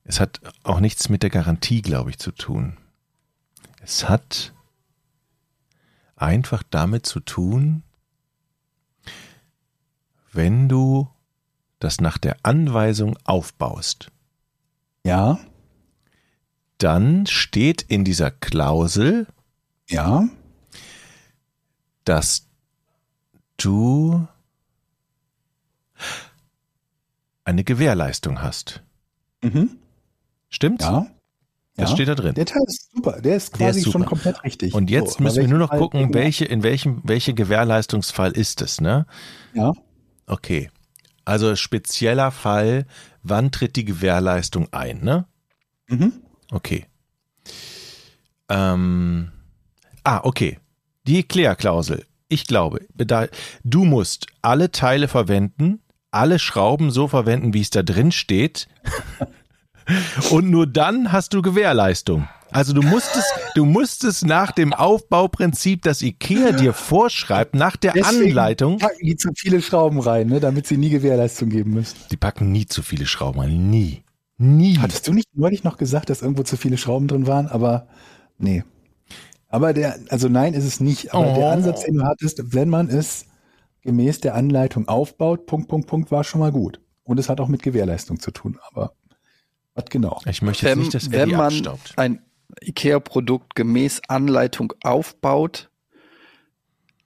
Es 0.05 0.21
hat 0.21 0.41
auch 0.63 0.79
nichts 0.79 1.09
mit 1.09 1.25
der 1.25 1.31
Garantie, 1.31 1.83
glaube 1.83 2.11
ich, 2.11 2.21
zu 2.21 2.31
tun. 2.31 2.77
Es 3.81 4.09
hat 4.09 4.55
einfach 6.15 6.63
damit 6.63 7.05
zu 7.05 7.19
tun, 7.19 7.83
wenn 10.31 10.69
du 10.69 11.11
das 11.81 12.01
nach 12.01 12.17
der 12.17 12.37
Anweisung 12.45 13.19
aufbaust, 13.25 14.13
Ja, 15.03 15.41
dann 16.79 17.27
steht 17.27 17.83
in 17.83 18.05
dieser 18.05 18.31
Klausel, 18.31 19.27
ja, 19.89 20.29
dass 22.05 22.47
du 23.57 24.29
eine 27.45 27.65
Gewährleistung 27.65 28.43
hast. 28.43 28.83
mhm. 29.43 29.79
Stimmt's? 30.49 30.85
ja. 30.85 31.07
Das 31.75 31.89
ja. 31.89 31.97
steht 31.97 32.09
da 32.09 32.15
drin. 32.15 32.35
Der 32.35 32.45
Teil 32.45 32.61
ist 32.67 32.91
super. 32.95 33.23
Der 33.23 33.37
ist 33.37 33.59
Der 33.59 33.69
quasi 33.69 33.79
ist 33.79 33.85
super. 33.87 34.01
schon 34.01 34.07
komplett 34.07 34.45
richtig. 34.45 34.75
Und 34.75 34.91
jetzt 34.91 35.15
So, 35.17 35.23
müssen 35.23 35.41
wir 35.41 35.49
nur 35.49 35.59
noch 35.59 35.71
Fall- 35.71 35.79
gucken, 35.79 36.13
welche, 36.13 36.45
in 36.45 36.63
welchem, 36.63 37.01
welche 37.05 37.33
Gewährleistungsfall 37.33 38.33
ist 38.33 38.61
es, 38.61 38.81
ne? 38.83 39.07
Ja, 39.55 39.73
Okay. 40.27 40.71
Also 41.25 41.57
spezieller 41.57 42.31
Fall, 42.31 42.87
wann 43.23 43.51
tritt 43.53 43.77
die 43.77 43.85
Gewährleistung 43.87 44.69
ein, 44.73 45.03
ne? 45.03 45.27
mhm. 45.89 46.13
Okay. 46.51 46.85
Ähm, 48.49 49.33
ah, 50.05 50.21
okay. 50.25 50.59
Die 51.07 51.17
Erklärklausel. 51.19 52.05
Ich 52.29 52.47
glaube, 52.47 52.81
du 53.65 53.85
musst 53.85 54.27
alle 54.41 54.71
Teile 54.73 55.09
verwenden, 55.09 55.81
alle 56.13 56.39
Schrauben 56.39 56.91
so 56.91 57.09
verwenden, 57.09 57.53
wie 57.55 57.61
es 57.61 57.71
da 57.71 57.83
drin 57.83 58.13
steht. 58.13 58.69
Und 60.31 60.49
nur 60.51 60.67
dann 60.67 61.11
hast 61.11 61.35
du 61.35 61.43
Gewährleistung. 61.43 62.29
Also 62.53 62.75
du 62.75 62.83
musstest, 62.83 63.33
du 63.55 63.65
musstest 63.65 64.27
nach 64.27 64.53
dem 64.53 64.75
Aufbauprinzip, 64.75 65.83
das 65.83 66.03
IKEA 66.03 66.53
dir 66.53 66.75
vorschreibt, 66.75 67.55
nach 67.55 67.77
der 67.77 67.95
Deswegen 67.95 68.29
Anleitung, 68.31 68.79
packen 68.79 69.07
die 69.07 69.17
zu 69.17 69.31
viele 69.35 69.63
Schrauben 69.63 69.99
rein, 70.01 70.29
ne, 70.29 70.39
damit 70.39 70.67
sie 70.67 70.77
nie 70.77 70.91
Gewährleistung 70.91 71.49
geben 71.49 71.73
müssen. 71.73 71.97
die 72.11 72.17
packen 72.19 72.53
nie 72.53 72.67
zu 72.67 72.83
viele 72.83 73.07
Schrauben 73.07 73.41
rein. 73.41 73.71
Nie. 73.71 74.03
Nie. 74.37 74.79
Hattest 74.79 75.09
du 75.09 75.13
nicht 75.15 75.29
neulich 75.35 75.65
noch 75.65 75.79
gesagt, 75.79 76.11
dass 76.11 76.21
irgendwo 76.21 76.43
zu 76.43 76.57
viele 76.59 76.77
Schrauben 76.77 77.09
drin 77.09 77.27
waren? 77.27 77.49
Aber 77.49 77.87
nee. 78.39 78.65
Aber 79.49 79.73
der, 79.73 79.99
also 80.11 80.29
nein, 80.29 80.53
ist 80.55 80.65
es 80.65 80.79
nicht. 80.81 81.15
Aber 81.15 81.33
Oh. 81.33 81.35
der 81.37 81.53
Ansatz, 81.53 81.85
den 81.85 81.95
du 81.97 82.05
hattest, 82.05 82.53
wenn 82.55 82.69
man 82.69 82.89
es 82.89 83.27
gemäß 83.83 84.21
der 84.21 84.35
Anleitung 84.35 84.89
aufbaut, 84.89 85.47
Punkt, 85.47 85.69
Punkt, 85.69 85.89
Punkt, 85.89 86.11
war 86.11 86.25
schon 86.25 86.41
mal 86.41 86.53
gut. 86.53 86.81
Und 87.05 87.19
es 87.19 87.29
hat 87.29 87.41
auch 87.41 87.49
mit 87.49 87.63
Gewährleistung 87.63 88.21
zu 88.21 88.31
tun. 88.31 88.59
Aber 88.71 88.95
was 89.75 89.87
genau? 89.87 90.21
Ich 90.27 90.43
möchte 90.43 90.67
jetzt 90.67 90.77
Wenn, 90.77 90.79
nicht, 90.81 90.95
dass 90.95 91.11
wenn 91.11 91.31
man 91.31 91.41
abstaubt. 91.47 91.95
ein 91.97 92.25
IKEA-Produkt 92.63 93.55
gemäß 93.55 94.03
Anleitung 94.09 94.73
aufbaut, 94.83 95.71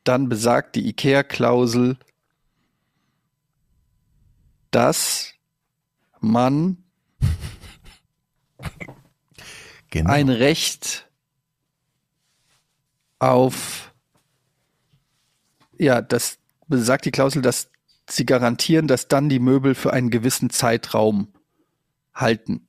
dann 0.05 0.29
besagt 0.29 0.77
die 0.77 0.89
IKEA-Klausel, 0.89 1.97
dass 4.71 5.33
man 6.21 6.79
Genau. 9.91 10.11
ein 10.11 10.29
Recht 10.29 11.09
auf, 13.19 13.95
ja, 15.79 16.03
das 16.03 16.39
besagt 16.67 17.05
die 17.05 17.11
Klausel, 17.11 17.43
dass 17.43 17.71
sie 18.09 18.27
garantieren, 18.27 18.87
dass 18.89 19.09
dann 19.09 19.29
die 19.29 19.39
Möbel 19.39 19.75
für 19.75 19.93
einen 19.93 20.11
gewissen 20.11 20.51
Zeitraum 20.51 21.29
halten. 22.15 22.69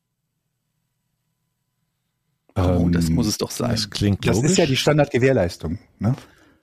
Oh, 2.55 2.89
das 2.89 3.09
muss 3.09 3.27
es 3.27 3.37
doch 3.37 3.51
sein. 3.51 3.69
Das 3.71 3.89
klingt 3.89 4.27
Das 4.27 4.37
logisch. 4.37 4.51
ist 4.51 4.57
ja 4.57 4.65
die 4.65 4.77
Standardgewährleistung. 4.77 5.77
Ne? 5.99 6.15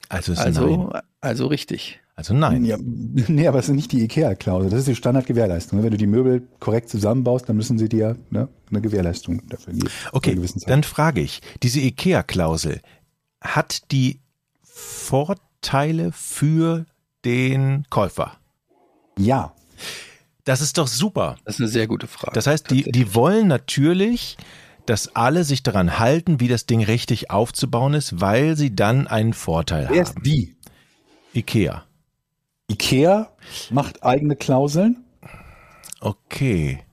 also, 0.08 0.32
ist 0.32 0.38
Also, 0.38 0.88
nein. 0.92 1.02
also 1.20 1.46
richtig. 1.46 2.00
Also 2.16 2.34
nein. 2.34 2.64
Ja, 2.64 2.76
nee, 2.80 3.46
aber 3.46 3.58
es 3.60 3.68
ist 3.68 3.74
nicht 3.74 3.92
die 3.92 4.02
IKEA-Klausel. 4.02 4.70
Das 4.70 4.80
ist 4.80 4.88
die 4.88 4.96
Standardgewährleistung. 4.96 5.82
Wenn 5.82 5.90
du 5.90 5.96
die 5.96 6.06
Möbel 6.08 6.48
korrekt 6.58 6.88
zusammenbaust, 6.88 7.48
dann 7.48 7.56
müssen 7.56 7.78
sie 7.78 7.88
dir 7.88 8.16
ne, 8.30 8.48
eine 8.70 8.80
Gewährleistung 8.80 9.46
dafür 9.48 9.72
geben. 9.72 9.88
Okay, 10.12 10.38
dann 10.66 10.82
frage 10.82 11.20
ich, 11.20 11.40
diese 11.62 11.80
IKEA-Klausel, 11.80 12.80
hat 13.40 13.90
die 13.92 14.20
Vorteile 14.62 16.10
für 16.12 16.86
den 17.24 17.86
Käufer? 17.90 18.36
Ja. 19.18 19.54
Das 20.44 20.60
ist 20.60 20.76
doch 20.78 20.88
super. 20.88 21.36
Das 21.44 21.56
ist 21.56 21.60
eine 21.60 21.68
sehr 21.68 21.86
gute 21.86 22.06
Frage. 22.06 22.34
Das 22.34 22.46
heißt, 22.46 22.70
die, 22.70 22.82
die 22.82 23.14
wollen 23.14 23.48
natürlich, 23.48 24.36
dass 24.86 25.16
alle 25.16 25.44
sich 25.44 25.62
daran 25.62 25.98
halten, 25.98 26.40
wie 26.40 26.48
das 26.48 26.66
Ding 26.66 26.82
richtig 26.84 27.30
aufzubauen 27.30 27.94
ist, 27.94 28.20
weil 28.20 28.56
sie 28.56 28.74
dann 28.74 29.06
einen 29.06 29.32
Vorteil 29.32 29.88
Wer 29.90 30.02
ist 30.02 30.16
haben. 30.16 30.22
die? 30.22 30.56
IKEA. 31.34 31.84
IKEA 32.70 33.30
macht 33.70 34.02
eigene 34.04 34.36
Klauseln. 34.36 35.04
Okay. 36.00 36.84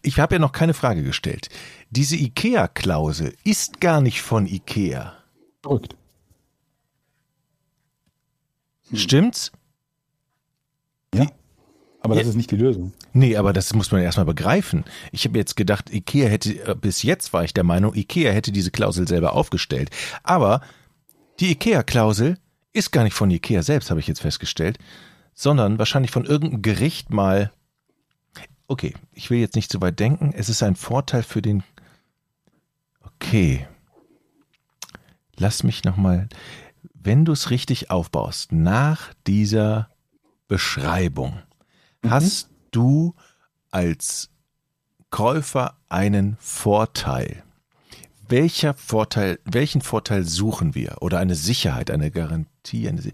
Ich 0.00 0.18
habe 0.18 0.36
ja 0.36 0.38
noch 0.38 0.52
keine 0.52 0.72
Frage 0.72 1.02
gestellt. 1.02 1.50
Diese 1.90 2.16
IKEA-Klausel 2.16 3.34
ist 3.44 3.80
gar 3.80 4.00
nicht 4.00 4.22
von 4.22 4.46
IKEA. 4.46 5.12
Verrückt. 5.62 5.96
Stimmt's? 8.94 9.52
Ja. 11.24 11.30
Aber 12.00 12.14
das 12.14 12.24
Ja. 12.24 12.30
ist 12.30 12.36
nicht 12.36 12.50
die 12.50 12.56
Lösung. 12.56 12.92
Nee, 13.12 13.36
aber 13.36 13.52
das 13.52 13.74
muss 13.74 13.90
man 13.90 14.00
erstmal 14.02 14.26
begreifen. 14.26 14.84
Ich 15.12 15.24
habe 15.24 15.38
jetzt 15.38 15.56
gedacht, 15.56 15.92
IKEA 15.92 16.28
hätte, 16.28 16.52
äh, 16.64 16.74
bis 16.74 17.02
jetzt 17.02 17.32
war 17.32 17.42
ich 17.44 17.52
der 17.54 17.64
Meinung, 17.64 17.94
IKEA 17.94 18.32
hätte 18.32 18.52
diese 18.52 18.70
Klausel 18.70 19.08
selber 19.08 19.32
aufgestellt. 19.32 19.90
Aber 20.22 20.60
die 21.40 21.50
IKEA-Klausel 21.52 22.38
ist 22.72 22.92
gar 22.92 23.02
nicht 23.04 23.14
von 23.14 23.30
IKEA 23.30 23.62
selbst, 23.62 23.90
habe 23.90 24.00
ich 24.00 24.06
jetzt 24.06 24.20
festgestellt, 24.20 24.78
sondern 25.34 25.78
wahrscheinlich 25.78 26.10
von 26.10 26.24
irgendeinem 26.24 26.62
Gericht 26.62 27.10
mal. 27.10 27.50
Okay, 28.68 28.94
ich 29.12 29.30
will 29.30 29.38
jetzt 29.38 29.56
nicht 29.56 29.70
zu 29.70 29.80
weit 29.80 29.98
denken. 29.98 30.32
Es 30.36 30.48
ist 30.48 30.62
ein 30.62 30.76
Vorteil 30.76 31.22
für 31.22 31.42
den. 31.42 31.62
Okay. 33.02 33.66
Lass 35.36 35.62
mich 35.62 35.84
nochmal. 35.84 36.28
Wenn 36.94 37.24
du 37.24 37.32
es 37.32 37.50
richtig 37.50 37.90
aufbaust, 37.90 38.52
nach 38.52 39.12
dieser 39.26 39.88
Beschreibung, 40.48 41.40
hast 42.06 42.50
du 42.70 43.14
als 43.70 44.30
Käufer 45.10 45.76
einen 45.88 46.36
Vorteil. 46.40 47.42
Welcher 48.28 48.74
Vorteil, 48.74 49.38
welchen 49.44 49.80
Vorteil 49.82 50.24
suchen 50.24 50.74
wir? 50.74 50.96
Oder 51.00 51.18
eine 51.18 51.34
Sicherheit, 51.36 51.90
eine 51.90 52.10
Garantie? 52.10 52.88
Eine 52.88 53.00
Si- 53.02 53.12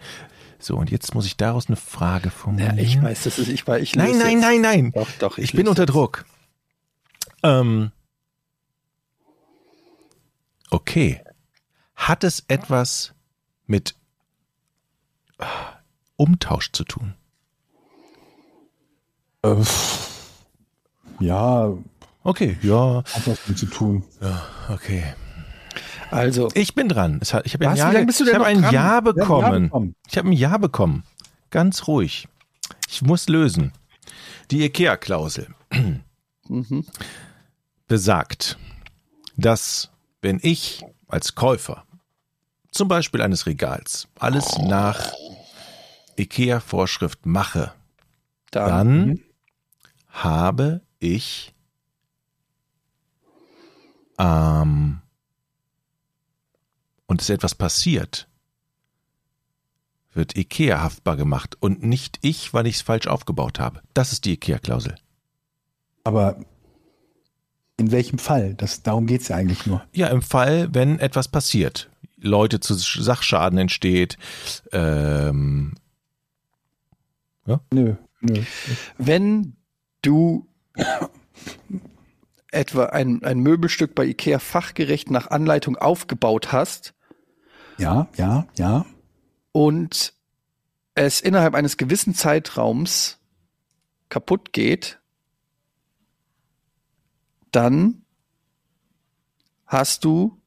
so, 0.58 0.76
und 0.76 0.90
jetzt 0.90 1.14
muss 1.14 1.26
ich 1.26 1.36
daraus 1.36 1.66
eine 1.68 1.76
Frage 1.76 2.26
ja, 2.26 2.30
formulieren. 2.30 2.78
ich 2.78 3.02
weiß, 3.02 3.24
das 3.24 3.38
ist, 3.38 3.48
ich 3.48 3.66
ich 3.66 3.94
Nein, 3.96 4.16
nein, 4.18 4.38
nein, 4.40 4.60
nein. 4.60 4.92
Doch, 4.92 5.08
doch, 5.18 5.38
Ich, 5.38 5.44
ich 5.46 5.52
bin 5.52 5.66
unter. 5.68 5.86
Druck. 5.86 6.24
Ähm, 7.42 7.90
okay. 10.70 11.20
Hat 11.94 12.24
es 12.24 12.44
etwas 12.48 13.12
mit 13.66 13.94
ah, 15.38 15.46
Umtausch 16.16 16.70
zu 16.72 16.84
tun? 16.84 17.14
Äh, 19.42 19.56
pff. 19.56 20.08
ja, 21.20 21.72
Okay, 22.24 22.56
ja, 22.62 22.98
hat 23.12 23.26
was 23.26 23.38
damit 23.44 23.58
zu 23.58 23.66
tun. 23.66 24.04
okay. 24.68 25.02
Also, 26.12 26.48
Ich 26.54 26.74
bin 26.74 26.88
dran. 26.88 27.18
Ich 27.22 27.32
habe 27.34 27.44
ein, 27.66 27.72
Was? 27.72 27.78
ja, 27.78 27.90
Wie 27.90 27.94
lange 27.94 28.06
bist 28.06 28.20
du 28.20 28.24
ich 28.26 28.32
noch 28.32 28.44
ein? 28.44 28.62
Ja 28.62 28.70
Ja, 28.70 29.00
bekommen. 29.00 29.64
bekommen. 29.64 29.94
Ich 30.08 30.16
habe 30.18 30.28
ein 30.28 30.32
Ja 30.32 30.56
bekommen. 30.58 31.02
Ganz 31.50 31.88
ruhig. 31.88 32.28
Ich 32.88 33.02
muss 33.02 33.28
lösen. 33.28 33.72
Die 34.50 34.62
IKEA-Klausel 34.64 35.48
mhm. 36.48 36.84
besagt, 37.88 38.58
dass 39.36 39.90
wenn 40.20 40.38
ich 40.42 40.84
als 41.08 41.34
Käufer 41.34 41.84
zum 42.70 42.86
Beispiel 42.88 43.22
eines 43.22 43.46
Regals 43.46 44.06
alles 44.18 44.58
nach 44.58 45.12
IKEA-Vorschrift 46.18 47.26
mache, 47.26 47.72
dann, 48.50 48.68
dann 48.68 49.06
Mhm. 49.06 49.20
Habe 50.12 50.82
ich 51.00 51.52
ähm, 54.18 55.00
und 57.06 57.20
es 57.20 57.28
ist 57.28 57.34
etwas 57.34 57.54
passiert, 57.54 58.28
wird 60.12 60.36
IKEA 60.36 60.80
haftbar 60.80 61.16
gemacht 61.16 61.56
und 61.60 61.82
nicht 61.82 62.18
ich, 62.22 62.54
weil 62.54 62.66
ich 62.66 62.76
es 62.76 62.82
falsch 62.82 63.06
aufgebaut 63.06 63.58
habe. 63.58 63.80
Das 63.94 64.12
ist 64.12 64.24
die 64.24 64.34
IKEA-Klausel. 64.34 64.94
Aber 66.04 66.36
in 67.78 67.90
welchem 67.90 68.18
Fall? 68.18 68.54
Das, 68.54 68.82
darum 68.82 69.06
geht's 69.06 69.28
ja 69.28 69.36
eigentlich 69.36 69.66
nur. 69.66 69.82
Ja, 69.92 70.08
im 70.08 70.22
Fall, 70.22 70.68
wenn 70.74 70.98
etwas 70.98 71.28
passiert, 71.28 71.90
Leute 72.16 72.60
zu 72.60 72.74
Sachschaden 72.74 73.58
entsteht, 73.58 74.18
ähm, 74.72 75.74
Nö, 77.72 77.96
nö. 78.20 78.42
wenn 78.98 79.56
du 80.02 80.46
etwa 82.50 82.86
ein, 82.86 83.24
ein 83.24 83.40
Möbelstück 83.40 83.94
bei 83.94 84.04
IKEA 84.04 84.38
fachgerecht 84.38 85.10
nach 85.10 85.28
Anleitung 85.28 85.76
aufgebaut 85.76 86.52
hast 86.52 86.94
Ja, 87.78 88.08
ja, 88.16 88.46
ja. 88.56 88.84
und 89.52 90.14
es 90.94 91.20
innerhalb 91.20 91.54
eines 91.54 91.78
gewissen 91.78 92.14
Zeitraums 92.14 93.18
kaputt 94.10 94.52
geht, 94.52 95.00
dann 97.50 98.04
hast 99.66 100.04
du 100.04 100.38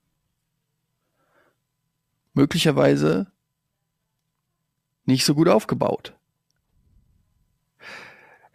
möglicherweise 2.33 3.31
nicht 5.05 5.25
so 5.25 5.33
gut 5.33 5.47
aufgebaut. 5.47 6.15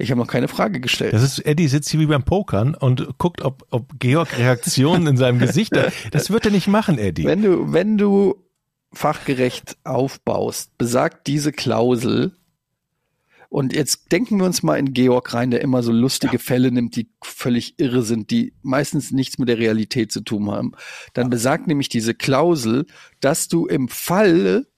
Ich 0.00 0.10
habe 0.10 0.20
noch 0.20 0.26
keine 0.26 0.48
Frage 0.48 0.80
gestellt. 0.80 1.12
Das 1.12 1.22
ist, 1.22 1.40
Eddie 1.40 1.68
sitzt 1.68 1.90
hier 1.90 2.00
wie 2.00 2.06
beim 2.06 2.22
Pokern 2.22 2.74
und 2.74 3.18
guckt, 3.18 3.42
ob, 3.42 3.66
ob 3.70 3.98
Georg 3.98 4.38
Reaktionen 4.38 5.06
in 5.06 5.16
seinem 5.16 5.38
Gesicht 5.38 5.76
hat. 5.76 5.92
Das 6.10 6.30
wird 6.30 6.46
er 6.46 6.50
nicht 6.50 6.68
machen, 6.68 6.98
Eddie. 6.98 7.24
Wenn 7.24 7.42
du, 7.42 7.72
wenn 7.72 7.98
du 7.98 8.36
fachgerecht 8.92 9.76
aufbaust, 9.84 10.76
besagt 10.78 11.26
diese 11.26 11.52
Klausel, 11.52 12.32
und 13.50 13.74
jetzt 13.74 14.12
denken 14.12 14.38
wir 14.38 14.46
uns 14.46 14.62
mal 14.62 14.78
in 14.78 14.94
Georg 14.94 15.34
rein, 15.34 15.50
der 15.50 15.60
immer 15.60 15.82
so 15.82 15.90
lustige 15.90 16.38
Fälle 16.38 16.70
nimmt, 16.70 16.94
die 16.94 17.10
völlig 17.20 17.74
irre 17.78 18.04
sind, 18.04 18.30
die 18.30 18.54
meistens 18.62 19.10
nichts 19.10 19.38
mit 19.38 19.48
der 19.48 19.58
Realität 19.58 20.12
zu 20.12 20.20
tun 20.20 20.48
haben. 20.52 20.72
Dann 21.14 21.30
besagt 21.30 21.66
nämlich 21.66 21.88
diese 21.88 22.14
Klausel, 22.14 22.86
dass 23.18 23.48
du 23.48 23.66
im 23.66 23.88
Fall 23.88 24.68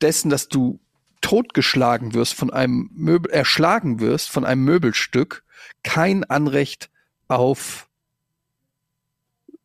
dessen, 0.00 0.28
dass 0.28 0.48
du 0.48 0.80
totgeschlagen 1.26 2.14
wirst 2.14 2.34
von 2.34 2.52
einem 2.52 2.88
Möbel, 2.94 3.32
erschlagen 3.32 3.98
wirst 3.98 4.30
von 4.30 4.44
einem 4.44 4.64
Möbelstück, 4.64 5.42
kein 5.82 6.22
Anrecht 6.22 6.88
auf 7.26 7.88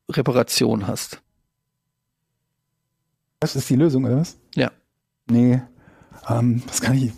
Reparation 0.09 0.87
hast. 0.87 1.21
Das 3.39 3.55
ist 3.55 3.69
die 3.69 3.75
Lösung, 3.75 4.05
oder 4.05 4.17
was? 4.17 4.39
Ja. 4.55 4.71
Nee. 5.29 5.61
Ähm, 6.27 6.63
das 6.65 6.81
kann 6.81 6.97
ich. 6.97 7.13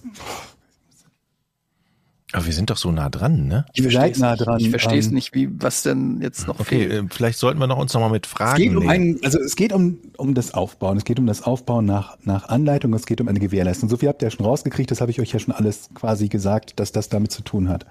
Aber 2.33 2.45
wir 2.47 2.53
sind 2.53 2.71
doch 2.71 2.77
so 2.77 2.91
nah 2.91 3.09
dran, 3.09 3.47
ne? 3.47 3.65
Ich 3.73 3.83
verstehe 3.83 4.11
nah 4.19 4.35
dran. 4.35 4.59
Ich 4.59 4.69
verstehe 4.71 4.97
es 4.97 5.07
Ähm, 5.07 5.13
nicht, 5.13 5.35
wie, 5.35 5.49
was 5.61 5.83
denn 5.83 6.19
jetzt 6.21 6.47
noch 6.47 6.59
Okay, 6.59 6.87
fehlt. 6.89 6.91
äh, 6.91 7.03
vielleicht 7.13 7.37
sollten 7.37 7.59
wir 7.59 7.67
noch 7.67 7.77
uns 7.77 7.93
noch 7.93 8.01
mal 8.01 8.09
mit 8.09 8.25
Es 8.25 8.31
Fragen 8.31 8.57
geht 8.57 8.75
um 8.75 8.79
nähern. 8.79 8.89
ein, 8.89 9.19
also 9.23 9.39
es 9.39 9.55
geht 9.55 9.71
um, 9.71 9.99
um 10.17 10.33
das 10.33 10.53
Aufbauen. 10.55 10.97
Es 10.97 11.05
geht 11.05 11.19
um 11.19 11.27
das 11.27 11.43
Aufbauen 11.43 11.85
nach, 11.85 12.17
nach 12.23 12.49
Anleitung. 12.49 12.91
Es 12.95 13.05
geht 13.05 13.21
um 13.21 13.27
eine 13.27 13.39
Gewährleistung. 13.39 13.87
So 13.87 13.97
viel 13.97 14.09
habt 14.09 14.23
ihr 14.23 14.27
ja 14.27 14.31
schon 14.31 14.45
rausgekriegt. 14.47 14.89
Das 14.89 14.99
habe 14.99 15.11
ich 15.11 15.21
euch 15.21 15.31
ja 15.31 15.39
schon 15.39 15.53
alles 15.53 15.89
quasi 15.93 16.27
gesagt, 16.27 16.79
dass 16.79 16.91
das 16.91 17.07
damit 17.07 17.31
zu 17.31 17.43
tun 17.43 17.69
hat. 17.69 17.85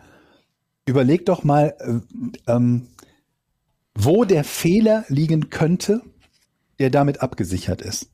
Überlegt 0.87 1.29
doch 1.29 1.45
mal, 1.45 1.75
äh, 1.79 2.53
ähm, 2.53 2.89
wo 3.95 4.25
der 4.25 4.43
Fehler 4.43 5.05
liegen 5.09 5.51
könnte, 5.51 6.03
der 6.81 6.91
damit 6.91 7.21
abgesichert 7.23 7.81
ist. 7.81 8.09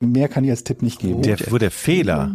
Mehr 0.00 0.28
kann 0.28 0.42
ich 0.44 0.50
als 0.50 0.64
Tipp 0.64 0.82
nicht 0.82 0.98
geben. 0.98 1.22
der, 1.22 1.38
wo 1.50 1.58
der 1.58 1.70
Fehler 1.70 2.34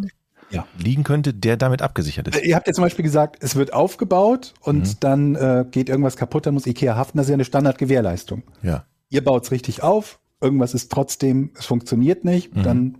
Ja. 0.53 0.65
liegen 0.77 1.03
könnte, 1.03 1.33
der 1.33 1.57
damit 1.57 1.81
abgesichert 1.81 2.27
ist. 2.29 2.37
Äh, 2.37 2.47
Ihr 2.47 2.55
habt 2.55 2.67
ja 2.67 2.73
zum 2.73 2.83
Beispiel 2.83 3.03
gesagt, 3.03 3.37
es 3.43 3.55
wird 3.55 3.73
aufgebaut 3.73 4.53
und 4.61 4.83
Mhm. 4.87 4.95
dann 4.99 5.35
äh, 5.35 5.65
geht 5.69 5.89
irgendwas 5.89 6.15
kaputt, 6.15 6.45
dann 6.45 6.53
muss 6.53 6.67
Ikea 6.67 6.95
haften. 6.95 7.17
Das 7.17 7.25
ist 7.27 7.31
ja 7.31 7.35
eine 7.35 7.45
Standardgewährleistung. 7.45 8.43
Ja. 8.61 8.85
Ihr 9.09 9.23
baut 9.23 9.43
es 9.43 9.51
richtig 9.51 9.83
auf, 9.83 10.19
irgendwas 10.41 10.73
ist 10.73 10.91
trotzdem, 10.91 11.51
es 11.57 11.65
funktioniert 11.65 12.23
nicht, 12.25 12.55
Mhm. 12.55 12.63
dann 12.63 12.97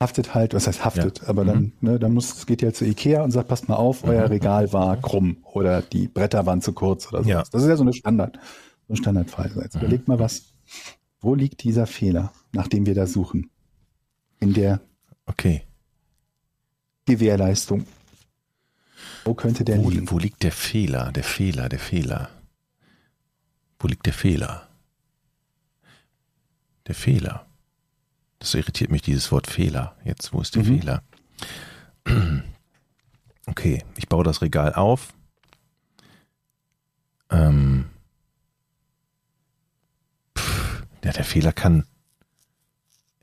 haftet 0.00 0.34
halt, 0.34 0.54
was 0.54 0.66
heißt 0.66 0.84
haftet, 0.84 1.20
Ja. 1.22 1.28
aber 1.28 1.44
dann, 1.44 1.72
ne, 1.80 1.98
dann 1.98 2.12
muss, 2.12 2.36
es 2.36 2.46
geht 2.46 2.62
ihr 2.62 2.74
zu 2.74 2.84
Ikea 2.84 3.22
und 3.22 3.30
sagt, 3.30 3.48
passt 3.48 3.68
mal 3.68 3.76
auf, 3.76 4.04
euer 4.04 4.28
Regal 4.28 4.72
war 4.72 4.96
krumm 4.96 5.38
oder 5.44 5.82
die 5.82 6.08
Bretter 6.08 6.44
waren 6.46 6.60
zu 6.60 6.72
kurz 6.72 7.08
oder 7.08 7.18
sowas. 7.22 7.28
Ja. 7.30 7.44
Das 7.52 7.62
ist 7.62 7.68
ja 7.68 7.76
so 7.76 7.82
eine 7.84 7.92
Standard, 7.94 8.38
so 8.88 8.94
ein 8.94 8.96
Standardfall. 8.96 9.50
So, 9.54 9.62
Jetzt 9.62 9.76
überlegt 9.76 10.08
mal 10.08 10.18
was, 10.18 10.52
wo 11.20 11.34
liegt 11.34 11.62
dieser 11.62 11.86
Fehler, 11.86 12.32
nach 12.52 12.68
dem 12.68 12.84
wir 12.86 12.94
da 12.94 13.06
suchen? 13.06 13.50
In 14.40 14.52
der 14.52 14.80
Okay. 15.26 15.62
Gewährleistung. 17.06 17.86
Wo 19.24 19.34
könnte 19.34 19.64
der 19.64 19.78
Wo, 19.78 19.90
liegen? 19.90 20.10
wo 20.10 20.18
liegt 20.18 20.42
der 20.42 20.52
Fehler? 20.52 21.12
Der 21.12 21.24
Fehler, 21.24 21.68
der 21.68 21.78
Fehler. 21.78 22.30
Wo 23.78 23.88
liegt 23.88 24.06
der 24.06 24.12
Fehler? 24.12 24.68
Der 26.86 26.94
Fehler. 26.94 27.46
Das 28.38 28.54
irritiert 28.54 28.90
mich, 28.90 29.02
dieses 29.02 29.32
Wort 29.32 29.46
Fehler. 29.46 29.96
Jetzt, 30.04 30.32
wo 30.32 30.40
ist 30.40 30.54
der 30.54 30.62
Mhm. 30.64 30.80
Fehler? 30.80 31.02
Okay, 33.46 33.84
ich 33.98 34.08
baue 34.08 34.24
das 34.24 34.40
Regal 34.40 34.72
auf. 34.74 35.12
Ähm, 37.30 37.90
pff, 40.36 40.82
ja, 41.04 41.12
der 41.12 41.24
Fehler 41.24 41.52
kann 41.52 41.84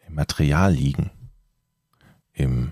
im 0.07 0.13
Material 0.13 0.73
liegen. 0.73 1.09
Im, 2.33 2.71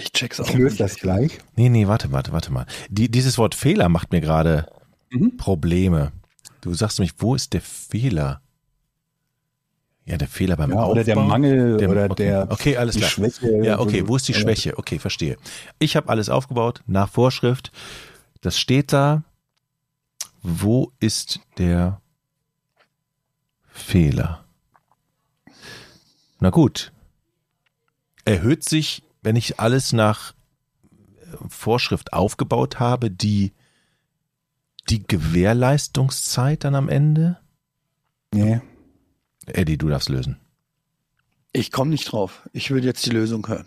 Ich 0.00 0.12
check's 0.12 0.40
auch. 0.40 0.48
Ich 0.48 0.54
löse 0.54 0.78
das 0.78 0.96
gleich. 0.96 1.38
Nee, 1.56 1.68
nee, 1.68 1.86
warte, 1.86 2.10
warte, 2.12 2.32
warte 2.32 2.52
mal. 2.52 2.66
Die, 2.88 3.10
dieses 3.10 3.36
Wort 3.38 3.54
Fehler 3.54 3.88
macht 3.88 4.12
mir 4.12 4.20
gerade 4.20 4.66
Mhm. 5.10 5.36
Probleme. 5.36 6.12
Du 6.60 6.72
sagst 6.74 6.98
nämlich, 6.98 7.14
wo 7.18 7.34
ist 7.34 7.52
der 7.52 7.60
Fehler? 7.60 8.40
Ja, 10.04 10.16
der 10.16 10.28
Fehler 10.28 10.56
beim 10.56 10.70
Ja, 10.70 10.76
Aufbau. 10.78 10.92
oder 10.92 11.04
der 11.04 11.16
Mangel 11.16 11.76
Der- 11.76 11.90
oder 11.90 12.04
okay. 12.10 12.14
der 12.24 12.46
Okay, 12.50 12.76
alles 12.76 12.94
die 12.94 13.00
klar. 13.00 13.10
Schwäche. 13.10 13.64
Ja, 13.64 13.78
okay, 13.80 14.06
wo 14.08 14.16
ist 14.16 14.26
die 14.28 14.34
Schwäche? 14.34 14.78
Okay, 14.78 14.98
verstehe. 14.98 15.36
Ich 15.78 15.96
habe 15.96 16.08
alles 16.08 16.28
aufgebaut 16.28 16.82
nach 16.86 17.08
Vorschrift. 17.10 17.70
Das 18.40 18.58
steht 18.58 18.92
da. 18.92 19.22
Wo 20.42 20.92
ist 21.00 21.40
der 21.58 22.00
Fehler? 23.68 24.44
Na 26.40 26.50
gut. 26.50 26.92
Erhöht 28.24 28.64
sich, 28.68 29.02
wenn 29.22 29.36
ich 29.36 29.60
alles 29.60 29.92
nach 29.92 30.32
äh, 30.32 31.36
Vorschrift 31.48 32.12
aufgebaut 32.12 32.80
habe, 32.80 33.10
die, 33.10 33.52
die 34.88 35.06
Gewährleistungszeit 35.06 36.64
dann 36.64 36.74
am 36.74 36.88
Ende? 36.88 37.38
Nee. 38.32 38.60
Eddie, 39.46 39.78
du 39.78 39.88
darfst 39.88 40.08
lösen. 40.08 40.38
Ich 41.52 41.72
komme 41.72 41.90
nicht 41.90 42.04
drauf. 42.04 42.48
Ich 42.52 42.70
will 42.70 42.84
jetzt 42.84 43.04
die 43.06 43.10
Lösung 43.10 43.46
hören. 43.48 43.66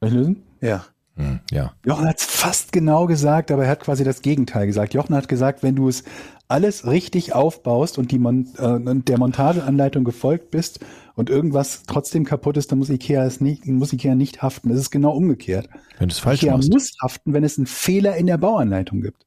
Soll 0.00 0.08
ich 0.10 0.14
lösen? 0.14 0.42
Ja. 0.60 0.84
Hm, 1.16 1.40
ja. 1.50 1.72
Jochen 1.84 2.06
hat 2.06 2.18
es 2.18 2.26
fast 2.26 2.72
genau 2.72 3.06
gesagt, 3.06 3.50
aber 3.50 3.64
er 3.64 3.70
hat 3.70 3.80
quasi 3.80 4.04
das 4.04 4.20
Gegenteil 4.20 4.66
gesagt. 4.66 4.92
Jochen 4.92 5.14
hat 5.14 5.28
gesagt, 5.28 5.62
wenn 5.62 5.74
du 5.74 5.88
es 5.88 6.04
alles 6.48 6.86
richtig 6.86 7.34
aufbaust 7.34 7.98
und 7.98 8.12
die 8.12 8.18
Mon 8.18 8.46
äh, 8.58 9.02
der 9.02 9.18
Montageanleitung 9.18 10.04
gefolgt 10.04 10.50
bist 10.50 10.80
und 11.14 11.30
irgendwas 11.30 11.82
trotzdem 11.86 12.24
kaputt 12.24 12.56
ist, 12.56 12.70
dann 12.70 12.78
muss 12.78 12.90
Ikea 12.90 13.24
es 13.24 13.40
nicht, 13.40 13.66
muss 13.66 13.92
Ikea 13.92 14.14
nicht 14.14 14.42
haften. 14.42 14.70
Es 14.70 14.78
ist 14.78 14.90
genau 14.90 15.12
umgekehrt. 15.12 15.68
Wenn 15.98 16.10
es 16.10 16.18
falsch 16.18 16.42
Ikea 16.42 16.56
machst. 16.56 16.72
muss 16.72 16.92
haften, 17.02 17.32
wenn 17.32 17.44
es 17.44 17.58
einen 17.58 17.66
Fehler 17.66 18.16
in 18.16 18.26
der 18.26 18.38
Bauanleitung 18.38 19.00
gibt. 19.00 19.26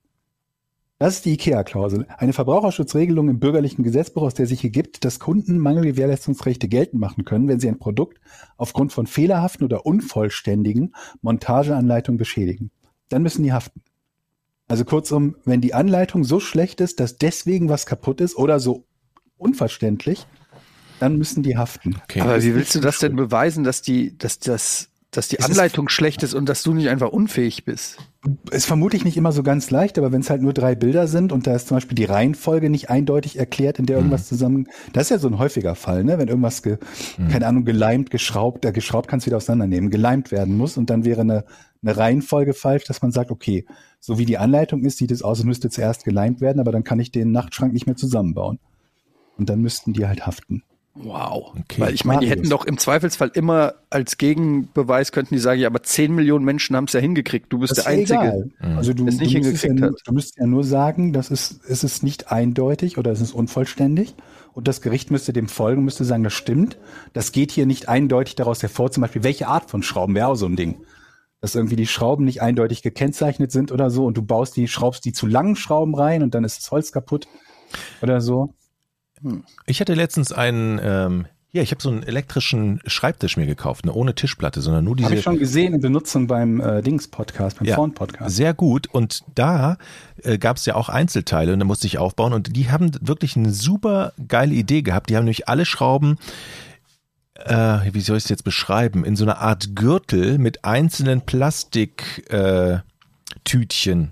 Das 1.01 1.15
ist 1.15 1.25
die 1.25 1.31
IKEA-Klausel. 1.31 2.07
Eine 2.17 2.33
Verbraucherschutzregelung 2.33 3.29
im 3.29 3.39
bürgerlichen 3.39 3.83
Gesetzbuch, 3.83 4.23
aus 4.23 4.33
der 4.33 4.47
sich 4.47 4.65
ergibt, 4.65 5.05
dass 5.05 5.19
Kunden 5.19 5.57
Mangelgewährleistungsrechte 5.57 6.67
geltend 6.67 6.99
machen 6.99 7.23
können, 7.23 7.47
wenn 7.47 7.61
sie 7.61 7.69
ein 7.69 7.79
Produkt 7.79 8.19
aufgrund 8.57 8.91
von 8.91 9.07
fehlerhaften 9.07 9.63
oder 9.63 9.85
unvollständigen 9.85 10.93
Montageanleitungen 11.21 12.17
beschädigen. 12.17 12.71
Dann 13.07 13.23
müssen 13.23 13.43
die 13.43 13.53
haften. 13.53 13.81
Also 14.69 14.85
kurzum, 14.85 15.35
wenn 15.45 15.59
die 15.59 15.73
Anleitung 15.73 16.23
so 16.23 16.39
schlecht 16.39 16.79
ist, 16.79 16.99
dass 17.01 17.17
deswegen 17.17 17.67
was 17.67 17.85
kaputt 17.85 18.21
ist 18.21 18.37
oder 18.37 18.59
so 18.61 18.85
unverständlich, 19.37 20.25
dann 20.99 21.17
müssen 21.17 21.43
die 21.43 21.57
haften. 21.57 21.95
Okay. 22.03 22.21
Aber 22.21 22.41
wie 22.43 22.53
willst 22.55 22.75
du 22.75 22.79
das 22.79 22.99
denn 22.99 23.15
beweisen, 23.15 23.63
dass 23.63 23.81
die, 23.81 24.17
dass 24.17 24.37
das, 24.39 24.89
dass 25.11 25.27
die 25.29 25.37
Es 25.39 25.45
ist- 25.45 25.51
Anleitung 25.51 25.89
schlecht 25.89 26.23
ist 26.23 26.33
und 26.33 26.47
dass 26.49 26.61
du 26.61 26.73
nicht 26.73 26.89
einfach 26.89 27.09
unfähig 27.09 27.63
bist? 27.65 27.97
Ist 28.51 28.65
vermutlich 28.65 29.05
nicht 29.05 29.15
immer 29.15 29.31
so 29.31 29.43
ganz 29.43 29.71
leicht, 29.71 29.97
aber 29.97 30.11
wenn 30.11 30.19
es 30.19 30.29
halt 30.29 30.41
nur 30.41 30.51
drei 30.53 30.75
Bilder 30.75 31.07
sind 31.07 31.31
und 31.31 31.47
da 31.47 31.55
ist 31.55 31.69
zum 31.69 31.77
Beispiel 31.77 31.95
die 31.95 32.03
Reihenfolge 32.03 32.69
nicht 32.69 32.89
eindeutig 32.89 33.39
erklärt, 33.39 33.79
in 33.79 33.85
der 33.85 33.95
irgendwas 33.95 34.27
zusammen, 34.27 34.67
das 34.91 35.03
ist 35.03 35.09
ja 35.11 35.19
so 35.19 35.29
ein 35.29 35.39
häufiger 35.39 35.73
Fall, 35.75 36.03
ne? 36.03 36.17
Wenn 36.19 36.27
irgendwas, 36.27 36.61
ge, 36.61 36.77
keine 37.31 37.47
Ahnung, 37.47 37.63
geleimt, 37.63 38.11
geschraubt, 38.11 38.65
da 38.65 38.71
geschraubt 38.71 39.07
kannst 39.07 39.25
du 39.25 39.29
wieder 39.29 39.37
auseinandernehmen, 39.37 39.89
geleimt 39.89 40.31
werden 40.31 40.57
muss 40.57 40.75
und 40.75 40.89
dann 40.89 41.05
wäre 41.05 41.21
eine, 41.21 41.45
eine 41.81 41.95
Reihenfolge 41.97 42.53
falsch, 42.53 42.83
dass 42.85 43.01
man 43.01 43.11
sagt, 43.11 43.31
okay, 43.31 43.65
so 43.99 44.17
wie 44.17 44.25
die 44.25 44.37
Anleitung 44.37 44.83
ist, 44.83 44.97
sieht 44.97 45.11
es 45.11 45.21
aus, 45.23 45.39
es 45.39 45.45
müsste 45.45 45.69
zuerst 45.69 46.03
geleimt 46.03 46.41
werden, 46.41 46.59
aber 46.59 46.71
dann 46.71 46.83
kann 46.83 46.99
ich 46.99 47.11
den 47.11 47.31
Nachtschrank 47.31 47.73
nicht 47.73 47.85
mehr 47.85 47.95
zusammenbauen. 47.95 48.59
Und 49.37 49.49
dann 49.49 49.61
müssten 49.61 49.93
die 49.93 50.05
halt 50.05 50.25
haften. 50.27 50.63
Wow. 50.95 51.53
Okay. 51.57 51.79
Weil 51.81 51.93
ich 51.93 52.03
meine, 52.03 52.19
die 52.21 52.29
hätten 52.29 52.49
doch 52.49 52.65
im 52.65 52.77
Zweifelsfall 52.77 53.31
immer 53.33 53.75
als 53.89 54.17
Gegenbeweis 54.17 55.13
könnten 55.13 55.33
die 55.35 55.39
sagen, 55.39 55.61
ja, 55.61 55.67
aber 55.69 55.81
10 55.81 56.13
Millionen 56.13 56.43
Menschen 56.43 56.75
haben 56.75 56.85
es 56.85 56.93
ja 56.93 56.99
hingekriegt. 56.99 57.53
Du 57.53 57.59
bist 57.59 57.77
Das 57.77 57.85
der 57.85 57.93
ist 57.99 58.09
ja 58.09 58.19
Einzige. 58.19 58.49
egal. 58.59 58.75
Also 58.75 58.93
du, 58.93 59.07
es 59.07 59.17
nicht 59.19 59.33
du, 59.33 59.37
müsstest 59.37 59.63
ja, 59.63 59.67
hingekriegt 59.69 59.79
nur- 59.79 59.89
hat. 59.91 60.01
du 60.07 60.13
müsstest 60.13 60.37
ja 60.39 60.45
nur 60.47 60.63
sagen, 60.65 61.13
das 61.13 61.29
ist, 61.31 61.61
es 61.69 61.85
ist 61.85 62.03
nicht 62.03 62.31
eindeutig 62.33 62.97
oder 62.97 63.11
es 63.11 63.21
ist 63.21 63.31
unvollständig. 63.33 64.13
Und 64.51 64.67
das 64.67 64.81
Gericht 64.81 65.09
müsste 65.09 65.31
dem 65.31 65.47
folgen, 65.47 65.85
müsste 65.85 66.03
sagen, 66.03 66.23
das 66.23 66.33
stimmt. 66.33 66.77
Das 67.13 67.31
geht 67.31 67.51
hier 67.51 67.65
nicht 67.65 67.87
eindeutig 67.87 68.35
daraus 68.35 68.61
hervor, 68.61 68.91
zum 68.91 69.01
Beispiel, 69.01 69.23
welche 69.23 69.47
Art 69.47 69.69
von 69.69 69.83
Schrauben 69.83 70.15
wäre 70.15 70.27
auch 70.27 70.35
so 70.35 70.47
ein 70.47 70.57
Ding. 70.57 70.79
Dass 71.41 71.55
irgendwie 71.55 71.75
die 71.77 71.87
Schrauben 71.87 72.25
nicht 72.25 72.41
eindeutig 72.41 72.81
gekennzeichnet 72.81 73.51
sind 73.51 73.71
oder 73.71 73.89
so 73.89 74.05
und 74.05 74.17
du 74.17 74.21
baust 74.21 74.55
die, 74.57 74.67
schraubst 74.67 75.05
die 75.05 75.13
zu 75.13 75.25
langen 75.25 75.55
Schrauben 75.55 75.95
rein 75.95 76.21
und 76.21 76.35
dann 76.35 76.43
ist 76.43 76.57
das 76.59 76.71
Holz 76.71 76.91
kaputt 76.91 77.27
oder 78.01 78.19
so. 78.19 78.53
Ich 79.65 79.81
hatte 79.81 79.93
letztens 79.93 80.31
einen 80.31 80.79
ähm, 80.81 81.25
Ja, 81.51 81.61
ich 81.61 81.71
habe 81.71 81.81
so 81.81 81.89
einen 81.89 82.03
elektrischen 82.03 82.79
Schreibtisch 82.85 83.35
mir 83.35 83.47
gekauft, 83.47 83.85
ne, 83.85 83.91
ohne 83.91 84.13
Tischplatte, 84.13 84.61
sondern 84.61 84.85
nur 84.85 84.95
diese. 84.95 85.07
Habe 85.07 85.15
ich 85.15 85.23
schon 85.23 85.39
gesehen 85.39 85.73
in 85.73 85.81
Benutzung 85.81 86.27
beim 86.27 86.61
äh, 86.61 86.81
Dings-Podcast, 86.81 87.57
beim 87.59 87.67
Ja, 87.67 87.75
Porn-Podcast. 87.75 88.35
Sehr 88.35 88.53
gut. 88.53 88.87
Und 88.87 89.23
da 89.33 89.77
äh, 90.23 90.37
gab 90.37 90.57
es 90.57 90.65
ja 90.67 90.75
auch 90.75 90.89
Einzelteile 90.89 91.53
und 91.53 91.59
da 91.59 91.65
musste 91.65 91.87
ich 91.87 91.97
aufbauen. 91.97 92.33
Und 92.33 92.55
die 92.55 92.69
haben 92.69 92.91
wirklich 93.01 93.35
eine 93.35 93.51
super 93.51 94.13
geile 94.27 94.53
Idee 94.53 94.83
gehabt. 94.83 95.09
Die 95.09 95.17
haben 95.17 95.23
nämlich 95.25 95.49
alle 95.49 95.65
Schrauben, 95.65 96.17
äh, 97.45 97.93
wie 97.93 98.01
soll 98.01 98.17
ich 98.17 98.23
es 98.25 98.29
jetzt 98.29 98.43
beschreiben, 98.43 99.05
in 99.05 99.15
so 99.15 99.23
einer 99.25 99.39
Art 99.39 99.75
Gürtel 99.75 100.37
mit 100.37 100.65
einzelnen 100.65 101.21
Plastiktütchen 101.21 102.81
äh, 103.47 104.11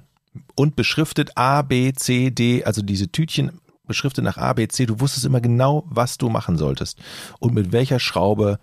und 0.56 0.76
beschriftet 0.76 1.32
A, 1.38 1.62
B, 1.62 1.94
C, 1.94 2.30
D, 2.32 2.64
also 2.64 2.82
diese 2.82 3.12
Tütchen 3.12 3.60
beschriftet 3.88 4.24
nach 4.24 4.38
A, 4.38 4.54
B, 4.54 4.68
C. 4.68 4.86
Du 4.86 5.00
wusstest 5.00 5.26
immer 5.26 5.42
genau, 5.42 5.86
was 5.88 6.18
du 6.18 6.30
machen 6.30 6.58
solltest 6.58 7.00
und 7.40 7.54
mit 7.54 7.72
welcher 7.72 8.00
Schraube. 8.00 8.60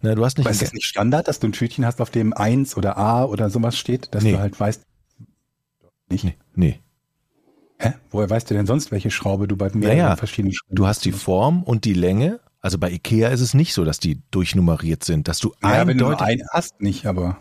Ne, 0.00 0.14
du 0.14 0.24
hast 0.24 0.38
nicht 0.38 0.46
Aber 0.46 0.52
ist 0.52 0.62
das 0.62 0.72
nicht 0.72 0.86
Standard, 0.86 1.28
dass 1.28 1.40
du 1.40 1.48
ein 1.48 1.52
Tütchen 1.52 1.84
hast, 1.84 2.00
auf 2.00 2.10
dem 2.10 2.32
1 2.32 2.76
oder 2.76 2.96
A 2.98 3.24
oder 3.24 3.50
sowas 3.50 3.76
steht, 3.76 4.14
dass 4.14 4.22
Nee. 4.22 4.32
du 4.32 4.38
halt 4.38 4.58
weißt, 4.58 4.82
nicht? 6.10 6.24
nee, 6.24 6.36
nee. 6.54 6.80
Hä? 7.78 7.94
Woher 8.10 8.30
weißt 8.30 8.48
du 8.50 8.54
denn 8.54 8.66
sonst, 8.66 8.92
welche 8.92 9.10
Schraube 9.10 9.48
du 9.48 9.56
bei 9.56 9.70
mehreren 9.74 9.98
Naja, 9.98 10.16
verschiedenen 10.16 10.54
Schrauben 10.54 10.76
Du 10.76 10.86
hast 10.86 11.04
die 11.04 11.12
Form 11.12 11.62
und 11.62 11.84
die 11.84 11.94
Länge. 11.94 12.40
Also 12.64 12.78
bei 12.78 12.90
Ikea 12.90 13.28
ist 13.28 13.42
es 13.42 13.52
nicht 13.52 13.74
so, 13.74 13.84
dass 13.84 13.98
die 14.00 14.22
durchnummeriert 14.30 15.04
sind, 15.04 15.28
dass 15.28 15.38
du 15.38 15.52
ja, 15.62 15.86
wenn 15.86 15.98
du 15.98 16.06
eindeutig, 16.06 16.26
einen 16.26 16.42
hast, 16.50 16.80
nicht, 16.80 17.04
aber 17.04 17.36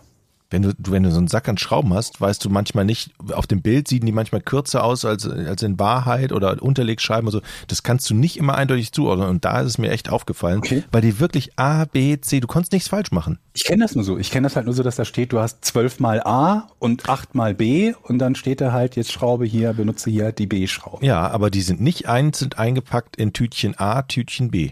wenn 0.49 0.63
du, 0.63 0.73
wenn 0.89 1.03
du 1.03 1.11
so 1.11 1.17
einen 1.17 1.29
Sack 1.29 1.47
an 1.47 1.57
Schrauben 1.57 1.93
hast, 1.93 2.19
weißt 2.19 2.43
du 2.43 2.49
manchmal 2.49 2.83
nicht, 2.83 3.11
auf 3.31 3.47
dem 3.47 3.61
Bild 3.61 3.87
sehen 3.87 4.05
die 4.05 4.11
manchmal 4.11 4.41
kürzer 4.41 4.83
aus 4.83 5.05
als, 5.05 5.25
als 5.25 5.63
in 5.63 5.79
Wahrheit 5.79 6.33
oder 6.33 6.61
Unterlegscheiben 6.61 7.25
und 7.25 7.31
so. 7.31 7.41
Das 7.69 7.83
kannst 7.83 8.09
du 8.09 8.15
nicht 8.15 8.35
immer 8.35 8.55
eindeutig 8.55 8.91
zuordnen 8.91 9.29
und 9.29 9.45
da 9.45 9.61
ist 9.61 9.67
es 9.67 9.77
mir 9.77 9.91
echt 9.91 10.09
aufgefallen, 10.09 10.57
Okay. 10.57 10.83
weil 10.91 11.01
die 11.01 11.21
wirklich 11.21 11.57
A, 11.57 11.85
B, 11.85 12.19
C, 12.19 12.41
du 12.41 12.47
konntest 12.47 12.73
nichts 12.73 12.89
falsch 12.89 13.11
machen. 13.11 13.39
ich 13.53 13.63
kenne 13.63 13.85
das 13.85 13.95
nur 13.95 14.03
so. 14.03 14.17
Ich 14.17 14.29
kenne 14.29 14.45
das 14.45 14.57
halt 14.57 14.65
nur 14.65 14.75
so, 14.75 14.83
dass 14.83 14.97
da 14.97 15.05
steht, 15.05 15.31
du 15.31 15.39
hast 15.39 15.63
zwölf 15.63 16.01
mal 16.01 16.21
A 16.21 16.67
und 16.79 17.07
acht 17.07 17.33
mal 17.33 17.55
B 17.55 17.93
und 18.03 18.19
dann 18.19 18.35
steht 18.35 18.59
da 18.59 18.73
halt 18.73 18.97
jetzt 18.97 19.13
Schraube 19.13 19.45
hier, 19.45 19.71
benutze 19.71 20.09
hier 20.09 20.33
die 20.33 20.47
B-Schraube. 20.47 21.03
Ja, 21.05 21.29
aber 21.29 21.49
die 21.49 21.61
sind 21.61 21.79
nicht 21.79 22.09
einzeln 22.09 22.51
eingepackt 22.53 23.15
in 23.15 23.31
Tütchen 23.31 23.79
A, 23.79 24.01
Tütchen 24.01 24.51
B. 24.51 24.71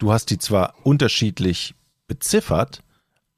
Du 0.00 0.12
hast 0.12 0.30
die 0.30 0.38
zwar 0.38 0.74
unterschiedlich 0.82 1.74
beziffert, 2.08 2.82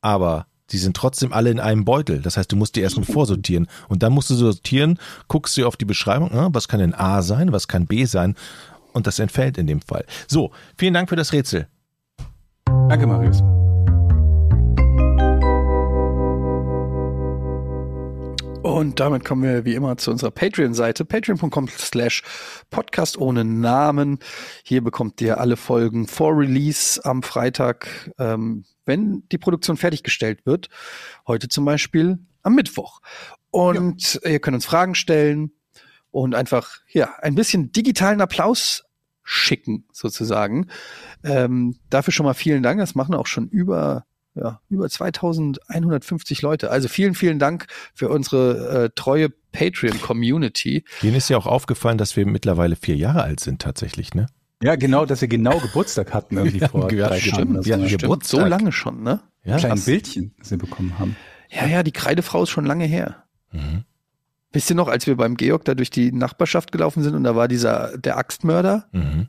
aber 0.01 0.47
die 0.71 0.79
sind 0.79 0.97
trotzdem 0.97 1.33
alle 1.33 1.51
in 1.51 1.61
einem 1.61 1.85
Beutel. 1.85 2.23
Das 2.23 2.37
heißt, 2.37 2.51
du 2.51 2.57
musst 2.57 2.77
die 2.77 2.81
erstmal 2.81 3.05
vorsortieren. 3.05 3.67
Und 3.89 4.03
dann 4.03 4.13
musst 4.13 4.31
du 4.31 4.35
sortieren, 4.37 4.99
guckst 5.29 5.57
du 5.59 5.67
auf 5.67 5.77
die 5.77 5.85
Beschreibung, 5.85 6.31
äh, 6.31 6.55
was 6.55 6.69
kann 6.69 6.81
denn 6.81 6.95
A 6.95 7.21
sein, 7.21 7.53
was 7.53 7.69
kann 7.69 7.87
B 7.87 8.05
sein. 8.07 8.37
Und 8.93 9.07
das 9.07 9.19
entfällt 9.19 9.59
in 9.59 9.67
dem 9.67 9.81
Fall. 9.83 10.07
So, 10.29 10.53
vielen 10.79 10.95
Dank 10.95 11.09
für 11.09 11.17
das 11.17 11.33
Rätsel. 11.33 11.67
Danke, 12.89 13.07
Marius. 13.07 13.43
Und 18.63 19.01
damit 19.01 19.25
kommen 19.25 19.43
wir 19.43 19.65
wie 19.65 19.75
immer 19.75 19.97
zu 19.97 20.13
unserer 20.13 20.31
Patreon-Seite, 20.31 21.05
patreon.com 21.05 21.67
slash 21.67 22.23
podcast 22.71 23.19
ohne 23.19 23.45
Namen. 23.45 24.21
Hier 24.63 24.85
bekommt 24.85 25.21
ihr 25.21 25.41
alle 25.41 25.57
Folgen 25.57 26.07
vor 26.07 26.39
Release 26.39 27.05
am 27.05 27.25
Freitag, 27.25 28.13
ähm, 28.19 28.65
wenn 28.85 29.25
die 29.33 29.39
Produktion 29.39 29.77
fertiggestellt 29.77 30.47
wird. 30.47 30.69
Heute 31.27 31.49
zum 31.49 31.65
Beispiel 31.65 32.21
am 32.43 32.55
Mittwoch. 32.55 33.01
Und 33.51 34.21
ihr 34.25 34.39
könnt 34.39 34.55
uns 34.55 34.65
Fragen 34.65 34.95
stellen 34.95 35.51
und 36.13 36.37
einfach, 36.37 36.79
ja, 36.89 37.15
ein 37.21 37.35
bisschen 37.35 37.73
digitalen 37.73 38.21
Applaus 38.21 38.85
schicken, 39.25 39.87
sozusagen. 39.93 40.69
Ähm, 41.25 41.77
dafür 41.91 42.13
schon 42.13 42.27
mal 42.27 42.35
vielen 42.35 42.63
Dank. 42.63 42.79
Das 42.79 42.95
machen 42.95 43.17
auch 43.17 43.27
schon 43.27 43.49
über 43.49 44.07
ja, 44.35 44.61
über 44.71 44.89
2150 44.89 46.43
Leute. 46.43 46.71
Also 46.71 46.89
vielen, 46.89 47.15
vielen 47.15 47.39
Dank 47.39 47.67
für 47.95 48.09
unsere 48.09 48.85
äh, 48.85 48.91
treue 48.95 49.31
Patreon-Community. 49.53 50.85
Denen 51.03 51.17
ist 51.17 51.29
ja 51.29 51.37
auch 51.37 51.47
aufgefallen, 51.47 51.99
dass 51.99 52.17
wir 52.17 52.27
mittlerweile 52.27 52.77
vier 52.77 52.97
Jahre 52.97 53.23
alt 53.23 53.41
sind 53.41 53.61
tatsächlich, 53.63 54.15
ne? 54.15 54.27
Ja, 54.63 54.77
genau, 54.77 55.05
dass 55.07 55.21
wir 55.21 55.29
genau 55.29 55.59
Geburtstag 55.59 56.15
hatten 56.15 56.37
irgendwie 56.37 56.59
Ja, 56.61 56.69
vor 56.69 56.91
ja, 56.93 57.09
drei 57.09 57.21
stimmt. 57.21 57.37
Jahren. 57.37 57.51
oder 57.57 57.65
Wir 57.67 57.75
hatten 57.75 57.89
so. 57.89 57.97
Geburtstag. 57.97 58.41
So 58.41 58.47
lange 58.47 58.73
schon, 58.73 59.03
ne? 59.03 59.21
Ja, 59.45 59.57
Kleinen 59.59 59.75
krass. 59.75 59.85
Bildchen, 59.87 60.35
das 60.39 60.51
wir 60.53 60.59
bekommen 60.59 60.99
haben. 60.99 61.17
Ja, 61.51 61.67
ja, 61.67 61.83
die 61.83 61.93
Kreidefrau 61.93 62.45
ist 62.45 62.51
schon 62.51 62.65
lange 62.65 62.85
her. 62.87 63.25
Mhm. 63.51 63.85
Wisst 64.53 64.71
ihr 64.71 64.77
noch, 64.77 64.89
als 64.89 65.07
wir 65.07 65.17
beim 65.17 65.37
Georg 65.37 65.65
da 65.65 65.75
durch 65.75 65.91
die 65.91 66.13
Nachbarschaft 66.13 66.73
gelaufen 66.73 67.03
sind 67.03 67.15
und 67.15 67.25
da 67.25 67.35
war 67.35 67.49
dieser, 67.49 67.99
der 67.99 68.17
Axtmörder, 68.19 68.87
Mhm. 68.93 69.29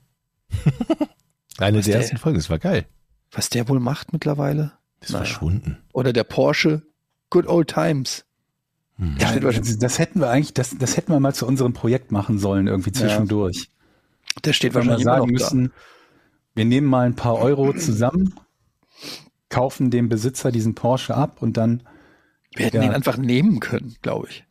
Eine 1.58 1.78
Was 1.80 1.86
der 1.86 1.94
der- 1.94 2.02
ersten 2.02 2.18
Folgen, 2.18 2.38
das 2.38 2.50
war 2.50 2.60
geil. 2.60 2.86
was 3.32 3.50
der 3.50 3.68
wohl 3.70 3.80
macht 3.80 4.14
mittlerweile? 4.14 4.74
Ist 5.04 5.12
Naja. 5.12 5.26
verschwunden. 5.26 5.78
Oder 5.94 6.14
der 6.14 6.24
Porsche, 6.24 6.82
Good 7.30 7.48
Old 7.48 7.70
Times. 7.70 8.26
Mhm. 8.98 9.18
Ja, 9.20 9.34
das, 9.40 10.00
hätten 10.00 10.20
wir 10.20 10.30
eigentlich, 10.30 10.54
das, 10.54 10.78
das 10.78 10.98
hätten 10.98 11.12
wir 11.12 11.20
mal 11.20 11.34
zu 11.34 11.46
unserem 11.48 11.74
Projekt 11.74 12.12
machen 12.12 12.40
sollen, 12.40 12.68
irgendwie 12.68 12.92
zwischendurch. 12.92 13.70
Der 14.46 14.54
steht 14.54 14.74
Wenn 14.74 14.84
wir 14.84 14.92
wahrscheinlich 14.92 15.06
immer 15.06 15.16
sagen 15.18 15.32
noch 15.34 15.40
da. 15.40 15.56
müssen, 15.56 15.74
wir 16.56 16.66
nehmen 16.66 16.88
mal 16.88 17.06
ein 17.06 17.16
paar 17.16 17.36
Euro 17.40 17.74
zusammen, 17.74 18.34
kaufen 19.50 19.92
dem 19.92 20.10
Besitzer 20.10 20.52
diesen 20.52 20.76
Porsche 20.76 21.16
ab 21.16 21.42
und 21.42 21.58
dann, 21.58 21.84
Wir 22.56 22.66
hätten 22.68 22.78
Ja. 22.78 22.84
ihn 22.84 22.92
einfach 22.92 23.18
nehmen 23.18 23.60
können, 23.60 23.96
glaube 24.02 24.28
ich. 24.30 24.46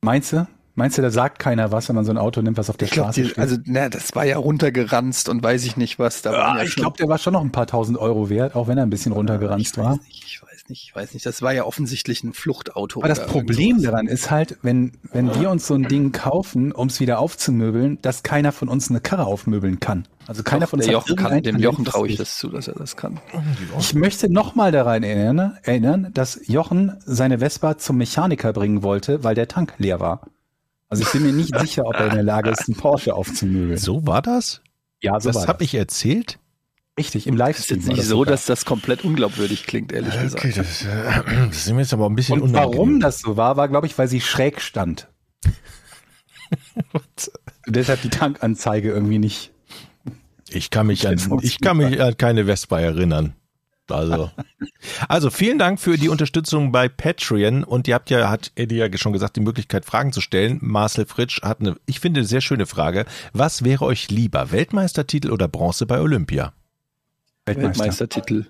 meinst 0.00 0.32
du? 0.32 0.46
Meinst 0.80 0.96
du, 0.96 1.02
da 1.02 1.10
sagt 1.10 1.38
keiner 1.38 1.70
was, 1.72 1.88
wenn 1.90 1.96
man 1.96 2.06
so 2.06 2.10
ein 2.10 2.16
Auto 2.18 2.40
nimmt, 2.40 2.56
was 2.56 2.70
auf 2.70 2.78
der 2.78 2.88
Ich 2.88 2.94
Straße 2.94 3.24
steht? 3.26 3.38
also, 3.38 3.56
na, 3.66 3.90
das 3.90 4.14
war 4.14 4.24
ja 4.24 4.38
runtergeranzt 4.38 5.28
und 5.28 5.42
weiß 5.42 5.64
ich 5.66 5.76
nicht 5.76 5.98
was. 5.98 6.22
Da 6.22 6.30
Ah, 6.32 6.56
ja 6.58 6.62
ich 6.64 6.74
glaube, 6.74 6.96
der 6.96 7.08
war 7.08 7.18
schon 7.18 7.34
noch 7.34 7.42
ein 7.42 7.52
paar 7.52 7.66
tausend 7.66 7.98
Euro 7.98 8.30
wert, 8.30 8.54
auch 8.56 8.66
wenn 8.66 8.78
er 8.78 8.84
ein 8.84 8.90
bisschen 8.90 9.12
runtergeranzt 9.12 9.72
ich 9.76 9.78
war. 9.78 9.92
Weiß 9.92 10.00
nicht, 10.06 10.24
ich 10.24 10.42
weiß 10.42 10.68
nicht, 10.68 10.82
ich 10.84 10.96
weiß 10.96 11.12
nicht. 11.14 11.26
Das 11.26 11.42
war 11.42 11.52
ja 11.52 11.64
offensichtlich 11.64 12.24
ein 12.24 12.32
Fluchtauto. 12.32 13.00
Aber 13.00 13.08
das 13.08 13.26
Problem 13.26 13.82
daran 13.82 14.06
ist 14.06 14.30
halt, 14.30 14.56
wenn, 14.62 14.92
wenn 15.12 15.34
wir 15.38 15.50
uns 15.50 15.66
so 15.66 15.74
ein 15.74 15.82
Ding 15.84 16.12
kaufen, 16.12 16.72
um 16.72 16.88
es 16.88 16.98
wieder 17.00 17.18
aufzumöbeln, 17.18 17.98
dass 18.02 18.22
keiner 18.22 18.52
von 18.52 18.68
uns 18.68 18.88
eine 18.88 19.00
Karre 19.00 19.26
aufmöbeln 19.26 19.80
kann. 19.80 20.06
Also 20.26 20.42
keiner 20.44 20.62
Doch, 20.66 20.70
von 20.70 20.78
uns 20.78 20.86
der 20.86 20.92
Jochen 20.94 21.16
kann, 21.16 21.42
dem 21.42 21.58
Jochen 21.58 21.84
traue 21.84 22.06
ich 22.06 22.12
ich- 22.14 22.18
das 22.20 22.38
zu, 22.38 22.48
dass 22.48 22.68
er 22.68 22.74
das 22.74 22.96
kann. 22.96 23.18
Ich 23.80 23.94
möchte 23.94 24.32
nochmal 24.32 24.70
daran 24.72 25.02
erinnern, 25.02 25.58
erinnern, 25.64 26.10
dass 26.14 26.40
Jochen 26.46 26.96
seine 27.04 27.40
Vespa 27.40 27.76
zum 27.78 27.96
Mechaniker 27.98 28.52
bringen 28.52 28.82
wollte, 28.84 29.24
weil 29.24 29.34
der 29.34 29.48
Tank 29.48 29.74
leer 29.78 29.98
war. 29.98 30.20
Also 30.90 31.04
ich 31.04 31.12
bin 31.12 31.22
mir 31.22 31.32
nicht 31.32 31.56
sicher, 31.58 31.86
ob 31.86 31.94
er 31.94 32.08
in 32.08 32.14
der 32.14 32.22
Lage 32.24 32.50
ist, 32.50 32.68
einen 32.68 32.76
Porsche 32.76 33.14
aufzumöbeln. 33.14 33.78
So 33.78 34.06
war 34.06 34.20
das? 34.22 34.60
Ja, 35.00 35.18
so 35.20 35.28
das 35.30 35.36
war 35.42 35.46
habe 35.46 35.64
ich 35.64 35.74
erzählt? 35.74 36.38
Richtig, 36.98 37.26
im 37.26 37.36
Das 37.38 37.48
ist 37.50 37.70
Livestream. 37.70 37.78
jetzt 37.78 37.86
nicht 37.88 37.98
das 38.00 38.06
so, 38.08 38.16
sogar. 38.18 38.32
dass 38.32 38.44
das 38.46 38.64
komplett 38.64 39.04
unglaubwürdig 39.04 39.64
klingt, 39.66 39.92
ehrlich 39.92 40.20
gesagt. 40.20 40.56
das, 40.58 40.84
äh, 40.84 41.22
das 41.48 41.56
ist 41.66 41.72
mir 41.72 41.80
jetzt 41.80 41.94
aber 41.94 42.06
ein 42.10 42.16
bisschen 42.16 42.42
Und 42.42 42.52
warum 42.52 42.74
unangenehm. 42.74 43.00
das 43.00 43.20
so 43.20 43.36
war, 43.36 43.56
war, 43.56 43.68
glaube 43.68 43.86
ich, 43.86 43.96
weil 43.96 44.08
sie 44.08 44.20
schräg 44.20 44.60
stand. 44.60 45.08
Und 46.92 47.30
deshalb 47.66 48.02
die 48.02 48.10
Tankanzeige 48.10 48.90
irgendwie 48.90 49.18
nicht. 49.18 49.52
Ich 50.50 50.70
kann 50.70 50.88
mich 50.88 51.06
an, 51.06 51.16
ich 51.42 51.60
kann 51.60 51.76
mich 51.76 52.02
an 52.02 52.16
keine 52.16 52.44
Vespa 52.46 52.80
erinnern. 52.80 53.34
Also, 53.92 54.30
also 55.08 55.30
vielen 55.30 55.58
Dank 55.58 55.80
für 55.80 55.96
die 55.96 56.08
Unterstützung 56.08 56.72
bei 56.72 56.88
Patreon 56.88 57.64
und 57.64 57.88
ihr 57.88 57.94
habt 57.94 58.10
ja, 58.10 58.28
hat 58.30 58.52
Eddie 58.54 58.76
ja 58.76 58.88
schon 58.96 59.12
gesagt, 59.12 59.36
die 59.36 59.40
Möglichkeit 59.40 59.84
Fragen 59.84 60.12
zu 60.12 60.20
stellen. 60.20 60.58
Marcel 60.62 61.06
Fritsch 61.06 61.42
hat 61.42 61.60
eine, 61.60 61.76
ich 61.86 62.00
finde, 62.00 62.24
sehr 62.24 62.40
schöne 62.40 62.66
Frage. 62.66 63.06
Was 63.32 63.64
wäre 63.64 63.84
euch 63.84 64.10
lieber, 64.10 64.52
Weltmeistertitel 64.52 65.30
oder 65.30 65.48
Bronze 65.48 65.86
bei 65.86 66.00
Olympia? 66.00 66.52
Weltmeister. 67.46 67.80
Weltmeistertitel. 67.80 68.46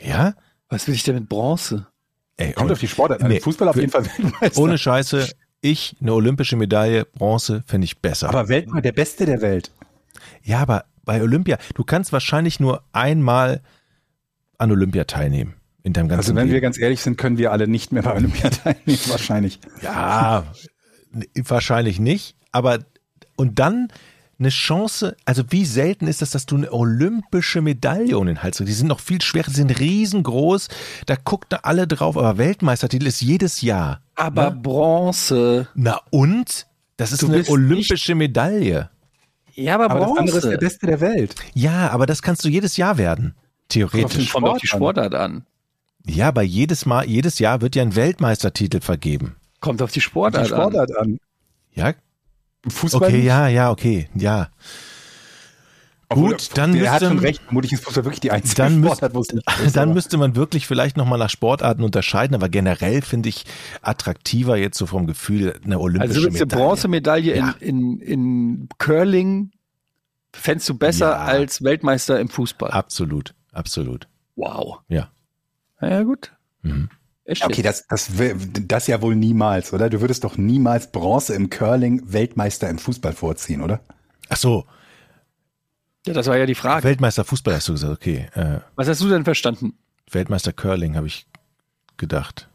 Ja? 0.00 0.34
Was 0.68 0.86
will 0.86 0.94
ich 0.94 1.02
denn 1.02 1.14
mit 1.16 1.28
Bronze? 1.28 1.86
Ey, 2.36 2.52
Kommt 2.52 2.72
auf 2.72 2.80
die 2.80 2.88
Sportart 2.88 3.22
an. 3.22 3.28
Nee, 3.28 3.40
Fußball 3.40 3.68
auf 3.68 3.74
für- 3.74 3.80
jeden 3.80 3.92
Fall 3.92 4.04
Weltmeister. 4.06 4.60
ohne 4.60 4.78
Scheiße, 4.78 5.28
ich 5.60 5.96
eine 6.00 6.12
olympische 6.14 6.56
Medaille, 6.56 7.04
Bronze 7.04 7.62
fände 7.66 7.84
ich 7.84 7.98
besser. 8.00 8.28
Aber 8.28 8.48
Weltmeister, 8.48 8.82
der 8.82 8.92
Beste 8.92 9.26
der 9.26 9.40
Welt. 9.42 9.70
ja, 10.42 10.58
aber 10.60 10.86
bei 11.04 11.20
Olympia, 11.22 11.58
du 11.74 11.84
kannst 11.84 12.12
wahrscheinlich 12.12 12.58
nur 12.60 12.82
einmal 12.92 13.60
an 14.62 14.70
Olympia 14.72 15.04
teilnehmen. 15.04 15.54
In 15.82 15.92
deinem 15.92 16.08
ganzen 16.08 16.20
Also 16.20 16.34
wenn 16.36 16.44
Leben. 16.46 16.54
wir 16.54 16.60
ganz 16.60 16.78
ehrlich 16.78 17.00
sind, 17.00 17.18
können 17.18 17.38
wir 17.38 17.50
alle 17.52 17.66
nicht 17.68 17.92
mehr 17.92 18.02
bei 18.02 18.14
Olympia 18.14 18.50
teilnehmen, 18.50 19.00
wahrscheinlich. 19.08 19.58
Ja, 19.82 20.44
wahrscheinlich 21.44 21.98
nicht. 22.00 22.36
Aber 22.52 22.78
und 23.36 23.58
dann 23.58 23.88
eine 24.38 24.48
Chance, 24.48 25.16
also 25.24 25.44
wie 25.50 25.64
selten 25.64 26.06
ist 26.06 26.20
das, 26.22 26.30
dass 26.30 26.46
du 26.46 26.56
eine 26.56 26.72
olympische 26.72 27.60
Medaille 27.60 28.18
um 28.18 28.26
den 28.26 28.42
Hals 28.42 28.56
kriegst? 28.58 28.68
Die 28.70 28.74
sind 28.74 28.88
noch 28.88 29.00
viel 29.00 29.20
schwerer, 29.22 29.48
die 29.48 29.54
sind 29.56 29.78
riesengroß, 29.78 30.68
da 31.06 31.16
guckt 31.16 31.52
da 31.52 31.60
alle 31.62 31.86
drauf, 31.86 32.16
aber 32.16 32.38
Weltmeistertitel 32.38 33.06
ist 33.06 33.20
jedes 33.20 33.60
Jahr. 33.62 34.00
Aber 34.14 34.50
Ne? 34.50 34.56
Bronze. 34.62 35.68
Na 35.74 36.00
und? 36.10 36.66
Das 36.96 37.12
ist 37.12 37.22
Du 37.22 37.28
eine 37.28 37.44
olympische 37.48 38.14
Medaille. 38.14 38.90
Ja, 39.54 39.74
aber, 39.74 39.90
Aber 39.90 40.00
das 40.00 40.08
andere 40.18 40.24
ist 40.24 40.32
Bronze. 40.42 40.50
der 40.50 40.58
Beste 40.58 40.86
der 40.86 41.00
Welt. 41.00 41.34
Ja, 41.54 41.90
aber 41.90 42.06
das 42.06 42.22
kannst 42.22 42.44
du 42.44 42.48
jedes 42.48 42.76
Jahr 42.76 42.98
werden. 42.98 43.34
Theoretisch. 43.72 44.30
Kommt 44.32 44.48
auf 44.48 44.58
die 44.60 44.66
Sport 44.66 44.96
Sportart 44.96 45.14
an. 45.14 45.44
Ja, 46.06 46.28
aber 46.28 46.42
jedes 46.42 46.84
Mal, 46.86 47.06
jedes 47.08 47.38
Jahr 47.38 47.60
wird 47.60 47.76
ja 47.76 47.82
ein 47.82 47.94
Weltmeistertitel 47.96 48.80
vergeben. 48.80 49.36
Kommt 49.60 49.80
auf 49.82 49.90
die 49.90 49.94
Die 49.94 50.00
Sportart, 50.00 50.48
Sportart 50.48 50.96
an. 50.96 51.18
Ja, 51.74 51.94
Fußball 52.68 53.08
okay, 53.08 53.16
nicht? 53.18 53.26
ja, 53.26 53.48
ja, 53.48 53.70
okay, 53.70 54.08
ja. 54.14 54.48
Gut, 56.08 56.50
dann 56.58 56.74
der 56.74 56.92
hat 56.92 57.00
müsste- 57.00 57.14
schon 57.14 57.24
recht. 57.24 57.42
Vermutlich 57.44 57.72
ist 57.72 57.84
Fußball 57.84 58.04
wirklich 58.04 58.20
die 58.20 58.30
einzige 58.30 58.54
Dann, 58.56 58.80
müsst, 58.80 58.96
Sportart, 58.98 59.14
wo 59.14 59.20
es 59.20 59.32
nicht 59.32 59.46
ist. 59.64 59.76
dann 59.76 59.84
aber- 59.84 59.94
müsste 59.94 60.18
man 60.18 60.36
wirklich 60.36 60.66
vielleicht 60.66 60.96
nochmal 60.98 61.18
nach 61.18 61.30
Sportarten 61.30 61.82
unterscheiden, 61.82 62.34
aber 62.34 62.50
generell 62.50 63.00
finde 63.00 63.30
ich 63.30 63.46
attraktiver 63.80 64.56
jetzt 64.58 64.76
so 64.76 64.84
vom 64.86 65.06
Gefühl 65.06 65.58
eine 65.64 65.78
olympische 65.80 66.08
Also 66.10 66.20
du 66.20 66.26
willst 66.26 66.36
eine 66.42 66.46
Medaille. 66.46 66.66
Bronzemedaille 66.66 67.36
Ja. 67.36 67.54
in, 67.60 67.98
in, 68.00 68.00
in 68.00 68.68
Curling, 68.76 69.52
fändst 70.34 70.68
du 70.68 70.74
besser 70.74 71.10
Ja. 71.12 71.18
als 71.24 71.62
Weltmeister 71.64 72.20
im 72.20 72.28
Fußball. 72.28 72.70
Absolut, 72.72 73.34
absolut. 73.52 74.08
Wow. 74.36 74.80
Ja. 74.88 75.10
Na 75.80 75.90
ja, 75.90 76.02
gut. 76.02 76.32
Mhm. 76.62 76.88
Okay, 77.44 77.62
das, 77.62 77.86
das, 77.86 78.10
das 78.66 78.86
ja 78.88 79.00
wohl 79.00 79.14
niemals, 79.14 79.72
oder? 79.72 79.88
Du 79.88 80.00
würdest 80.00 80.24
doch 80.24 80.36
niemals 80.36 80.90
Bronze 80.90 81.34
im 81.34 81.50
Curling 81.50 82.02
Weltmeister 82.12 82.68
im 82.68 82.78
Fußball 82.78 83.12
vorziehen, 83.12 83.62
oder? 83.62 83.80
Ach 84.28 84.36
so, 84.36 84.66
ja, 86.06 86.12
das 86.14 86.26
war 86.26 86.36
ja 86.36 86.46
die 86.46 86.56
Frage. 86.56 86.82
Weltmeister 86.84 87.24
Fußball 87.24 87.54
hast 87.54 87.68
du 87.68 87.72
gesagt, 87.74 87.92
okay. 87.92 88.26
Äh, 88.34 88.58
Was 88.74 88.88
hast 88.88 89.00
du 89.02 89.08
denn 89.08 89.24
verstanden? 89.24 89.74
Weltmeister 90.10 90.52
Curling 90.52 90.96
habe 90.96 91.06
ich 91.06 91.26
gedacht. 91.96 92.48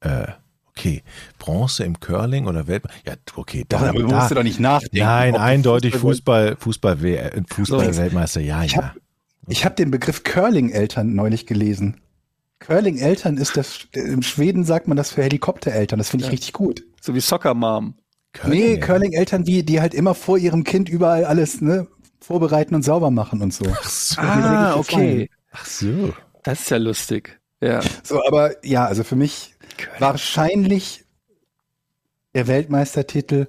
Äh, 0.00 0.28
okay, 0.68 1.02
Bronze 1.38 1.84
im 1.84 1.98
Curling 1.98 2.46
oder 2.46 2.68
Weltmeister? 2.68 3.00
Ja, 3.04 3.14
okay, 3.34 3.64
da, 3.68 3.78
aber 3.78 3.92
du 3.98 4.06
da, 4.06 4.16
musst 4.16 4.30
du 4.30 4.36
doch 4.36 4.42
nicht 4.44 4.60
nachdenken. 4.60 4.98
Nein, 4.98 5.34
eindeutig 5.36 5.94
Fußball- 5.96 6.56
Fußball, 6.56 6.56
Fußball, 6.56 7.04
äh, 7.04 7.42
Fußball 7.52 7.96
Weltmeister, 7.96 8.40
ja, 8.40 8.62
Ich 8.62 8.72
ja. 8.72 8.94
Ich 9.50 9.64
habe 9.64 9.74
den 9.74 9.90
Begriff 9.90 10.22
Curling-Eltern 10.22 11.14
neulich 11.14 11.46
gelesen. 11.46 12.00
Curling-Eltern 12.60 13.36
ist 13.36 13.56
das, 13.56 13.86
in 13.92 14.22
Schweden 14.22 14.64
sagt 14.64 14.86
man 14.86 14.96
das 14.96 15.10
für 15.12 15.22
Helikoptereltern. 15.22 15.98
Das 15.98 16.10
finde 16.10 16.24
ich 16.24 16.28
Ja. 16.28 16.32
richtig 16.32 16.52
gut. 16.52 16.84
So 17.00 17.14
wie 17.14 17.20
Soccer 17.20 17.54
Mom. 17.54 17.94
nee. 18.46 18.78
Curling-Eltern, 18.78 19.46
wie, 19.46 19.62
die 19.62 19.80
halt 19.80 19.92
immer 19.94 20.14
vor 20.14 20.38
ihrem 20.38 20.62
Kind 20.62 20.88
überall 20.88 21.24
alles, 21.24 21.60
ne, 21.60 21.88
vorbereiten 22.20 22.74
und 22.74 22.82
sauber 22.84 23.10
machen 23.10 23.42
und 23.42 23.52
so. 23.52 23.64
Ach 23.72 23.88
so. 23.88 24.20
Ah, 24.20 24.76
okay. 24.76 25.28
Ach 25.52 25.64
so. 25.66 26.12
Das 26.44 26.60
ist 26.60 26.70
ja 26.70 26.76
lustig. 26.76 27.40
Ja. 27.60 27.80
So, 28.04 28.24
aber 28.24 28.64
ja, 28.64 28.84
also 28.86 29.02
für 29.04 29.16
mich 29.16 29.54
wahrscheinlich 29.98 31.04
der 32.34 32.46
Weltmeistertitel. 32.46 33.46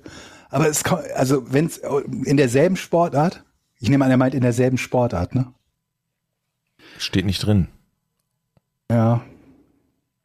Aber 0.50 0.68
es 0.68 0.84
kommt, 0.84 1.04
also 1.12 1.54
wenn 1.54 1.68
es 1.68 1.78
in 2.26 2.38
derselben 2.38 2.76
Sportart, 2.76 3.44
ich 3.80 3.90
nehme 3.90 4.04
an, 4.06 4.12
er 4.12 4.18
meint 4.18 4.34
in 4.34 4.42
derselben 4.42 4.78
Sportart, 4.78 5.36
ne? 5.36 5.54
Steht 7.02 7.26
nicht 7.26 7.46
drin. 7.46 7.68
Ja. 8.92 9.22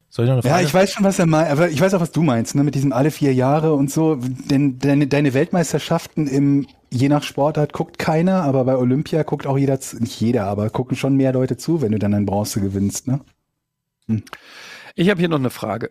Soll 0.08 0.24
ich 0.24 0.28
noch 0.30 0.36
eine 0.38 0.44
Ja, 0.44 0.50
Frage? 0.54 0.66
ich 0.66 0.74
weiß 0.74 0.92
schon, 0.92 1.04
was 1.04 1.18
er 1.18 1.26
meint, 1.26 1.50
aber 1.50 1.68
ich 1.70 1.80
weiß 1.80 1.94
auch, 1.94 2.00
was 2.00 2.12
du 2.12 2.22
meinst, 2.22 2.54
ne, 2.54 2.64
mit 2.64 2.74
diesem 2.74 2.92
alle 2.92 3.10
vier 3.10 3.32
Jahre 3.34 3.74
und 3.74 3.90
so. 3.90 4.16
Denn 4.16 4.78
deine, 4.78 5.06
deine 5.06 5.34
Weltmeisterschaften 5.34 6.26
im, 6.26 6.66
je 6.90 7.08
nach 7.08 7.22
Sportart 7.22 7.72
guckt 7.72 7.98
keiner, 7.98 8.42
aber 8.42 8.64
bei 8.64 8.76
Olympia 8.76 9.22
guckt 9.22 9.46
auch 9.46 9.58
jeder, 9.58 9.80
zu- 9.80 9.96
nicht 9.98 10.20
jeder, 10.20 10.44
aber 10.46 10.70
gucken 10.70 10.96
schon 10.96 11.16
mehr 11.16 11.32
Leute 11.32 11.56
zu, 11.56 11.80
wenn 11.80 11.92
du 11.92 11.98
dann 11.98 12.14
ein 12.14 12.26
Bronze 12.26 12.60
gewinnst, 12.60 13.06
ne? 13.08 13.20
Ich 14.94 15.10
habe 15.10 15.18
hier 15.20 15.28
noch 15.28 15.38
eine 15.38 15.50
Frage. 15.50 15.90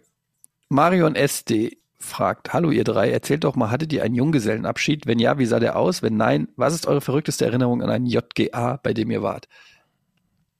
Marion 0.69 1.15
SD 1.15 1.77
fragt, 1.99 2.53
hallo 2.53 2.71
ihr 2.71 2.83
drei, 2.83 3.11
erzählt 3.11 3.43
doch 3.43 3.55
mal, 3.55 3.71
hattet 3.71 3.91
ihr 3.93 4.03
einen 4.03 4.15
Junggesellenabschied? 4.15 5.05
Wenn 5.05 5.19
ja, 5.19 5.37
wie 5.37 5.45
sah 5.45 5.59
der 5.59 5.75
aus? 5.75 6.01
Wenn 6.01 6.17
nein, 6.17 6.47
was 6.55 6.73
ist 6.73 6.87
eure 6.87 7.01
verrückteste 7.01 7.45
Erinnerung 7.45 7.81
an 7.81 7.89
einen 7.89 8.05
JGA, 8.05 8.77
bei 8.81 8.93
dem 8.93 9.11
ihr 9.11 9.21
wart? 9.21 9.47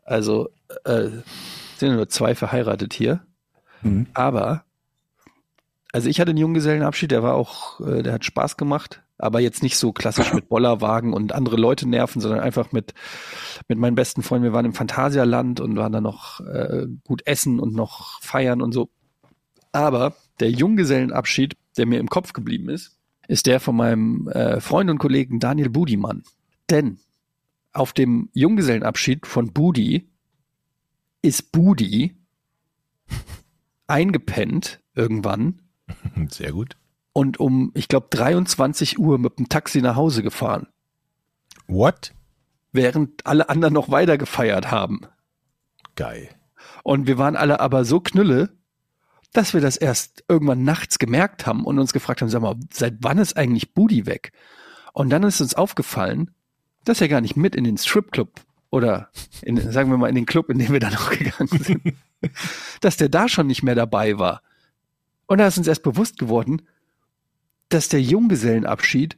Also, 0.05 0.49
äh, 0.85 1.09
sind 1.77 1.95
nur 1.95 2.07
zwei 2.07 2.35
verheiratet 2.35 2.93
hier. 2.93 3.25
Mhm. 3.81 4.07
Aber, 4.13 4.63
also 5.91 6.09
ich 6.09 6.19
hatte 6.19 6.29
einen 6.29 6.39
Junggesellenabschied, 6.39 7.11
der 7.11 7.23
war 7.23 7.35
auch, 7.35 7.79
äh, 7.81 8.01
der 8.03 8.13
hat 8.13 8.25
Spaß 8.25 8.57
gemacht, 8.57 9.01
aber 9.17 9.39
jetzt 9.39 9.63
nicht 9.63 9.77
so 9.77 9.91
klassisch 9.91 10.33
mit 10.33 10.49
Bollerwagen 10.49 11.13
und 11.13 11.33
andere 11.33 11.55
Leute 11.57 11.87
nerven, 11.87 12.21
sondern 12.21 12.39
einfach 12.39 12.71
mit, 12.71 12.93
mit 13.67 13.77
meinen 13.77 13.95
besten 13.95 14.23
Freunden. 14.23 14.45
Wir 14.45 14.53
waren 14.53 14.65
im 14.65 14.73
Phantasialand 14.73 15.59
und 15.59 15.75
waren 15.75 15.91
dann 15.91 16.03
noch 16.03 16.39
äh, 16.41 16.87
gut 17.03 17.21
essen 17.25 17.59
und 17.59 17.73
noch 17.73 18.21
feiern 18.21 18.61
und 18.61 18.73
so. 18.73 18.89
Aber 19.71 20.15
der 20.39 20.51
Junggesellenabschied, 20.51 21.57
der 21.77 21.85
mir 21.85 21.99
im 21.99 22.09
Kopf 22.09 22.33
geblieben 22.33 22.69
ist, 22.69 22.97
ist 23.27 23.45
der 23.45 23.59
von 23.59 23.75
meinem 23.75 24.27
äh, 24.29 24.59
Freund 24.59 24.89
und 24.89 24.99
Kollegen 24.99 25.39
Daniel 25.39 25.69
Budimann. 25.69 26.23
Denn 26.69 26.99
auf 27.75 27.93
dem 27.93 28.29
Junggesellenabschied 28.33 29.27
von 29.27 29.51
Budi 29.53 30.09
ist 31.21 31.51
Budi 31.51 32.15
eingepennt 33.87 34.81
irgendwann 34.93 35.61
Sehr 36.29 36.51
gut. 36.51 36.77
und 37.13 37.39
um, 37.39 37.71
ich 37.75 37.87
glaube, 37.87 38.07
23 38.09 38.97
Uhr 38.99 39.17
mit 39.17 39.37
dem 39.39 39.49
Taxi 39.49 39.81
nach 39.81 39.95
Hause 39.95 40.23
gefahren, 40.23 40.67
What? 41.67 42.13
während 42.71 43.25
alle 43.25 43.49
anderen 43.49 43.73
noch 43.73 43.89
weiter 43.89 44.17
gefeiert 44.17 44.69
haben. 44.71 45.01
Geil. 45.95 46.29
Und 46.83 47.07
wir 47.07 47.17
waren 47.17 47.35
alle 47.35 47.59
aber 47.59 47.85
so 47.85 47.99
knülle, 48.01 48.49
dass 49.33 49.53
wir 49.53 49.61
das 49.61 49.77
erst 49.77 50.23
irgendwann 50.27 50.63
nachts 50.63 50.99
gemerkt 50.99 51.45
haben 51.47 51.63
und 51.65 51.79
uns 51.79 51.93
gefragt 51.93 52.21
haben, 52.21 52.29
sag 52.29 52.41
mal, 52.41 52.55
seit 52.71 52.97
wann 53.01 53.17
ist 53.17 53.37
eigentlich 53.37 53.73
Budi 53.73 54.05
weg? 54.05 54.31
Und 54.93 55.09
dann 55.09 55.23
ist 55.23 55.41
uns 55.41 55.55
aufgefallen, 55.55 56.31
dass 56.85 57.01
er 57.01 57.07
gar 57.07 57.21
nicht 57.21 57.35
mit 57.35 57.55
in 57.55 57.63
den 57.63 57.77
Stripclub 57.77 58.29
oder 58.69 59.09
in, 59.41 59.57
sagen 59.71 59.89
wir 59.89 59.97
mal 59.97 60.09
in 60.09 60.15
den 60.15 60.25
Club, 60.25 60.49
in 60.49 60.59
den 60.59 60.71
wir 60.71 60.79
dann 60.79 60.95
auch 60.95 61.09
gegangen 61.09 61.47
sind, 61.47 61.93
dass 62.81 62.97
der 62.97 63.09
da 63.09 63.27
schon 63.27 63.47
nicht 63.47 63.63
mehr 63.63 63.75
dabei 63.75 64.17
war. 64.17 64.41
Und 65.27 65.39
da 65.39 65.47
ist 65.47 65.57
uns 65.57 65.67
erst 65.67 65.83
bewusst 65.83 66.19
geworden, 66.19 66.61
dass 67.69 67.89
der 67.89 68.01
Junggesellenabschied, 68.01 69.17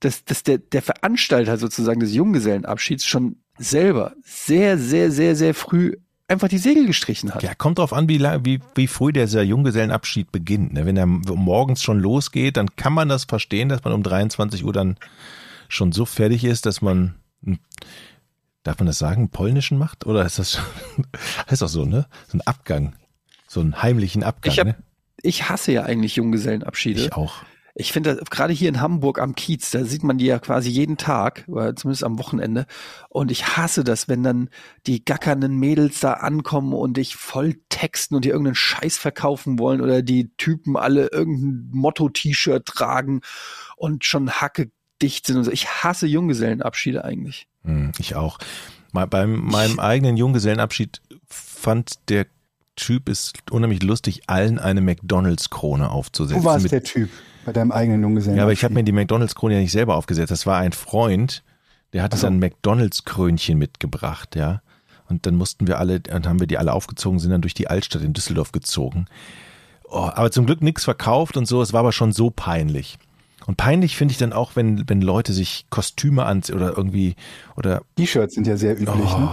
dass, 0.00 0.24
dass 0.24 0.42
der, 0.42 0.58
der 0.58 0.82
Veranstalter 0.82 1.56
sozusagen 1.58 2.00
des 2.00 2.14
Junggesellenabschieds 2.14 3.04
schon 3.04 3.36
selber 3.56 4.14
sehr, 4.24 4.78
sehr, 4.78 5.10
sehr, 5.10 5.36
sehr 5.36 5.54
früh 5.54 5.92
einfach 6.26 6.48
die 6.48 6.58
Segel 6.58 6.86
gestrichen 6.86 7.34
hat. 7.34 7.42
Ja, 7.42 7.54
kommt 7.54 7.78
drauf 7.78 7.92
an, 7.92 8.08
wie, 8.08 8.20
wie, 8.20 8.60
wie 8.74 8.86
früh 8.86 9.12
dieser 9.12 9.42
Junggesellenabschied 9.42 10.32
beginnt. 10.32 10.72
Ne? 10.72 10.86
Wenn 10.86 10.96
er 10.96 11.06
morgens 11.06 11.82
schon 11.82 12.00
losgeht, 12.00 12.56
dann 12.56 12.74
kann 12.76 12.92
man 12.92 13.08
das 13.08 13.24
verstehen, 13.24 13.68
dass 13.68 13.84
man 13.84 13.92
um 13.92 14.02
23 14.02 14.64
Uhr 14.64 14.72
dann 14.72 14.96
schon 15.74 15.92
so 15.92 16.04
fertig 16.04 16.44
ist, 16.44 16.66
dass 16.66 16.80
man, 16.82 17.14
darf 18.62 18.78
man 18.78 18.86
das 18.86 18.98
sagen, 18.98 19.28
polnischen 19.30 19.78
macht? 19.78 20.06
Oder 20.06 20.24
ist 20.24 20.38
das, 20.38 20.60
heißt 21.50 21.62
doch 21.62 21.68
so, 21.68 21.84
ne? 21.84 22.06
So 22.28 22.38
ein 22.38 22.42
Abgang. 22.42 22.94
So 23.48 23.60
einen 23.60 23.82
heimlichen 23.82 24.22
Abgang, 24.22 24.52
Ich 24.52 24.58
hab- 24.60 24.66
ne? 24.66 24.76
Ich 25.22 25.48
hasse 25.48 25.72
ja 25.72 25.84
eigentlich 25.84 26.16
Junggesellenabschiede. 26.16 27.00
Ich 27.00 27.12
auch. 27.14 27.36
Ich 27.76 27.92
finde, 27.92 28.14
das- 28.14 28.30
gerade 28.30 28.52
hier 28.52 28.68
in 28.68 28.80
Hamburg 28.80 29.18
am 29.18 29.34
Kiez, 29.34 29.70
da 29.70 29.84
sieht 29.84 30.04
man 30.04 30.18
die 30.18 30.26
ja 30.26 30.38
quasi 30.38 30.70
jeden 30.70 30.96
Tag, 30.96 31.44
oder 31.48 31.74
zumindest 31.74 32.04
am 32.04 32.18
Wochenende. 32.18 32.66
Und 33.08 33.30
ich 33.32 33.56
hasse 33.56 33.82
das, 33.84 34.06
wenn 34.06 34.22
dann 34.22 34.48
die 34.86 35.04
gackernden 35.04 35.56
Mädels 35.58 35.98
da 36.00 36.12
ankommen 36.14 36.72
und 36.72 36.96
dich 36.98 37.16
voll 37.16 37.56
texten 37.70 38.14
und 38.14 38.24
dir 38.24 38.32
irgendeinen 38.32 38.54
Scheiß 38.54 38.96
verkaufen 38.98 39.58
wollen 39.58 39.80
oder 39.80 40.02
die 40.02 40.30
Typen 40.36 40.76
alle 40.76 41.08
irgendein 41.10 41.70
Motto-T-Shirt 41.72 42.64
tragen 42.66 43.22
und 43.76 44.04
schon 44.04 44.30
hacke 44.30 44.70
dicht 45.02 45.26
sind 45.26 45.36
und 45.38 45.44
so. 45.44 45.50
Ich 45.50 45.66
hasse 45.68 46.06
Junggesellenabschiede 46.06 47.04
eigentlich. 47.04 47.46
Hm, 47.64 47.92
Ich 47.98 48.14
auch. 48.16 48.38
Beim 48.92 49.40
meinem 49.46 49.80
eigenen 49.80 50.16
Junggesellenabschied 50.16 51.00
fand 51.28 52.08
der 52.10 52.26
Typ 52.76 53.08
es 53.08 53.32
unheimlich 53.50 53.82
lustig, 53.82 54.22
allen 54.28 54.58
eine 54.58 54.80
McDonalds-Krone 54.80 55.90
aufzusetzen. 55.90 56.42
Wo 56.42 56.46
war 56.46 56.56
es 56.56 56.62
Mit- 56.64 56.72
der 56.72 56.82
Typ 56.84 57.10
bei 57.44 57.52
deinem 57.52 57.72
eigenen 57.72 58.02
Junggesellen? 58.02 58.36
Ja, 58.36 58.44
aber 58.44 58.52
ich 58.52 58.62
habe 58.64 58.74
mir 58.74 58.84
die 58.84 58.92
McDonalds-Krone 58.92 59.54
ja 59.54 59.60
nicht 59.60 59.72
selber 59.72 59.96
aufgesetzt. 59.96 60.30
Das 60.30 60.46
war 60.46 60.58
ein 60.58 60.72
Freund, 60.72 61.42
der 61.92 62.02
hatte 62.02 62.14
Ach 62.16 62.20
so. 62.20 62.26
sein 62.28 62.38
McDonalds-Krönchen 62.38 63.58
mitgebracht, 63.58 64.36
ja. 64.36 64.62
Und 65.08 65.26
dann 65.26 65.34
mussten 65.36 65.66
wir 65.66 65.78
alle, 65.78 66.00
dann 66.00 66.26
haben 66.26 66.40
wir 66.40 66.46
die 66.46 66.58
alle 66.58 66.72
aufgezogen, 66.72 67.18
sind 67.18 67.30
dann 67.30 67.42
durch 67.42 67.54
die 67.54 67.68
Altstadt 67.68 68.02
in 68.02 68.12
Düsseldorf 68.12 68.52
gezogen. 68.52 69.06
Oh, 69.84 70.10
aber 70.12 70.30
zum 70.30 70.46
Glück 70.46 70.62
nichts 70.62 70.84
verkauft 70.84 71.36
und 71.36 71.46
so. 71.46 71.60
Es 71.62 71.72
war 71.72 71.80
aber 71.80 71.92
schon 71.92 72.12
so 72.12 72.30
peinlich. 72.30 72.98
Und 73.46 73.56
peinlich 73.56 73.96
finde 73.96 74.12
ich 74.12 74.18
dann 74.18 74.32
auch, 74.32 74.56
wenn, 74.56 74.88
wenn 74.88 75.02
Leute 75.02 75.32
sich 75.32 75.66
Kostüme 75.70 76.24
anziehen 76.24 76.56
oder 76.56 76.76
irgendwie, 76.76 77.14
oder, 77.56 77.82
T-Shirts 77.96 78.34
sind 78.34 78.46
ja 78.46 78.56
sehr 78.56 78.74
üblich, 78.74 78.88
oh, 79.14 79.18
ne? 79.18 79.30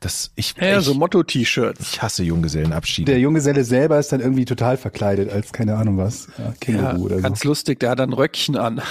das, 0.00 0.32
ich, 0.34 0.54
Ja, 0.58 0.78
ich, 0.78 0.84
so 0.84 0.94
Motto-T-Shirts. 0.94 1.80
ich 1.80 2.02
hasse 2.02 2.22
Junggesellenabschiede. 2.22 3.12
Der 3.12 3.20
Junggeselle 3.20 3.64
selber 3.64 3.98
ist 3.98 4.12
dann 4.12 4.20
irgendwie 4.20 4.46
total 4.46 4.78
verkleidet 4.78 5.30
als 5.30 5.52
keine 5.52 5.76
Ahnung 5.76 5.98
was. 5.98 6.28
Ja, 6.38 6.44
Ja, 6.44 6.54
Känguru 6.58 7.04
oder 7.04 7.16
so. 7.16 7.22
ganz 7.22 7.44
lustig, 7.44 7.80
der 7.80 7.90
hat 7.90 8.00
ein 8.00 8.12
Röckchen 8.12 8.56
an. 8.56 8.80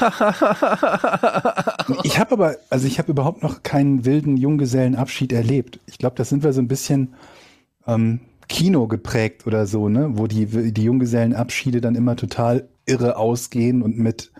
Ich 2.03 2.19
habe 2.19 2.33
aber, 2.33 2.55
also 2.69 2.85
ich 2.85 2.99
habe 2.99 3.11
überhaupt 3.11 3.41
noch 3.41 3.63
keinen 3.63 4.05
wilden 4.05 4.37
Junggesellenabschied 4.37 5.33
erlebt. 5.33 5.79
Ich 5.87 5.97
glaube, 5.97 6.15
das 6.15 6.29
sind 6.29 6.43
wir 6.43 6.53
so 6.53 6.61
ein 6.61 6.67
bisschen 6.67 7.15
ähm, 7.87 8.19
Kino 8.47 8.87
geprägt 8.87 9.47
oder 9.47 9.65
so, 9.65 9.89
ne? 9.89 10.11
Wo 10.13 10.27
die, 10.27 10.71
die 10.71 10.83
Junggesellenabschiede 10.83 11.81
dann 11.81 11.95
immer 11.95 12.15
total 12.15 12.67
irre 12.85 13.17
ausgehen 13.17 13.81
und 13.81 13.97
mit 13.97 14.31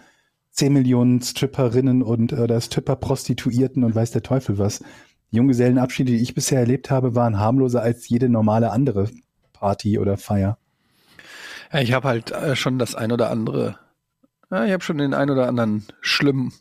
10 0.60 0.74
Millionen 0.74 1.22
Stripperinnen 1.22 2.04
und 2.04 2.34
oder 2.34 2.60
Stripper-Prostituierten 2.60 3.86
und 3.86 3.96
weiß 3.96 4.12
der 4.12 4.24
Teufel 4.24 4.58
was. 4.58 4.80
Die 5.32 5.38
Junggesellenabschiede, 5.38 6.12
die 6.12 6.22
ich 6.22 6.34
bisher 6.34 6.60
erlebt 6.60 6.92
habe, 6.92 7.16
waren 7.16 7.40
harmloser 7.40 7.82
als 7.82 8.10
jede 8.10 8.28
normale 8.28 8.72
andere 8.72 9.10
Party 9.54 9.98
oder 10.00 10.18
Feier. 10.18 10.58
Ja, 11.72 11.80
ich 11.80 11.94
habe 11.94 12.10
halt 12.10 12.32
äh, 12.32 12.58
schon 12.58 12.78
das 12.78 12.94
ein 12.94 13.14
oder 13.14 13.30
andere, 13.32 13.80
ja, 14.52 14.66
ich 14.66 14.74
habe 14.74 14.84
schon 14.84 14.98
den 14.98 15.14
ein 15.14 15.30
oder 15.30 15.48
anderen 15.48 15.86
schlimmen 16.02 16.52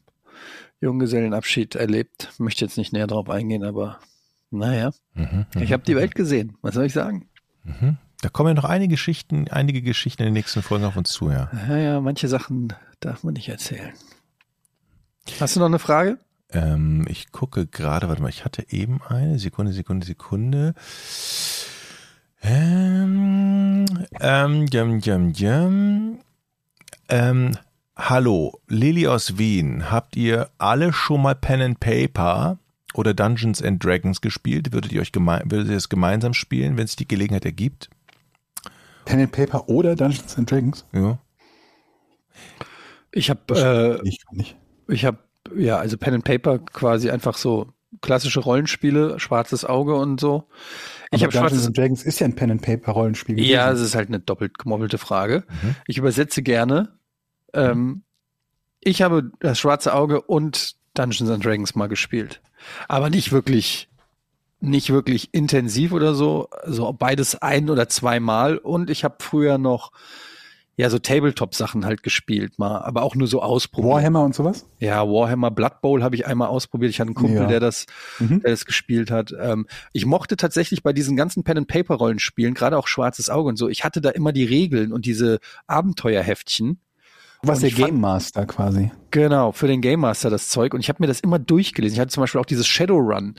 Junggesellenabschied 0.80 1.74
erlebt. 1.74 2.30
Möchte 2.38 2.64
jetzt 2.64 2.78
nicht 2.78 2.92
näher 2.92 3.08
drauf 3.08 3.28
eingehen, 3.28 3.64
aber 3.64 3.98
naja, 4.52 4.92
Mhm, 5.14 5.46
ich 5.60 5.72
habe 5.72 5.82
die 5.82 5.96
Welt 5.96 6.14
gesehen. 6.14 6.56
Was 6.62 6.74
soll 6.76 6.84
ich 6.86 6.92
sagen? 6.92 7.28
mhm. 7.64 7.96
Da 8.20 8.28
kommen 8.28 8.48
ja 8.48 8.54
noch 8.54 8.64
einige 8.64 8.94
Geschichten, 8.94 9.46
einige 9.48 9.80
Geschichten 9.80 10.22
in 10.22 10.26
den 10.26 10.34
nächsten 10.34 10.62
Folgen 10.62 10.84
auf 10.84 10.96
uns 10.96 11.10
zu, 11.10 11.30
ja. 11.30 11.50
Naja, 11.52 12.00
manche 12.00 12.26
Sachen 12.26 12.72
darf 13.00 13.22
man 13.22 13.34
nicht 13.34 13.48
erzählen. 13.48 13.92
Hast 15.38 15.54
du 15.54 15.60
noch 15.60 15.66
eine 15.66 15.78
Frage? 15.78 16.18
Ähm, 16.50 17.04
ich 17.08 17.30
gucke 17.30 17.66
gerade, 17.66 18.08
warte 18.08 18.22
mal, 18.22 18.28
ich 18.28 18.44
hatte 18.44 18.66
eben 18.70 19.00
eine 19.02 19.38
Sekunde, 19.38 19.72
Sekunde, 19.72 20.06
Sekunde. 20.06 20.74
Ähm, 22.42 23.84
ähm, 24.20 24.66
jam, 24.66 24.98
jam, 25.00 25.32
jam. 25.32 26.18
Ähm, 27.08 27.56
hallo, 27.96 28.60
Lili 28.66 29.06
aus 29.06 29.38
Wien. 29.38 29.90
Habt 29.90 30.16
ihr 30.16 30.50
alle 30.58 30.92
schon 30.92 31.22
mal 31.22 31.34
Pen 31.34 31.60
and 31.60 31.80
Paper 31.80 32.58
oder 32.94 33.14
Dungeons 33.14 33.62
and 33.62 33.84
Dragons 33.84 34.20
gespielt? 34.20 34.72
Würdet 34.72 34.92
ihr 34.92 35.02
euch 35.02 35.12
würdet 35.14 35.68
ihr 35.68 35.76
es 35.76 35.88
gemeinsam 35.88 36.34
spielen, 36.34 36.76
wenn 36.76 36.84
es 36.84 36.96
die 36.96 37.06
Gelegenheit 37.06 37.44
ergibt? 37.44 37.90
Pen 39.08 39.20
and 39.20 39.32
Paper 39.32 39.68
oder 39.68 39.96
Dungeons 39.96 40.36
and 40.36 40.50
Dragons? 40.50 40.84
Ja. 40.92 41.18
Ich 43.12 43.30
habe, 43.30 44.00
Ich 44.04 44.24
kann 44.24 44.36
nicht. 44.36 44.56
äh, 44.88 44.92
ich 44.92 45.04
habe, 45.04 45.18
ja, 45.56 45.78
also 45.78 45.96
Pen 45.96 46.14
and 46.14 46.24
Paper 46.24 46.58
quasi 46.58 47.10
einfach 47.10 47.36
so 47.38 47.72
klassische 48.02 48.40
Rollenspiele, 48.40 49.18
schwarzes 49.18 49.64
Auge 49.64 49.94
und 49.96 50.20
so. 50.20 50.44
Ich 51.10 51.24
Aber 51.24 51.32
habe 51.32 51.32
Dungeons 51.32 51.32
schwarzes 51.32 51.66
and 51.66 51.78
Dragons 51.78 52.02
ist 52.02 52.20
ja 52.20 52.26
ein 52.26 52.34
Pen 52.36 52.50
and 52.50 52.62
Paper 52.62 52.92
Rollenspiel. 52.92 53.36
gewesen. 53.36 53.50
Ja, 53.50 53.70
es 53.72 53.80
ist 53.80 53.94
halt 53.94 54.08
eine 54.08 54.20
doppelt 54.20 54.58
gemobbelte 54.58 54.98
Frage. 54.98 55.44
Mhm. 55.62 55.74
Ich 55.86 55.96
übersetze 55.96 56.42
gerne. 56.42 56.98
Ähm, 57.54 58.02
ich 58.80 59.00
habe 59.00 59.30
das 59.40 59.58
schwarze 59.58 59.94
Auge 59.94 60.20
und 60.20 60.76
Dungeons 60.94 61.30
and 61.30 61.42
Dragons 61.44 61.74
mal 61.74 61.86
gespielt. 61.88 62.42
Aber 62.88 63.08
nicht 63.08 63.32
wirklich, 63.32 63.88
nicht 64.60 64.90
wirklich 64.90 65.28
intensiv 65.32 65.92
oder 65.92 66.14
so. 66.14 66.48
So 66.66 66.92
beides 66.92 67.40
ein 67.40 67.70
oder 67.70 67.88
zweimal. 67.88 68.58
Und 68.58 68.90
ich 68.90 69.04
habe 69.04 69.16
früher 69.20 69.58
noch 69.58 69.92
ja 70.76 70.90
so 70.90 71.00
Tabletop-Sachen 71.00 71.84
halt 71.84 72.04
gespielt 72.04 72.56
mal, 72.60 72.78
aber 72.82 73.02
auch 73.02 73.16
nur 73.16 73.26
so 73.26 73.42
ausprobiert. 73.42 73.94
Warhammer 73.94 74.22
und 74.22 74.32
sowas? 74.34 74.64
Ja, 74.78 75.08
Warhammer 75.08 75.50
Blood 75.50 75.80
Bowl 75.80 76.04
habe 76.04 76.14
ich 76.14 76.24
einmal 76.28 76.46
ausprobiert. 76.48 76.90
Ich 76.90 77.00
hatte 77.00 77.08
einen 77.08 77.14
Kumpel, 77.16 77.42
Ja. 77.42 77.46
der 77.48 77.58
das, 77.58 77.86
Mhm. 78.20 78.42
der 78.42 78.50
das 78.52 78.64
gespielt 78.64 79.10
hat. 79.10 79.34
Ähm, 79.40 79.66
ich 79.92 80.06
mochte 80.06 80.36
tatsächlich 80.36 80.84
bei 80.84 80.92
diesen 80.92 81.16
ganzen 81.16 81.42
Pen 81.42 81.58
and 81.58 81.66
Paper 81.68 81.96
Rollenspielen, 81.96 82.54
gerade 82.54 82.78
auch 82.78 82.86
Schwarzes 82.86 83.28
Auge 83.28 83.48
und 83.48 83.56
so, 83.56 83.68
ich 83.68 83.82
hatte 83.82 84.00
da 84.00 84.10
immer 84.10 84.32
die 84.32 84.44
Regeln 84.44 84.92
und 84.92 85.04
diese 85.04 85.40
Abenteuerheftchen. 85.66 86.80
Du 87.42 87.48
warst 87.48 87.62
Und 87.62 87.70
der 87.70 87.76
fand- 87.78 87.92
Game 87.92 88.00
Master 88.00 88.46
quasi. 88.46 88.90
Genau, 89.12 89.52
für 89.52 89.68
den 89.68 89.80
Game 89.80 90.00
Master 90.00 90.28
das 90.28 90.48
Zeug. 90.48 90.74
Und 90.74 90.80
ich 90.80 90.88
habe 90.88 91.00
mir 91.02 91.06
das 91.06 91.20
immer 91.20 91.38
durchgelesen. 91.38 91.94
Ich 91.94 92.00
hatte 92.00 92.10
zum 92.12 92.22
Beispiel 92.22 92.40
auch 92.40 92.46
dieses 92.46 92.66
Shadowrun 92.66 93.36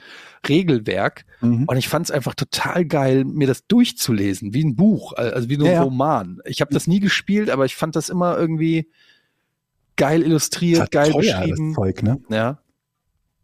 Regelwerk. 0.47 1.25
Mhm. 1.41 1.65
Und 1.65 1.77
ich 1.77 1.89
fand 1.89 2.05
es 2.05 2.11
einfach 2.11 2.33
total 2.33 2.85
geil, 2.85 3.25
mir 3.25 3.45
das 3.47 3.67
durchzulesen, 3.67 4.53
wie 4.53 4.63
ein 4.63 4.75
Buch, 4.77 5.13
also 5.13 5.49
wie 5.49 5.55
so 5.55 5.65
ein 5.65 5.71
Ja. 5.73 5.81
Roman. 5.83 6.39
Ich 6.45 6.61
habe 6.61 6.73
das 6.73 6.87
nie 6.87 6.99
gespielt, 7.01 7.49
aber 7.49 7.65
ich 7.65 7.75
fand 7.75 7.95
das 7.97 8.07
immer 8.09 8.37
irgendwie 8.37 8.89
geil 9.97 10.21
illustriert, 10.23 10.91
geil 10.91 11.11
teuer, 11.11 11.19
beschrieben. 11.41 11.73
Das 11.73 11.75
Zeug, 11.75 12.03
ne? 12.03 12.19
Ja. 12.29 12.59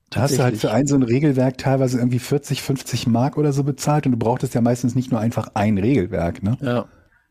Da 0.09 0.21
hast 0.21 0.37
du 0.37 0.43
halt 0.43 0.55
für 0.55 0.71
ein 0.71 0.87
so 0.87 0.95
ein 0.95 1.03
Regelwerk 1.03 1.57
teilweise 1.57 1.97
irgendwie 1.97 2.19
40, 2.19 2.61
50 2.61 3.07
Mark 3.07 3.37
oder 3.37 3.51
so 3.51 3.63
bezahlt 3.65 4.05
und 4.05 4.13
du 4.13 4.17
brauchtest 4.17 4.53
ja 4.53 4.61
meistens 4.61 4.95
nicht 4.95 5.11
nur 5.11 5.19
einfach 5.19 5.49
ein 5.55 5.77
Regelwerk, 5.77 6.41
ne? 6.43 6.57
Ja. 6.61 6.85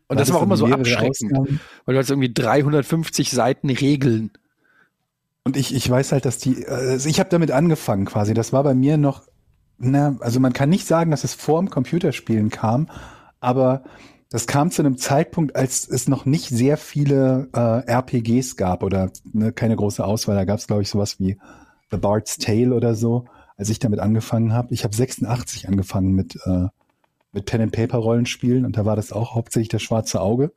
Und 0.07 0.17
Da 0.17 0.21
das 0.21 0.31
war 0.31 0.39
auch 0.39 0.43
immer 0.43 0.57
so 0.57 0.67
abschreckend, 0.67 1.33
Ausgaben. 1.33 1.59
weil 1.85 1.95
du 1.95 1.99
hast 1.99 2.09
irgendwie 2.09 2.33
350 2.33 3.31
Seiten 3.31 3.69
Regeln. 3.69 4.31
Und 5.43 5.57
ich, 5.57 5.73
ich 5.73 5.89
weiß 5.89 6.11
halt, 6.11 6.25
dass 6.25 6.37
die, 6.37 6.67
also 6.67 7.07
ich 7.09 7.19
habe 7.19 7.29
damit 7.29 7.51
angefangen 7.51 8.05
quasi. 8.05 8.33
Das 8.33 8.53
war 8.53 8.63
bei 8.63 8.73
mir 8.73 8.97
noch, 8.97 9.23
na, 9.77 10.15
also 10.19 10.39
man 10.39 10.53
kann 10.53 10.69
nicht 10.69 10.87
sagen, 10.87 11.11
dass 11.11 11.23
es 11.23 11.33
vor 11.33 11.59
dem 11.59 11.69
Computerspielen 11.69 12.49
kam, 12.49 12.89
aber 13.39 13.83
das 14.29 14.47
kam 14.47 14.71
zu 14.71 14.81
einem 14.81 14.97
Zeitpunkt, 14.97 15.55
als 15.55 15.87
es 15.87 16.07
noch 16.07 16.25
nicht 16.25 16.49
sehr 16.49 16.77
viele 16.77 17.47
äh, 17.53 17.89
RPGs 17.91 18.57
gab 18.57 18.83
oder 18.83 19.11
ne, 19.31 19.53
keine 19.53 19.75
große 19.75 20.03
Auswahl. 20.03 20.35
Da 20.35 20.45
gab 20.45 20.59
es, 20.59 20.67
glaube 20.67 20.81
ich, 20.81 20.89
sowas 20.89 21.19
wie 21.19 21.37
The 21.91 21.97
Bard's 21.97 22.37
Tale 22.37 22.73
oder 22.73 22.95
so, 22.95 23.25
als 23.55 23.69
ich 23.69 23.79
damit 23.79 23.99
angefangen 23.99 24.51
habe. 24.51 24.73
Ich 24.73 24.83
habe 24.83 24.95
86 24.95 25.67
angefangen 25.67 26.13
mit, 26.13 26.35
äh, 26.45 26.67
mit 27.35 27.45
Pen 27.45 27.61
and 27.61 27.71
Paper 27.73 27.97
Rollenspielen 27.97 28.65
und 28.65 28.77
da 28.77 28.85
war 28.85 28.95
das 28.95 29.11
auch 29.11 29.35
hauptsächlich 29.35 29.69
das 29.69 29.83
schwarze 29.83 30.21
Auge. 30.21 30.53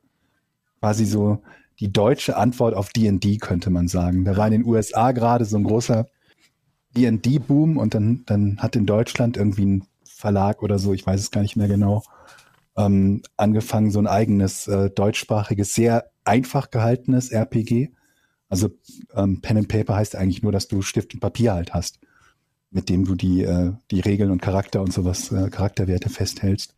Quasi 0.79 1.05
so 1.05 1.43
die 1.79 1.91
deutsche 1.91 2.37
Antwort 2.37 2.73
auf 2.73 2.89
D&D 2.89 3.37
könnte 3.37 3.69
man 3.69 3.87
sagen. 3.87 4.23
Da 4.25 4.37
war 4.37 4.47
in 4.47 4.53
den 4.53 4.65
USA 4.65 5.11
gerade 5.11 5.45
so 5.45 5.57
ein 5.57 5.65
großer 5.65 6.07
D&D-Boom 6.95 7.77
und 7.77 7.93
dann, 7.93 8.23
dann 8.25 8.57
hat 8.59 8.75
in 8.75 8.85
Deutschland 8.85 9.37
irgendwie 9.37 9.65
ein 9.65 9.87
Verlag 10.05 10.63
oder 10.63 10.79
so, 10.79 10.93
ich 10.93 11.05
weiß 11.05 11.19
es 11.19 11.31
gar 11.31 11.41
nicht 11.41 11.57
mehr 11.57 11.67
genau, 11.67 12.01
ähm, 12.77 13.21
angefangen, 13.35 13.91
so 13.91 13.99
ein 13.99 14.07
eigenes 14.07 14.67
äh, 14.67 14.89
deutschsprachiges, 14.89 15.73
sehr 15.73 16.11
einfach 16.23 16.71
gehaltenes 16.71 17.29
RPG. 17.29 17.91
Also 18.47 18.69
ähm, 19.13 19.41
Pen 19.41 19.57
and 19.57 19.67
Paper 19.67 19.95
heißt 19.95 20.15
eigentlich 20.15 20.43
nur, 20.43 20.53
dass 20.53 20.69
du 20.69 20.81
Stift 20.81 21.13
und 21.13 21.19
Papier 21.19 21.53
halt 21.53 21.73
hast, 21.73 21.99
mit 22.71 22.89
dem 22.89 23.05
du 23.05 23.15
die, 23.15 23.43
äh, 23.43 23.73
die 23.91 23.99
Regeln 23.99 24.31
und 24.31 24.41
Charakter 24.41 24.81
und 24.81 24.93
sowas, 24.93 25.31
äh, 25.31 25.49
Charakterwerte 25.49 26.09
festhältst. 26.09 26.75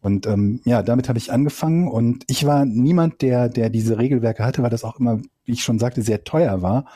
Und 0.00 0.26
ähm, 0.26 0.60
ja, 0.64 0.82
damit 0.82 1.08
habe 1.08 1.18
ich 1.18 1.32
angefangen 1.32 1.88
und 1.88 2.24
ich 2.28 2.44
war 2.44 2.66
niemand, 2.66 3.22
der, 3.22 3.48
der 3.48 3.70
diese 3.70 3.98
Regelwerke 3.98 4.44
hatte, 4.44 4.62
weil 4.62 4.70
das 4.70 4.84
auch 4.84 5.00
immer, 5.00 5.20
wie 5.44 5.52
ich 5.52 5.64
schon 5.64 5.78
sagte, 5.78 6.02
sehr 6.02 6.24
teuer 6.24 6.60
war. 6.60 6.86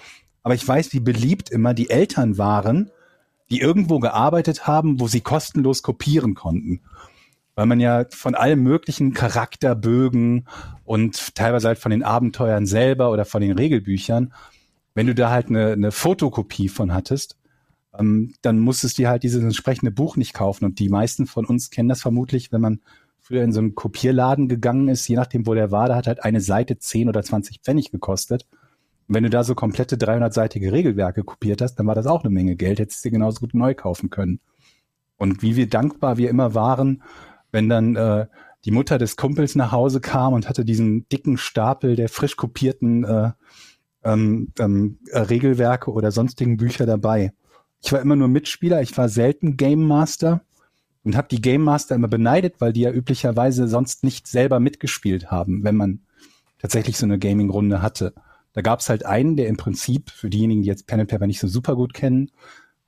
Aber 0.43 0.55
ich 0.55 0.67
weiß, 0.67 0.93
wie 0.93 1.01
beliebt 1.01 1.51
immer 1.51 1.73
die 1.73 1.91
Eltern 1.91 2.37
waren, 2.37 2.91
die 3.51 3.61
irgendwo 3.61 3.99
gearbeitet 3.99 4.67
haben, 4.67 5.01
wo 5.01 5.09
sie 5.09 5.23
kostenlos 5.23 5.83
kopieren 5.83 6.35
konnten. 6.35 6.83
Weil 7.55 7.67
man 7.67 7.81
ja 7.81 8.05
von 8.11 8.35
allem 8.35 8.63
möglichen 8.63 9.15
Charakterbögen 9.15 10.47
und 10.85 11.35
teilweise 11.35 11.69
halt 11.69 11.79
von 11.79 11.91
den 11.91 12.03
Abenteuern 12.03 12.67
selber 12.67 13.11
oder 13.11 13.25
von 13.25 13.41
den 13.41 13.53
Regelbüchern, 13.53 14.35
wenn 14.95 15.07
du 15.07 15.15
da 15.15 15.31
halt 15.31 15.49
eine, 15.49 15.73
eine 15.73 15.93
Fotokopie 15.93 16.69
von 16.69 16.93
hattest, 16.93 17.39
ähm, 17.99 18.35
dann 18.43 18.59
musstest 18.59 18.99
du 18.99 19.09
halt 19.09 19.23
dieses 19.23 19.43
entsprechende 19.43 19.91
Buch 19.91 20.17
nicht 20.17 20.35
kaufen. 20.35 20.65
Und 20.65 20.79
die 20.79 20.89
meisten 20.89 21.27
von 21.27 21.45
uns 21.45 21.71
kennen 21.71 21.89
das 21.89 22.03
vermutlich, 22.03 22.53
wenn 22.53 22.61
man 22.61 22.81
früher 23.21 23.43
in 23.43 23.53
so 23.53 23.61
einen 23.61 23.75
Kopierladen 23.75 24.49
gegangen 24.49 24.89
ist, 24.89 25.07
je 25.09 25.17
nachdem, 25.17 25.47
wo 25.47 25.55
der 25.55 25.71
war, 25.71 25.89
da 25.89 25.97
hat 25.97 26.07
halt 26.07 26.25
eine 26.25 26.41
Seite 26.41 26.79
10 26.79 27.09
oder 27.09 27.23
20 27.23 27.61
Pfennig 27.61 27.91
gekostet. 27.91 28.47
Und 29.07 29.15
wenn 29.15 29.25
du 29.25 29.31
da 29.31 29.45
so 29.45 29.55
komplette 29.55 29.97
300-seitige 29.97 30.73
Regelwerke 30.73 31.25
kopiert 31.25 31.61
hast, 31.61 31.77
dann 31.77 31.87
war 31.87 31.95
das 31.95 32.07
auch 32.07 32.25
eine 32.25 32.33
Menge 32.33 32.57
Geld, 32.57 32.79
hättest 32.79 33.05
du 33.05 33.09
dir 33.09 33.15
genauso 33.15 33.41
gut 33.41 33.55
neu 33.55 33.75
kaufen 33.75 34.11
können. 34.11 34.41
Und 35.17 35.43
wie 35.43 35.57
wir 35.57 35.69
dankbar 35.69 36.17
wir 36.17 36.31
immer 36.31 36.55
waren, 36.55 37.03
wenn 37.51 37.69
dann 37.69 37.97
äh, 37.97 38.27
die 38.65 38.71
Mutter 38.71 38.99
des 38.99 39.17
Kumpels 39.17 39.55
nach 39.55 39.73
Hause 39.73 40.01
kam 40.01 40.33
und 40.33 40.49
hatte 40.49 40.65
diesen 40.65 41.09
dicken 41.09 41.39
Stapel 41.39 41.97
der 41.97 42.09
frisch 42.09 42.37
kopierten 42.37 43.05
äh, 43.05 43.33
ähm, 44.05 44.53
ähm, 44.59 44.99
äh, 45.11 45.19
Regelwerke 45.21 45.91
oder 45.91 46.11
sonstigen 46.13 46.57
Bücher 46.57 46.87
dabei. 46.87 47.33
Ich 47.81 47.93
war 47.93 48.01
immer 48.01 48.17
nur 48.17 48.29
Mitspieler, 48.29 48.83
ich 48.83 48.97
war 48.97 49.09
selten 49.09 49.57
Game 49.57 49.87
Master 49.87 50.43
und 51.05 51.17
habe 51.17 51.29
die 51.29 51.41
Game 51.41 51.63
Master 51.63 51.95
immer 51.95 52.09
beneidet, 52.09 52.61
weil 52.61 52.73
die 52.73 52.83
ja 52.83 52.93
üblicherweise 52.93 53.69
sonst 53.69 54.05
nicht 54.05 54.27
selber 54.27 54.61
mitgespielt 54.61 55.31
haben, 55.31 55.65
wenn 55.65 55.77
man 55.77 56.01
tatsächlich 56.59 56.97
so 56.97 57.07
eine 57.07 57.19
Gaming-Runde 57.19 57.81
hatte. 57.83 58.15
Da 58.53 58.63
gab 58.63 58.81
es 58.81 58.89
halt 58.89 59.07
einen, 59.07 59.37
der 59.37 59.47
im 59.47 59.57
Prinzip, 59.57 60.11
für 60.11 60.29
diejenigen, 60.29 60.63
die 60.63 60.69
jetzt 60.69 60.87
Pen 60.87 61.01
and 61.01 61.11
Paper 61.11 61.27
nicht 61.27 61.41
so 61.41 61.47
super 61.47 61.77
gut 61.77 61.95
kennen, 61.95 62.31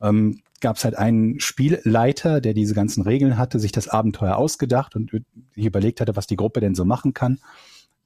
ähm, 0.00 0.40
gab 0.60 0.76
es 0.76 0.84
halt 0.84 0.96
einen 0.96 1.40
Spielleiter, 1.40 2.40
der 2.40 2.54
diese 2.54 2.74
ganzen 2.74 3.02
Regeln 3.02 3.38
hatte, 3.38 3.58
sich 3.58 3.72
das 3.72 3.88
Abenteuer 3.88 4.36
ausgedacht 4.36 4.94
und 4.96 5.10
sich 5.54 5.64
überlegt 5.64 6.00
hatte, 6.00 6.16
was 6.16 6.26
die 6.26 6.36
Gruppe 6.36 6.60
denn 6.60 6.74
so 6.74 6.84
machen 6.84 7.14
kann. 7.14 7.38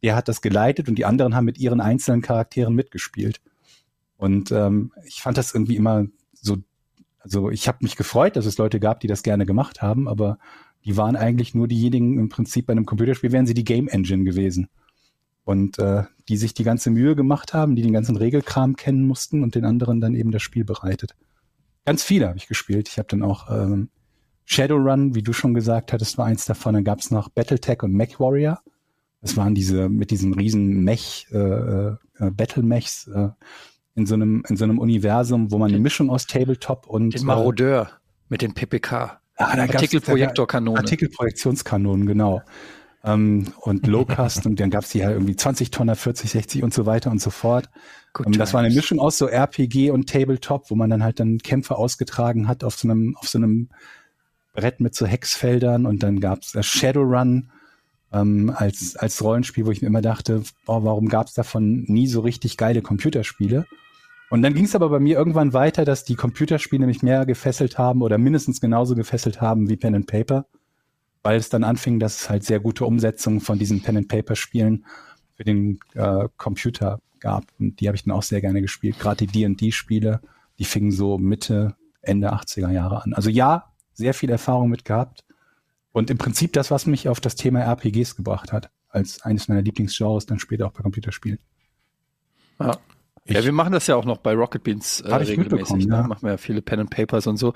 Der 0.02 0.14
hat 0.14 0.28
das 0.28 0.42
geleitet 0.42 0.88
und 0.88 0.96
die 0.96 1.04
anderen 1.04 1.34
haben 1.34 1.46
mit 1.46 1.58
ihren 1.58 1.80
einzelnen 1.80 2.22
Charakteren 2.22 2.74
mitgespielt. 2.74 3.40
Und 4.16 4.52
ähm, 4.52 4.92
ich 5.06 5.22
fand 5.22 5.38
das 5.38 5.54
irgendwie 5.54 5.76
immer 5.76 6.06
also 7.24 7.50
ich 7.50 7.66
habe 7.66 7.78
mich 7.80 7.96
gefreut, 7.96 8.36
dass 8.36 8.46
es 8.46 8.58
Leute 8.58 8.78
gab, 8.78 9.00
die 9.00 9.06
das 9.06 9.22
gerne 9.22 9.46
gemacht 9.46 9.80
haben, 9.82 10.06
aber 10.08 10.38
die 10.84 10.96
waren 10.96 11.16
eigentlich 11.16 11.54
nur 11.54 11.66
diejenigen 11.66 12.18
im 12.18 12.28
Prinzip 12.28 12.66
bei 12.66 12.72
einem 12.72 12.84
Computerspiel, 12.84 13.32
wären 13.32 13.46
sie 13.46 13.54
die 13.54 13.64
Game 13.64 13.88
Engine 13.88 14.24
gewesen. 14.24 14.68
Und 15.44 15.78
äh, 15.78 16.04
die 16.28 16.36
sich 16.36 16.54
die 16.54 16.64
ganze 16.64 16.90
Mühe 16.90 17.16
gemacht 17.16 17.52
haben, 17.52 17.76
die 17.76 17.82
den 17.82 17.92
ganzen 17.92 18.16
Regelkram 18.16 18.76
kennen 18.76 19.06
mussten 19.06 19.42
und 19.42 19.54
den 19.54 19.64
anderen 19.64 20.00
dann 20.00 20.14
eben 20.14 20.30
das 20.30 20.42
Spiel 20.42 20.64
bereitet. 20.64 21.14
Ganz 21.84 22.02
viele 22.02 22.28
habe 22.28 22.38
ich 22.38 22.46
gespielt. 22.46 22.88
Ich 22.88 22.98
habe 22.98 23.08
dann 23.08 23.22
auch 23.22 23.50
ähm, 23.50 23.88
Shadowrun, 24.44 25.14
wie 25.14 25.22
du 25.22 25.32
schon 25.32 25.52
gesagt 25.52 25.92
hattest, 25.92 26.16
war 26.16 26.26
eins 26.26 26.46
davon. 26.46 26.74
Dann 26.74 26.84
gab 26.84 27.00
es 27.00 27.10
noch 27.10 27.28
Battletech 27.28 27.82
und 27.82 27.92
Mech 27.92 28.20
Warrior. 28.20 28.60
Das 29.20 29.36
waren 29.36 29.54
diese 29.54 29.88
mit 29.88 30.10
diesen 30.10 30.34
riesen 30.34 30.84
Mech, 30.84 31.26
äh, 31.30 31.38
äh, 31.38 31.96
Battle-Mechs 32.18 33.08
äh, 33.08 33.28
in 33.94 34.06
so 34.06 34.14
einem 34.14 34.42
in 34.48 34.56
so 34.56 34.64
einem 34.64 34.78
Universum, 34.78 35.50
wo 35.50 35.58
man 35.58 35.70
eine 35.70 35.80
Mischung 35.80 36.10
aus 36.10 36.26
Tabletop 36.26 36.86
und 36.86 37.14
Den 37.14 37.24
Marodeur 37.24 37.90
mit 38.28 38.42
den 38.42 38.54
PPK. 38.54 39.20
Ah, 39.36 39.58
Artikelprojektorkanonen. 39.58 40.78
Artikelprojektionskanonen, 40.78 42.06
genau. 42.06 42.42
ähm, 43.04 43.52
und 43.60 43.86
Low-Cast 43.86 44.46
und 44.46 44.60
dann 44.60 44.70
gab's 44.70 44.90
die 44.90 44.98
ja 44.98 45.10
irgendwie 45.10 45.36
20 45.36 45.70
Tonner, 45.70 45.96
40, 45.96 46.30
60 46.30 46.62
und 46.62 46.72
so 46.72 46.86
weiter 46.86 47.10
und 47.10 47.20
so 47.20 47.30
fort. 47.30 47.68
Good 48.12 48.26
Ähm, 48.26 48.32
das 48.34 48.54
war 48.54 48.62
eine. 48.62 48.74
Mischung 48.74 49.00
aus 49.00 49.18
so 49.18 49.26
RPG 49.26 49.90
und 49.90 50.08
Tabletop, 50.08 50.70
wo 50.70 50.74
man 50.74 50.90
dann 50.90 51.02
halt 51.02 51.20
dann 51.20 51.38
Kämpfe 51.38 51.76
ausgetragen 51.76 52.48
hat 52.48 52.64
auf 52.64 52.76
so 52.76 52.88
einem, 52.88 53.16
auf 53.18 53.28
so 53.28 53.38
einem 53.38 53.70
Brett 54.52 54.80
mit 54.80 54.94
so 54.94 55.04
Hexfeldern 55.04 55.84
und 55.84 56.02
dann 56.02 56.20
gab's 56.20 56.54
äh, 56.54 56.62
Shadowrun 56.62 57.50
ähm, 58.12 58.52
als, 58.54 58.96
als 58.96 59.22
Rollenspiel, 59.22 59.66
wo 59.66 59.72
ich 59.72 59.82
mir 59.82 59.88
immer 59.88 60.00
dachte, 60.00 60.42
boah, 60.64 60.84
warum 60.84 61.08
gab's 61.08 61.34
davon 61.34 61.84
nie 61.88 62.06
so 62.06 62.20
richtig 62.20 62.56
geile 62.56 62.80
Computerspiele? 62.80 63.66
Und 64.34 64.42
dann 64.42 64.52
ging 64.52 64.64
es 64.64 64.74
aber 64.74 64.88
bei 64.88 64.98
mir 64.98 65.16
irgendwann 65.16 65.52
weiter, 65.52 65.84
dass 65.84 66.02
die 66.02 66.16
Computerspiele 66.16 66.86
mich 66.86 67.04
mehr 67.04 67.24
gefesselt 67.24 67.78
haben 67.78 68.02
oder 68.02 68.18
mindestens 68.18 68.60
genauso 68.60 68.96
gefesselt 68.96 69.40
haben 69.40 69.68
wie 69.68 69.76
Pen 69.76 69.94
and 69.94 70.08
Paper, 70.08 70.46
weil 71.22 71.38
es 71.38 71.50
dann 71.50 71.62
anfing, 71.62 72.00
dass 72.00 72.22
es 72.22 72.30
halt 72.30 72.42
sehr 72.42 72.58
gute 72.58 72.84
Umsetzungen 72.84 73.40
von 73.40 73.60
diesen 73.60 73.80
Pen 73.80 73.98
and 73.98 74.08
Paper 74.08 74.34
Spielen 74.34 74.86
für 75.36 75.44
den 75.44 75.78
äh, 75.94 76.26
Computer 76.36 77.00
gab. 77.20 77.44
Und 77.60 77.78
die 77.78 77.86
habe 77.86 77.94
ich 77.94 78.02
dann 78.02 78.12
auch 78.12 78.24
sehr 78.24 78.40
gerne 78.40 78.60
gespielt. 78.60 78.98
Gerade 78.98 79.24
die 79.24 79.28
D&D-Spiele, 79.28 80.20
die 80.58 80.64
fingen 80.64 80.90
so 80.90 81.16
Mitte, 81.16 81.76
Ende 82.02 82.34
80er 82.34 82.72
Jahre 82.72 83.04
an. 83.04 83.14
Also 83.14 83.30
ja, 83.30 83.72
sehr 83.92 84.14
viel 84.14 84.30
Erfahrung 84.30 84.68
mit 84.68 84.84
gehabt. 84.84 85.24
Und 85.92 86.10
im 86.10 86.18
Prinzip 86.18 86.54
das, 86.54 86.72
was 86.72 86.86
mich 86.86 87.08
auf 87.08 87.20
das 87.20 87.36
Thema 87.36 87.60
RPGs 87.60 88.16
gebracht 88.16 88.52
hat, 88.52 88.68
als 88.88 89.22
eines 89.22 89.46
meiner 89.46 89.62
Lieblingsgenres, 89.62 90.26
dann 90.26 90.40
später 90.40 90.66
auch 90.66 90.72
bei 90.72 90.82
Computerspielen. 90.82 91.38
Ja. 92.58 92.78
Ja, 93.26 93.44
wir 93.44 93.52
machen 93.52 93.72
das 93.72 93.86
ja 93.86 93.96
auch 93.96 94.04
noch 94.04 94.18
bei 94.18 94.34
Rocket 94.34 94.62
Beans 94.62 95.00
äh, 95.00 95.22
ich 95.22 95.30
regelmäßig. 95.30 95.86
Ne? 95.86 95.96
ja. 95.96 96.02
Machen 96.02 96.22
wir 96.22 96.32
ja 96.32 96.36
viele 96.36 96.62
Pen 96.62 96.80
and 96.80 96.90
Papers 96.90 97.26
und 97.26 97.36
so. 97.36 97.54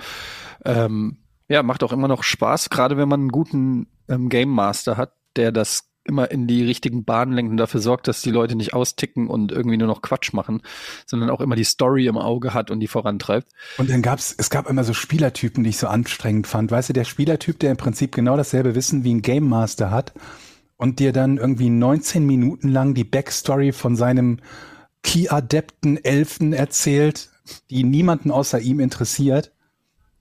Ähm, 0.65 1.19
ja, 1.49 1.63
macht 1.63 1.83
auch 1.83 1.93
immer 1.93 2.09
noch 2.09 2.23
Spaß, 2.23 2.71
gerade 2.71 2.97
wenn 2.97 3.09
man 3.09 3.21
einen 3.21 3.31
guten 3.31 3.89
ähm, 4.09 4.29
Game 4.29 4.51
Master 4.51 4.97
hat, 4.97 5.13
der 5.37 5.53
das 5.53 5.89
immer 6.09 6.31
in 6.31 6.47
die 6.47 6.65
richtigen 6.65 7.05
Bahnen 7.05 7.33
lenkt 7.33 7.51
und 7.51 7.59
dafür 7.59 7.81
sorgt, 7.81 8.09
dass 8.09 8.23
die 8.23 8.31
Leute 8.31 8.57
nicht 8.57 8.73
austicken 8.73 9.29
und 9.29 9.53
irgendwie 9.53 9.77
nur 9.77 9.87
noch 9.87 10.01
Quatsch 10.01 10.33
machen, 10.33 10.63
sondern 11.07 11.29
auch 11.29 11.41
immer 11.41 11.55
die 11.55 11.65
Story 11.65 12.07
im 12.07 12.17
Auge 12.17 12.55
hat 12.55 12.71
und 12.71 12.81
die 12.81 12.89
vorantreibt. 12.89 13.49
Und 13.77 13.91
dann 13.91 14.01
gab's, 14.01 14.35
es 14.37 14.49
gab 14.49 14.69
immer 14.69 14.85
so 14.85 14.95
Spielertypen, 14.95 15.63
die 15.63 15.71
ich 15.71 15.79
so 15.79 15.87
anstrengend 15.87 16.47
fand. 16.47 16.71
Weißt 16.71 16.89
du, 16.89 16.93
der 16.95 17.05
Spielertyp, 17.05 17.59
der 17.59 17.73
im 17.73 17.77
Prinzip 17.77 18.15
genau 18.15 18.37
dasselbe 18.39 18.75
Wissen 18.75 19.05
wie 19.05 19.13
ein 19.13 19.23
Game 19.23 19.47
Master 19.47 19.91
hat 19.91 20.15
und 20.79 20.99
dir 20.99 21.13
dann 21.13 21.37
irgendwie 21.37 21.69
19 21.69 22.25
Minuten 22.25 22.69
lang 22.69 22.95
die 22.95 23.05
Backstory 23.05 23.73
von 23.73 23.95
seinem 23.95 24.39
Key-Adepten 25.03 26.03
Elfen 26.05 26.53
erzählt, 26.53 27.31
die 27.71 27.85
niemanden 27.85 28.31
außer 28.31 28.61
ihm 28.61 28.81
interessiert 28.81 29.53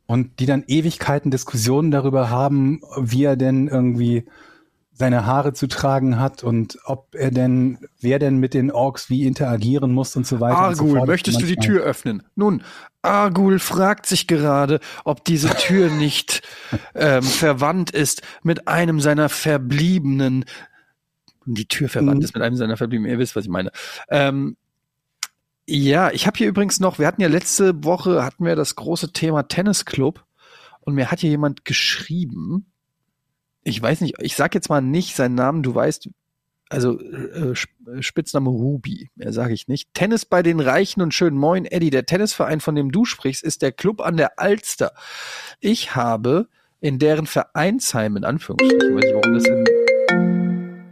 und 0.06 0.40
die 0.40 0.45
dann 0.45 0.64
Ewigkeiten 0.68 1.32
Diskussionen 1.32 1.91
darüber 1.91 2.30
haben, 2.30 2.82
wie 2.99 3.24
er 3.26 3.36
denn 3.36 3.68
irgendwie 3.68 4.26
seine 4.94 5.28
Haare 5.28 5.54
zu 5.54 5.68
tragen 5.68 6.20
hat 6.20 6.44
und 6.44 6.80
ob 6.86 7.14
er 7.14 7.30
denn, 7.30 7.78
wer 7.99 8.18
denn 8.18 8.38
mit 8.38 8.56
den 8.56 8.72
Orks 8.72 9.12
wie 9.12 9.28
interagieren 9.28 9.91
muss 9.94 10.16
und 10.16 10.26
so 10.26 10.40
weiter. 10.40 10.70
und 10.70 10.76
so 10.76 10.84
Argul, 10.86 10.98
fort. 10.99 11.08
möchtest 11.10 11.40
du 11.41 11.45
die 11.45 11.56
Tür 11.58 11.84
öffnen? 11.84 12.24
Nun, 12.36 12.64
Argul 13.04 13.60
fragt 13.60 14.08
sich 14.08 14.26
gerade, 14.26 14.80
ob 15.06 15.24
diese 15.24 15.49
Tür 15.49 15.90
nicht 15.91 16.41
ähm, 16.95 17.22
verwandt 17.22 17.91
ist 17.91 18.24
mit 18.41 18.68
einem 18.68 18.99
seiner 18.99 19.30
verbliebenen. 19.30 20.45
Die 21.45 21.68
Tür 21.68 21.90
verwandt 21.90 22.18
Mhm. 22.20 22.24
ist 22.26 22.34
mit 22.34 22.41
einem 22.44 22.56
seiner 22.56 22.76
verbliebenen. 22.78 23.12
Ihr 23.12 23.20
wisst, 23.20 23.36
was 23.36 23.44
ich 23.45 23.52
meine. 23.52 23.72
Ähm, 24.10 24.58
ja, 25.68 26.11
ich 26.11 26.26
habe 26.27 26.38
hier 26.38 26.48
übrigens 26.48 26.80
noch. 26.80 26.98
Wir 26.99 27.07
hatten 27.07 27.22
ja 27.22 27.27
letzte 27.27 27.84
Woche 27.84 28.23
hatten 28.23 28.45
wir 28.45 28.56
das 28.56 28.76
große 28.76 29.11
Thema 29.14 29.44
Tennisclub 29.44 30.26
und 30.80 30.95
mir 30.95 31.11
hat 31.11 31.19
hier 31.19 31.30
jemand 31.30 31.65
geschrieben. 31.65 32.72
Ich 33.64 33.81
weiß 33.81 34.02
nicht, 34.02 34.15
ich 34.22 34.35
sag 34.35 34.56
jetzt 34.56 34.69
mal 34.69 34.81
nicht 34.81 35.15
seinen 35.15 35.35
Namen. 35.35 35.61
Du 35.64 35.76
weißt, 35.76 36.10
also 36.69 36.99
äh, 37.02 37.52
Sp- 37.52 37.76
Spitzname 37.99 38.49
Ruby, 38.49 39.10
mehr 39.15 39.34
sage 39.34 39.53
ich 39.53 39.68
nicht. 39.68 39.94
Tennis 39.94 40.26
bei 40.26 40.41
den 40.41 40.61
Reichen 40.61 41.02
und 41.02 41.14
schön. 41.14 41.35
Moin, 41.35 41.65
Eddie. 41.65 41.89
Der 41.89 42.06
Tennisverein, 42.06 42.61
von 42.61 42.76
dem 42.76 42.91
du 42.91 43.03
sprichst, 43.03 43.44
ist 43.44 43.61
der 43.61 43.73
Club 43.73 43.99
an 44.02 44.15
der 44.15 44.39
Alster. 44.39 44.94
Ich 45.60 45.95
habe 45.95 46.48
in 46.80 46.99
deren 46.99 47.26
Vereinsheim, 47.26 48.15
in 48.15 48.23
Anführungsstrichen, 48.23 48.95
weiß 48.95 49.03
ich, 49.06 49.14
warum 49.14 49.34
das 49.34 49.45
in 49.45 50.91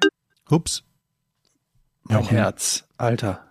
Hups. 0.50 0.84
mein 2.04 2.20
Jochen. 2.20 2.30
Herz, 2.38 2.88
Alter. 2.98 3.45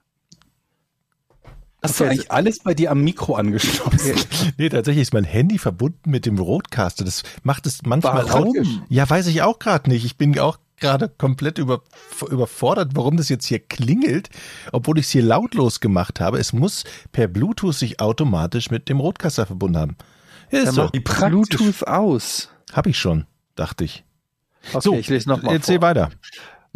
Hast 1.85 2.01
du 2.01 2.05
eigentlich 2.05 2.33
alles 2.33 2.61
bei 2.61 2.73
dir 2.73 2.91
am 2.91 3.03
Mikro 3.03 3.35
angeschlossen? 3.37 4.15
Nee, 4.57 4.69
tatsächlich 4.69 5.03
ist 5.03 5.13
mein 5.13 5.25
Handy 5.25 5.59
verbunden 5.59 6.11
mit 6.11 6.27
dem 6.27 6.39
Roadcaster. 6.39 7.05
Das 7.05 7.23
macht 7.43 7.67
es 7.67 7.83
manchmal 7.85 8.27
Warum? 8.29 8.57
auch. 8.59 8.65
Ja, 8.89 9.09
weiß 9.09 9.27
ich 9.27 9.43
auch 9.43 9.59
gerade 9.59 9.91
nicht. 9.91 10.05
Ich 10.05 10.17
bin 10.17 10.39
auch 10.39 10.59
gerade 10.81 11.09
komplett 11.09 11.59
über, 11.59 11.83
überfordert, 12.31 12.93
warum 12.95 13.17
das 13.17 13.29
jetzt 13.29 13.47
hier 13.47 13.59
klingelt, 13.59 14.31
obwohl 14.73 14.99
ich 14.99 15.07
es 15.07 15.11
hier 15.13 15.23
lautlos 15.23 15.81
gemacht 15.81 16.21
habe. 16.21 16.39
Es 16.39 16.53
muss 16.53 16.85
per 17.13 17.29
Bluetooth 17.29 17.75
sich 17.75 18.01
automatisch 18.01 18.71
mit 18.71 18.89
dem 18.89 19.01
Roadcaster 19.01 19.47
verbunden 19.47 19.79
haben. 19.79 19.97
Ja, 20.51 20.61
ist 20.61 20.77
praktisch. 21.05 21.29
Bluetooth 21.29 21.87
aus. 21.87 22.49
Hab 22.73 22.87
ich 22.87 22.99
schon, 22.99 23.27
dachte 23.57 23.85
ich. 23.85 24.05
Okay, 24.73 24.81
so, 24.81 24.95
ich 24.95 25.09
lese 25.09 25.29
nochmal 25.29 25.57
Erzähl 25.57 25.79
vor. 25.79 25.89
weiter. 25.89 26.11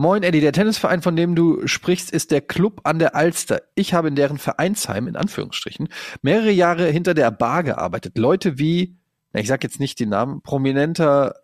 Moin 0.00 0.22
Eddie, 0.22 0.40
der 0.40 0.52
Tennisverein, 0.52 1.02
von 1.02 1.16
dem 1.16 1.34
du 1.34 1.66
sprichst, 1.66 2.12
ist 2.12 2.30
der 2.30 2.40
Club 2.40 2.82
an 2.84 3.00
der 3.00 3.16
Alster. 3.16 3.62
Ich 3.74 3.94
habe 3.94 4.06
in 4.06 4.14
deren 4.14 4.38
Vereinsheim, 4.38 5.08
in 5.08 5.16
Anführungsstrichen, 5.16 5.88
mehrere 6.22 6.52
Jahre 6.52 6.86
hinter 6.86 7.14
der 7.14 7.32
Bar 7.32 7.64
gearbeitet. 7.64 8.16
Leute 8.16 8.60
wie, 8.60 8.96
ich 9.32 9.48
sag 9.48 9.64
jetzt 9.64 9.80
nicht 9.80 9.98
den 9.98 10.10
Namen, 10.10 10.40
prominenter 10.40 11.34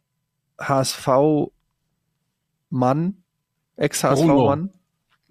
HSV-Mann, 0.60 1.50
Ex-HSV-Mann 3.76 4.70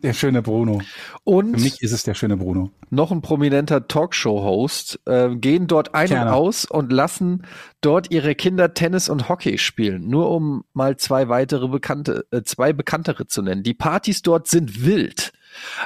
Der 0.04 0.14
schöne 0.14 0.42
Bruno. 0.42 0.80
Für 0.80 1.20
und 1.24 1.52
mich 1.52 1.82
ist 1.82 1.94
es 1.94 2.04
der 2.04 2.14
schöne 2.14 2.36
Bruno. 2.36 2.72
noch 2.90 3.12
ein 3.12 3.22
prominenter 3.22 3.88
Talkshow-Host 3.88 5.00
äh, 5.06 5.34
gehen 5.36 5.68
dort 5.68 5.96
ein 5.96 6.10
Kerner. 6.10 6.32
und 6.32 6.34
aus 6.34 6.66
und 6.66 6.92
lassen 6.92 7.44
dort 7.80 8.12
ihre 8.12 8.36
Kinder 8.36 8.74
Tennis 8.74 9.08
und 9.08 9.30
Hockey 9.30 9.58
spielen. 9.58 10.10
Nur 10.10 10.30
um 10.30 10.66
mal 10.74 10.98
zwei 10.98 11.30
weitere 11.30 11.70
bekannte, 11.70 12.26
äh, 12.32 12.44
zwei 12.44 12.74
bekanntere 12.74 13.28
zu 13.28 13.42
nennen. 13.42 13.64
Die 13.64 13.74
Partys 13.74 14.22
dort 14.22 14.50
sind 14.50 14.86
wild. 14.86 15.32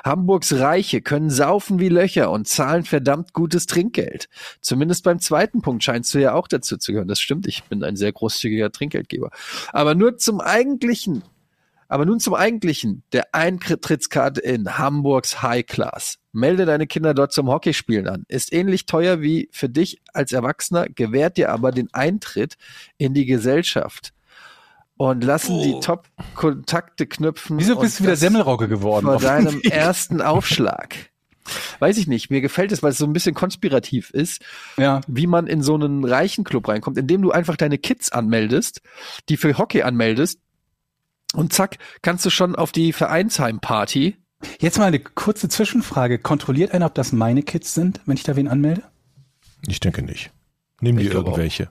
Hamburgs 0.03 0.53
Reiche 0.53 1.02
können 1.02 1.30
saufen 1.30 1.80
wie 1.80 1.89
Löcher 1.89 2.31
und 2.31 2.48
zahlen 2.48 2.85
verdammt 2.85 3.34
gutes 3.34 3.68
Trinkgeld. 3.68 4.30
Zumindest 4.61 5.03
beim 5.03 5.19
zweiten 5.19 5.61
Punkt 5.61 5.84
scheinst 5.84 6.14
du 6.15 6.19
ja 6.19 6.34
auch 6.34 6.48
dazu 6.48 6.77
zu 6.77 6.91
gehören. 6.91 7.07
Das 7.07 7.19
stimmt, 7.19 7.45
ich 7.45 7.64
bin 7.65 7.84
ein 7.84 7.95
sehr 7.95 8.14
großzügiger 8.14 8.72
Trinkgeldgeber. 8.72 9.30
Aber 9.73 9.94
nur 9.94 10.18
zum 10.18 10.41
eigentlichen 10.41 11.22
aber 11.88 12.05
nun 12.05 12.19
zum 12.19 12.34
Eigentlichen. 12.34 13.03
Der 13.14 13.34
Eintrittskarte 13.34 14.41
in 14.41 14.77
Hamburgs 14.77 15.41
High 15.41 15.65
Class. 15.65 16.18
Melde 16.31 16.65
deine 16.65 16.88
Kinder 16.88 17.14
dort 17.14 17.31
zum 17.31 17.47
Hockeyspielen 17.49 18.07
an. 18.07 18.23
Ist 18.27 18.53
ähnlich 18.53 18.85
teuer 18.85 19.22
wie 19.22 19.49
für 19.51 19.69
dich 19.69 20.01
als 20.14 20.31
Erwachsener, 20.31 20.88
gewährt 20.89 21.38
dir 21.38 21.51
aber 21.51 21.72
den 21.72 21.89
Eintritt 21.93 22.55
in 22.97 23.14
die 23.14 23.26
Gesellschaft. 23.26 24.14
Und 24.97 25.23
lassen 25.23 25.61
die 25.61 25.80
Top-Kontakte 25.80 27.05
knüpfen. 27.05 27.59
Wieso 27.59 27.76
bist 27.76 27.99
du 27.99 28.03
wieder 28.03 28.14
das 28.14 28.19
Semmelrogge 28.19 28.68
geworden? 28.68 29.05
Vor 29.05 29.19
deinem 29.19 29.61
ersten 29.61 30.22
Aufschlag. 30.22 30.95
Weiß 31.80 31.97
ich 31.97 32.07
nicht. 32.07 32.30
Mir 32.30 32.41
gefällt 32.41 32.72
es, 32.72 32.81
weil 32.84 32.91
es 32.91 32.97
so 32.97 33.05
ein 33.05 33.14
bisschen 33.14 33.35
konspirativ 33.35 34.09
ist 34.09 34.41
Ja. 34.77 35.01
wie 35.07 35.27
man 35.27 35.47
in 35.47 35.61
so 35.61 35.76
einen 35.76 36.03
reichen 36.03 36.43
Club 36.43 36.68
reinkommt, 36.68 36.97
indem 36.97 37.22
du 37.22 37.31
einfach 37.31 37.55
deine 37.55 37.77
Kids 37.77 38.11
anmeldest, 38.11 38.81
die 39.30 39.38
für 39.38 39.57
Hockey 39.57 39.84
anmeldest 39.84 40.39
und 41.34 41.54
zack, 41.54 41.78
kannst 42.02 42.26
du 42.26 42.30
schon 42.30 42.56
auf 42.56 42.72
die 42.72 42.94
Vereinsheimparty. 42.94 44.16
Jetzt 44.60 44.78
mal 44.78 44.86
eine 44.86 44.99
kurze 44.99 45.49
Zwischenfrage. 45.49 46.20
Kontrolliert 46.20 46.74
einer, 46.74 46.86
ob 46.86 46.95
das 46.95 47.12
meine 47.12 47.44
Kids 47.44 47.74
sind, 47.74 48.02
wenn 48.06 48.16
ich 48.16 48.24
da 48.24 48.36
wen 48.36 48.48
anmelde? 48.48 48.84
Ich 49.68 49.80
denke 49.80 50.04
nicht. 50.04 50.32
Dir 50.82 50.94
glaube 50.94 51.30
irgendwelche. 51.30 51.70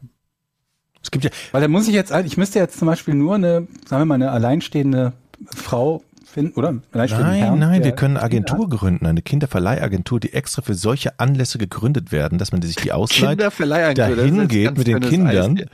Es 1.02 1.12
gibt 1.12 1.24
ja, 1.24 1.30
Weil 1.52 1.62
da 1.62 1.68
muss 1.68 1.86
ich 1.86 1.94
jetzt, 1.94 2.12
ich 2.24 2.36
müsste 2.36 2.58
jetzt 2.58 2.78
zum 2.78 2.86
Beispiel 2.86 3.14
nur 3.14 3.36
eine, 3.36 3.68
sagen 3.86 4.02
wir 4.02 4.06
mal, 4.06 4.14
eine 4.16 4.32
alleinstehende 4.32 5.12
Frau 5.54 6.02
finden, 6.24 6.58
oder? 6.58 6.80
Alleinstehenden 6.90 7.30
Nein, 7.30 7.38
Herrn, 7.38 7.58
nein, 7.60 7.84
wir 7.84 7.92
können 7.92 8.16
eine 8.16 8.26
Agentur 8.26 8.68
gründen, 8.68 9.06
eine 9.06 9.22
Kinderverleihagentur, 9.22 10.18
die 10.18 10.32
extra 10.32 10.62
für 10.62 10.74
solche 10.74 11.20
Anlässe 11.20 11.58
gegründet 11.58 12.10
werden, 12.10 12.38
dass 12.38 12.50
man 12.50 12.60
sich 12.62 12.74
die 12.74 12.90
ausleiht, 12.90 13.38
Kinderverleihagentur, 13.38 14.16
das 14.16 14.24
ist 14.26 14.36
dahin 14.36 14.48
geht 14.48 14.76
mit 14.76 14.86
den 14.86 15.00
Kindern. 15.00 15.64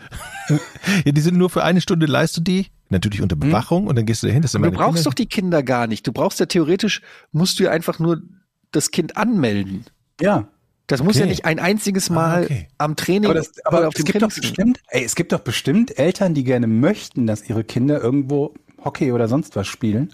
Ja, 1.05 1.13
die 1.13 1.21
sind 1.21 1.39
nur 1.39 1.49
für 1.49 1.63
eine 1.63 1.81
Stunde 1.81 2.05
leist 2.07 2.37
du 2.37 2.41
die, 2.41 2.67
natürlich 2.93 3.21
unter 3.23 3.37
Bewachung 3.37 3.87
und 3.87 3.97
dann 3.97 4.07
gehst 4.07 4.23
du 4.23 4.27
dahin. 4.29 4.43
Das 4.43 4.53
sind 4.53 4.63
Du 4.63 4.71
brauchst 4.71 4.95
Kinder. 4.97 5.03
doch 5.11 5.15
die 5.15 5.27
Kinder 5.27 5.63
gar 5.63 5.87
nicht. 5.87 6.07
Du 6.07 6.13
brauchst 6.13 6.39
ja 6.41 6.47
theoretisch, 6.47 7.03
musst 7.33 7.59
du 7.59 7.65
ja 7.65 7.71
einfach 7.71 7.99
nur 7.99 8.23
das 8.71 8.91
Kind 8.91 9.17
anmelden. 9.17 9.85
Ja. 10.21 10.49
Das 10.89 11.03
muss 11.03 11.17
Okay. 11.17 11.21
ja 11.25 11.27
nicht 11.27 11.45
ein 11.45 11.59
einziges 11.59 12.11
Mal 12.11 12.43
Ah, 12.43 12.45
okay. 12.45 12.69
am 12.79 12.97
Training 12.97 13.27
Aber, 13.31 13.35
das, 13.35 13.53
aber 13.65 13.89
es 13.89 13.95
dem 13.95 14.05
gibt 14.05 14.23
doch 14.23 14.33
bestimmt, 14.35 14.81
ey, 14.89 15.05
es 15.05 15.15
gibt 15.15 15.33
doch 15.33 15.41
bestimmt 15.41 15.99
Eltern, 15.99 16.35
die 16.35 16.45
gerne 16.45 16.67
möchten, 16.67 17.27
dass 17.27 17.49
ihre 17.49 17.65
Kinder 17.65 18.01
irgendwo 18.03 18.55
Hockey 18.85 19.13
oder 19.13 19.29
sonst 19.29 19.55
was 19.57 19.67
spielen. 19.69 20.13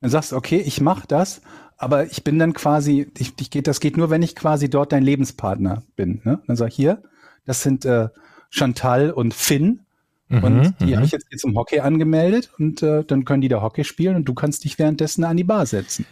Dann 0.00 0.10
sagst 0.10 0.32
du, 0.32 0.36
okay, 0.36 0.58
ich 0.64 0.80
mache 0.80 1.06
das, 1.08 1.42
aber 1.76 2.06
ich 2.06 2.22
bin 2.22 2.38
dann 2.38 2.52
quasi, 2.52 3.10
ich, 3.18 3.34
ich 3.40 3.50
geht, 3.50 3.66
das 3.66 3.80
geht 3.80 3.96
nur, 3.96 4.08
wenn 4.08 4.22
ich 4.22 4.36
quasi 4.36 4.70
dort 4.70 4.92
dein 4.92 5.02
Lebenspartner 5.02 5.82
bin. 5.96 6.20
Ne? 6.24 6.40
Dann 6.46 6.56
sag 6.56 6.68
ich 6.68 6.76
hier, 6.76 7.02
das 7.44 7.62
sind 7.62 7.84
äh, 7.84 8.08
Chantal 8.48 9.10
und 9.10 9.34
Finn 9.34 9.85
Und 10.28 10.74
die 10.80 10.86
mhm. 10.86 10.96
habe 10.96 11.06
ich 11.06 11.12
jetzt 11.12 11.26
hier 11.28 11.38
zum 11.38 11.56
Hockey 11.56 11.80
angemeldet 11.80 12.50
und 12.58 12.82
äh, 12.82 13.04
dann 13.04 13.24
können 13.24 13.42
die 13.42 13.48
da 13.48 13.62
Hockey 13.62 13.84
spielen 13.84 14.16
und 14.16 14.24
du 14.24 14.34
kannst 14.34 14.64
dich 14.64 14.78
währenddessen 14.78 15.22
an 15.24 15.36
die 15.36 15.44
Bar 15.44 15.66
setzen. 15.66 16.04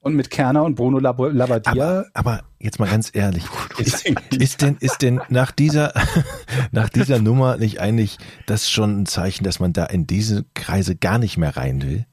Und 0.00 0.16
mit 0.16 0.28
Kerner 0.28 0.64
und 0.64 0.74
Bruno 0.74 0.98
Lab 0.98 1.18
Labbadia 1.18 1.72
Aber, 1.72 2.06
aber 2.12 2.42
jetzt 2.58 2.78
mal 2.78 2.90
ganz 2.90 3.10
ehrlich, 3.14 3.44
ist, 3.78 4.06
ist 4.36 4.60
denn, 4.60 4.76
ist 4.80 5.00
denn 5.00 5.22
nach 5.30 5.50
dieser, 5.50 5.94
nach 6.72 6.90
dieser 6.90 7.20
Nummer 7.20 7.56
nicht 7.56 7.80
eigentlich 7.80 8.18
das 8.44 8.70
schon 8.70 9.00
ein 9.00 9.06
Zeichen, 9.06 9.44
dass 9.44 9.60
man 9.60 9.72
da 9.72 9.86
in 9.86 10.06
diese 10.06 10.44
Kreise 10.52 10.94
gar 10.94 11.18
nicht 11.18 11.38
mehr 11.38 11.56
rein 11.56 11.80
will? 11.80 12.04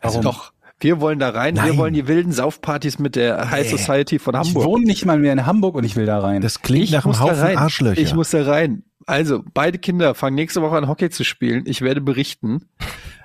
Also 0.00 0.22
doch. 0.22 0.52
Wir 0.80 1.00
wollen 1.00 1.18
da 1.18 1.30
rein. 1.30 1.56
Wir 1.56 1.64
Nein. 1.64 1.76
wollen 1.76 1.92
die 1.92 2.06
wilden 2.06 2.32
Saufpartys 2.32 2.98
mit 2.98 3.16
der 3.16 3.50
High. 3.50 3.68
Society 3.68 4.18
von 4.18 4.34
ich 4.34 4.40
Hamburg. 4.40 4.64
wohne 4.64 4.84
nicht 4.86 5.04
mal 5.04 5.18
mehr 5.18 5.32
in 5.32 5.44
Hamburg 5.44 5.74
und 5.74 5.84
ich 5.84 5.96
will 5.96 6.06
da 6.06 6.20
rein. 6.20 6.40
Das 6.40 6.62
klingt 6.62 6.84
ich 6.84 6.92
nach 6.92 7.04
einem 7.04 7.18
Haufen. 7.18 7.56
Arschlöcher. 7.56 8.00
Ich 8.00 8.14
muss 8.14 8.30
da 8.30 8.44
rein. 8.44 8.84
Also, 9.08 9.42
beide 9.54 9.78
Kinder 9.78 10.14
fangen 10.14 10.34
nächste 10.34 10.60
Woche 10.60 10.76
an, 10.76 10.86
Hockey 10.86 11.08
zu 11.08 11.24
spielen. 11.24 11.64
Ich 11.66 11.80
werde 11.80 12.02
berichten. 12.02 12.68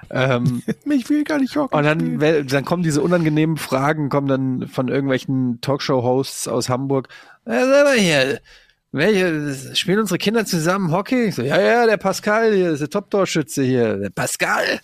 ähm, 0.10 0.64
Mich 0.86 1.10
will 1.10 1.26
gar 1.26 1.40
nicht 1.40 1.58
hocken. 1.58 1.78
und 1.78 1.84
dann, 1.84 2.48
dann 2.48 2.64
kommen 2.64 2.84
diese 2.84 3.02
unangenehmen 3.02 3.58
Fragen, 3.58 4.08
kommen 4.08 4.28
dann 4.28 4.70
von 4.70 4.88
irgendwelchen 4.88 5.60
Talkshow-Hosts 5.60 6.48
aus 6.48 6.70
Hamburg. 6.70 7.10
Äh, 7.44 7.66
sag 7.66 7.84
mal 7.84 7.98
hier, 7.98 8.40
welche, 8.94 9.76
spielen 9.76 10.00
unsere 10.00 10.20
Kinder 10.20 10.46
zusammen 10.46 10.90
Hockey? 10.94 11.26
Ich 11.26 11.36
so, 11.36 11.42
ja, 11.42 11.60
ja, 11.60 11.86
der 11.86 11.98
Pascal 11.98 12.54
hier, 12.54 12.72
ist 12.72 12.80
der 12.80 12.90
Top-Torschütze 12.90 13.64
hier. 13.64 13.98
Der 13.98 14.10
Pascal? 14.10 14.80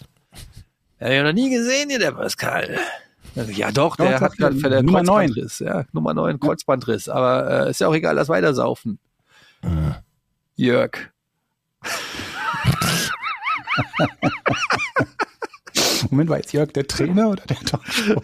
Ja, 0.99 1.09
ich 1.11 1.17
hab 1.19 1.27
noch 1.27 1.33
nie 1.33 1.49
gesehen 1.49 1.89
hier, 1.89 1.99
der 1.99 2.11
Pascal. 2.11 2.77
Also, 3.37 3.51
Ja, 3.53 3.71
doch, 3.71 3.95
der 3.95 4.15
Doch, 4.15 4.21
hat 4.21 4.37
gerade 4.37 4.57
für 4.57 4.69
der 4.69 4.83
Nummer 4.83 5.03
neun. 5.03 5.27
Kreuzbandriss, 5.27 5.59
ja, 5.59 5.85
Nummer 5.93 6.13
9, 6.13 6.41
Kreuzbandriss. 6.41 7.07
Aber 7.07 7.67
äh, 7.67 7.69
ist 7.69 7.79
ja 7.79 7.87
auch 7.87 7.95
egal, 7.95 8.15
lass 8.15 8.27
weitersaufen. 8.27 8.99
Jörg. 10.59 11.13
Moment, 16.11 16.29
war 16.29 16.35
jetzt 16.35 16.51
Jörg 16.51 16.73
der 16.73 16.85
Trainer 16.85 17.29
oder 17.29 17.43
der 17.45 17.59
Talkshow? 17.59 18.21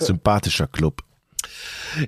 Sympathischer 0.00 0.66
Club. 0.66 1.02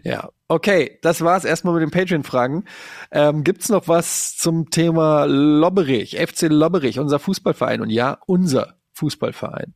Ja, 0.02 0.30
okay, 0.48 0.98
das 1.02 1.20
war's 1.20 1.44
erstmal 1.44 1.74
mit 1.74 1.82
den 1.82 1.92
Patreon-Fragen. 1.92 2.64
Ähm, 3.12 3.44
gibt's 3.44 3.68
noch 3.68 3.86
was 3.86 4.36
zum 4.36 4.68
Thema 4.70 5.26
Lobberich, 5.26 6.16
FC 6.18 6.48
Lobberich, 6.48 6.98
unser 6.98 7.20
Fußballverein? 7.20 7.80
Und 7.80 7.90
ja, 7.90 8.18
unser 8.26 8.74
Fußballverein. 8.94 9.74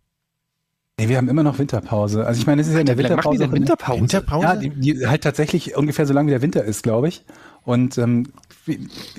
Nee, 1.01 1.09
wir 1.09 1.17
haben 1.17 1.31
immer 1.31 1.43
noch 1.43 1.59
Winterpause. 1.59 2.27
Also 2.27 2.39
ich 2.39 2.47
meine, 2.47 2.61
es 2.61 2.69
ist 2.69 2.75
ja 2.75 2.81
in 2.81 2.87
der 2.87 2.95
lange 2.95 3.17
machen 3.17 3.33
die 3.33 3.39
Winterpause. 3.39 3.49
denn 3.49 3.53
Winterpause? 3.53 4.01
Winterpause? 4.03 4.45
Ja, 4.45 4.57
die, 4.57 4.69
die 4.69 5.07
halt 5.07 5.23
tatsächlich 5.23 5.75
ungefähr 5.75 6.05
so 6.05 6.13
lange 6.13 6.27
wie 6.27 6.33
der 6.33 6.43
Winter 6.43 6.63
ist, 6.63 6.83
glaube 6.83 7.09
ich. 7.09 7.25
Und 7.65 7.97
ähm, 7.97 8.27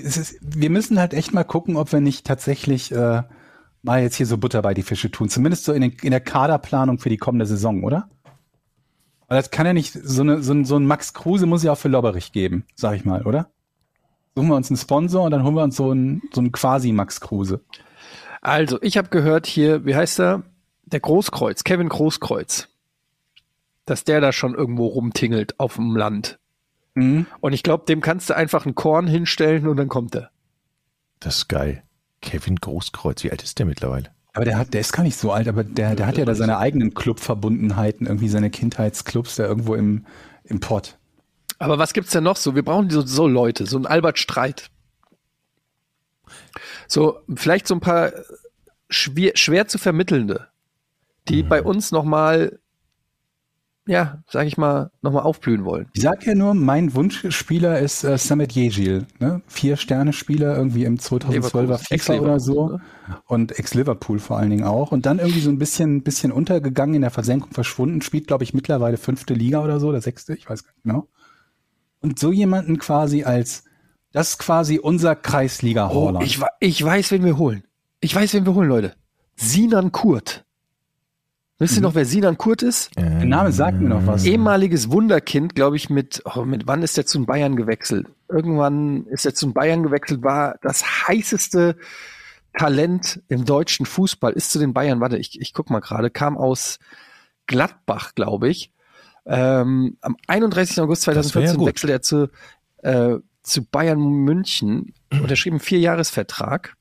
es 0.00 0.16
ist, 0.16 0.36
wir 0.40 0.70
müssen 0.70 1.00
halt 1.00 1.12
echt 1.12 1.34
mal 1.34 1.42
gucken, 1.42 1.76
ob 1.76 1.90
wir 1.90 2.00
nicht 2.00 2.24
tatsächlich 2.24 2.92
äh, 2.92 3.24
mal 3.82 4.00
jetzt 4.00 4.14
hier 4.14 4.26
so 4.26 4.38
Butter 4.38 4.62
bei 4.62 4.74
die 4.74 4.84
Fische 4.84 5.10
tun. 5.10 5.28
Zumindest 5.28 5.64
so 5.64 5.72
in, 5.72 5.80
den, 5.80 5.90
in 6.02 6.12
der 6.12 6.20
Kaderplanung 6.20 7.00
für 7.00 7.08
die 7.08 7.16
kommende 7.16 7.46
Saison, 7.46 7.82
oder? 7.82 8.08
Weil 9.26 9.38
das 9.38 9.50
kann 9.50 9.66
ja 9.66 9.72
nicht, 9.72 9.92
so, 9.92 10.22
eine, 10.22 10.40
so, 10.40 10.52
ein, 10.52 10.64
so 10.64 10.76
ein 10.76 10.86
Max 10.86 11.14
Kruse 11.14 11.46
muss 11.46 11.64
ja 11.64 11.72
auch 11.72 11.78
für 11.78 11.88
Lobberich 11.88 12.30
geben, 12.30 12.64
sag 12.76 12.94
ich 12.94 13.04
mal, 13.04 13.22
oder? 13.22 13.50
Suchen 14.36 14.46
wir 14.46 14.54
uns 14.54 14.70
einen 14.70 14.76
Sponsor 14.76 15.24
und 15.24 15.32
dann 15.32 15.42
holen 15.42 15.56
wir 15.56 15.64
uns 15.64 15.74
so 15.74 15.90
einen, 15.90 16.22
so 16.32 16.40
einen 16.42 16.52
quasi 16.52 16.92
Max 16.92 17.20
Kruse. 17.20 17.60
Also, 18.40 18.78
ich 18.82 18.96
habe 18.96 19.08
gehört 19.08 19.48
hier, 19.48 19.84
wie 19.84 19.96
heißt 19.96 20.20
er? 20.20 20.44
Der 20.92 21.00
Großkreuz, 21.00 21.64
Kevin 21.64 21.88
Großkreuz. 21.88 22.68
Dass 23.86 24.04
der 24.04 24.20
da 24.20 24.32
schon 24.32 24.54
irgendwo 24.54 24.86
rumtingelt 24.86 25.58
auf 25.58 25.76
dem 25.76 25.96
Land. 25.96 26.38
Mhm. 26.94 27.26
Und 27.40 27.52
ich 27.52 27.62
glaube, 27.62 27.86
dem 27.86 28.00
kannst 28.00 28.30
du 28.30 28.36
einfach 28.36 28.66
ein 28.66 28.74
Korn 28.74 29.06
hinstellen 29.06 29.66
und 29.66 29.76
dann 29.76 29.88
kommt 29.88 30.14
er. 30.14 30.30
Das 31.20 31.38
ist 31.38 31.48
geil. 31.48 31.82
Kevin 32.20 32.56
Großkreuz, 32.56 33.24
wie 33.24 33.30
alt 33.30 33.42
ist 33.42 33.58
der 33.58 33.66
mittlerweile? 33.66 34.10
Aber 34.34 34.44
der 34.44 34.56
hat, 34.56 34.72
der 34.72 34.80
ist 34.80 34.92
gar 34.92 35.02
nicht 35.02 35.16
so 35.16 35.32
alt, 35.32 35.48
aber 35.48 35.64
der, 35.64 35.94
der 35.94 36.06
hat 36.06 36.16
ja 36.16 36.24
da 36.24 36.34
seine 36.34 36.58
eigenen 36.58 36.94
Clubverbundenheiten, 36.94 38.06
irgendwie 38.06 38.28
seine 38.28 38.50
Kindheitsclubs 38.50 39.36
da 39.36 39.44
irgendwo 39.44 39.74
im, 39.74 40.06
im 40.44 40.60
Pott. 40.60 40.96
Aber 41.58 41.78
was 41.78 41.92
gibt's 41.92 42.12
denn 42.12 42.24
noch 42.24 42.36
so? 42.36 42.54
Wir 42.54 42.64
brauchen 42.64 42.90
so, 42.90 43.02
so 43.02 43.26
Leute, 43.26 43.66
so 43.66 43.78
ein 43.78 43.86
Albert 43.86 44.18
Streit. 44.18 44.70
So, 46.88 47.20
vielleicht 47.34 47.66
so 47.66 47.74
ein 47.74 47.80
paar 47.80 48.12
schwer, 48.88 49.32
schwer 49.34 49.68
zu 49.68 49.78
vermittelnde, 49.78 50.48
die 51.28 51.42
bei 51.42 51.62
uns 51.62 51.92
nochmal, 51.92 52.58
ja, 53.86 54.22
sag 54.28 54.46
ich 54.46 54.56
mal, 54.56 54.90
nochmal 55.02 55.22
aufblühen 55.22 55.64
wollen. 55.64 55.88
Ich 55.92 56.02
sag 56.02 56.26
ja 56.26 56.34
nur, 56.34 56.54
mein 56.54 56.94
Wunschspieler 56.94 57.78
ist 57.78 58.04
äh, 58.04 58.18
Samet 58.18 58.52
Yejil, 58.54 59.06
ne? 59.18 59.42
Vier 59.46 59.76
Sterne 59.76 60.12
Spieler 60.12 60.56
irgendwie 60.56 60.84
im 60.84 60.98
2012er 60.98 61.30
Leverkusen, 61.30 61.98
FIFA 61.98 62.14
oder 62.20 62.40
so 62.40 62.68
ne? 62.68 62.80
und 63.26 63.58
Ex-Liverpool 63.58 64.18
vor 64.18 64.38
allen 64.38 64.50
Dingen 64.50 64.64
auch 64.64 64.92
und 64.92 65.06
dann 65.06 65.18
irgendwie 65.18 65.40
so 65.40 65.50
ein 65.50 65.58
bisschen 65.58 66.02
bisschen 66.02 66.32
untergegangen 66.32 66.96
in 66.96 67.02
der 67.02 67.10
Versenkung 67.10 67.52
verschwunden, 67.52 68.02
spielt 68.02 68.26
glaube 68.26 68.44
ich 68.44 68.54
mittlerweile 68.54 68.96
fünfte 68.96 69.34
Liga 69.34 69.62
oder 69.62 69.80
so, 69.80 69.88
oder 69.88 70.00
sechste, 70.00 70.34
ich 70.34 70.48
weiß 70.48 70.64
gar 70.64 70.72
nicht 70.72 70.82
genau. 70.84 71.08
Und 72.00 72.18
so 72.18 72.32
jemanden 72.32 72.78
quasi 72.78 73.22
als 73.24 73.64
das 74.12 74.30
ist 74.30 74.38
quasi 74.38 74.78
unser 74.78 75.16
Kreisliga 75.16 75.90
Oh, 75.90 76.18
ich, 76.20 76.38
ich 76.60 76.84
weiß, 76.84 77.10
wen 77.12 77.24
wir 77.24 77.38
holen. 77.38 77.64
Ich 78.00 78.14
weiß, 78.14 78.34
wen 78.34 78.44
wir 78.44 78.54
holen, 78.54 78.68
Leute. 78.68 78.94
Sinan 79.36 79.90
Kurt. 79.90 80.44
Wisst 81.62 81.76
ihr 81.76 81.82
noch, 81.82 81.94
wer 81.94 82.04
Sinan 82.04 82.38
Kurt 82.38 82.64
ist? 82.64 82.90
Der 82.96 83.24
Name 83.24 83.52
sagt 83.52 83.80
mir 83.80 83.88
noch 83.88 84.04
was. 84.04 84.24
ehemaliges 84.24 84.90
Wunderkind, 84.90 85.54
glaube 85.54 85.76
ich, 85.76 85.90
mit, 85.90 86.20
oh, 86.24 86.44
mit 86.44 86.66
wann 86.66 86.82
ist 86.82 86.98
er 86.98 87.06
zu 87.06 87.18
den 87.18 87.26
Bayern 87.26 87.54
gewechselt? 87.54 88.08
Irgendwann 88.28 89.06
ist 89.06 89.24
er 89.26 89.32
zu 89.32 89.46
den 89.46 89.54
Bayern 89.54 89.84
gewechselt, 89.84 90.24
war 90.24 90.56
das 90.62 91.06
heißeste 91.06 91.76
Talent 92.58 93.22
im 93.28 93.44
deutschen 93.44 93.86
Fußball, 93.86 94.32
ist 94.32 94.50
zu 94.50 94.58
den 94.58 94.72
Bayern, 94.72 94.98
warte, 94.98 95.18
ich, 95.18 95.40
ich 95.40 95.54
guck 95.54 95.70
mal 95.70 95.78
gerade, 95.78 96.10
kam 96.10 96.36
aus 96.36 96.80
Gladbach, 97.46 98.16
glaube 98.16 98.48
ich. 98.48 98.72
Ähm, 99.24 99.98
am 100.00 100.16
31. 100.26 100.80
August 100.80 101.06
wär 101.06 101.14
ja 101.14 101.22
2014 101.22 101.58
gut. 101.58 101.68
wechselt 101.68 101.92
er 101.92 102.02
zu, 102.02 102.28
äh, 102.78 103.18
zu 103.44 103.64
Bayern 103.64 104.00
München, 104.00 104.94
unterschrieben 105.12 105.58
einen 105.58 105.60
Vierjahresvertrag. 105.60 106.74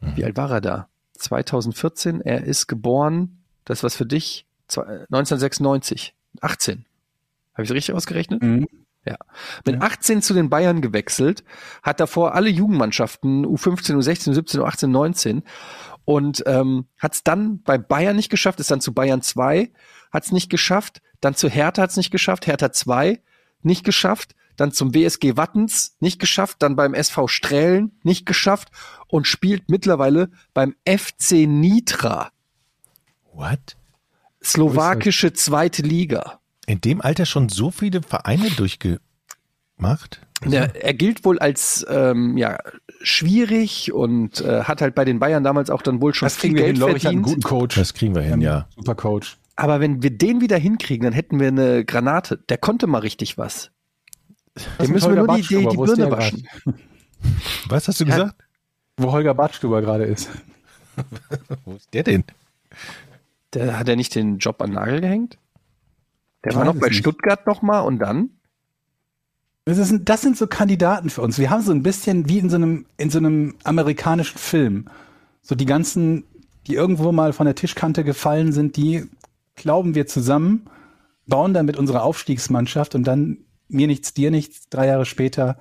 Wie 0.00 0.24
alt 0.24 0.36
war 0.36 0.50
er 0.50 0.60
da? 0.60 0.88
2014, 1.14 2.20
er 2.20 2.42
ist 2.42 2.66
geboren, 2.66 3.37
das 3.68 3.82
was 3.82 3.96
für 3.96 4.06
dich, 4.06 4.46
zwei- 4.66 4.82
äh, 4.82 5.06
1996, 5.10 6.14
18. 6.40 6.84
Habe 7.54 7.62
ich 7.64 7.70
es 7.70 7.74
richtig 7.74 7.94
ausgerechnet? 7.94 8.42
Mhm. 8.42 8.66
Ja. 9.04 9.16
Mit 9.64 9.80
18 9.80 10.20
zu 10.20 10.34
den 10.34 10.50
Bayern 10.50 10.82
gewechselt, 10.82 11.42
hat 11.82 11.98
davor 12.00 12.34
alle 12.34 12.50
Jugendmannschaften, 12.50 13.46
U15, 13.46 13.96
U16, 13.96 14.34
U17, 14.34 14.60
U18, 14.60 14.86
19 14.88 15.42
und 16.04 16.42
ähm, 16.46 16.86
hat 16.98 17.14
es 17.14 17.24
dann 17.24 17.62
bei 17.62 17.78
Bayern 17.78 18.16
nicht 18.16 18.28
geschafft, 18.28 18.60
ist 18.60 18.70
dann 18.70 18.80
zu 18.82 18.92
Bayern 18.92 19.22
2, 19.22 19.70
hat 20.12 20.24
es 20.24 20.32
nicht 20.32 20.50
geschafft, 20.50 21.00
dann 21.20 21.34
zu 21.34 21.48
Hertha 21.48 21.82
hat 21.82 21.90
es 21.90 21.96
nicht 21.96 22.10
geschafft, 22.10 22.46
Hertha 22.46 22.70
2 22.70 23.22
nicht 23.62 23.84
geschafft, 23.84 24.34
dann 24.56 24.72
zum 24.72 24.92
WSG 24.94 25.36
Wattens 25.36 25.96
nicht 26.00 26.18
geschafft, 26.18 26.56
dann 26.60 26.76
beim 26.76 26.92
SV 26.92 27.28
Strählen 27.28 27.98
nicht 28.02 28.26
geschafft 28.26 28.68
und 29.06 29.26
spielt 29.26 29.70
mittlerweile 29.70 30.30
beim 30.52 30.74
FC 30.84 31.46
Nitra, 31.46 32.30
What? 33.38 33.76
slowakische 34.42 35.32
zweite 35.32 35.82
Liga. 35.82 36.40
In 36.66 36.80
dem 36.80 37.00
Alter 37.00 37.26
schon 37.26 37.48
so 37.48 37.70
viele 37.70 38.02
Vereine 38.02 38.50
durchgemacht? 38.50 40.20
Der, 40.44 40.84
er 40.84 40.94
gilt 40.94 41.24
wohl 41.24 41.38
als 41.40 41.84
ähm, 41.88 42.36
ja, 42.36 42.58
schwierig 43.02 43.92
und 43.92 44.40
äh, 44.40 44.62
hat 44.64 44.80
halt 44.80 44.94
bei 44.94 45.04
den 45.04 45.18
Bayern 45.18 45.42
damals 45.42 45.70
auch 45.70 45.82
dann 45.82 46.00
wohl 46.00 46.14
schon 46.14 46.26
Das 46.26 46.36
viel 46.36 46.50
kriegen 46.50 46.56
wir 46.56 46.66
hin, 46.66 46.74
Geld 46.74 46.78
glaube 46.78 46.98
ich, 46.98 47.06
einen 47.08 47.24
verdient. 47.24 47.42
guten 47.44 47.48
Coach. 47.48 47.74
Das 47.76 47.94
kriegen 47.94 48.14
wir 48.14 48.22
hin, 48.22 48.34
Ähm, 48.34 48.40
ja. 48.42 48.68
Super 48.76 48.94
Coach. 48.94 49.36
Aber 49.56 49.80
wenn 49.80 50.02
wir 50.02 50.10
den 50.10 50.40
wieder 50.40 50.56
hinkriegen, 50.56 51.04
dann 51.04 51.12
hätten 51.12 51.40
wir 51.40 51.48
eine 51.48 51.84
Granate. 51.84 52.38
Der 52.48 52.58
konnte 52.58 52.86
mal 52.86 52.98
richtig 52.98 53.38
was. 53.38 53.70
Dem 54.56 54.64
mit 54.78 54.90
müssen 54.90 55.14
wir 55.14 55.24
nur 55.24 55.36
die, 55.36 55.42
die, 55.42 55.66
die 55.68 55.76
Birne 55.76 56.10
waschen. 56.12 56.46
Was 57.68 57.88
hast 57.88 57.98
du 58.00 58.04
Ja. 58.04 58.10
gesagt? 58.16 58.44
Wo 58.96 59.10
Holger 59.10 59.34
Badstuber 59.34 59.80
gerade 59.80 60.04
ist. 60.04 60.28
Wo 61.64 61.74
ist 61.74 61.92
der 61.92 62.04
denn? 62.04 62.24
Der, 63.54 63.78
hat 63.78 63.88
er 63.88 63.96
nicht 63.96 64.14
den 64.14 64.38
Job 64.38 64.60
an 64.60 64.70
den 64.70 64.74
Nagel 64.74 65.00
gehängt? 65.00 65.38
Der 66.44 66.52
Ich 66.52 66.58
war 66.58 66.64
noch 66.64 66.76
bei 66.76 66.88
nicht. 66.88 66.98
Stuttgart 66.98 67.46
noch 67.46 67.62
mal 67.62 67.80
und 67.80 67.98
dann? 67.98 68.30
Das, 69.64 69.78
ist, 69.78 69.94
das 70.04 70.22
sind 70.22 70.36
so 70.36 70.46
Kandidaten 70.46 71.10
für 71.10 71.22
uns. 71.22 71.38
Wir 71.38 71.50
haben 71.50 71.62
so 71.62 71.72
ein 71.72 71.82
bisschen 71.82 72.28
wie 72.28 72.38
in 72.38 72.48
so 72.50 72.56
einem, 72.56 72.86
in 72.96 73.10
so 73.10 73.18
einem 73.18 73.56
amerikanischen 73.64 74.38
Film. 74.38 74.88
So 75.42 75.54
die 75.54 75.66
ganzen, 75.66 76.24
die 76.66 76.74
irgendwo 76.74 77.12
mal 77.12 77.32
von 77.32 77.46
der 77.46 77.54
Tischkante 77.54 78.04
gefallen 78.04 78.52
sind, 78.52 78.76
die 78.76 79.04
glauben 79.56 79.94
wir 79.94 80.06
zusammen, 80.06 80.70
bauen 81.26 81.52
dann 81.52 81.66
mit 81.66 81.76
unserer 81.76 82.02
Aufstiegsmannschaft 82.02 82.94
und 82.94 83.04
dann 83.04 83.38
mir 83.68 83.86
nichts, 83.86 84.14
dir 84.14 84.30
nichts, 84.30 84.68
drei 84.70 84.86
Jahre 84.86 85.04
später 85.04 85.58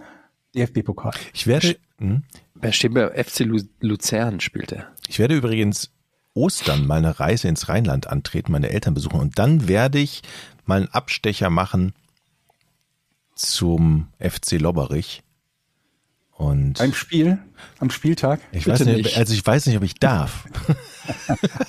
DFB-Pokal. 0.55 1.13
Ich 1.33 1.47
werde, 1.47 1.77
hm, 1.99 2.23
Wer 2.55 2.71
steht 2.71 2.93
bei 2.93 3.09
FC 3.23 3.39
Lu 3.41 3.59
Luzern 3.81 4.39
spielt 4.39 4.71
er? 4.71 4.87
ich 5.07 5.19
werde 5.19 5.35
übrigens 5.35 5.91
Ostern 6.37 6.85
mal 6.87 6.97
eine 6.99 7.19
Reise 7.19 7.47
ins 7.47 7.67
Rheinland 7.69 8.07
antreten, 8.07 8.51
meine 8.51 8.69
Eltern 8.69 8.93
besuchen 8.93 9.19
und 9.19 9.37
dann 9.39 9.67
werde 9.67 9.99
ich 9.99 10.21
mal 10.65 10.77
einen 10.77 10.87
Abstecher 10.89 11.49
machen 11.49 11.93
zum 13.35 14.07
FC 14.19 14.53
Lobberich. 14.59 15.23
Und 16.31 16.73
Beim 16.77 16.93
Spiel, 16.93 17.39
am 17.79 17.89
Spieltag. 17.89 18.39
ich 18.51 18.65
bitte 18.65 18.79
weiß 18.81 18.85
nicht, 18.85 19.05
nicht. 19.05 19.17
also 19.17 19.33
ich 19.33 19.45
weiß 19.45 19.65
nicht, 19.65 19.77
ob 19.77 19.83
ich 19.83 19.95
darf. 19.95 20.45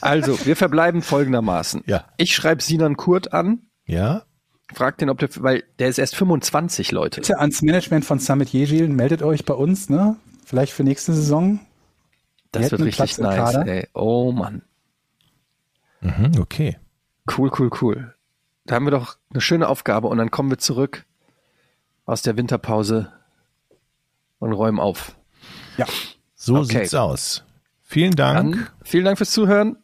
Also, 0.01 0.45
wir 0.47 0.57
verbleiben 0.57 1.01
folgendermaßen. 1.01 1.85
Ja. 1.87 2.07
Ich 2.17 2.35
schreibe 2.35 2.61
Sinan 2.61 2.97
Kurt 2.97 3.33
an, 3.33 3.61
Ja? 3.87 4.25
frag 4.75 4.99
den, 4.99 5.09
ob 5.11 5.19
der, 5.21 5.29
weil 5.37 5.63
der 5.79 5.89
ist 5.89 5.99
erst 5.99 6.17
25, 6.17 6.91
Leute. 6.91 7.21
Bitte 7.21 7.39
ans 7.39 7.63
Management 7.63 8.05
von 8.05 8.19
Summit 8.19 8.49
Jejil, 8.51 8.89
meldet 8.89 9.23
euch 9.23 9.45
bei 9.45 9.55
uns, 9.55 9.89
ne? 9.89 10.17
Vielleicht 10.45 10.73
für 10.73 10.83
nächste 10.83 11.13
Saison. 11.15 11.61
Das 12.53 12.63
Wir 12.65 12.71
wird 12.73 12.83
richtig 12.83 13.19
nice, 13.19 13.37
Kader. 13.53 13.67
ey. 13.67 13.89
Oh 13.95 14.33
Mann. 14.33 14.63
Mhm, 16.01 16.33
okay. 16.41 16.79
Cool, 17.37 17.51
cool, 17.59 17.71
cool. 17.83 18.15
Da 18.65 18.75
haben 18.77 18.87
wir 18.87 18.91
doch 18.91 19.17
eine 19.31 19.41
schöne 19.41 19.69
Aufgabe 19.69 20.09
und 20.09 20.19
dann 20.19 20.31
kommen 20.31 20.51
wir 20.51 20.59
zurück 20.59 21.05
aus 22.07 22.23
der 22.23 22.37
Winterpause 22.37 23.13
und 24.39 24.53
räumen 24.53 24.81
auf. 24.81 25.17
Ja. 25.77 25.87
So 26.35 26.57
Okay. 26.59 26.81
sieht's 26.81 26.95
aus. 26.95 27.45
Vielen 27.83 28.13
Dank. 28.17 28.55
Dann 28.55 28.69
vielen 28.83 29.05
Dank 29.05 29.19
fürs 29.19 29.31
Zuhören 29.31 29.77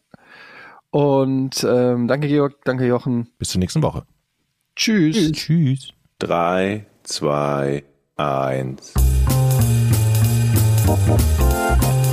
und 0.91 1.65
ähm, 1.69 2.07
danke 2.09 2.29
Georg, 2.29 2.65
danke 2.65 2.87
Jochen. 2.87 3.31
Bis 3.39 3.51
zur 3.51 3.59
nächsten 3.59 3.83
Woche. 3.83 4.05
Tschüss. 4.77 5.33
Tschüss. 5.33 5.91
Drei, 6.19 6.87
zwei, 7.03 7.85
eins. 8.17 8.95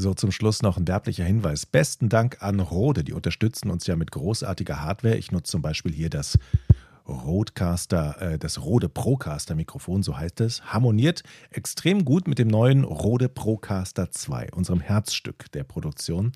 So, 0.00 0.14
zum 0.14 0.32
Schluss 0.32 0.62
noch 0.62 0.78
ein 0.78 0.86
derblicher 0.86 1.24
Hinweis. 1.24 1.66
Besten 1.66 2.08
Dank 2.08 2.42
an 2.42 2.58
Rode. 2.58 3.04
Die 3.04 3.12
unterstützen 3.12 3.68
uns 3.68 3.86
ja 3.86 3.96
mit 3.96 4.10
großartiger 4.10 4.80
Hardware. 4.80 5.18
Ich 5.18 5.30
nutze 5.30 5.50
zum 5.50 5.60
Beispiel 5.60 5.92
hier 5.92 6.08
das 6.08 6.38
Rodecaster, 7.06 8.16
äh, 8.22 8.38
das 8.38 8.62
Rode 8.62 8.88
Procaster 8.88 9.54
Mikrofon, 9.54 10.02
so 10.02 10.16
heißt 10.16 10.40
es. 10.40 10.64
Harmoniert 10.64 11.22
extrem 11.50 12.06
gut 12.06 12.28
mit 12.28 12.38
dem 12.38 12.48
neuen 12.48 12.84
Rode 12.84 13.28
Procaster 13.28 14.10
2, 14.10 14.52
unserem 14.52 14.80
Herzstück 14.80 15.52
der 15.52 15.64
Produktion. 15.64 16.32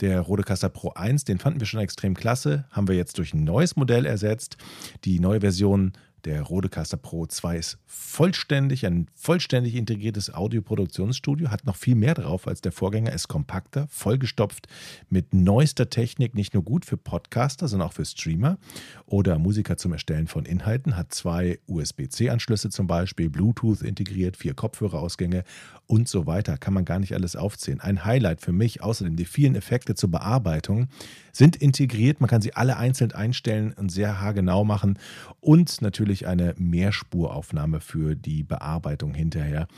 Der 0.00 0.22
Rodecaster 0.22 0.70
Pro 0.70 0.92
1, 0.94 1.24
den 1.24 1.38
fanden 1.38 1.60
wir 1.60 1.66
schon 1.66 1.80
extrem 1.80 2.14
klasse, 2.14 2.64
haben 2.70 2.88
wir 2.88 2.96
jetzt 2.96 3.18
durch 3.18 3.34
ein 3.34 3.44
neues 3.44 3.76
Modell 3.76 4.06
ersetzt. 4.06 4.56
Die 5.04 5.20
neue 5.20 5.42
Version 5.42 5.92
der 6.24 6.42
Rodecaster 6.42 6.96
Pro 6.96 7.26
2 7.26 7.58
ist 7.58 7.78
vollständig, 7.86 8.86
ein 8.86 9.08
vollständig 9.14 9.74
integriertes 9.74 10.32
Audioproduktionsstudio, 10.32 11.50
hat 11.50 11.66
noch 11.66 11.76
viel 11.76 11.94
mehr 11.94 12.14
drauf 12.14 12.46
als 12.48 12.60
der 12.60 12.72
Vorgänger, 12.72 13.12
ist 13.12 13.28
kompakter, 13.28 13.86
vollgestopft 13.88 14.66
mit 15.10 15.34
neuester 15.34 15.90
Technik, 15.90 16.34
nicht 16.34 16.54
nur 16.54 16.62
gut 16.62 16.84
für 16.84 16.96
Podcaster, 16.96 17.68
sondern 17.68 17.88
auch 17.88 17.92
für 17.92 18.04
Streamer 18.04 18.58
oder 19.06 19.38
Musiker 19.38 19.76
zum 19.76 19.92
Erstellen 19.92 20.26
von 20.26 20.44
Inhalten, 20.44 20.96
hat 20.96 21.12
zwei 21.12 21.58
USB-C-Anschlüsse 21.66 22.70
zum 22.70 22.86
Beispiel, 22.86 23.28
Bluetooth 23.28 23.82
integriert, 23.82 24.36
vier 24.36 24.54
Kopfhörerausgänge 24.54 25.44
und 25.86 26.08
so 26.08 26.26
weiter. 26.26 26.56
Kann 26.58 26.74
man 26.74 26.84
gar 26.84 26.98
nicht 26.98 27.14
alles 27.14 27.36
aufzählen. 27.36 27.80
Ein 27.80 28.04
Highlight 28.04 28.40
für 28.40 28.52
mich, 28.52 28.82
außerdem 28.82 29.16
die 29.16 29.24
vielen 29.24 29.54
Effekte 29.54 29.94
zur 29.94 30.10
Bearbeitung, 30.10 30.88
sind 31.32 31.56
integriert. 31.56 32.20
Man 32.20 32.28
kann 32.28 32.42
sie 32.42 32.54
alle 32.54 32.76
einzeln 32.76 33.12
einstellen 33.12 33.72
und 33.72 33.90
sehr 33.90 34.20
haargenau 34.20 34.64
machen 34.64 34.98
und 35.40 35.82
natürlich 35.82 36.26
eine 36.26 36.54
Mehrspuraufnahme 36.58 37.80
für 37.80 38.14
die 38.14 38.42
Bearbeitung 38.42 39.14
hinterher. 39.14 39.68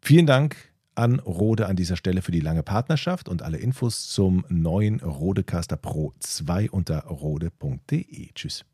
Vielen 0.00 0.26
Dank 0.26 0.56
an 0.94 1.18
Rode 1.18 1.66
an 1.66 1.76
dieser 1.76 1.96
Stelle 1.96 2.22
für 2.22 2.32
die 2.32 2.40
lange 2.40 2.62
Partnerschaft 2.62 3.28
und 3.28 3.42
alle 3.42 3.58
Infos 3.58 4.08
zum 4.08 4.44
neuen 4.48 5.00
Rodecaster 5.00 5.76
Pro 5.76 6.12
2 6.20 6.70
unter 6.70 7.04
rode.de. 7.04 8.32
Tschüss. 8.34 8.64